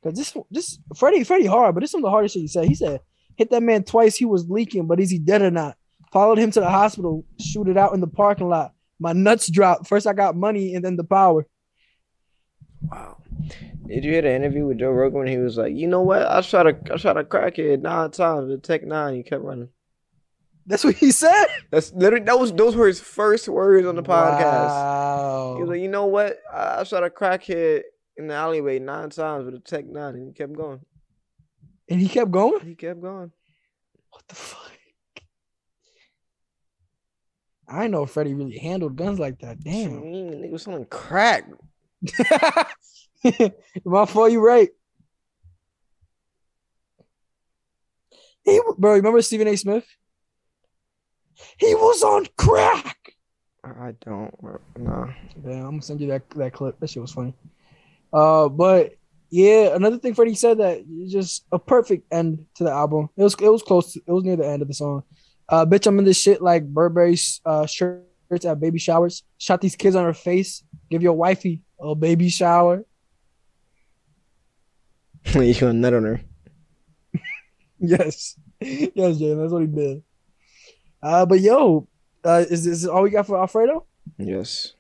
Cause 0.04 0.16
this 0.16 0.36
this 0.52 0.78
Freddie, 0.98 1.24
Freddie 1.24 1.46
hard, 1.46 1.74
but 1.74 1.80
this 1.80 1.88
is 1.88 1.92
some 1.92 2.02
of 2.02 2.08
the 2.08 2.12
hardest 2.12 2.34
shit 2.34 2.42
he 2.42 2.48
said. 2.50 2.66
He 2.66 2.76
said, 2.76 3.00
hit 3.38 3.50
that 3.52 3.64
man 3.64 3.86
twice, 3.86 4.18
he 4.18 4.26
was 4.26 4.50
leaking, 4.50 4.88
but 4.88 5.00
is 5.00 5.10
he 5.10 5.20
dead 5.20 5.42
or 5.42 5.52
not? 5.52 5.78
Followed 6.12 6.38
him 6.38 6.52
to 6.52 6.60
the 6.60 6.70
hospital, 6.70 7.24
shoot 7.40 7.70
it 7.70 7.78
out 7.78 7.94
in 7.94 8.02
the 8.02 8.08
parking 8.08 8.50
lot. 8.50 8.74
My 9.00 9.14
nuts 9.14 9.50
dropped. 9.50 9.88
First 9.88 10.06
I 10.06 10.12
got 10.12 10.36
money 10.36 10.76
and 10.76 10.84
then 10.84 10.98
the 10.98 11.06
power. 11.06 11.48
Wow. 12.90 13.18
Did 13.88 14.06
you 14.06 14.12
hear 14.12 14.22
the 14.22 14.34
interview 14.34 14.66
with 14.66 14.80
Joe 14.80 14.92
Rogan 14.92 15.20
when 15.20 15.28
he 15.28 15.38
was 15.38 15.58
like, 15.58 15.74
you 15.76 15.88
know 15.88 16.02
what? 16.02 16.22
I 16.24 16.42
shot 16.42 16.68
a 16.68 16.78
I 16.94 16.98
shot 16.98 17.18
a 17.18 17.24
crackhead 17.24 17.82
nine 17.82 18.12
times 18.12 18.48
with 18.48 18.60
a 18.60 18.62
Tech 18.62 18.84
Nine. 18.86 19.16
He 19.16 19.24
kept 19.24 19.44
running. 19.44 19.70
That's 20.66 20.84
what 20.84 20.96
he 20.96 21.12
said. 21.12 21.48
That's 21.72 21.92
literally 21.94 22.24
that 22.26 22.40
was 22.40 22.54
those 22.54 22.76
were 22.76 22.88
his 22.88 23.00
first 23.02 23.50
words 23.50 23.86
on 23.88 23.96
the 23.96 24.04
podcast. 24.04 24.68
Wow. 24.70 25.54
He 25.58 25.62
was 25.64 25.70
like, 25.70 25.82
you 25.82 25.88
know 25.90 26.06
what? 26.06 26.38
I, 26.54 26.80
I 26.80 26.84
shot 26.84 27.04
a 27.04 27.10
crackhead 27.10 27.82
in 28.18 28.28
the 28.28 28.34
alleyway 28.36 28.80
nine 28.80 29.10
times 29.10 29.46
with 29.46 29.56
a 29.56 29.60
Tech 29.60 29.86
Nine, 29.86 30.16
and 30.16 30.28
he 30.28 30.34
kept 30.34 30.54
going. 30.54 30.80
and 31.90 32.00
he 32.00 32.08
kept 32.08 32.32
going. 32.32 32.60
He 32.62 32.76
kept 32.76 33.02
going. 33.02 33.32
What 34.12 34.28
the 34.28 34.36
fuck? 34.36 34.60
I 37.68 37.88
know 37.88 38.06
Freddie 38.06 38.34
really 38.34 38.58
handled 38.58 38.98
guns 38.98 39.18
like 39.18 39.40
that. 39.40 39.58
What 39.58 39.66
you 39.66 39.90
Damn. 39.90 40.02
mean? 40.02 40.34
Nigga 40.34 40.52
was 40.52 40.64
selling 40.64 40.86
crack. 40.86 41.46
My 43.86 44.06
fault. 44.06 44.32
You 44.32 44.40
right. 44.40 44.70
He, 48.44 48.60
bro, 48.78 48.94
remember 48.94 49.22
Stephen 49.22 49.48
A. 49.48 49.56
Smith? 49.56 49.86
He 51.58 51.76
was 51.76 52.02
on 52.04 52.28
crack. 52.38 52.98
I 53.64 53.94
don't. 54.04 54.34
No. 54.78 55.14
Yeah, 55.46 55.54
I'm 55.54 55.64
gonna 55.64 55.82
send 55.82 56.02
you 56.02 56.08
that 56.08 56.28
that 56.32 56.54
clip. 56.54 56.80
That 56.80 56.90
shit 56.90 57.02
was 57.02 57.12
funny. 57.12 57.34
Uh, 58.12 58.50
but 58.50 58.96
yeah, 59.30 59.76
another 59.76 59.98
thing 59.98 60.16
Freddie 60.16 60.36
said 60.36 60.58
that 60.58 60.84
just 61.08 61.46
a 61.52 61.60
perfect 61.60 62.12
end 62.12 62.46
to 62.56 62.64
the 62.64 62.72
album. 62.72 63.10
It 63.16 63.24
was 63.24 63.36
it 63.36 63.50
was 63.50 63.62
close. 63.62 63.94
To, 63.94 64.02
it 64.06 64.12
was 64.12 64.24
near 64.24 64.36
the 64.36 64.48
end 64.48 64.62
of 64.62 64.68
the 64.68 64.74
song. 64.74 65.04
Uh, 65.48 65.66
bitch, 65.66 65.86
I'm 65.86 66.00
in 66.00 66.06
this 66.06 66.20
shit 66.20 66.42
like 66.42 66.66
Burberry's 66.66 67.42
uh 67.46 67.68
shirts 67.68 68.46
at 68.46 68.60
baby 68.60 68.80
showers. 68.80 69.24
Shot 69.38 69.62
these 69.62 69.76
kids 69.76 69.96
on 69.96 70.06
her 70.06 70.14
face. 70.14 70.64
Give 70.90 71.04
your 71.04 71.14
wifey 71.14 71.62
a 71.82 71.96
baby 71.96 72.30
shower. 72.30 72.86
you 75.34 75.54
gonna 75.54 75.74
nut 75.74 75.94
on 75.94 76.04
her? 76.04 76.22
Yes, 77.84 78.38
yes, 78.60 79.18
Jay. 79.18 79.34
That's 79.34 79.52
what 79.52 79.64
he 79.64 79.68
did. 79.68 80.04
Uh, 81.02 81.26
but 81.26 81.40
yo, 81.40 81.88
uh, 82.24 82.46
is 82.48 82.64
this 82.64 82.86
all 82.86 83.02
we 83.02 83.10
got 83.10 83.26
for 83.26 83.40
Alfredo? 83.40 83.88
Yes. 84.20 84.74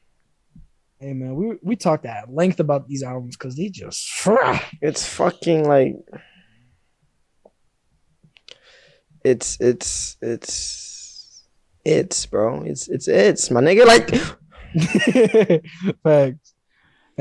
Hey 0.99 1.13
man, 1.13 1.33
we 1.33 1.57
we 1.63 1.75
talked 1.75 2.05
at 2.05 2.31
length 2.31 2.59
about 2.59 2.87
these 2.87 3.01
albums 3.01 3.35
because 3.35 3.55
they 3.55 3.69
just 3.69 4.07
It's 4.81 5.03
fucking 5.07 5.67
like. 5.67 5.95
It's 9.23 9.57
it's 9.59 10.17
it's 10.21 11.47
it's 11.83 12.25
bro. 12.27 12.61
It's 12.63 12.87
it's 12.87 13.07
it's 13.07 13.49
my 13.49 13.61
nigga. 13.61 13.85
Like 13.87 14.09
Facts. 16.03 16.50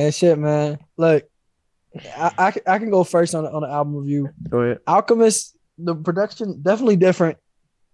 Man, 0.01 0.13
shit, 0.13 0.39
man. 0.39 0.79
Look, 0.97 1.25
I, 2.17 2.33
I, 2.39 2.51
can- 2.53 2.63
I 2.67 2.79
can 2.79 2.91
go 2.91 3.05
first 3.05 3.35
on, 3.35 3.45
the- 3.45 3.53
on 3.53 3.61
the 3.63 3.69
album 3.69 3.97
review. 3.97 4.31
go 4.49 4.61
ahead. 4.61 4.79
Alchemist, 4.87 5.59
the 5.77 5.95
production 5.95 6.63
definitely 6.63 6.97
different. 6.97 7.37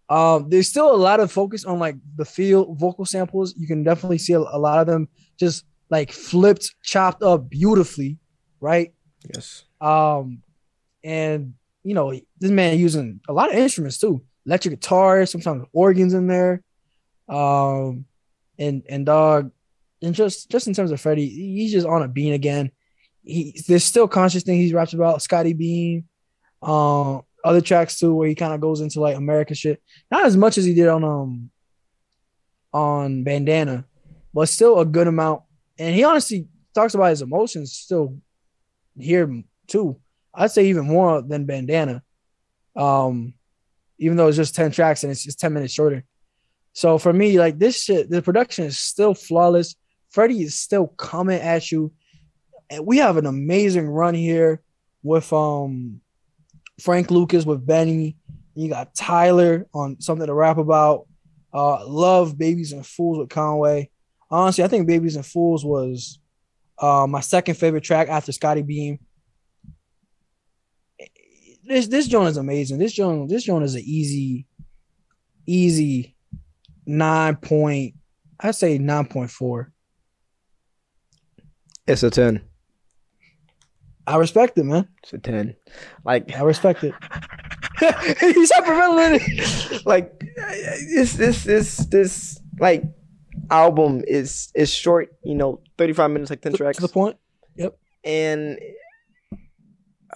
Um, 0.09 0.49
there's 0.49 0.69
still 0.69 0.95
a 0.95 0.97
lot 0.97 1.19
of 1.19 1.33
focus 1.33 1.65
on 1.65 1.81
like 1.81 1.97
the 2.15 2.24
field 2.24 2.78
vocal 2.78 3.05
samples. 3.05 3.55
You 3.57 3.66
can 3.66 3.83
definitely 3.83 4.19
see 4.19 4.35
a, 4.35 4.39
a 4.39 4.59
lot 4.59 4.78
of 4.78 4.87
them 4.87 5.09
just 5.37 5.65
like 5.91 6.12
flipped, 6.12 6.73
chopped 6.85 7.24
up 7.24 7.51
beautifully, 7.51 8.19
right? 8.61 8.95
Yes. 9.35 9.65
Um, 9.81 10.43
and 11.03 11.55
you 11.83 11.95
know, 11.95 12.12
this 12.39 12.53
man 12.53 12.78
using 12.78 13.19
a 13.28 13.33
lot 13.33 13.51
of 13.51 13.57
instruments 13.57 13.99
too, 13.99 14.23
electric 14.47 14.74
guitars, 14.81 15.33
sometimes 15.33 15.65
organs 15.73 16.15
in 16.15 16.28
there. 16.28 16.62
Um, 17.28 18.05
and 18.61 18.85
and 18.89 19.05
dog, 19.05 19.51
and 20.07 20.15
just 20.15 20.49
just 20.51 20.69
in 20.69 20.74
terms 20.74 20.93
of 20.93 21.01
Freddie, 21.01 21.28
he's 21.28 21.73
just 21.73 21.87
on 21.87 22.03
a 22.03 22.09
bean 22.09 22.33
again. 22.33 22.70
He 23.24 23.61
there's 23.66 23.85
still 23.85 24.07
conscious 24.07 24.45
thing 24.45 24.59
he's 24.59 24.73
raps 24.73 24.93
about 24.93 25.20
Scottie 25.20 25.53
Beam, 25.53 26.05
um, 26.62 27.23
other 27.45 27.61
tracks 27.61 27.99
too 27.99 28.15
where 28.15 28.28
he 28.28 28.35
kind 28.35 28.55
of 28.55 28.61
goes 28.61 28.81
into 28.81 29.01
like 29.01 29.16
America 29.16 29.55
shit. 29.55 29.83
Not 30.11 30.24
as 30.24 30.37
much 30.37 30.59
as 30.59 30.65
he 30.65 30.74
did 30.74 30.89
on 30.89 31.03
um 31.03 31.51
on 32.73 33.24
Bandana, 33.24 33.85
but 34.33 34.49
still 34.49 34.78
a 34.78 34.85
good 34.85 35.09
amount. 35.09 35.43
And 35.78 35.95
he 35.95 36.05
honestly 36.05 36.47
talks 36.73 36.95
about 36.95 37.11
his 37.11 37.23
emotions 37.23 37.73
still 37.73 38.16
here 38.97 39.43
too. 39.66 39.99
I'd 40.33 40.53
say 40.53 40.66
even 40.66 40.87
more 40.87 41.20
than 41.20 41.47
Bandana. 41.47 42.03
Um, 42.77 43.35
even 43.99 44.16
though 44.16 44.28
it's 44.28 44.37
just 44.37 44.55
10 44.55 44.70
tracks 44.70 45.03
and 45.03 45.11
it's 45.11 45.24
just 45.24 45.41
10 45.41 45.53
minutes 45.53 45.73
shorter. 45.73 46.05
So 46.74 46.99
for 46.99 47.11
me, 47.11 47.39
like 47.39 47.59
this 47.59 47.83
shit, 47.83 48.11
the 48.11 48.20
production 48.20 48.66
is 48.66 48.78
still 48.78 49.15
flawless. 49.15 49.74
Freddie 50.16 50.44
is 50.44 50.56
still 50.56 50.86
coming 50.86 51.38
at 51.38 51.70
you. 51.70 51.93
And 52.70 52.86
we 52.86 52.97
have 52.97 53.18
an 53.18 53.26
amazing 53.26 53.86
run 53.86 54.14
here 54.14 54.62
with 55.02 55.30
um 55.30 56.01
Frank 56.80 57.10
Lucas 57.10 57.44
with 57.44 57.66
Benny. 57.66 58.16
You 58.55 58.70
got 58.70 58.94
Tyler 58.94 59.66
on 59.74 60.01
something 60.01 60.26
to 60.26 60.32
rap 60.32 60.56
about. 60.56 61.06
Uh 61.52 61.86
love 61.86 62.38
Babies 62.38 62.72
and 62.72 62.86
Fools 62.86 63.18
with 63.18 63.28
Conway. 63.28 63.90
Honestly, 64.30 64.64
I 64.64 64.68
think 64.68 64.86
Babies 64.86 65.16
and 65.16 65.26
Fools 65.26 65.66
was 65.66 66.18
uh 66.78 67.06
my 67.06 67.20
second 67.20 67.56
favorite 67.56 67.84
track 67.84 68.09
after 68.09 68.32
Scottie 68.32 68.62
Beam 68.62 68.98
this 71.62 71.88
this 71.88 72.09
joint 72.09 72.30
is 72.30 72.38
amazing. 72.38 72.78
This 72.78 72.94
joint 72.94 73.28
this 73.28 73.44
joint 73.44 73.64
is 73.64 73.74
an 73.74 73.82
easy, 73.84 74.47
easy 75.44 76.16
nine 76.86 77.36
point. 77.36 77.97
I'd 78.40 78.55
say 78.55 78.78
nine 78.78 79.05
point 79.05 79.30
four. 79.30 79.74
It's 81.86 82.02
a 82.02 82.10
ten. 82.10 82.42
I 84.06 84.16
respect 84.16 84.56
it, 84.58 84.64
man. 84.64 84.88
It's 85.02 85.12
a 85.12 85.18
ten. 85.18 85.56
Like 86.04 86.34
I 86.34 86.42
respect 86.42 86.84
it. 86.84 86.94
He's 88.20 88.52
hyperventilating. 88.52 89.84
like 89.86 90.18
this 90.94 91.14
this 91.14 91.44
this 91.44 91.76
this 91.86 92.40
like 92.58 92.84
album 93.50 94.02
is 94.06 94.50
is 94.54 94.72
short, 94.72 95.14
you 95.24 95.34
know, 95.34 95.60
35 95.78 96.10
minutes 96.10 96.30
like 96.30 96.40
10 96.40 96.52
To, 96.52 96.58
tracks. 96.58 96.76
to 96.78 96.82
the 96.82 96.88
point. 96.88 97.16
Yep. 97.56 97.76
And 98.04 98.58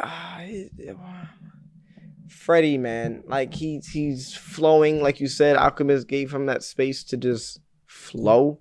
uh, 0.03 0.41
Freddie, 2.29 2.79
man, 2.79 3.23
like 3.27 3.53
he's 3.53 3.89
he's 3.89 4.35
flowing, 4.35 5.03
like 5.03 5.21
you 5.21 5.27
said. 5.29 5.57
Alchemist 5.57 6.09
gave 6.09 6.33
him 6.33 6.47
that 6.47 6.63
space 6.63 7.05
to 7.05 7.17
just 7.17 7.61
flow, 7.87 8.61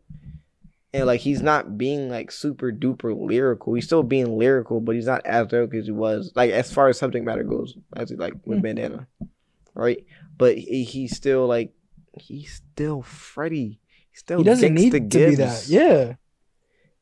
and 0.93 1.05
like 1.05 1.21
he's 1.21 1.41
not 1.41 1.77
being 1.77 2.09
like 2.09 2.31
super 2.31 2.71
duper 2.71 3.15
lyrical. 3.15 3.73
He's 3.73 3.85
still 3.85 4.03
being 4.03 4.37
lyrical, 4.37 4.79
but 4.81 4.95
he's 4.95 5.05
not 5.05 5.25
as 5.25 5.51
lyrical 5.51 5.79
as 5.79 5.85
he 5.85 5.91
was. 5.91 6.31
Like 6.35 6.51
as 6.51 6.71
far 6.71 6.87
as 6.89 6.97
subject 6.97 7.25
matter 7.25 7.43
goes, 7.43 7.77
as 7.95 8.09
he 8.09 8.15
like 8.15 8.33
with 8.45 8.59
Mm. 8.59 8.61
Bandana, 8.63 9.07
right? 9.73 10.03
But 10.37 10.57
he, 10.57 10.83
he's 10.83 11.15
still 11.15 11.45
like 11.47 11.73
he's 12.19 12.53
still 12.73 13.01
Freddie. 13.01 13.79
He's 14.11 14.19
still 14.19 14.39
He 14.39 14.43
doesn't 14.43 14.73
need 14.73 14.91
to 14.91 14.99
be 15.01 15.35
that. 15.35 15.65
Yeah. 15.67 16.15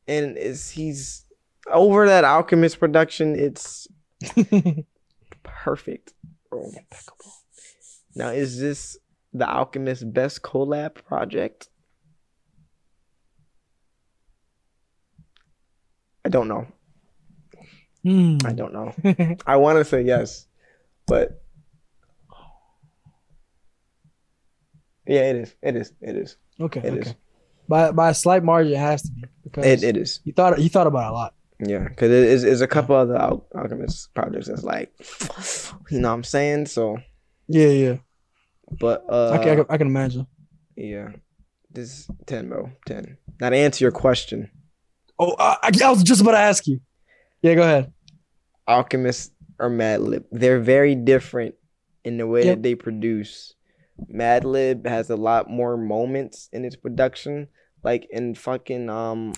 and 0.06 0.36
it's 0.36 0.70
he's 0.70 1.24
over 1.70 2.06
that 2.06 2.24
Alchemist 2.24 2.78
production. 2.78 3.34
It's 3.38 3.88
perfect, 5.42 6.12
bro. 6.50 6.70
Now, 8.14 8.28
is 8.30 8.58
this 8.60 8.98
the 9.32 9.48
Alchemist 9.48 10.12
best 10.12 10.42
collab 10.42 10.94
project? 10.94 11.68
I 16.28 16.30
don't 16.30 16.46
know. 16.48 16.66
Hmm. 18.02 18.36
I 18.44 18.52
don't 18.52 18.74
know. 18.74 18.92
I 19.46 19.56
want 19.56 19.78
to 19.78 19.84
say 19.84 20.02
yes, 20.02 20.46
but 21.06 21.42
yeah, 25.06 25.30
it 25.30 25.36
is. 25.36 25.54
It 25.62 25.76
is. 25.76 25.92
It 26.02 26.16
is. 26.16 26.36
okay. 26.60 26.80
It 26.80 26.92
okay. 26.92 26.98
is. 26.98 27.14
By 27.66 27.92
by 27.92 28.10
a 28.10 28.14
slight 28.14 28.44
margin, 28.44 28.74
it 28.74 28.78
has 28.78 29.00
to 29.04 29.10
be 29.10 29.24
because 29.42 29.64
It, 29.64 29.82
it 29.82 29.96
is. 29.96 30.20
you 30.24 30.34
thought 30.34 30.60
you 30.60 30.68
thought 30.68 30.86
about 30.86 31.06
it 31.06 31.10
a 31.10 31.12
lot. 31.12 31.34
Yeah, 31.60 31.88
because 31.88 32.10
it 32.10 32.24
is 32.24 32.44
is 32.44 32.60
a 32.60 32.66
couple 32.66 32.94
other 32.94 33.16
Al- 33.16 33.46
Alchemist 33.54 34.12
projects 34.14 34.48
that's 34.48 34.64
like, 34.64 34.92
you 35.90 35.98
know 36.00 36.08
what 36.08 36.14
I'm 36.14 36.24
saying? 36.24 36.66
So, 36.66 36.98
Yeah, 37.48 37.68
yeah. 37.68 37.96
but 38.78 39.02
uh, 39.08 39.30
I, 39.30 39.38
can, 39.38 39.48
I 39.48 39.54
can 39.56 39.66
I 39.70 39.78
can 39.78 39.86
imagine. 39.86 40.26
Yeah. 40.76 41.08
This 41.70 41.90
is 41.90 42.10
10, 42.26 42.48
bro. 42.50 42.70
10. 42.86 43.16
Now 43.40 43.48
to 43.50 43.56
answer 43.56 43.84
your 43.84 43.92
question, 43.92 44.50
Oh, 45.18 45.34
I, 45.38 45.56
I 45.62 45.70
I 45.84 45.90
was 45.90 46.02
just 46.02 46.20
about 46.20 46.32
to 46.32 46.38
ask 46.38 46.66
you. 46.66 46.80
Yeah, 47.42 47.54
go 47.54 47.62
ahead. 47.62 47.92
Alchemist 48.66 49.32
or 49.58 49.70
Madlib, 49.70 50.24
they're 50.30 50.60
very 50.60 50.94
different 50.94 51.54
in 52.04 52.18
the 52.18 52.26
way 52.26 52.44
Yep. 52.44 52.56
that 52.58 52.62
they 52.62 52.74
produce. 52.74 53.54
Madlib 54.12 54.86
has 54.86 55.10
a 55.10 55.16
lot 55.16 55.50
more 55.50 55.76
moments 55.76 56.48
in 56.52 56.64
its 56.64 56.76
production. 56.76 57.48
Like 57.82 58.06
in 58.10 58.34
fucking 58.34 58.88
um 58.90 59.32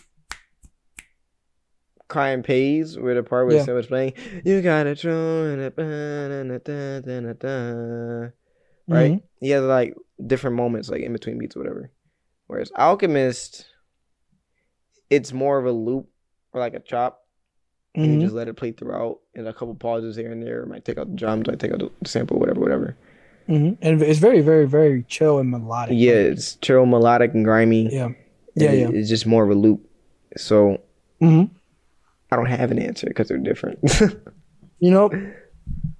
Crime 2.08 2.42
Pays, 2.42 2.98
where 2.98 3.14
the 3.14 3.22
part 3.22 3.46
where 3.46 3.56
Yeah. 3.56 3.64
so 3.64 3.74
much 3.74 3.88
playing, 3.88 4.14
you 4.44 4.60
gotta 4.62 4.94
throw 4.96 5.44
in 5.46 5.60
a 5.60 5.70
ba-na-na-da-da-da-da." 5.70 8.30
right? 8.88 9.12
Mhm. 9.12 9.22
He 9.40 9.50
has 9.50 9.62
like 9.62 9.94
different 10.26 10.56
moments, 10.56 10.88
like 10.90 11.02
in 11.02 11.12
between 11.12 11.38
beats 11.38 11.54
or 11.56 11.60
whatever. 11.60 11.90
Whereas 12.48 12.72
Alchemist, 12.76 13.66
it's 15.10 15.32
more 15.32 15.58
of 15.58 15.66
a 15.66 15.72
loop 15.72 16.08
or 16.52 16.60
like 16.60 16.74
a 16.74 16.80
chop, 16.80 17.26
and 17.94 18.06
Mhm. 18.06 18.14
you 18.14 18.20
just 18.20 18.34
let 18.34 18.48
it 18.48 18.54
play 18.54 18.72
throughout, 18.72 19.18
and 19.34 19.46
a 19.46 19.52
couple 19.52 19.74
pauses 19.74 20.16
here 20.16 20.30
and 20.32 20.42
there. 20.42 20.64
Might 20.66 20.84
take 20.84 20.98
out 20.98 21.10
the 21.10 21.16
drums, 21.16 21.46
might 21.46 21.58
take 21.58 21.72
out 21.72 21.80
the 21.80 22.08
sample, 22.08 22.38
whatever, 22.38 22.60
whatever. 22.60 22.96
Mhm. 23.48 23.78
And 23.82 24.00
it's 24.02 24.18
very, 24.20 24.40
very, 24.40 24.66
very 24.66 25.02
chill 25.08 25.38
and 25.38 25.50
melodic. 25.50 25.96
Yeah, 25.98 26.12
it's 26.12 26.54
chill, 26.56 26.86
melodic, 26.86 27.34
and 27.34 27.44
grimy. 27.44 27.92
Yeah. 27.92 28.06
and 28.06 28.14
Yeah, 28.54 28.72
yeah. 28.72 28.88
It's 28.92 29.08
just 29.08 29.26
more 29.26 29.42
of 29.44 29.50
a 29.50 29.54
loop. 29.54 29.80
So 30.36 30.78
hmm 31.20 31.44
I 32.32 32.36
don't 32.36 32.46
have 32.46 32.70
an 32.70 32.78
answer 32.78 33.06
because 33.08 33.28
they're 33.28 33.38
different. 33.38 33.78
You 34.82 34.90
know, 34.90 35.10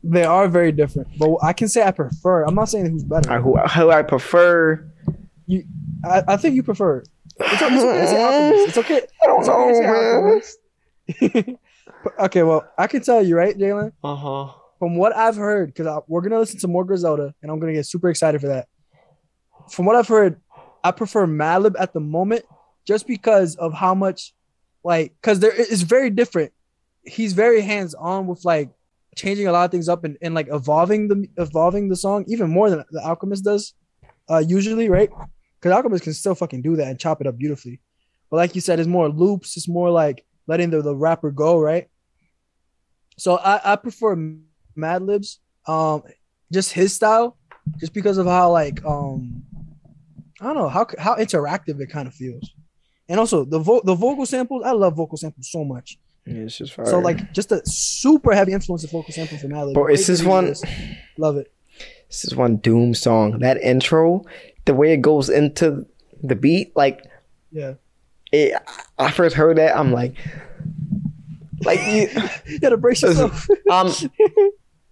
they 0.03 0.25
are 0.25 0.49
very 0.49 0.73
different. 0.73 1.09
But 1.19 1.37
I 1.43 1.53
can 1.53 1.69
say 1.69 1.83
I 1.83 1.91
prefer. 1.91 2.45
I'm 2.45 2.55
not 2.55 2.71
saying 2.71 2.87
who's 2.91 3.05
better. 3.05 3.31
I, 3.31 3.39
who, 3.39 3.55
who 3.59 3.91
I 3.91 4.03
prefer. 4.03 4.83
I, 6.03 6.23
I 6.29 6.37
think 6.39 6.55
you 6.55 6.63
prefer. 6.63 7.03
It. 7.41 7.53
It's, 7.53 7.63
it's 7.63 7.83
okay 7.85 8.01
to 8.01 8.07
say 8.07 8.23
Alchemist. 8.23 8.69
It's 8.69 8.79
okay. 8.79 9.01
I 9.23 9.27
don't 9.27 9.41
It's 9.41 9.49
okay 9.49 11.33
know, 11.33 11.47
man. 11.47 11.59
Okay, 12.19 12.43
well, 12.43 12.67
I 12.79 12.87
can 12.87 13.03
tell 13.03 13.23
you, 13.23 13.37
right, 13.37 13.57
Jalen? 13.57 13.93
Uh 14.03 14.17
huh. 14.17 14.53
From 14.79 14.97
what 14.97 15.15
I've 15.15 15.37
heard, 15.37 15.75
because 15.75 16.03
we're 16.09 16.23
gonna 16.23 16.39
listen 16.39 16.59
to 16.61 16.69
more 16.69 16.85
Griselda, 16.85 17.35
and 17.43 17.51
I'm 17.51 17.61
gonna 17.61 17.75
get 17.75 17.85
super 17.87 18.09
excited 18.09 18.41
for 18.41 18.47
that. 18.49 18.69
From 19.71 19.85
what 19.85 19.97
I've 19.97 20.09
heard, 20.09 20.41
I 20.83 20.93
prefer 20.93 21.27
Madlib 21.27 21.75
at 21.79 21.93
the 21.93 22.01
moment, 22.01 22.45
just 22.87 23.07
because 23.07 23.57
of 23.57 23.75
how 23.75 23.95
much, 23.95 24.33
like, 24.83 25.13
because 25.21 25.41
there 25.41 25.53
is 25.53 25.83
very 25.83 26.09
different. 26.09 26.53
He's 27.05 27.35
very 27.35 27.61
hands 27.61 27.95
on 27.95 28.27
with 28.27 28.45
like 28.45 28.71
changing 29.17 29.47
a 29.47 29.53
lot 29.53 29.65
of 29.65 29.71
things 29.71 29.89
up 29.89 30.05
and, 30.05 30.17
and 30.23 30.35
like 30.35 30.49
evolving 30.51 31.09
the 31.09 31.27
evolving 31.37 31.89
the 31.89 31.97
song 31.97 32.25
even 32.29 32.49
more 32.49 32.71
than 32.71 32.85
the 32.91 33.03
Alchemist 33.05 33.45
does, 33.45 33.75
uh, 34.31 34.43
usually, 34.47 34.89
right? 34.89 35.11
Because 35.61 35.77
Alchemist 35.77 36.05
can 36.05 36.15
still 36.15 36.35
fucking 36.35 36.63
do 36.63 36.77
that 36.77 36.89
and 36.89 36.99
chop 36.99 37.21
it 37.21 37.27
up 37.27 37.37
beautifully. 37.37 37.81
But 38.31 38.39
like 38.39 38.55
you 38.55 38.61
said, 38.61 38.79
it's 38.79 38.89
more 38.89 39.09
loops. 39.09 39.57
It's 39.57 39.69
more 39.69 39.91
like 39.91 40.25
letting 40.47 40.71
the, 40.71 40.81
the 40.81 40.95
rapper 40.95 41.31
go, 41.31 41.59
right? 41.59 41.89
So 43.19 43.37
I, 43.37 43.73
I 43.73 43.77
prefer 43.77 44.17
Madlibs, 44.77 45.39
um, 45.67 46.03
just 46.51 46.73
his 46.73 46.95
style, 46.95 47.37
just 47.79 47.93
because 47.93 48.17
of 48.17 48.27
how 48.27 48.51
like 48.51 48.85
um, 48.87 49.43
I 50.41 50.47
don't 50.47 50.57
know 50.57 50.69
how 50.69 50.87
how 50.99 51.17
interactive 51.17 51.79
it 51.81 51.91
kind 51.91 52.09
of 52.09 52.15
feels, 52.15 52.51
and 53.09 53.21
also 53.21 53.45
the 53.45 53.59
vo- 53.59 53.83
the 53.85 53.95
vocal 53.95 54.25
samples. 54.25 54.63
I 54.65 54.73
love 54.73 54.97
vocal 54.97 55.19
samples 55.19 55.51
so 55.51 55.65
much. 55.65 55.99
Yeah, 56.25 56.43
it's 56.45 56.57
just 56.57 56.73
fire. 56.73 56.87
So 56.87 56.99
like 56.99 57.33
just 57.33 57.53
a 57.53 57.61
super 57.67 58.33
heavy 58.33 58.53
influence 58.53 58.85
of 58.85 58.91
vocal 58.91 59.13
samples 59.13 59.43
from 59.43 59.51
Madlib. 59.51 59.75
Bro, 59.75 59.89
it's 59.89 60.07
this 60.07 60.23
one. 60.23 60.55
Love 61.19 61.37
it. 61.37 61.53
This 62.09 62.25
is 62.25 62.35
one 62.35 62.57
Doom 62.57 62.95
song. 62.95 63.39
That 63.41 63.59
intro, 63.59 64.25
the 64.65 64.75
way 64.75 64.93
it 64.93 64.99
goes 65.03 65.29
into 65.29 65.87
the 66.23 66.35
beat, 66.37 66.75
like 66.77 67.05
Yeah. 67.51 67.75
it, 68.33 68.55
I 68.99 69.11
first 69.11 69.35
heard 69.37 69.57
that, 69.59 69.77
I'm 69.77 69.93
like, 69.93 70.15
like 71.65 71.81
you, 71.87 72.09
You 72.47 72.59
gotta 72.61 72.77
brace 72.77 73.03
yourself. 73.03 73.49
um, 73.71 73.93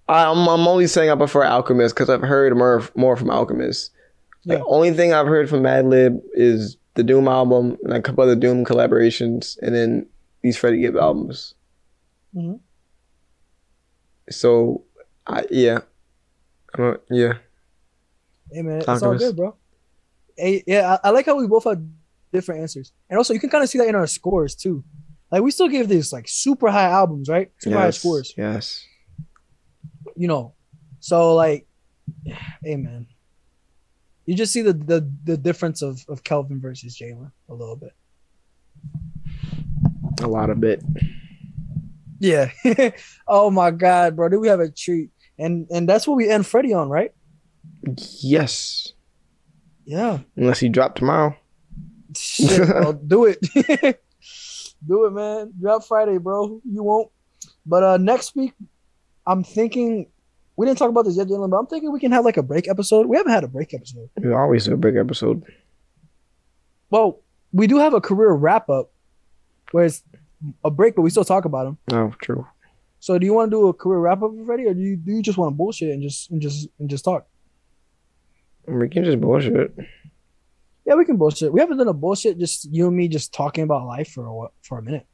I'm 0.08 0.48
I'm 0.48 0.66
only 0.66 0.86
saying 0.86 1.10
I 1.10 1.14
prefer 1.16 1.44
Alchemist 1.44 1.94
because 1.94 2.08
I've 2.08 2.22
heard 2.22 2.56
more 2.56 2.82
more 2.94 3.16
from 3.16 3.30
Alchemist. 3.30 3.90
The 4.44 4.54
Yeah. 4.56 4.62
only 4.66 4.92
thing 4.92 5.12
I've 5.12 5.26
heard 5.26 5.48
from 5.50 5.62
Madlib 5.62 6.20
is 6.32 6.76
the 6.94 7.02
Doom 7.02 7.28
album 7.28 7.76
and 7.84 7.92
a 7.92 8.00
couple 8.02 8.24
other 8.24 8.34
Doom 8.36 8.64
collaborations, 8.64 9.58
and 9.62 9.74
then 9.74 10.06
these 10.42 10.56
Freddie 10.56 10.80
Gibb 10.80 10.96
albums. 10.96 11.54
Mhm. 12.34 12.60
So, 14.30 14.84
I 15.26 15.44
yeah, 15.50 15.80
I 16.74 16.78
don't, 16.78 17.00
yeah. 17.10 17.34
Hey 18.52 18.62
man, 18.62 18.78
it's 18.86 19.02
all 19.02 19.16
good, 19.16 19.36
bro. 19.36 19.56
Hey, 20.36 20.62
yeah, 20.66 20.98
I, 21.02 21.08
I 21.08 21.10
like 21.10 21.26
how 21.26 21.36
we 21.36 21.46
both 21.46 21.64
have 21.64 21.80
different 22.32 22.60
answers, 22.62 22.92
and 23.10 23.18
also 23.18 23.34
you 23.34 23.40
can 23.40 23.50
kind 23.50 23.62
of 23.64 23.70
see 23.70 23.78
that 23.78 23.88
in 23.88 23.94
our 23.94 24.06
scores 24.06 24.54
too. 24.54 24.84
Like 25.30 25.42
we 25.42 25.50
still 25.50 25.68
give 25.68 25.88
this 25.88 26.12
like 26.12 26.26
super 26.28 26.70
high 26.70 26.88
albums, 26.88 27.28
right? 27.28 27.50
Super 27.58 27.76
high 27.78 27.90
scores, 27.90 28.32
Yes. 28.36 28.84
you 30.16 30.28
know. 30.28 30.54
So 31.00 31.34
like, 31.34 31.66
hey 32.62 32.76
man, 32.76 33.06
you 34.26 34.34
just 34.34 34.52
see 34.52 34.62
the 34.62 34.72
the 34.72 35.10
the 35.24 35.36
difference 35.36 35.82
of 35.82 36.04
of 36.08 36.24
Kelvin 36.24 36.60
versus 36.60 36.96
Jalen 36.96 37.30
a 37.48 37.54
little 37.54 37.76
bit. 37.76 37.92
A 40.22 40.26
lot 40.26 40.50
of 40.50 40.64
it. 40.64 40.82
Yeah. 42.18 42.50
oh 43.28 43.50
my 43.50 43.70
god, 43.70 44.16
bro, 44.16 44.28
do 44.28 44.40
we 44.40 44.48
have 44.48 44.60
a 44.60 44.70
treat? 44.70 45.10
And 45.38 45.66
and 45.70 45.88
that's 45.88 46.06
what 46.08 46.16
we 46.16 46.28
end 46.28 46.46
Freddie 46.46 46.72
on, 46.74 46.88
right? 46.88 47.12
Yes. 48.20 48.92
Yeah. 49.84 50.18
Unless 50.36 50.60
he 50.60 50.68
dropped 50.68 50.98
tomorrow. 50.98 51.36
Shit, 52.16 52.68
bro, 52.68 52.92
do 53.06 53.24
it. 53.26 53.40
do 54.86 55.04
it, 55.06 55.10
man. 55.12 55.52
Drop 55.60 55.84
Friday, 55.84 56.18
bro. 56.18 56.60
You 56.64 56.82
won't. 56.82 57.10
But 57.64 57.82
uh 57.82 57.96
next 57.96 58.34
week, 58.34 58.54
I'm 59.26 59.44
thinking 59.44 60.06
we 60.56 60.66
didn't 60.66 60.78
talk 60.78 60.90
about 60.90 61.04
this 61.04 61.16
yet, 61.16 61.28
Jalen, 61.28 61.50
but 61.50 61.56
I'm 61.58 61.66
thinking 61.66 61.92
we 61.92 62.00
can 62.00 62.12
have 62.12 62.24
like 62.24 62.36
a 62.36 62.42
break 62.42 62.68
episode. 62.68 63.06
We 63.06 63.16
haven't 63.16 63.32
had 63.32 63.44
a 63.44 63.48
break 63.48 63.74
episode. 63.74 64.10
We 64.16 64.32
always 64.32 64.64
do 64.64 64.74
a 64.74 64.76
big 64.76 64.96
episode. 64.96 65.44
Well, 66.90 67.20
we 67.52 67.66
do 67.66 67.78
have 67.78 67.94
a 67.94 68.00
career 68.00 68.32
wrap 68.32 68.68
up 68.68 68.90
where 69.70 69.84
it's 69.84 70.02
a 70.64 70.70
break, 70.70 70.96
but 70.96 71.02
we 71.02 71.10
still 71.10 71.24
talk 71.24 71.44
about 71.44 71.64
them. 71.64 71.78
Oh, 71.92 72.14
true. 72.20 72.46
So 73.00 73.18
do 73.18 73.26
you 73.26 73.32
want 73.32 73.50
to 73.50 73.56
do 73.56 73.68
a 73.68 73.72
career 73.74 74.00
wrap 74.00 74.18
up 74.18 74.32
already, 74.32 74.66
or 74.66 74.74
do 74.74 74.80
you 74.80 74.96
do 74.96 75.12
you 75.12 75.22
just 75.22 75.38
want 75.38 75.52
to 75.52 75.56
bullshit 75.56 75.90
and 75.90 76.02
just 76.02 76.30
and 76.30 76.42
just 76.42 76.68
and 76.78 76.90
just 76.90 77.04
talk? 77.04 77.26
We 78.68 78.88
can 78.88 79.04
just 79.04 79.20
bullshit. 79.20 79.74
Yeah, 80.84 80.94
we 80.94 81.04
can 81.04 81.16
bullshit. 81.16 81.52
We 81.52 81.60
haven't 81.60 81.78
done 81.78 81.88
a 81.88 81.92
bullshit, 81.92 82.38
just 82.38 82.70
you 82.72 82.86
and 82.86 82.96
me 82.96 83.08
just 83.08 83.32
talking 83.32 83.64
about 83.64 83.86
life 83.86 84.10
for 84.10 84.26
a 84.26 84.48
for 84.62 84.78
a 84.78 84.82
minute. 84.82 85.06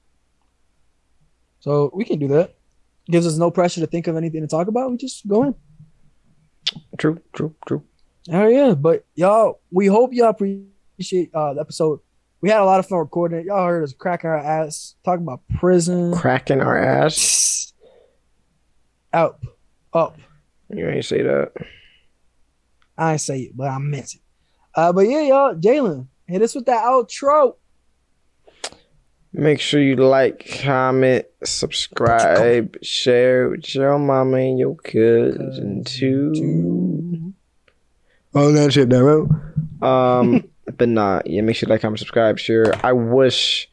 So 1.60 1.90
we 1.94 2.04
can 2.04 2.18
do 2.18 2.28
that. 2.28 2.54
Gives 3.06 3.26
us 3.26 3.36
no 3.36 3.50
pressure 3.50 3.80
to 3.80 3.86
think 3.86 4.06
of 4.06 4.16
anything 4.16 4.42
to 4.42 4.46
talk 4.46 4.68
about. 4.68 4.90
We 4.90 4.96
just 4.96 5.26
go 5.26 5.44
in. 5.44 5.54
True, 6.98 7.20
true, 7.32 7.54
true. 7.66 7.82
Oh 8.30 8.46
yeah, 8.46 8.74
but 8.74 9.04
y'all, 9.14 9.60
we 9.70 9.86
hope 9.86 10.12
y'all 10.12 10.28
appreciate 10.28 11.34
uh, 11.34 11.54
the 11.54 11.60
episode. 11.60 12.00
we 12.40 12.50
had 12.50 12.60
a 12.60 12.64
lot 12.64 12.80
of 12.80 12.86
fun 12.86 12.98
recording 12.98 13.40
it. 13.40 13.46
Y'all 13.46 13.66
heard 13.66 13.82
us 13.82 13.92
cracking 13.92 14.30
our 14.30 14.38
ass, 14.38 14.94
talking 15.04 15.22
about 15.22 15.42
prison. 15.58 16.14
Cracking 16.14 16.60
our 16.60 16.78
ass. 16.78 17.72
Up, 19.12 19.44
up. 19.92 20.18
You 20.70 20.88
ain't 20.88 21.04
say 21.04 21.22
that. 21.22 21.52
I 22.96 23.12
ain't 23.12 23.20
say 23.20 23.40
it, 23.40 23.56
but 23.56 23.68
I 23.68 23.78
meant 23.78 24.14
it. 24.14 24.20
Uh, 24.74 24.92
but 24.92 25.02
yeah, 25.02 25.22
y'all, 25.22 25.54
Jalen, 25.54 26.06
hit 26.26 26.42
us 26.42 26.54
with 26.54 26.66
that 26.66 26.84
outro. 26.84 27.56
Make 29.36 29.60
sure 29.60 29.80
you 29.80 29.96
like, 29.96 30.60
comment, 30.62 31.26
subscribe, 31.42 32.76
share 32.82 33.48
with 33.50 33.74
your 33.74 33.98
mama 33.98 34.36
and 34.36 34.60
your 34.60 34.76
cousin 34.76 35.82
too. 35.82 37.34
All 38.32 38.52
that 38.52 38.72
shit, 38.72 38.90
that 38.90 39.00
bro. 39.00 39.28
Um, 39.82 40.48
but 40.76 40.88
nah, 40.88 41.20
yeah. 41.26 41.40
Make 41.40 41.56
sure 41.56 41.66
you 41.66 41.72
like, 41.72 41.80
comment, 41.80 41.98
subscribe, 41.98 42.38
share. 42.38 42.74
I 42.86 42.92
wish, 42.92 43.68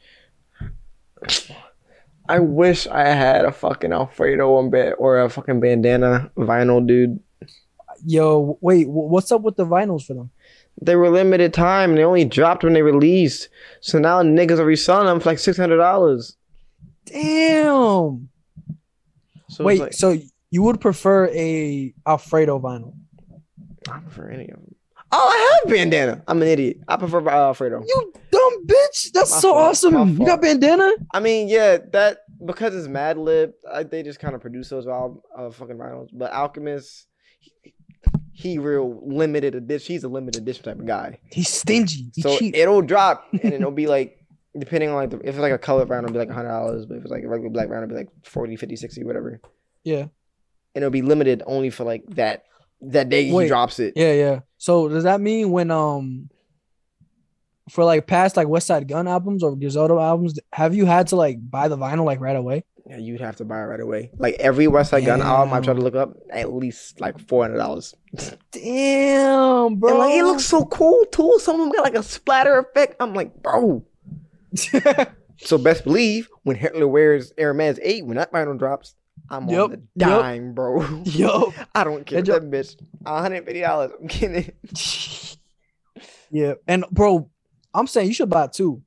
I 2.27 2.39
wish 2.39 2.88
I 2.88 3.10
had 3.10 3.45
a 3.45 3.52
fucking 3.52 3.93
Alfredo 3.93 4.56
on 4.56 4.72
bed 4.72 4.95
or 4.98 5.22
a 5.22 5.30
fucking 5.30 5.60
bandana 5.60 6.31
vinyl, 6.38 6.85
dude. 6.85 7.19
Yo, 8.06 8.57
wait, 8.61 8.88
what's 8.90 9.32
up 9.32 9.41
with 9.41 9.56
the 9.56 9.65
vinyls 9.65 10.06
for 10.06 10.14
them? 10.14 10.32
They 10.82 10.95
were 10.95 11.10
limited 11.10 11.53
time. 11.53 11.95
They 11.95 12.03
only 12.03 12.26
dropped 12.26 12.64
when 12.64 12.73
they 12.73 12.82
released. 12.82 13.49
So 13.82 13.99
now 13.99 14.22
niggas 14.23 14.60
are 14.60 14.65
reselling 14.65 15.07
them 15.07 15.19
for 15.19 15.30
like 15.30 15.40
six 15.40 15.57
hundred 15.57 15.78
dollars. 15.78 16.38
Damn. 17.06 18.30
So 19.49 19.64
wait, 19.64 19.82
like, 19.82 19.94
so 19.94 20.18
you 20.49 20.64
would 20.64 20.80
prefer 20.80 21.28
a 21.28 21.94
Alfredo 22.07 22.60
vinyl? 22.60 22.94
I 23.90 23.99
prefer 23.99 24.30
any 24.30 24.49
of 24.49 24.60
them. 24.60 24.76
Oh, 25.11 25.28
I 25.28 25.60
have 25.61 25.73
bandana. 25.73 26.23
I'm 26.28 26.41
an 26.41 26.48
idiot. 26.48 26.78
I 26.88 26.95
prefer 26.95 27.28
Alfredo. 27.28 27.84
You 27.86 28.14
dumb 28.32 28.65
bitch! 28.65 29.11
That's 29.14 29.32
My 29.32 29.38
so 29.40 29.52
fault, 29.52 29.56
my 29.56 29.61
awesome. 29.69 30.10
You 30.11 30.15
fault. 30.15 30.28
got 30.28 30.41
bandana? 30.41 30.91
I 31.14 31.19
mean, 31.19 31.49
yeah, 31.49 31.80
that 31.91 32.19
because 32.45 32.73
it's 32.73 32.88
Madlib, 32.88 33.52
I, 33.69 33.84
they 33.84 34.03
just 34.03 34.19
kind 34.19 34.36
of 34.36 34.41
produce 34.41 34.69
those 34.69 34.88
all 34.88 35.22
uh, 35.38 35.52
fucking 35.52 35.76
vinyls. 35.78 36.10
But 36.14 36.32
Alchemist, 36.32 37.07
he, 37.40 37.70
he 38.41 38.57
real 38.57 38.99
limited 39.05 39.55
edition. 39.55 39.93
He's 39.93 40.03
a 40.03 40.07
limited 40.09 40.41
edition 40.41 40.63
type 40.63 40.80
of 40.80 40.85
guy. 40.85 41.19
He's 41.31 41.49
stingy. 41.49 42.11
He 42.15 42.22
so 42.22 42.38
cheap. 42.38 42.55
it'll 42.55 42.81
drop 42.81 43.27
and 43.31 43.53
it'll 43.53 43.72
be 43.72 43.88
like 43.95 44.18
depending 44.57 44.89
on 44.89 44.95
like 44.95 45.09
the, 45.11 45.18
if 45.19 45.27
it's 45.30 45.38
like 45.38 45.53
a 45.53 45.57
color 45.57 45.85
vinyl, 45.85 46.03
it'll 46.03 46.13
be 46.13 46.19
like 46.19 46.30
hundred 46.30 46.49
dollars. 46.49 46.85
But 46.85 46.97
if 46.97 47.03
it's 47.03 47.11
like 47.11 47.23
a 47.23 47.27
regular 47.27 47.49
black 47.51 47.68
vinyl, 47.68 47.84
it'll 47.84 47.89
be 47.89 47.95
like 47.95 48.09
40, 48.23 48.55
50, 48.55 48.76
60, 48.76 49.03
whatever. 49.03 49.39
yeah, 49.84 50.01
And 50.01 50.09
it'll 50.84 50.89
be 50.89 51.01
limited 51.01 51.43
only 51.45 51.69
for 51.69 51.84
like 51.84 52.03
that 52.15 52.43
that 52.81 53.09
day 53.09 53.26
he 53.26 53.47
drops 53.47 53.80
it. 53.80 53.93
yeah, 53.95 54.13
yeah. 54.13 54.39
So 54.57 54.89
does 54.89 55.03
that 55.03 55.22
mean 55.22 55.51
when 55.51 55.69
um 55.72 56.30
for 57.69 57.85
like 57.85 58.07
past 58.07 58.35
like 58.35 58.47
Westside 58.47 58.88
Gunn 58.88 59.07
albums 59.07 59.43
or 59.43 59.55
Griselda 59.55 59.93
albums, 59.93 60.39
have 60.51 60.76
you 60.76 60.85
had 60.85 61.07
to 61.07 61.15
like 61.15 61.38
buy 61.49 61.68
the 61.68 61.77
vinyl 61.77 62.05
like 62.05 62.19
right 62.19 62.35
away? 62.35 62.63
Yeah, 62.86 62.98
you'd 62.98 63.22
have 63.22 63.36
to 63.38 63.45
buy 63.45 63.60
it 63.60 63.66
right 63.66 63.80
away. 63.80 64.12
Like 64.18 64.36
every 64.36 64.66
Westside 64.66 65.06
Gunn 65.06 65.22
album, 65.22 65.53
I 65.53 65.62
tried 65.62 65.76
to 65.76 65.82
look 65.82 65.95
up 65.95 66.18
at 66.32 66.52
least 66.52 66.99
like 66.99 67.20
four 67.20 67.44
hundred 67.44 67.58
dollars. 67.58 67.95
Damn, 68.52 69.76
bro. 69.76 69.90
And 69.90 69.99
like 69.99 70.14
it 70.14 70.24
looks 70.24 70.45
so 70.45 70.66
cool 70.66 71.06
too. 71.12 71.38
Some 71.40 71.60
of 71.60 71.62
them 71.62 71.72
got 71.72 71.84
like 71.84 71.95
a 71.95 72.03
splatter 72.03 72.58
effect. 72.60 72.95
I'm 72.99 73.14
like, 73.14 73.41
bro. 73.41 73.86
So 75.44 75.58
best 75.58 75.84
believe 75.84 76.30
when 76.44 76.56
Hitler 76.56 76.88
wears 76.88 77.34
Hermes 77.38 77.80
8, 77.82 78.06
when 78.06 78.18
that 78.18 78.32
vinyl 78.32 78.58
drops, 78.58 78.95
I'm 79.30 79.49
Yup, 79.49 79.64
on 79.64 79.72
the 79.72 79.82
dime, 79.98 80.53
bro. 80.53 81.03
Yo. 81.03 81.53
I 81.76 81.84
don't 81.84 82.06
care. 82.06 82.22
That 82.22 82.52
That 82.52 82.52
bitch, 82.52 82.76
$150. 83.03 83.91
I'm 83.99 84.08
getting 84.08 84.36
it. 84.36 85.38
yeah, 86.32 86.53
and 86.68 86.86
bro, 86.91 87.30
I'm 87.74 87.88
saying 87.88 88.08
you 88.08 88.14
should 88.14 88.30
buy 88.30 88.48
two. 88.48 88.84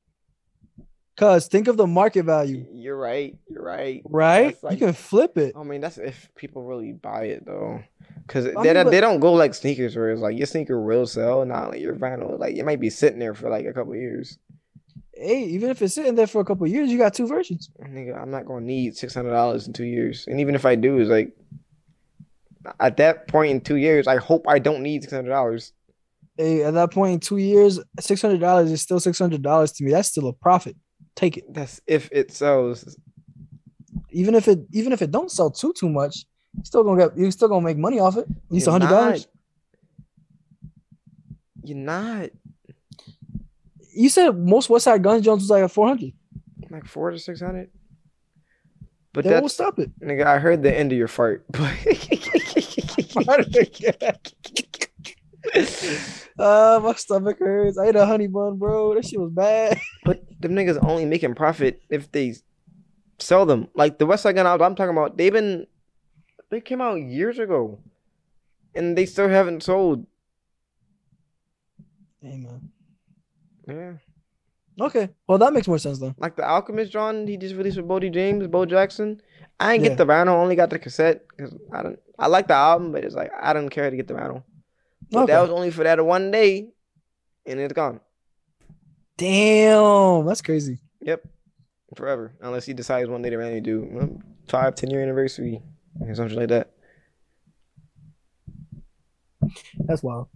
Cause 1.16 1.46
think 1.46 1.68
of 1.68 1.76
the 1.76 1.86
market 1.86 2.24
value, 2.24 2.66
You're 2.72 2.96
right. 2.96 3.36
You're 3.48 3.62
right. 3.62 4.02
right? 4.04 4.56
Like- 4.64 4.72
you 4.72 4.78
can 4.78 4.92
flip 4.94 5.38
it. 5.38 5.54
I 5.56 5.62
mean, 5.62 5.80
that's 5.80 5.96
if 5.96 6.28
people 6.34 6.62
really 6.64 6.92
buy 6.92 7.26
it 7.26 7.46
though. 7.46 7.80
Cause 8.26 8.44
they, 8.44 8.52
mean, 8.54 8.74
don't- 8.74 8.84
but- 8.86 8.90
they 8.90 9.00
don't 9.00 9.20
go 9.20 9.32
like 9.32 9.54
sneakers 9.54 9.94
where 9.94 10.10
it's 10.10 10.20
like 10.20 10.36
your 10.36 10.46
sneaker 10.46 10.80
will 10.82 11.06
sell, 11.06 11.44
not 11.44 11.70
like 11.70 11.80
your 11.80 11.94
vinyl. 11.94 12.36
Like 12.38 12.56
it 12.56 12.64
might 12.64 12.80
be 12.80 12.90
sitting 12.90 13.20
there 13.20 13.34
for 13.34 13.48
like 13.48 13.64
a 13.64 13.72
couple 13.72 13.94
years. 13.94 14.38
Hey, 15.16 15.44
even 15.44 15.70
if 15.70 15.80
it's 15.80 15.94
sitting 15.94 16.16
there 16.16 16.26
for 16.26 16.40
a 16.40 16.44
couple 16.44 16.66
of 16.66 16.72
years, 16.72 16.90
you 16.90 16.98
got 16.98 17.14
two 17.14 17.28
versions. 17.28 17.70
Nigga, 17.80 18.20
I'm 18.20 18.32
not 18.32 18.46
gonna 18.46 18.66
need 18.66 18.96
six 18.96 19.14
hundred 19.14 19.30
dollars 19.30 19.68
in 19.68 19.72
two 19.72 19.84
years. 19.84 20.24
And 20.26 20.40
even 20.40 20.56
if 20.56 20.66
I 20.66 20.74
do, 20.74 20.98
it's 20.98 21.08
like 21.10 21.32
at 22.80 22.96
that 22.96 23.28
point 23.28 23.52
in 23.52 23.60
two 23.60 23.76
years, 23.76 24.08
I 24.08 24.16
hope 24.16 24.46
I 24.48 24.58
don't 24.58 24.82
need 24.82 25.02
six 25.02 25.12
hundred 25.12 25.28
dollars. 25.30 25.72
Hey, 26.36 26.64
at 26.64 26.74
that 26.74 26.90
point 26.90 27.12
in 27.12 27.20
two 27.20 27.36
years, 27.36 27.78
six 28.00 28.20
hundred 28.22 28.40
dollars 28.40 28.72
is 28.72 28.82
still 28.82 28.98
six 28.98 29.16
hundred 29.18 29.42
dollars 29.42 29.70
to 29.72 29.84
me. 29.84 29.92
That's 29.92 30.08
still 30.08 30.26
a 30.26 30.32
profit. 30.32 30.76
Take 31.16 31.36
it. 31.36 31.52
That's 31.52 31.80
if 31.86 32.08
it 32.12 32.32
sells. 32.32 32.96
Even 34.10 34.34
if 34.34 34.48
it 34.48 34.60
even 34.72 34.92
if 34.92 35.02
it 35.02 35.10
don't 35.10 35.30
sell 35.30 35.50
too 35.50 35.72
too 35.72 35.88
much, 35.88 36.24
you're 36.54 36.64
still 36.64 36.84
gonna 36.84 37.08
get 37.08 37.16
you're 37.16 37.30
still 37.30 37.48
gonna 37.48 37.64
make 37.64 37.78
money 37.78 38.00
off 38.00 38.16
it. 38.16 38.26
At 38.28 38.50
least 38.50 38.68
hundred 38.68 38.88
dollars. 38.88 39.26
You're 41.62 41.78
not 41.78 42.30
You 43.94 44.08
said 44.08 44.36
most 44.36 44.68
Westside 44.68 45.02
Gunn's 45.02 45.24
Jones 45.24 45.42
was 45.42 45.50
like 45.50 45.62
a 45.62 45.68
four 45.68 45.88
hundred. 45.88 46.12
like 46.70 46.86
four 46.86 47.10
to 47.10 47.18
six 47.18 47.40
hundred. 47.40 47.70
But 49.12 49.24
that 49.24 49.40
won't 49.42 49.52
stop 49.52 49.78
it. 49.78 49.90
nigga. 50.00 50.26
I 50.26 50.38
heard 50.38 50.62
the 50.62 50.76
end 50.76 50.90
of 50.90 50.98
your 50.98 51.06
fart. 51.08 51.44
Uh, 56.38 56.80
my 56.82 56.94
stomach 56.94 57.38
hurts. 57.38 57.78
I 57.78 57.86
ate 57.88 57.96
a 57.96 58.06
honey 58.06 58.26
bun, 58.26 58.56
bro. 58.58 58.94
That 58.94 59.04
shit 59.04 59.20
was 59.20 59.30
bad. 59.32 59.78
But 60.04 60.22
them 60.40 60.52
niggas 60.52 60.78
only 60.84 61.04
making 61.06 61.34
profit 61.34 61.80
if 61.90 62.10
they 62.12 62.34
sell 63.18 63.46
them. 63.46 63.68
Like 63.74 63.98
the 63.98 64.06
Westside 64.06 64.34
Gunn 64.34 64.46
album 64.46 64.66
I'm 64.66 64.74
talking 64.74 64.96
about, 64.96 65.16
they've 65.16 65.32
been 65.32 65.66
they 66.50 66.60
came 66.60 66.80
out 66.80 66.96
years 67.00 67.38
ago. 67.38 67.80
And 68.76 68.98
they 68.98 69.06
still 69.06 69.28
haven't 69.28 69.62
sold. 69.62 70.04
Man. 72.22 72.70
Yeah. 73.68 73.92
Okay. 74.80 75.10
Well, 75.28 75.38
that 75.38 75.52
makes 75.52 75.68
more 75.68 75.78
sense 75.78 76.00
then. 76.00 76.14
Like 76.18 76.36
the 76.36 76.44
Alchemist 76.44 76.90
jawn, 76.90 77.26
he 77.26 77.36
just 77.36 77.54
released 77.54 77.76
with 77.76 77.86
Boldy 77.86 78.12
James, 78.12 78.46
Bo 78.48 78.66
Jackson. 78.66 79.20
I 79.60 79.72
didn't 79.74 79.84
Yeah. 79.84 79.88
get 79.90 79.98
the 79.98 80.06
vinyl, 80.06 80.34
only 80.34 80.56
got 80.56 80.70
the 80.70 80.78
cassette 80.80 81.24
because 81.28 81.54
I 81.72 81.82
don't. 81.82 81.98
I 82.18 82.26
like 82.26 82.48
the 82.48 82.54
album, 82.54 82.90
but 82.92 83.04
it's 83.04 83.14
like 83.14 83.30
I 83.40 83.52
don't 83.52 83.68
care 83.68 83.88
to 83.90 83.96
get 83.96 84.08
the 84.08 84.14
vinyl. 84.14 84.42
But 85.14 85.26
that 85.26 85.40
was 85.40 85.50
only 85.50 85.70
for 85.70 85.84
that 85.84 86.04
one 86.04 86.30
day, 86.30 86.72
and 87.46 87.60
it's 87.60 87.72
gone. 87.72 88.00
Damn, 89.16 90.26
that's 90.26 90.42
crazy. 90.42 90.78
Yep, 91.00 91.26
forever. 91.96 92.34
Unless 92.40 92.66
he 92.66 92.74
decides 92.74 93.08
one 93.08 93.22
day 93.22 93.30
to 93.30 93.36
randomly 93.36 93.60
do 93.60 94.20
five, 94.48 94.74
ten 94.74 94.90
year 94.90 95.02
anniversary 95.02 95.62
or 96.00 96.14
something 96.14 96.36
like 96.36 96.48
that. 96.48 96.70
That's 99.80 100.02
wild. 100.02 100.28